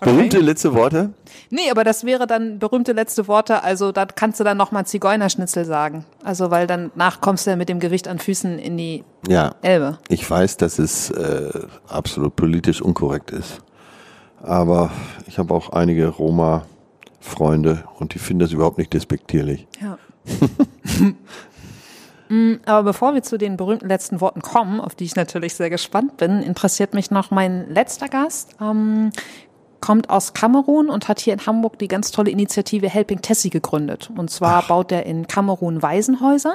Berühmte 0.00 0.38
letzte 0.38 0.72
Worte? 0.72 1.12
Nee, 1.50 1.70
aber 1.70 1.82
das 1.84 2.04
wäre 2.04 2.26
dann 2.26 2.58
berühmte 2.58 2.92
letzte 2.92 3.26
Worte, 3.26 3.62
also 3.62 3.90
da 3.92 4.04
kannst 4.06 4.38
du 4.38 4.44
dann 4.44 4.56
nochmal 4.58 4.84
Zigeunerschnitzel 4.86 5.64
sagen. 5.64 6.04
Also 6.22 6.50
weil 6.50 6.66
danach 6.66 7.20
kommst 7.20 7.46
du 7.46 7.50
ja 7.50 7.56
mit 7.56 7.68
dem 7.68 7.80
Gewicht 7.80 8.06
an 8.08 8.18
Füßen 8.18 8.58
in 8.58 8.76
die 8.76 9.04
Ja. 9.26 9.54
Elbe. 9.62 9.98
Ich 10.08 10.28
weiß, 10.30 10.58
dass 10.58 10.78
es 10.78 11.10
äh, 11.10 11.50
absolut 11.88 12.36
politisch 12.36 12.82
unkorrekt 12.82 13.30
ist. 13.30 13.60
Aber 14.42 14.90
ich 15.26 15.38
habe 15.38 15.52
auch 15.54 15.70
einige 15.70 16.08
Roma-Freunde 16.08 17.84
und 17.98 18.14
die 18.14 18.18
finden 18.18 18.40
das 18.40 18.52
überhaupt 18.52 18.78
nicht 18.78 18.92
despektierlich. 18.92 19.66
Ja. 19.80 19.98
Mm, 22.30 22.56
Aber 22.66 22.82
bevor 22.82 23.14
wir 23.14 23.22
zu 23.22 23.38
den 23.38 23.56
berühmten 23.56 23.88
letzten 23.88 24.20
Worten 24.20 24.42
kommen, 24.42 24.80
auf 24.80 24.94
die 24.94 25.04
ich 25.04 25.16
natürlich 25.16 25.54
sehr 25.54 25.70
gespannt 25.70 26.18
bin, 26.18 26.42
interessiert 26.42 26.92
mich 26.92 27.10
noch 27.10 27.30
mein 27.30 27.70
letzter 27.70 28.08
Gast. 28.08 28.54
Ähm, 28.60 29.12
kommt 29.80 30.10
aus 30.10 30.32
Kamerun 30.34 30.90
und 30.90 31.08
hat 31.08 31.20
hier 31.20 31.32
in 31.32 31.46
Hamburg 31.46 31.78
die 31.78 31.88
ganz 31.88 32.10
tolle 32.10 32.30
Initiative 32.30 32.88
Helping 32.88 33.22
Tessie 33.22 33.50
gegründet. 33.50 34.10
Und 34.16 34.30
zwar 34.30 34.62
baut 34.66 34.90
er 34.92 35.06
in 35.06 35.26
Kamerun 35.28 35.82
Waisenhäuser 35.82 36.54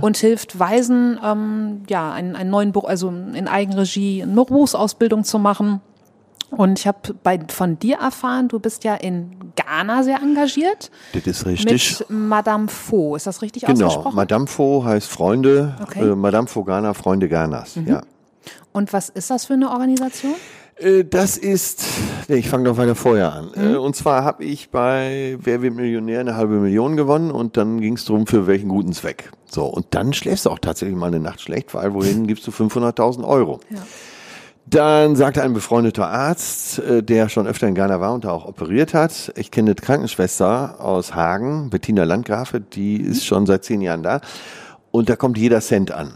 und 0.00 0.16
hilft 0.16 0.58
Waisen, 0.58 1.18
ähm, 1.24 1.82
ja, 1.88 2.12
einen, 2.12 2.36
einen 2.36 2.50
neuen, 2.50 2.72
also 2.84 3.08
in 3.08 3.48
Eigenregie 3.48 4.22
eine 4.22 4.32
Berufsausbildung 4.34 5.24
zu 5.24 5.38
machen. 5.38 5.80
Und 6.50 6.78
ich 6.78 6.86
habe 6.86 6.98
von 7.48 7.78
dir 7.78 7.96
erfahren, 7.96 8.48
du 8.48 8.60
bist 8.60 8.84
ja 8.84 8.94
in 8.94 9.52
Ghana 9.56 10.02
sehr 10.04 10.20
engagiert. 10.22 10.90
Das 11.12 11.26
ist 11.26 11.46
richtig. 11.46 12.00
Mit 12.00 12.10
Madame 12.10 12.68
Fo, 12.68 13.16
ist 13.16 13.26
das 13.26 13.42
richtig 13.42 13.64
Genau, 13.64 13.86
ausgesprochen? 13.86 14.14
Madame 14.14 14.46
Fo 14.46 14.84
heißt 14.84 15.08
Freunde, 15.08 15.74
Okay. 15.82 16.02
Mhm. 16.04 16.12
äh, 16.12 16.14
Madame 16.16 16.46
Fo 16.46 16.62
Ghana, 16.62 16.94
Freunde 16.94 17.28
Ghanas, 17.28 17.76
ja. 17.86 18.02
Und 18.72 18.92
was 18.92 19.08
ist 19.08 19.30
das 19.30 19.46
für 19.46 19.54
eine 19.54 19.70
Organisation? 19.70 20.34
Äh, 20.76 21.04
Das 21.04 21.36
ist, 21.36 21.84
nee, 22.28 22.36
ich 22.36 22.48
fange 22.48 22.64
doch 22.64 22.76
weiter 22.76 22.94
vorher 22.94 23.32
an. 23.32 23.50
Äh, 23.54 23.76
Und 23.76 23.96
zwar 23.96 24.24
habe 24.24 24.44
ich 24.44 24.70
bei 24.70 25.36
Wer 25.40 25.62
wird 25.62 25.74
Millionär 25.74 26.20
eine 26.20 26.36
halbe 26.36 26.54
Million 26.54 26.96
gewonnen 26.96 27.30
und 27.30 27.56
dann 27.56 27.80
ging 27.80 27.94
es 27.94 28.04
darum, 28.04 28.26
für 28.26 28.46
welchen 28.46 28.68
guten 28.68 28.92
Zweck. 28.92 29.30
So, 29.50 29.66
und 29.66 29.86
dann 29.90 30.12
schläfst 30.12 30.46
du 30.46 30.50
auch 30.50 30.58
tatsächlich 30.58 30.96
mal 30.96 31.06
eine 31.06 31.20
Nacht 31.20 31.40
schlecht, 31.40 31.74
weil 31.74 31.94
wohin 31.94 32.26
gibst 32.26 32.46
du 32.46 32.50
500.000 32.50 33.24
Euro? 33.26 33.60
Ja. 33.70 33.78
Dann 34.66 35.14
sagte 35.14 35.42
ein 35.42 35.52
befreundeter 35.52 36.08
Arzt, 36.08 36.78
äh, 36.78 37.02
der 37.02 37.28
schon 37.28 37.46
öfter 37.46 37.68
in 37.68 37.74
Ghana 37.74 38.00
war 38.00 38.14
und 38.14 38.24
da 38.24 38.30
auch 38.30 38.46
operiert 38.46 38.94
hat, 38.94 39.32
ich 39.36 39.50
kenne 39.50 39.70
eine 39.70 39.74
Krankenschwester 39.74 40.76
aus 40.80 41.14
Hagen, 41.14 41.68
Bettina 41.68 42.04
Landgrafe, 42.04 42.60
die 42.60 42.96
ist 42.96 43.26
schon 43.26 43.44
seit 43.44 43.62
zehn 43.64 43.82
Jahren 43.82 44.02
da 44.02 44.20
und 44.90 45.10
da 45.10 45.16
kommt 45.16 45.36
jeder 45.36 45.60
Cent 45.60 45.90
an. 45.92 46.14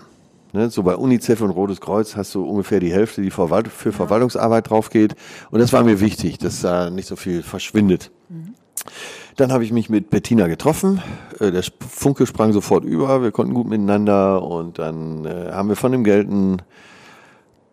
Ne, 0.53 0.71
so 0.71 0.83
bei 0.83 0.97
UNICEF 0.97 1.43
und 1.43 1.51
Rotes 1.51 1.81
Kreuz 1.81 2.17
hast 2.17 2.35
du 2.35 2.43
ungefähr 2.43 2.81
die 2.81 2.93
Hälfte, 2.93 3.21
die 3.21 3.31
Verwalt 3.31 3.69
für 3.69 3.93
Verwaltungsarbeit 3.93 4.71
drauf 4.71 4.89
geht. 4.89 5.15
Und 5.51 5.61
das 5.61 5.75
war 5.75 5.85
mir 5.85 6.01
wichtig, 6.01 6.39
dass 6.39 6.63
da 6.63 6.89
nicht 6.89 7.07
so 7.07 7.17
viel 7.17 7.43
verschwindet. 7.43 8.11
Dann 9.37 9.53
habe 9.53 9.65
ich 9.65 9.73
mich 9.73 9.91
mit 9.91 10.09
Bettina 10.09 10.47
getroffen. 10.47 11.03
Äh, 11.39 11.51
Der 11.51 11.63
Funke 11.87 12.27
sprang 12.27 12.53
sofort 12.53 12.85
über. 12.85 13.23
Wir 13.23 13.31
konnten 13.31 13.53
gut 13.53 13.69
miteinander 13.69 14.43
und 14.43 14.79
dann 14.79 15.27
äh, 15.27 15.53
haben 15.53 15.69
wir 15.69 15.77
von 15.77 15.93
dem 15.93 16.03
Geld 16.03 16.29
ein 16.29 16.63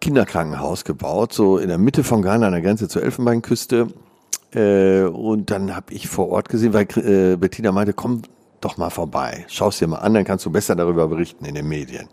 Kinderkrankenhaus 0.01 0.83
gebaut, 0.83 1.33
so 1.33 1.57
in 1.57 1.69
der 1.69 1.77
Mitte 1.77 2.03
von 2.03 2.21
Ghana 2.21 2.47
an 2.47 2.53
der 2.53 2.61
Grenze 2.61 2.87
zur 2.87 3.03
Elfenbeinküste. 3.03 3.87
Äh, 4.53 5.03
und 5.03 5.49
dann 5.49 5.75
habe 5.75 5.93
ich 5.93 6.07
vor 6.07 6.29
Ort 6.29 6.49
gesehen, 6.49 6.73
weil 6.73 6.87
äh, 6.97 7.37
Bettina 7.37 7.71
meinte, 7.71 7.93
komm 7.93 8.21
doch 8.61 8.77
mal 8.77 8.89
vorbei, 8.89 9.45
schau's 9.47 9.79
dir 9.79 9.87
mal 9.87 9.97
an, 9.97 10.13
dann 10.13 10.25
kannst 10.25 10.45
du 10.45 10.49
besser 10.49 10.75
darüber 10.75 11.07
berichten 11.07 11.45
in 11.45 11.55
den 11.55 11.67
Medien. 11.67 12.07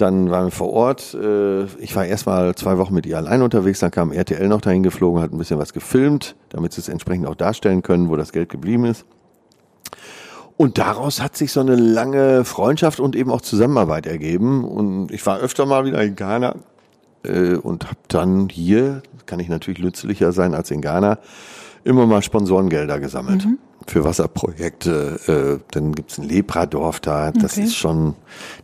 Dann 0.00 0.30
waren 0.30 0.46
wir 0.46 0.50
vor 0.50 0.70
Ort. 0.70 1.14
Äh, 1.14 1.64
ich 1.78 1.94
war 1.94 2.06
erstmal 2.06 2.54
zwei 2.54 2.78
Wochen 2.78 2.94
mit 2.94 3.06
ihr 3.06 3.16
allein 3.16 3.42
unterwegs. 3.42 3.80
Dann 3.80 3.90
kam 3.90 4.12
RTL 4.12 4.48
noch 4.48 4.60
dahin 4.60 4.82
geflogen, 4.82 5.22
hat 5.22 5.32
ein 5.32 5.38
bisschen 5.38 5.58
was 5.58 5.72
gefilmt, 5.72 6.36
damit 6.48 6.72
sie 6.72 6.80
es 6.80 6.88
entsprechend 6.88 7.26
auch 7.26 7.34
darstellen 7.34 7.82
können, 7.82 8.08
wo 8.08 8.16
das 8.16 8.32
Geld 8.32 8.48
geblieben 8.48 8.84
ist. 8.84 9.04
Und 10.56 10.78
daraus 10.78 11.22
hat 11.22 11.36
sich 11.36 11.52
so 11.52 11.60
eine 11.60 11.74
lange 11.74 12.44
Freundschaft 12.44 13.00
und 13.00 13.16
eben 13.16 13.30
auch 13.30 13.40
Zusammenarbeit 13.40 14.06
ergeben. 14.06 14.64
Und 14.64 15.10
ich 15.10 15.24
war 15.24 15.38
öfter 15.38 15.66
mal 15.66 15.84
wieder 15.84 16.02
in 16.02 16.16
Ghana 16.16 16.56
äh, 17.24 17.54
und 17.54 17.86
habe 17.86 17.98
dann 18.08 18.48
hier, 18.48 19.02
kann 19.26 19.40
ich 19.40 19.48
natürlich 19.48 19.80
nützlicher 19.80 20.32
sein 20.32 20.54
als 20.54 20.70
in 20.70 20.80
Ghana, 20.80 21.18
immer 21.84 22.06
mal 22.06 22.22
Sponsorengelder 22.22 23.00
gesammelt 23.00 23.46
für 23.86 24.04
Wasserprojekte. 24.04 25.58
Äh, 25.60 25.64
dann 25.72 25.92
gibt's 25.94 26.18
ein 26.18 26.28
Lepradorf 26.28 27.00
da. 27.00 27.30
Das 27.32 27.52
Okay. 27.54 27.64
ist 27.64 27.76
schon, 27.76 28.14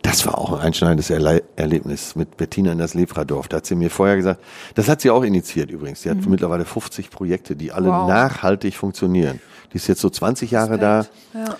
das 0.02 0.26
war 0.26 0.38
auch 0.38 0.52
ein 0.52 0.60
einschneidendes 0.60 1.10
Erle 1.10 1.42
Erlebnis 1.56 2.14
mit 2.16 2.36
Bettina 2.36 2.72
in 2.72 2.78
das 2.78 2.94
Lepradorf. 2.94 3.48
Da 3.48 3.58
hat 3.58 3.66
sie 3.66 3.74
mir 3.74 3.90
vorher 3.90 4.16
gesagt, 4.16 4.40
das 4.74 4.88
hat 4.88 5.00
sie 5.00 5.10
auch 5.10 5.22
initiiert 5.22 5.70
übrigens. 5.70 6.02
Sie 6.02 6.10
hat 6.10 6.18
mittlerweile 6.26 6.64
50 6.64 7.10
Projekte, 7.10 7.56
die 7.56 7.72
alle 7.72 7.88
Wow. 7.88 8.08
nachhaltig 8.08 8.74
funktionieren. 8.76 9.40
Die 9.72 9.76
ist 9.76 9.86
jetzt 9.88 10.00
so 10.00 10.10
20 10.10 10.50
Jahre 10.50 10.78
da. 10.78 11.06
Ja. 11.34 11.56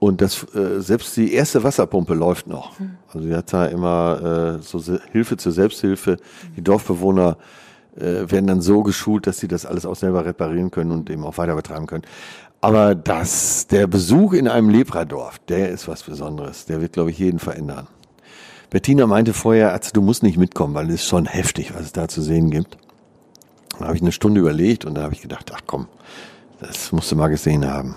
Und 0.00 0.20
das 0.20 0.44
äh, 0.54 0.80
selbst 0.80 1.16
die 1.16 1.32
erste 1.32 1.64
Wasserpumpe 1.64 2.14
läuft 2.14 2.46
noch. 2.46 2.76
Also 3.12 3.26
sie 3.26 3.34
hat 3.34 3.52
da 3.52 3.66
immer 3.66 4.58
äh, 4.60 4.62
so 4.62 4.80
Hilfe 5.10 5.36
zur 5.38 5.50
Selbsthilfe. 5.50 6.18
Die 6.56 6.62
Dorfbewohner 6.62 7.36
äh, 7.98 8.30
werden 8.30 8.46
dann 8.46 8.60
so 8.60 8.82
geschult, 8.82 9.26
dass 9.26 9.38
sie 9.38 9.48
das 9.48 9.66
alles 9.66 9.86
auch 9.86 9.96
selber 9.96 10.24
reparieren 10.24 10.70
können 10.70 10.92
und 10.92 11.10
eben 11.10 11.24
auch 11.24 11.38
weiter 11.38 11.54
betreiben 11.54 11.86
können. 11.86 12.04
Aber 12.60 12.94
das, 12.94 13.66
der 13.68 13.86
Besuch 13.86 14.32
in 14.32 14.48
einem 14.48 14.68
Lepradorf, 14.68 15.38
der 15.48 15.70
ist 15.70 15.86
was 15.86 16.02
Besonderes. 16.02 16.66
Der 16.66 16.80
wird, 16.80 16.92
glaube 16.92 17.10
ich, 17.10 17.18
jeden 17.18 17.38
verändern. 17.38 17.86
Bettina 18.70 19.06
meinte 19.06 19.32
vorher, 19.32 19.72
Arzt, 19.72 19.96
du 19.96 20.02
musst 20.02 20.22
nicht 20.22 20.36
mitkommen, 20.36 20.74
weil 20.74 20.88
es 20.88 20.96
ist 20.96 21.06
schon 21.06 21.26
heftig, 21.26 21.74
was 21.74 21.82
es 21.82 21.92
da 21.92 22.08
zu 22.08 22.20
sehen 22.20 22.50
gibt. 22.50 22.76
Da 23.78 23.86
habe 23.86 23.96
ich 23.96 24.02
eine 24.02 24.12
Stunde 24.12 24.40
überlegt 24.40 24.84
und 24.84 24.94
da 24.94 25.02
habe 25.02 25.14
ich 25.14 25.22
gedacht, 25.22 25.52
ach 25.54 25.60
komm, 25.66 25.86
das 26.60 26.90
musst 26.90 27.10
du 27.12 27.16
mal 27.16 27.28
gesehen 27.28 27.66
haben. 27.66 27.94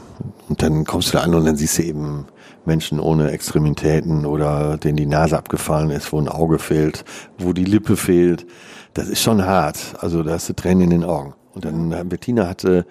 Und 0.48 0.62
dann 0.62 0.86
kommst 0.86 1.10
du 1.10 1.18
da 1.18 1.24
an 1.24 1.34
und 1.34 1.46
dann 1.46 1.56
siehst 1.56 1.80
du 1.80 1.84
eben 1.84 2.26
Menschen 2.66 3.00
ohne 3.00 3.32
Extremitäten 3.32 4.26
oder 4.26 4.78
denen 4.78 4.98
die 4.98 5.08
Nase 5.08 5.38
abgefallen 5.38 5.90
ist, 5.90 6.14
wo 6.14 6.20
ein 6.20 6.30
Auge 6.30 6.60
fehlt, 6.60 7.04
wo 7.40 7.54
die 7.54 7.66
Lippe 7.66 7.98
fehlt. 7.98 8.46
Das 8.94 9.08
ist 9.08 9.22
schon 9.22 9.46
hart. 9.46 9.96
Also 10.00 10.24
da 10.24 10.34
hast 10.34 10.50
du 10.50 10.54
Tränen 10.54 10.84
in 10.84 10.90
den 10.90 11.04
Augen. 11.04 11.34
Und 11.54 11.66
dann 11.66 11.92
äh, 11.92 12.04
Bettina 12.04 12.48
hatte 12.48 12.86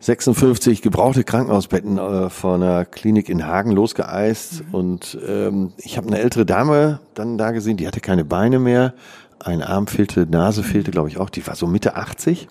56 0.00 0.82
gebrauchte 0.82 1.24
Krankenhausbetten 1.24 1.98
äh, 1.98 2.30
von 2.30 2.62
einer 2.62 2.84
Klinik 2.84 3.28
in 3.28 3.46
Hagen 3.46 3.72
losgeeist. 3.72 4.62
Und 4.72 5.18
ähm, 5.26 5.72
ich 5.78 5.96
habe 5.96 6.06
eine 6.06 6.18
ältere 6.18 6.46
Dame 6.46 7.00
dann 7.14 7.38
da 7.38 7.50
gesehen, 7.50 7.76
die 7.76 7.86
hatte 7.86 8.00
keine 8.00 8.24
Beine 8.24 8.58
mehr. 8.58 8.94
Ein 9.38 9.62
Arm 9.62 9.86
fehlte, 9.86 10.26
Nase 10.26 10.62
fehlte, 10.62 10.90
glaube 10.90 11.08
ich, 11.08 11.18
auch. 11.18 11.30
Die 11.30 11.46
war 11.46 11.56
so 11.56 11.66
Mitte 11.66 11.96
80. 11.96 12.48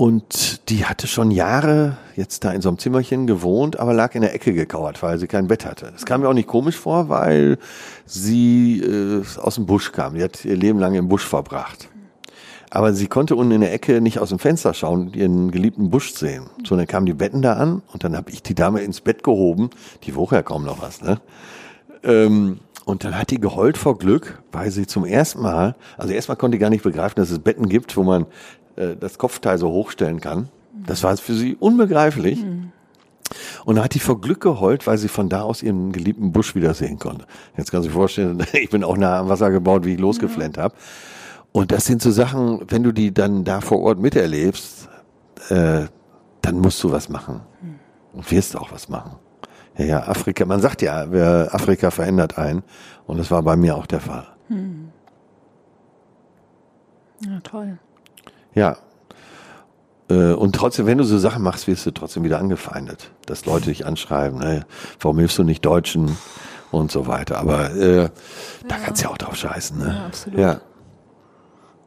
Und 0.00 0.70
die 0.70 0.86
hatte 0.86 1.06
schon 1.06 1.30
Jahre 1.30 1.98
jetzt 2.16 2.42
da 2.44 2.52
in 2.52 2.62
so 2.62 2.70
einem 2.70 2.78
Zimmerchen 2.78 3.26
gewohnt, 3.26 3.78
aber 3.78 3.92
lag 3.92 4.14
in 4.14 4.22
der 4.22 4.34
Ecke 4.34 4.54
gekauert, 4.54 5.02
weil 5.02 5.18
sie 5.18 5.26
kein 5.26 5.46
Bett 5.46 5.66
hatte. 5.66 5.90
Das 5.92 6.06
kam 6.06 6.22
mir 6.22 6.28
auch 6.30 6.32
nicht 6.32 6.48
komisch 6.48 6.76
vor, 6.76 7.10
weil 7.10 7.58
sie 8.06 8.80
äh, 8.80 9.22
aus 9.38 9.56
dem 9.56 9.66
Busch 9.66 9.92
kam. 9.92 10.14
Die 10.14 10.22
hat 10.22 10.42
ihr 10.46 10.56
Leben 10.56 10.78
lang 10.78 10.94
im 10.94 11.08
Busch 11.08 11.26
verbracht. 11.26 11.90
Aber 12.70 12.94
sie 12.94 13.08
konnte 13.08 13.36
unten 13.36 13.52
in 13.52 13.60
der 13.60 13.74
Ecke 13.74 14.00
nicht 14.00 14.20
aus 14.20 14.30
dem 14.30 14.38
Fenster 14.38 14.72
schauen 14.72 15.08
und 15.08 15.16
ihren 15.16 15.50
geliebten 15.50 15.90
Busch 15.90 16.14
sehen. 16.14 16.44
So, 16.66 16.76
dann 16.76 16.86
kamen 16.86 17.04
die 17.04 17.12
Betten 17.12 17.42
da 17.42 17.56
an 17.56 17.82
und 17.92 18.02
dann 18.02 18.16
habe 18.16 18.30
ich 18.30 18.42
die 18.42 18.54
Dame 18.54 18.80
ins 18.80 19.02
Bett 19.02 19.22
gehoben. 19.22 19.68
Die 20.04 20.16
wog 20.16 20.32
ja 20.32 20.40
kaum 20.40 20.64
noch 20.64 20.80
was, 20.80 21.02
ne? 21.02 21.20
Ähm, 22.04 22.60
und 22.86 23.04
dann 23.04 23.16
hat 23.16 23.30
die 23.30 23.38
geheult 23.38 23.76
vor 23.76 23.98
Glück, 23.98 24.42
weil 24.50 24.70
sie 24.70 24.86
zum 24.86 25.04
ersten 25.04 25.42
Mal, 25.42 25.76
also 25.98 26.14
erstmal 26.14 26.38
konnte 26.38 26.56
die 26.56 26.60
gar 26.60 26.70
nicht 26.70 26.82
begreifen, 26.82 27.16
dass 27.16 27.30
es 27.30 27.38
Betten 27.38 27.68
gibt, 27.68 27.96
wo 27.96 28.02
man 28.02 28.24
äh, 28.76 28.96
das 28.98 29.18
Kopfteil 29.18 29.58
so 29.58 29.70
hochstellen 29.70 30.20
kann. 30.20 30.48
Das 30.86 31.02
war 31.02 31.16
für 31.16 31.34
sie 31.34 31.56
unbegreiflich. 31.56 32.42
Und 33.64 33.76
dann 33.76 33.84
hat 33.84 33.94
die 33.94 34.00
vor 34.00 34.20
Glück 34.20 34.40
geheult, 34.40 34.86
weil 34.86 34.98
sie 34.98 35.08
von 35.08 35.28
da 35.28 35.42
aus 35.42 35.62
ihren 35.62 35.92
geliebten 35.92 36.32
Busch 36.32 36.54
wieder 36.54 36.74
sehen 36.74 36.98
konnte. 36.98 37.26
Jetzt 37.56 37.70
kann 37.70 37.82
sich 37.82 37.92
vorstellen, 37.92 38.44
ich 38.52 38.70
bin 38.70 38.84
auch 38.84 38.96
nah 38.96 39.20
am 39.20 39.28
Wasser 39.28 39.50
gebaut, 39.50 39.84
wie 39.84 39.94
ich 39.94 40.00
losgeflennt 40.00 40.58
habe. 40.58 40.74
Und 41.52 41.72
das 41.72 41.84
sind 41.84 42.00
so 42.00 42.10
Sachen, 42.10 42.62
wenn 42.68 42.82
du 42.82 42.92
die 42.92 43.12
dann 43.12 43.44
da 43.44 43.60
vor 43.60 43.80
Ort 43.80 43.98
miterlebst, 43.98 44.88
äh, 45.48 45.86
dann 46.42 46.58
musst 46.58 46.82
du 46.82 46.92
was 46.92 47.08
machen. 47.08 47.40
Und 48.12 48.30
wirst 48.30 48.56
auch 48.56 48.72
was 48.72 48.88
machen. 48.88 49.16
Ja, 49.78 49.84
ja, 49.84 50.08
Afrika, 50.08 50.44
man 50.44 50.60
sagt 50.60 50.82
ja, 50.82 51.02
Afrika 51.52 51.90
verändert 51.90 52.38
einen. 52.38 52.62
Und 53.06 53.18
das 53.18 53.30
war 53.30 53.42
bei 53.42 53.56
mir 53.56 53.76
auch 53.76 53.86
der 53.86 54.00
Fall. 54.00 54.26
ja, 57.20 57.40
toll. 57.40 57.78
Ja. 58.54 58.76
Äh, 60.10 60.32
Und 60.32 60.54
trotzdem, 60.56 60.86
wenn 60.86 60.98
du 60.98 61.04
so 61.04 61.18
Sachen 61.18 61.42
machst, 61.42 61.66
wirst 61.68 61.86
du 61.86 61.90
trotzdem 61.92 62.24
wieder 62.24 62.38
angefeindet. 62.38 63.10
Dass 63.26 63.46
Leute 63.46 63.66
dich 63.66 63.86
anschreiben, 63.86 64.38
ne? 64.40 64.66
warum 65.00 65.18
hilfst 65.18 65.38
du 65.38 65.44
nicht 65.44 65.64
Deutschen 65.64 66.16
und 66.72 66.90
so 66.90 67.06
weiter. 67.06 67.38
Aber 67.38 67.74
äh, 67.74 68.08
da 68.68 68.76
kannst 68.76 69.02
du 69.02 69.06
ja 69.06 69.12
auch 69.12 69.18
drauf 69.18 69.36
scheißen. 69.36 69.78
Ne? 69.78 69.94
Ja, 69.96 70.06
absolut. 70.06 70.38
Ja, 70.38 70.60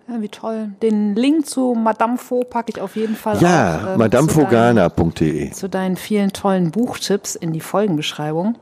Ja, 0.07 0.21
wie 0.21 0.29
toll. 0.29 0.69
Den 0.81 1.15
Link 1.15 1.45
zu 1.47 1.73
Madame 1.75 2.17
Faux 2.17 2.49
packe 2.49 2.71
ich 2.75 2.81
auf 2.81 2.95
jeden 2.95 3.15
Fall 3.15 3.41
ja 3.41 3.79
zu 3.79 3.85
deinen- 3.85 3.97
madamefogana.de. 3.99 5.51
zu 5.51 5.69
deinen 5.69 5.95
vielen 5.97 6.31
tollen 6.33 6.71
Buchtipps 6.71 7.35
in 7.35 7.51
die 7.53 7.61
Folgenbeschreibung. 7.61 8.57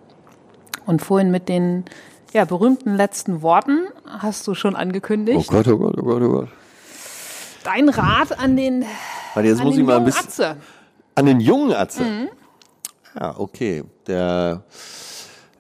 Und 0.86 1.02
vorhin 1.04 1.30
mit 1.32 1.48
den 1.50 1.86
ja, 2.34 2.46
berühmten 2.46 2.96
letzten 2.96 3.42
Worten 3.44 3.80
hast 4.08 4.48
du 4.48 4.56
schon 4.56 4.74
Oh 4.74 4.78
angekündigt. 4.78 5.48
Gott, 5.50 5.68
oh 5.68 5.78
Gott, 5.78 5.96
oh 6.00 6.04
Gott, 6.04 6.22
oh 6.24 6.30
Gott. 6.30 6.48
Dein 7.64 7.90
Rat 7.90 8.38
an 8.38 8.56
den, 8.56 8.86
Warte, 9.34 9.50
jetzt 9.50 9.60
an 9.60 9.66
muss 9.66 9.76
den 9.76 9.82
ich 9.82 9.88
mal 9.88 9.98
ein 9.98 10.02
jungen 10.02 10.06
bisschen. 10.06 10.46
Atze. 10.46 10.58
An 11.16 11.26
den 11.26 11.40
jungen 11.40 11.74
Atze. 11.74 12.04
Mhm. 12.04 12.30
Ja, 13.20 13.38
okay. 13.38 13.84
Der 14.08 14.64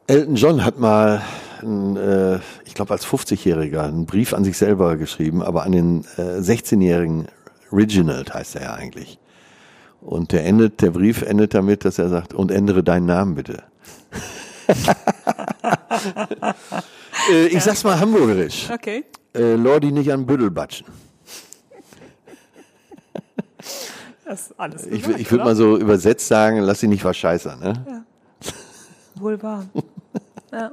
Elton 0.07 0.35
John 0.35 0.65
hat 0.65 0.79
mal, 0.79 1.21
ein, 1.61 1.95
äh, 1.97 2.39
ich 2.65 2.73
glaube 2.73 2.91
als 2.91 3.05
50-Jähriger, 3.05 3.83
einen 3.83 4.05
Brief 4.05 4.33
an 4.33 4.43
sich 4.43 4.57
selber 4.57 4.97
geschrieben, 4.97 5.41
aber 5.43 5.63
an 5.63 5.71
den 5.71 6.05
äh, 6.17 6.39
16-jährigen 6.39 7.27
Reginald 7.71 8.33
heißt 8.33 8.55
er 8.55 8.61
ja 8.63 8.73
eigentlich. 8.73 9.19
Und 10.01 10.31
der 10.31 10.45
endet, 10.45 10.81
der 10.81 10.91
Brief 10.91 11.21
endet 11.21 11.53
damit, 11.53 11.85
dass 11.85 11.99
er 11.99 12.09
sagt, 12.09 12.33
und 12.33 12.51
ändere 12.51 12.83
deinen 12.83 13.05
Namen 13.05 13.35
bitte. 13.35 13.63
äh, 17.31 17.47
ich 17.47 17.63
sag's 17.63 17.83
mal 17.83 17.99
hamburgerisch. 17.99 18.69
Okay. 18.73 19.05
Äh, 19.35 19.55
Lordi 19.55 19.91
nicht 19.91 20.11
an 20.11 20.25
Büdel 20.25 20.49
batschen. 20.49 20.87
Das 24.25 24.53
alles. 24.57 24.85
Ich, 24.87 25.03
wür- 25.05 25.17
ich 25.17 25.29
würde 25.31 25.43
mal 25.45 25.55
so 25.55 25.77
übersetzt 25.77 26.27
sagen, 26.27 26.59
lass 26.59 26.79
dich 26.79 26.89
nicht 26.89 27.01
verscheißern. 27.01 27.59
Ne? 27.59 28.03
Wohl 29.15 29.41
wahr. 29.43 29.65
ja. 30.51 30.71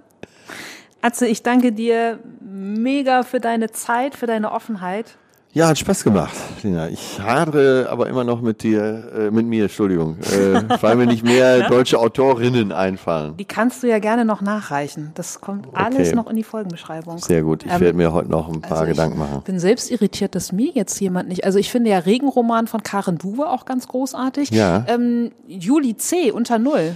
Atze, 1.01 1.27
ich 1.27 1.43
danke 1.43 1.73
dir 1.73 2.19
mega 2.41 3.23
für 3.23 3.41
deine 3.41 3.71
Zeit, 3.71 4.15
für 4.15 4.27
deine 4.27 4.53
Offenheit. 4.53 5.17
Ja, 5.55 5.69
hat 5.69 5.79
Spaß 5.79 6.05
gemacht, 6.05 6.35
Lena. 6.63 6.89
Ich 6.89 7.19
hadere 7.21 7.89
aber 7.91 8.09
immer 8.09 8.23
noch 8.23 8.43
mit 8.43 8.63
dir, 8.63 9.11
äh, 9.17 9.31
mit 9.31 9.47
mir, 9.47 9.65
Entschuldigung, 9.65 10.19
äh, 10.21 10.63
weil 10.83 10.95
mir 10.97 11.07
nicht 11.07 11.25
mehr 11.25 11.69
deutsche 11.71 11.99
Autorinnen 11.99 12.71
einfallen. 12.71 13.35
Die 13.39 13.47
kannst 13.47 13.83
du 13.83 13.89
ja 13.89 13.99
gerne 13.99 14.27
noch 14.27 14.43
nachreichen. 14.43 15.11
Das 15.15 15.41
kommt 15.41 15.67
alles 15.73 16.13
noch 16.15 16.29
in 16.29 16.37
die 16.37 16.45
Folgenbeschreibung. 16.45 17.19
Sehr 17.19 17.43
gut. 17.43 17.65
Ich 17.65 17.73
Ähm, 17.73 17.81
werde 17.81 17.97
mir 17.97 18.13
heute 18.13 18.31
noch 18.31 18.49
ein 18.53 18.61
paar 18.61 18.81
also 18.81 18.91
Gedanken 18.91 19.19
machen. 19.19 19.37
Ich 19.39 19.45
bin 19.45 19.59
selbst 19.59 19.91
irritiert, 19.91 20.35
dass 20.35 20.53
mir 20.53 20.71
jetzt 20.75 21.01
jemand 21.01 21.29
nicht. 21.31 21.45
Also 21.45 21.59
ich 21.59 21.71
finde 21.73 21.91
ja 21.91 21.99
Regenroman 21.99 22.67
von 22.67 22.83
Karen 22.83 23.17
Duwe 23.17 23.49
auch 23.49 23.65
ganz 23.65 23.89
großartig. 23.89 24.51
Ja. 24.51 24.85
Ähm, 24.87 25.33
Juli 25.47 25.97
C. 25.97 26.31
unter 26.31 26.59
Null. 26.59 26.95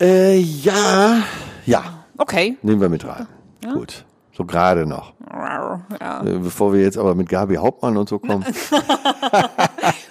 Äh, 0.00 0.38
ja, 0.38 1.22
ja, 1.64 1.82
Okay. 2.18 2.56
nehmen 2.62 2.80
wir 2.82 2.88
mit 2.90 3.06
rein. 3.06 3.26
Gut, 3.72 4.04
so 4.36 4.44
gerade 4.44 4.86
noch. 4.86 5.12
Ja. 6.00 6.22
Äh, 6.24 6.38
bevor 6.38 6.72
wir 6.72 6.80
jetzt 6.82 6.98
aber 6.98 7.14
mit 7.14 7.28
Gabi 7.28 7.56
Hauptmann 7.56 7.96
und 7.96 8.08
so 8.08 8.18
kommen. 8.18 8.44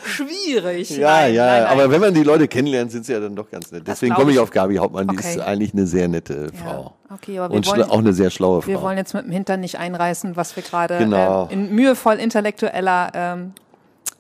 Schwierig. 0.06 0.90
Ja, 0.98 1.08
Nein, 1.22 1.34
ja, 1.34 1.46
nein, 1.46 1.64
nein. 1.64 1.72
aber 1.72 1.92
wenn 1.92 2.02
man 2.02 2.14
die 2.14 2.24
Leute 2.24 2.48
kennenlernt, 2.48 2.92
sind 2.92 3.06
sie 3.06 3.14
ja 3.14 3.20
dann 3.20 3.36
doch 3.36 3.50
ganz 3.50 3.72
nett. 3.72 3.84
Deswegen 3.88 4.14
komme 4.16 4.32
ich 4.32 4.36
ich. 4.38 4.42
auf 4.42 4.52
Gabi 4.52 4.76
Hauptmann, 4.78 5.08
die 5.08 5.18
Okay. 5.18 5.36
ist 5.36 5.40
eigentlich 5.40 5.74
eine 5.74 5.88
sehr 5.88 6.08
nette 6.08 6.50
Frau. 6.54 6.94
Okay, 7.14 7.40
aber 7.40 7.50
wir 7.52 7.58
Und 7.58 7.68
wollen- 7.68 7.84
auch 7.84 7.98
eine 8.00 8.14
sehr 8.14 8.30
schlaue 8.30 8.62
Frau. 8.62 8.68
Wir 8.68 8.82
wollen 8.82 8.98
jetzt 8.98 9.14
mit 9.14 9.26
dem 9.26 9.32
Hintern 9.32 9.60
nicht 9.60 9.78
einreißen, 9.80 10.36
was 10.36 10.56
wir 10.56 10.64
gerade 10.64 10.98
Genau. 10.98 11.48
ähm, 11.52 11.68
in 11.70 11.76
mühevoll 11.76 12.16
intellektueller 12.16 13.12
ähm, 13.14 13.54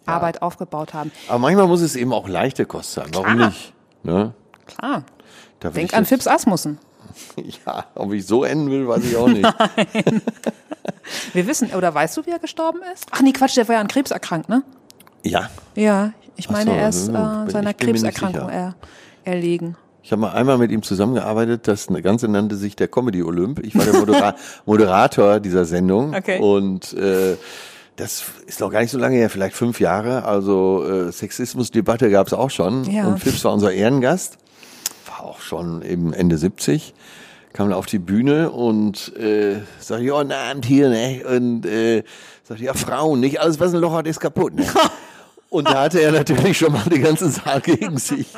Arbeit 0.05 0.41
aufgebaut 0.41 0.93
haben. 0.93 1.11
aber 1.29 1.39
manchmal 1.39 1.67
muss 1.67 1.81
es 1.81 1.95
eben 1.95 2.13
auch 2.13 2.27
leichte 2.27 2.65
Kost 2.65 2.93
sein. 2.93 3.07
Warum 3.13 3.35
Klar. 3.35 3.47
nicht? 3.47 3.73
Ne? 4.03 4.33
Klar. 4.65 5.03
Denk 5.75 5.93
an 5.93 6.05
Fips 6.05 6.27
Asmussen. 6.27 6.77
Ja, 7.65 7.85
ob 7.95 8.13
ich 8.13 8.25
so 8.25 8.43
enden 8.43 8.69
will, 8.71 8.87
weiß 8.87 9.03
ich 9.05 9.15
auch 9.17 9.27
nicht. 9.27 9.45
Wir 11.33 11.47
wissen, 11.47 11.69
oder 11.75 11.93
weißt 11.93 12.17
du, 12.17 12.25
wie 12.25 12.31
er 12.31 12.39
gestorben 12.39 12.79
ist? 12.93 13.05
Ach 13.11 13.21
nee, 13.21 13.31
Quatsch, 13.33 13.57
der 13.57 13.67
war 13.67 13.75
ja 13.75 13.81
an 13.81 13.87
Krebs 13.87 14.11
erkrankt, 14.11 14.49
ne? 14.49 14.63
ja, 15.23 15.49
Ja, 15.75 16.11
ich 16.35 16.49
meine, 16.49 16.71
so, 16.71 16.77
er 16.77 16.89
ist 16.89 17.07
hm, 17.07 17.15
äh, 17.15 17.49
seiner 17.51 17.73
Krebserkrankung 17.73 18.49
er, 18.49 18.75
erlegen. 19.23 19.77
Ich 20.01 20.11
habe 20.11 20.21
mal 20.21 20.31
einmal 20.31 20.57
mit 20.57 20.71
ihm 20.71 20.81
zusammengearbeitet, 20.83 21.67
das 21.67 21.87
Ganze 21.87 22.27
nannte 22.27 22.55
sich 22.57 22.75
der 22.75 22.87
Comedy 22.89 23.23
Olymp. 23.23 23.59
Ich 23.63 23.77
war 23.77 23.85
der 23.85 23.93
Modera 23.93 24.35
Moderator 24.65 25.39
dieser 25.39 25.63
Sendung 25.65 26.13
Okay. 26.13 26.39
und 26.39 26.91
äh, 26.93 27.37
das 27.95 28.23
ist 28.47 28.59
noch 28.59 28.71
gar 28.71 28.81
nicht 28.81 28.91
so 28.91 28.97
lange 28.97 29.15
her, 29.15 29.29
vielleicht 29.29 29.55
fünf 29.55 29.79
Jahre. 29.79 30.25
Also 30.25 30.83
äh, 30.85 31.11
Sexismusdebatte 31.11 32.09
gab 32.09 32.27
es 32.27 32.33
auch 32.33 32.49
schon 32.49 32.83
Ja. 32.91 33.07
und 33.07 33.19
Phipps 33.19 33.45
war 33.45 33.53
unser 33.53 33.71
Ehrengast, 33.71 34.37
schon 35.43 35.81
eben 35.81 36.13
Ende 36.13 36.37
70, 36.37 36.93
kam 37.53 37.69
dann 37.69 37.77
auf 37.77 37.85
die 37.85 37.99
Bühne 37.99 38.51
und 38.51 39.15
äh, 39.17 39.61
sagte, 39.79 40.05
ja, 40.05 40.15
Abend 40.15 40.65
hier, 40.65 40.89
ne? 40.89 41.23
Und 41.25 41.65
äh, 41.65 42.03
sagte, 42.43 42.63
ja, 42.63 42.73
Frauen, 42.73 43.19
nicht 43.19 43.39
alles, 43.39 43.59
was 43.59 43.73
ein 43.73 43.79
Loch 43.79 43.93
hat, 43.93 44.07
ist 44.07 44.19
kaputt, 44.19 44.55
ne? 44.55 44.65
Und 45.53 45.69
da 45.69 45.83
hatte 45.83 46.01
er 46.01 46.11
natürlich 46.11 46.57
schon 46.57 46.71
mal 46.71 46.81
den 46.85 47.03
ganzen 47.03 47.29
Saal 47.29 47.61
gegen 47.61 47.97
sich. 47.97 48.27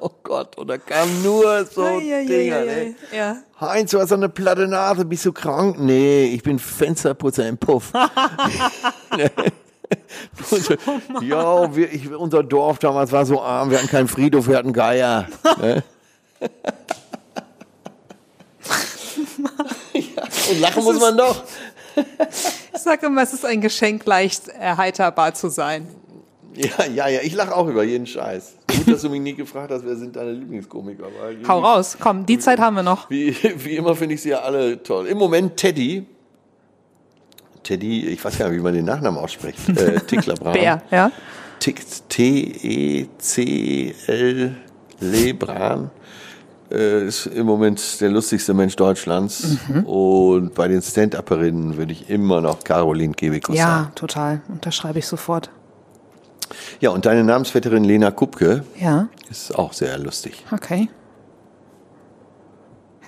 Oh 0.00 0.10
Gott, 0.22 0.58
und 0.58 0.66
da 0.68 0.76
kamen 0.76 1.22
nur 1.22 1.64
so 1.64 1.98
Dinger. 1.98 2.64
Ne? 2.64 2.94
Ja. 3.16 3.36
Heinz, 3.58 3.92
du 3.92 4.00
hast 4.00 4.10
so 4.10 4.16
eine 4.16 4.28
platte 4.28 4.68
Nase, 4.68 5.06
bist 5.06 5.24
du 5.24 5.32
krank? 5.32 5.76
Nee, 5.78 6.24
ich 6.24 6.42
bin 6.42 6.58
Fensterputzer 6.58 7.48
im 7.48 7.56
Puff. 7.56 7.92
ja, 11.22 11.74
wir, 11.74 11.90
ich, 11.90 12.10
unser 12.10 12.42
Dorf 12.42 12.80
damals 12.80 13.12
war 13.12 13.24
so 13.24 13.40
arm, 13.40 13.70
wir 13.70 13.78
hatten 13.78 13.88
keinen 13.88 14.08
Friedhof, 14.08 14.46
wir 14.46 14.58
hatten 14.58 14.74
Geier. 14.74 15.26
Ne? 15.58 15.82
Ja, 19.94 20.22
und 20.50 20.60
lachen 20.60 20.84
muss 20.84 21.00
man 21.00 21.16
doch. 21.16 21.42
Ich 22.74 22.80
sage 22.80 23.06
immer, 23.06 23.22
es 23.22 23.32
ist 23.32 23.44
ein 23.44 23.60
Geschenk, 23.60 24.04
leicht 24.04 24.48
erheiterbar 24.48 25.32
zu 25.34 25.48
sein. 25.48 25.86
Ja, 26.56 26.84
ja, 26.86 27.08
ja, 27.08 27.20
ich 27.22 27.34
lache 27.34 27.54
auch 27.54 27.66
über 27.66 27.82
jeden 27.84 28.06
Scheiß. 28.06 28.54
Gut, 28.68 28.88
dass 28.92 29.02
du 29.02 29.08
mich 29.10 29.20
nie 29.20 29.34
gefragt 29.34 29.70
hast, 29.72 29.84
wer 29.84 29.96
sind 29.96 30.14
deine 30.14 30.32
Lieblingskomiker. 30.32 31.06
Hau 31.48 31.58
raus, 31.60 31.96
komm, 31.98 32.26
die 32.26 32.38
Zeit 32.38 32.58
haben 32.60 32.76
wir 32.76 32.82
noch. 32.84 33.10
Wie, 33.10 33.34
wie 33.64 33.76
immer 33.76 33.94
finde 33.96 34.14
ich 34.14 34.22
sie 34.22 34.28
ja 34.30 34.40
alle 34.40 34.80
toll. 34.82 35.06
Im 35.06 35.18
Moment 35.18 35.56
Teddy. 35.56 36.06
Teddy, 37.64 38.06
ich 38.08 38.24
weiß 38.24 38.38
gar 38.38 38.48
nicht, 38.50 38.58
wie 38.58 38.62
man 38.62 38.74
den 38.74 38.84
Nachnamen 38.84 39.18
ausspricht. 39.18 39.58
Äh, 39.70 39.98
Tickler. 40.06 40.34
Bär, 40.34 40.82
ja. 40.90 41.10
Tick- 41.60 41.80
T-E-C-L 43.24 44.56
Lebran. 45.00 45.90
Äh, 46.74 47.06
ist 47.06 47.26
im 47.26 47.46
Moment 47.46 48.00
der 48.00 48.10
lustigste 48.10 48.52
Mensch 48.54 48.74
Deutschlands. 48.76 49.58
Mhm. 49.68 49.84
Und 49.84 50.54
bei 50.54 50.66
den 50.68 50.82
Stand-Upperinnen 50.82 51.76
würde 51.76 51.92
ich 51.92 52.10
immer 52.10 52.40
noch 52.40 52.64
Caroline 52.64 53.14
Kebekus 53.14 53.56
Ja, 53.56 53.66
sagen. 53.66 53.92
total. 53.94 54.40
Unterschreibe 54.48 54.98
ich 54.98 55.06
sofort. 55.06 55.50
Ja, 56.80 56.90
und 56.90 57.06
deine 57.06 57.24
Namensvetterin 57.24 57.84
Lena 57.84 58.10
Kupke 58.10 58.64
Ja, 58.80 59.08
ist 59.30 59.56
auch 59.56 59.72
sehr 59.72 59.96
lustig. 59.98 60.44
okay. 60.52 60.88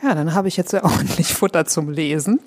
Ja, 0.03 0.15
dann 0.15 0.35
habe 0.35 0.47
ich 0.49 0.57
jetzt 0.57 0.73
ja 0.73 0.85
ordentlich 0.85 1.35
Futter 1.35 1.65
zum 1.65 1.91
Lesen, 1.91 2.41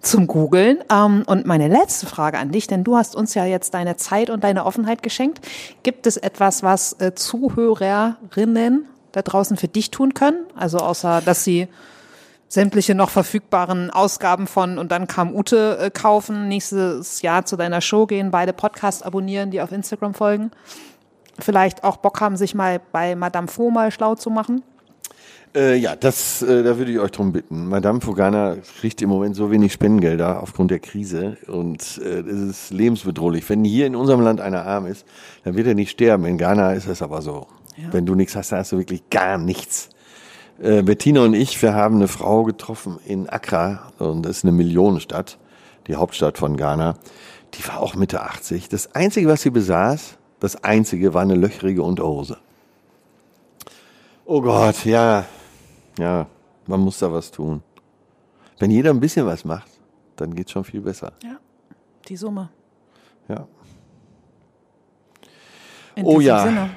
zum 0.00 0.26
Googeln. 0.26 0.78
Ähm, 0.92 1.22
und 1.26 1.46
meine 1.46 1.68
letzte 1.68 2.06
Frage 2.06 2.38
an 2.38 2.52
dich, 2.52 2.66
denn 2.66 2.84
du 2.84 2.96
hast 2.96 3.16
uns 3.16 3.34
ja 3.34 3.44
jetzt 3.44 3.74
deine 3.74 3.96
Zeit 3.96 4.30
und 4.30 4.44
deine 4.44 4.64
Offenheit 4.66 5.02
geschenkt. 5.02 5.40
Gibt 5.82 6.06
es 6.06 6.16
etwas, 6.16 6.62
was 6.62 6.92
äh, 7.00 7.14
Zuhörerinnen 7.14 8.86
da 9.12 9.22
draußen 9.22 9.56
für 9.56 9.68
dich 9.68 9.90
tun 9.90 10.14
können? 10.14 10.44
Also 10.54 10.78
außer, 10.78 11.22
dass 11.24 11.44
sie 11.44 11.68
sämtliche 12.48 12.94
noch 12.96 13.10
verfügbaren 13.10 13.90
Ausgaben 13.90 14.46
von 14.46 14.78
und 14.78 14.90
dann 14.90 15.06
kam 15.06 15.34
Ute 15.34 15.78
äh, 15.78 15.90
kaufen, 15.90 16.48
nächstes 16.48 17.22
Jahr 17.22 17.44
zu 17.44 17.56
deiner 17.56 17.80
Show 17.80 18.06
gehen, 18.06 18.32
beide 18.32 18.52
Podcasts 18.52 19.02
abonnieren, 19.02 19.50
die 19.50 19.60
auf 19.60 19.70
Instagram 19.70 20.14
folgen. 20.14 20.50
Vielleicht 21.38 21.84
auch 21.84 21.96
Bock 21.98 22.20
haben, 22.20 22.36
sich 22.36 22.54
mal 22.54 22.80
bei 22.92 23.14
Madame 23.14 23.46
Faux 23.46 23.72
mal 23.72 23.90
schlau 23.92 24.16
zu 24.16 24.30
machen. 24.30 24.62
Äh, 25.54 25.76
ja, 25.76 25.96
das, 25.96 26.42
äh, 26.42 26.62
da 26.62 26.78
würde 26.78 26.92
ich 26.92 26.98
euch 27.00 27.10
drum 27.10 27.32
bitten. 27.32 27.68
Madame 27.68 28.00
Fogana 28.00 28.56
kriegt 28.80 29.02
im 29.02 29.08
Moment 29.08 29.34
so 29.34 29.50
wenig 29.50 29.72
Spendengelder 29.72 30.40
aufgrund 30.42 30.70
der 30.70 30.78
Krise 30.78 31.38
und 31.48 32.00
äh, 32.04 32.20
es 32.20 32.50
ist 32.50 32.70
lebensbedrohlich. 32.70 33.48
Wenn 33.48 33.64
hier 33.64 33.86
in 33.86 33.96
unserem 33.96 34.20
Land 34.20 34.40
einer 34.40 34.64
arm 34.64 34.86
ist, 34.86 35.04
dann 35.42 35.56
wird 35.56 35.66
er 35.66 35.74
nicht 35.74 35.90
sterben. 35.90 36.24
In 36.26 36.38
Ghana 36.38 36.74
ist 36.74 36.86
es 36.86 37.02
aber 37.02 37.20
so. 37.20 37.48
Wenn 37.90 38.06
du 38.06 38.14
nichts 38.14 38.36
hast, 38.36 38.52
dann 38.52 38.60
hast 38.60 38.72
du 38.72 38.78
wirklich 38.78 39.08
gar 39.10 39.38
nichts. 39.38 39.90
Äh, 40.60 40.82
Bettina 40.82 41.22
und 41.22 41.34
ich, 41.34 41.60
wir 41.62 41.74
haben 41.74 41.96
eine 41.96 42.08
Frau 42.08 42.44
getroffen 42.44 42.98
in 43.06 43.28
Accra 43.28 43.90
und 43.98 44.22
das 44.22 44.38
ist 44.38 44.44
eine 44.44 44.52
Millionenstadt, 44.52 45.38
die 45.86 45.96
Hauptstadt 45.96 46.36
von 46.38 46.56
Ghana. 46.56 46.96
Die 47.54 47.66
war 47.66 47.80
auch 47.80 47.94
Mitte 47.94 48.22
80. 48.22 48.68
Das 48.68 48.94
Einzige, 48.94 49.28
was 49.28 49.42
sie 49.42 49.50
besaß, 49.50 50.18
das 50.40 50.62
Einzige 50.62 51.14
war 51.14 51.22
eine 51.22 51.34
löchrige 51.34 51.82
Unterhose. 51.82 52.38
Oh 54.24 54.40
Gott, 54.40 54.84
ja. 54.84 55.24
Ja, 55.98 56.26
man 56.66 56.80
muss 56.80 56.98
da 56.98 57.12
was 57.12 57.30
tun. 57.30 57.62
Wenn 58.58 58.70
jeder 58.70 58.90
ein 58.90 59.00
bisschen 59.00 59.26
was 59.26 59.44
macht, 59.44 59.70
dann 60.16 60.34
geht's 60.34 60.52
schon 60.52 60.64
viel 60.64 60.82
besser. 60.82 61.12
Ja, 61.24 61.38
die 62.06 62.16
Summe. 62.16 62.50
Ja. 63.28 63.46
In 65.96 66.04
Oh 66.04 66.20
ja. 66.20 66.44
Sinne. 66.44 66.70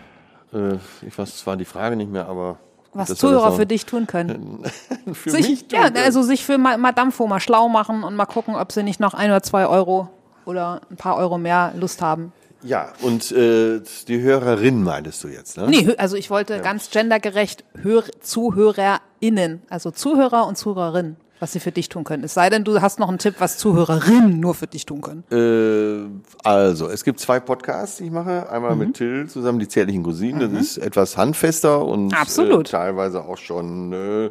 Äh, 0.54 0.78
ich 1.06 1.18
weiß 1.18 1.38
zwar 1.38 1.58
die 1.58 1.66
Frage 1.66 1.96
nicht 1.96 2.12
mehr, 2.12 2.28
aber. 2.28 2.58
Was 2.96 3.16
Zuhörer 3.16 3.54
für 3.54 3.66
dich 3.66 3.88
tun 3.88 4.06
können. 4.06 4.64
für 5.14 5.32
Sich, 5.32 5.50
mich 5.50 5.68
tun 5.68 5.80
ja, 5.80 5.84
können. 5.86 5.98
also 5.98 6.22
sich 6.22 6.46
für 6.46 6.60
Ma- 6.60 6.78
Madame 6.78 7.12
Faux 7.12 7.28
mal 7.28 7.40
schlau 7.40 7.68
machen 7.68 8.04
und 8.04 8.16
mal 8.16 8.28
gucken, 8.28 8.56
ob 8.56 8.72
sie 8.72 8.84
nicht 8.84 9.00
noch 9.00 9.16
ein 9.16 9.32
oder 9.32 9.42
zwei 9.42 9.66
Euro 9.66 10.10
oder 10.46 10.82
ein 10.92 10.98
paar 10.98 11.18
Euro 11.18 11.40
mehr 11.40 11.74
Lust 11.76 12.02
haben. 12.04 12.32
Ja, 12.62 12.94
und 13.02 13.32
äh, 13.32 13.82
die 14.08 14.22
Hörerin 14.22 14.84
meintest 14.84 15.24
du 15.24 15.28
jetzt, 15.28 15.58
ne? 15.58 15.68
Nee, 15.70 15.96
also 15.98 16.16
ich 16.16 16.30
wollte 16.30 16.62
ganz 16.62 16.92
gendergerecht 16.92 17.64
Hör 17.82 18.04
ZuhörerInnen, 18.22 19.64
also 19.70 19.92
Zuhörer 19.92 20.48
und 20.48 20.58
Zuhörerinnen, 20.58 21.18
was 21.44 21.52
sie 21.52 21.60
für 21.60 21.74
dich 21.74 21.90
tun 21.90 22.06
können. 22.06 22.24
Es 22.24 22.34
sei 22.34 22.50
denn, 22.50 22.64
du 22.64 22.82
hast 22.82 23.00
noch 23.00 23.10
einen 23.10 23.18
Tipp, 23.18 23.36
was 23.40 23.58
Zuhörerinnen 23.58 24.40
nur 24.40 24.56
für 24.56 24.66
dich 24.66 24.86
tun 24.86 25.02
können. 25.02 25.24
Äh, 25.30 26.48
also, 26.48 26.88
es 26.90 27.04
gibt 27.04 27.20
zwei 27.20 27.42
Podcasts, 27.42 27.98
die 27.98 28.06
ich 28.06 28.12
mache. 28.12 28.50
Einmal 28.50 28.72
Mhm. 28.76 28.80
mit 28.80 28.94
Till 28.96 29.28
zusammen, 29.28 29.60
die 29.60 29.68
zärtlichen 29.68 30.04
Cousinen. 30.04 30.40
Das 30.54 30.62
ist 30.62 30.78
etwas 30.78 31.18
handfester 31.18 31.86
und. 31.86 32.14
Äh, 32.14 32.64
teilweise 32.64 33.26
auch 33.26 33.38
schon 33.38 33.92
äh, 33.92 34.30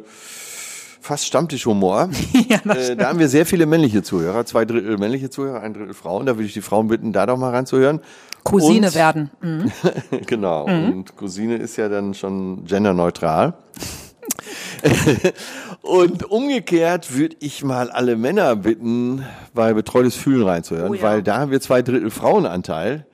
fast 1.01 1.25
Stammtischhumor. 1.27 2.09
Ja, 2.49 2.57
äh, 2.73 2.95
da 2.95 3.09
haben 3.09 3.19
wir 3.19 3.29
sehr 3.29 3.45
viele 3.45 3.67
männliche 3.67 4.01
Zuhörer, 4.01 4.43
zwei 4.45 4.65
Drittel 4.65 4.97
männliche 4.97 5.29
Zuhörer, 5.29 5.61
ein 5.61 5.73
Drittel 5.75 5.93
Frauen. 5.93 6.25
Da 6.25 6.35
würde 6.35 6.45
ich 6.47 6.53
die 6.53 6.61
Frauen 6.61 6.87
bitten, 6.87 7.13
da 7.13 7.25
doch 7.27 7.37
mal 7.37 7.51
reinzuhören. 7.51 7.99
Cousine 8.43 8.87
Und- 8.87 8.95
werden. 8.95 9.29
Mhm. 9.41 9.71
genau. 10.25 10.65
Und 10.65 11.15
Cousine 11.15 11.57
ist 11.57 11.77
ja 11.77 11.89
dann 11.89 12.15
schon 12.15 12.65
genderneutral. 12.65 13.53
Und 15.81 16.29
umgekehrt 16.29 17.15
würde 17.15 17.35
ich 17.39 17.63
mal 17.63 17.89
alle 17.91 18.15
Männer 18.15 18.55
bitten, 18.55 19.25
bei 19.53 19.73
Betreutes 19.73 20.15
Fühlen 20.15 20.43
reinzuhören, 20.43 20.91
Oh 20.91 20.93
ja. 20.93 21.01
weil 21.01 21.23
da 21.23 21.39
haben 21.39 21.51
wir 21.51 21.61
zwei 21.61 21.81
Drittel 21.81 22.11
Frauenanteil. 22.11 23.05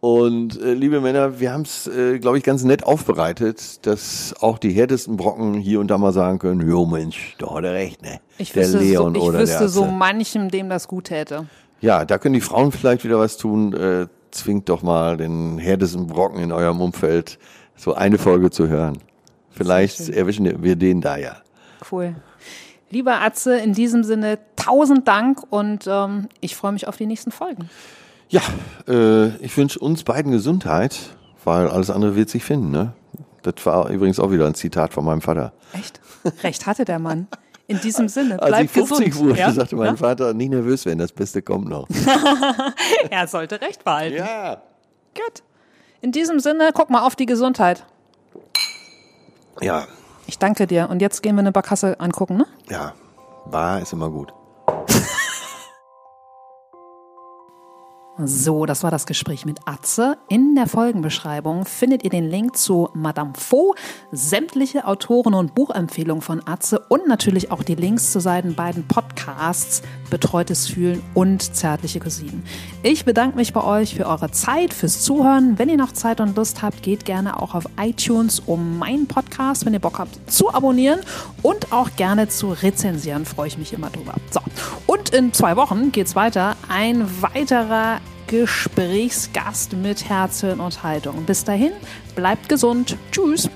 Und 0.00 0.60
äh, 0.62 0.74
liebe 0.74 1.00
Männer, 1.00 1.40
wir 1.40 1.52
haben 1.52 1.62
es, 1.62 1.88
äh, 1.88 2.20
glaube 2.20 2.38
ich, 2.38 2.44
ganz 2.44 2.62
nett 2.62 2.84
aufbereitet, 2.84 3.84
dass 3.84 4.32
auch 4.40 4.58
die 4.58 4.70
härtesten 4.70 5.16
Brocken 5.16 5.54
hier 5.54 5.80
und 5.80 5.88
da 5.88 5.98
mal 5.98 6.12
sagen 6.12 6.38
können, 6.38 6.68
jo 6.68 6.86
Mensch, 6.86 7.34
da 7.38 7.52
hat 7.52 7.64
er 7.64 7.72
recht, 7.72 8.02
ne? 8.02 8.20
Ich 8.38 8.52
der 8.52 8.64
wüsste, 8.64 8.78
Leon 8.78 9.14
so, 9.14 9.20
ich 9.20 9.26
oder 9.26 9.38
wüsste 9.40 9.58
der 9.58 9.68
so 9.68 9.86
manchem, 9.86 10.50
dem 10.50 10.68
das 10.68 10.86
gut 10.86 11.06
täte. 11.06 11.46
Ja, 11.80 12.04
da 12.04 12.18
können 12.18 12.34
die 12.34 12.40
Frauen 12.40 12.70
vielleicht 12.70 13.02
wieder 13.02 13.18
was 13.18 13.38
tun. 13.38 13.72
Äh, 13.72 14.06
zwingt 14.30 14.68
doch 14.68 14.82
mal 14.82 15.16
den 15.16 15.58
härtesten 15.58 16.06
Brocken 16.06 16.40
in 16.40 16.52
eurem 16.52 16.80
Umfeld, 16.80 17.38
so 17.76 17.94
eine 17.94 18.18
Folge 18.18 18.50
zu 18.50 18.68
hören. 18.68 18.98
Vielleicht 19.58 20.08
erwischen 20.08 20.62
wir 20.62 20.76
den 20.76 21.00
da 21.00 21.16
ja. 21.16 21.36
Cool. 21.90 22.14
Lieber 22.90 23.20
Atze, 23.20 23.58
in 23.58 23.74
diesem 23.74 24.02
Sinne 24.02 24.38
tausend 24.56 25.06
Dank 25.06 25.40
und 25.50 25.86
ähm, 25.86 26.28
ich 26.40 26.56
freue 26.56 26.72
mich 26.72 26.88
auf 26.88 26.96
die 26.96 27.06
nächsten 27.06 27.30
Folgen. 27.30 27.68
Ja, 28.30 28.40
äh, 28.86 29.28
ich 29.44 29.56
wünsche 29.56 29.78
uns 29.78 30.04
beiden 30.04 30.32
Gesundheit, 30.32 30.98
weil 31.44 31.68
alles 31.68 31.90
andere 31.90 32.16
wird 32.16 32.30
sich 32.30 32.44
finden. 32.44 32.70
Ne? 32.70 32.92
Das 33.42 33.54
war 33.66 33.88
übrigens 33.90 34.18
auch 34.20 34.30
wieder 34.30 34.46
ein 34.46 34.54
Zitat 34.54 34.94
von 34.94 35.04
meinem 35.04 35.20
Vater. 35.20 35.52
Echt? 35.72 36.00
Recht 36.42 36.66
hatte 36.66 36.84
der 36.84 36.98
Mann. 36.98 37.26
In 37.66 37.78
diesem 37.80 38.08
Sinne, 38.08 38.38
bleib 38.38 38.54
Als 38.54 38.64
ich 38.64 38.70
50 38.70 39.06
gesund. 39.06 39.28
wurde, 39.28 39.38
ja? 39.38 39.52
sagte 39.52 39.76
mein 39.76 39.88
ja? 39.88 39.96
Vater, 39.96 40.32
nie 40.32 40.48
nervös 40.48 40.86
werden, 40.86 40.98
das 40.98 41.12
Beste 41.12 41.42
kommt 41.42 41.68
noch. 41.68 41.86
Er 43.10 43.28
sollte 43.28 43.60
recht 43.60 43.84
behalten. 43.84 44.16
ja. 44.16 44.62
Gut. 45.14 45.42
In 46.00 46.12
diesem 46.12 46.40
Sinne, 46.40 46.70
guck 46.72 46.88
mal 46.90 47.02
auf 47.02 47.16
die 47.16 47.26
Gesundheit. 47.26 47.84
Ja, 49.60 49.86
Ich 50.26 50.38
danke 50.38 50.66
dir. 50.66 50.88
Und 50.90 51.00
jetzt 51.00 51.22
gehen 51.22 51.34
wir 51.36 51.40
eine 51.40 51.52
Barkasse 51.52 51.98
angucken, 52.00 52.36
ne? 52.36 52.46
ja, 52.68 52.92
Bar 53.46 53.80
ist 53.80 53.92
immer 53.92 54.10
gut. 54.10 54.32
So, 58.24 58.66
das 58.66 58.82
war 58.82 58.90
das 58.90 59.06
Gespräch 59.06 59.46
mit 59.46 59.60
Atze. 59.64 60.18
In 60.28 60.56
der 60.56 60.66
Folgenbeschreibung 60.66 61.64
findet 61.64 62.02
ihr 62.02 62.10
den 62.10 62.28
Link 62.28 62.56
zu 62.56 62.88
Madame 62.92 63.32
Faux, 63.36 63.78
sämtliche 64.10 64.88
Autoren- 64.88 65.34
und 65.34 65.54
Buchempfehlungen 65.54 66.20
von 66.20 66.42
Atze 66.44 66.80
und 66.88 67.06
natürlich 67.06 67.52
auch 67.52 67.62
die 67.62 67.76
Links 67.76 68.10
zu 68.10 68.18
seinen 68.18 68.56
beiden 68.56 68.88
Podcasts 68.88 69.82
Betreutes 70.10 70.66
Fühlen 70.66 71.00
und 71.14 71.54
Zärtliche 71.54 72.00
Cousinen. 72.00 72.42
Ich 72.82 73.04
bedanke 73.04 73.36
mich 73.36 73.52
bei 73.52 73.62
euch 73.62 73.94
für 73.94 74.06
eure 74.06 74.32
Zeit, 74.32 74.74
fürs 74.74 75.02
Zuhören. 75.02 75.56
Wenn 75.56 75.68
ihr 75.68 75.76
noch 75.76 75.92
Zeit 75.92 76.20
und 76.20 76.34
Lust 76.34 76.60
habt, 76.60 76.82
geht 76.82 77.04
gerne 77.04 77.40
auch 77.40 77.54
auf 77.54 77.66
iTunes, 77.80 78.40
um 78.40 78.78
meinen 78.78 79.06
Podcast, 79.06 79.64
wenn 79.64 79.74
ihr 79.74 79.78
Bock 79.78 80.00
habt, 80.00 80.28
zu 80.28 80.52
abonnieren 80.52 81.00
und 81.42 81.72
auch 81.72 81.90
gerne 81.94 82.28
zu 82.28 82.50
rezensieren. 82.50 83.26
Freue 83.26 83.46
ich 83.46 83.58
mich 83.58 83.72
immer 83.72 83.90
drüber. 83.90 84.14
So, 84.30 84.40
und 84.86 85.10
in 85.10 85.32
zwei 85.32 85.54
Wochen 85.54 85.92
geht's 85.92 86.16
weiter. 86.16 86.56
Ein 86.68 87.06
weiterer 87.20 88.00
Gesprächsgast 88.28 89.72
mit 89.72 90.08
Herz, 90.08 90.42
Hirn 90.42 90.60
und 90.60 90.82
Haltung. 90.82 91.24
Bis 91.24 91.44
dahin, 91.44 91.72
bleibt 92.14 92.48
gesund. 92.48 92.96
Tschüss. 93.10 93.48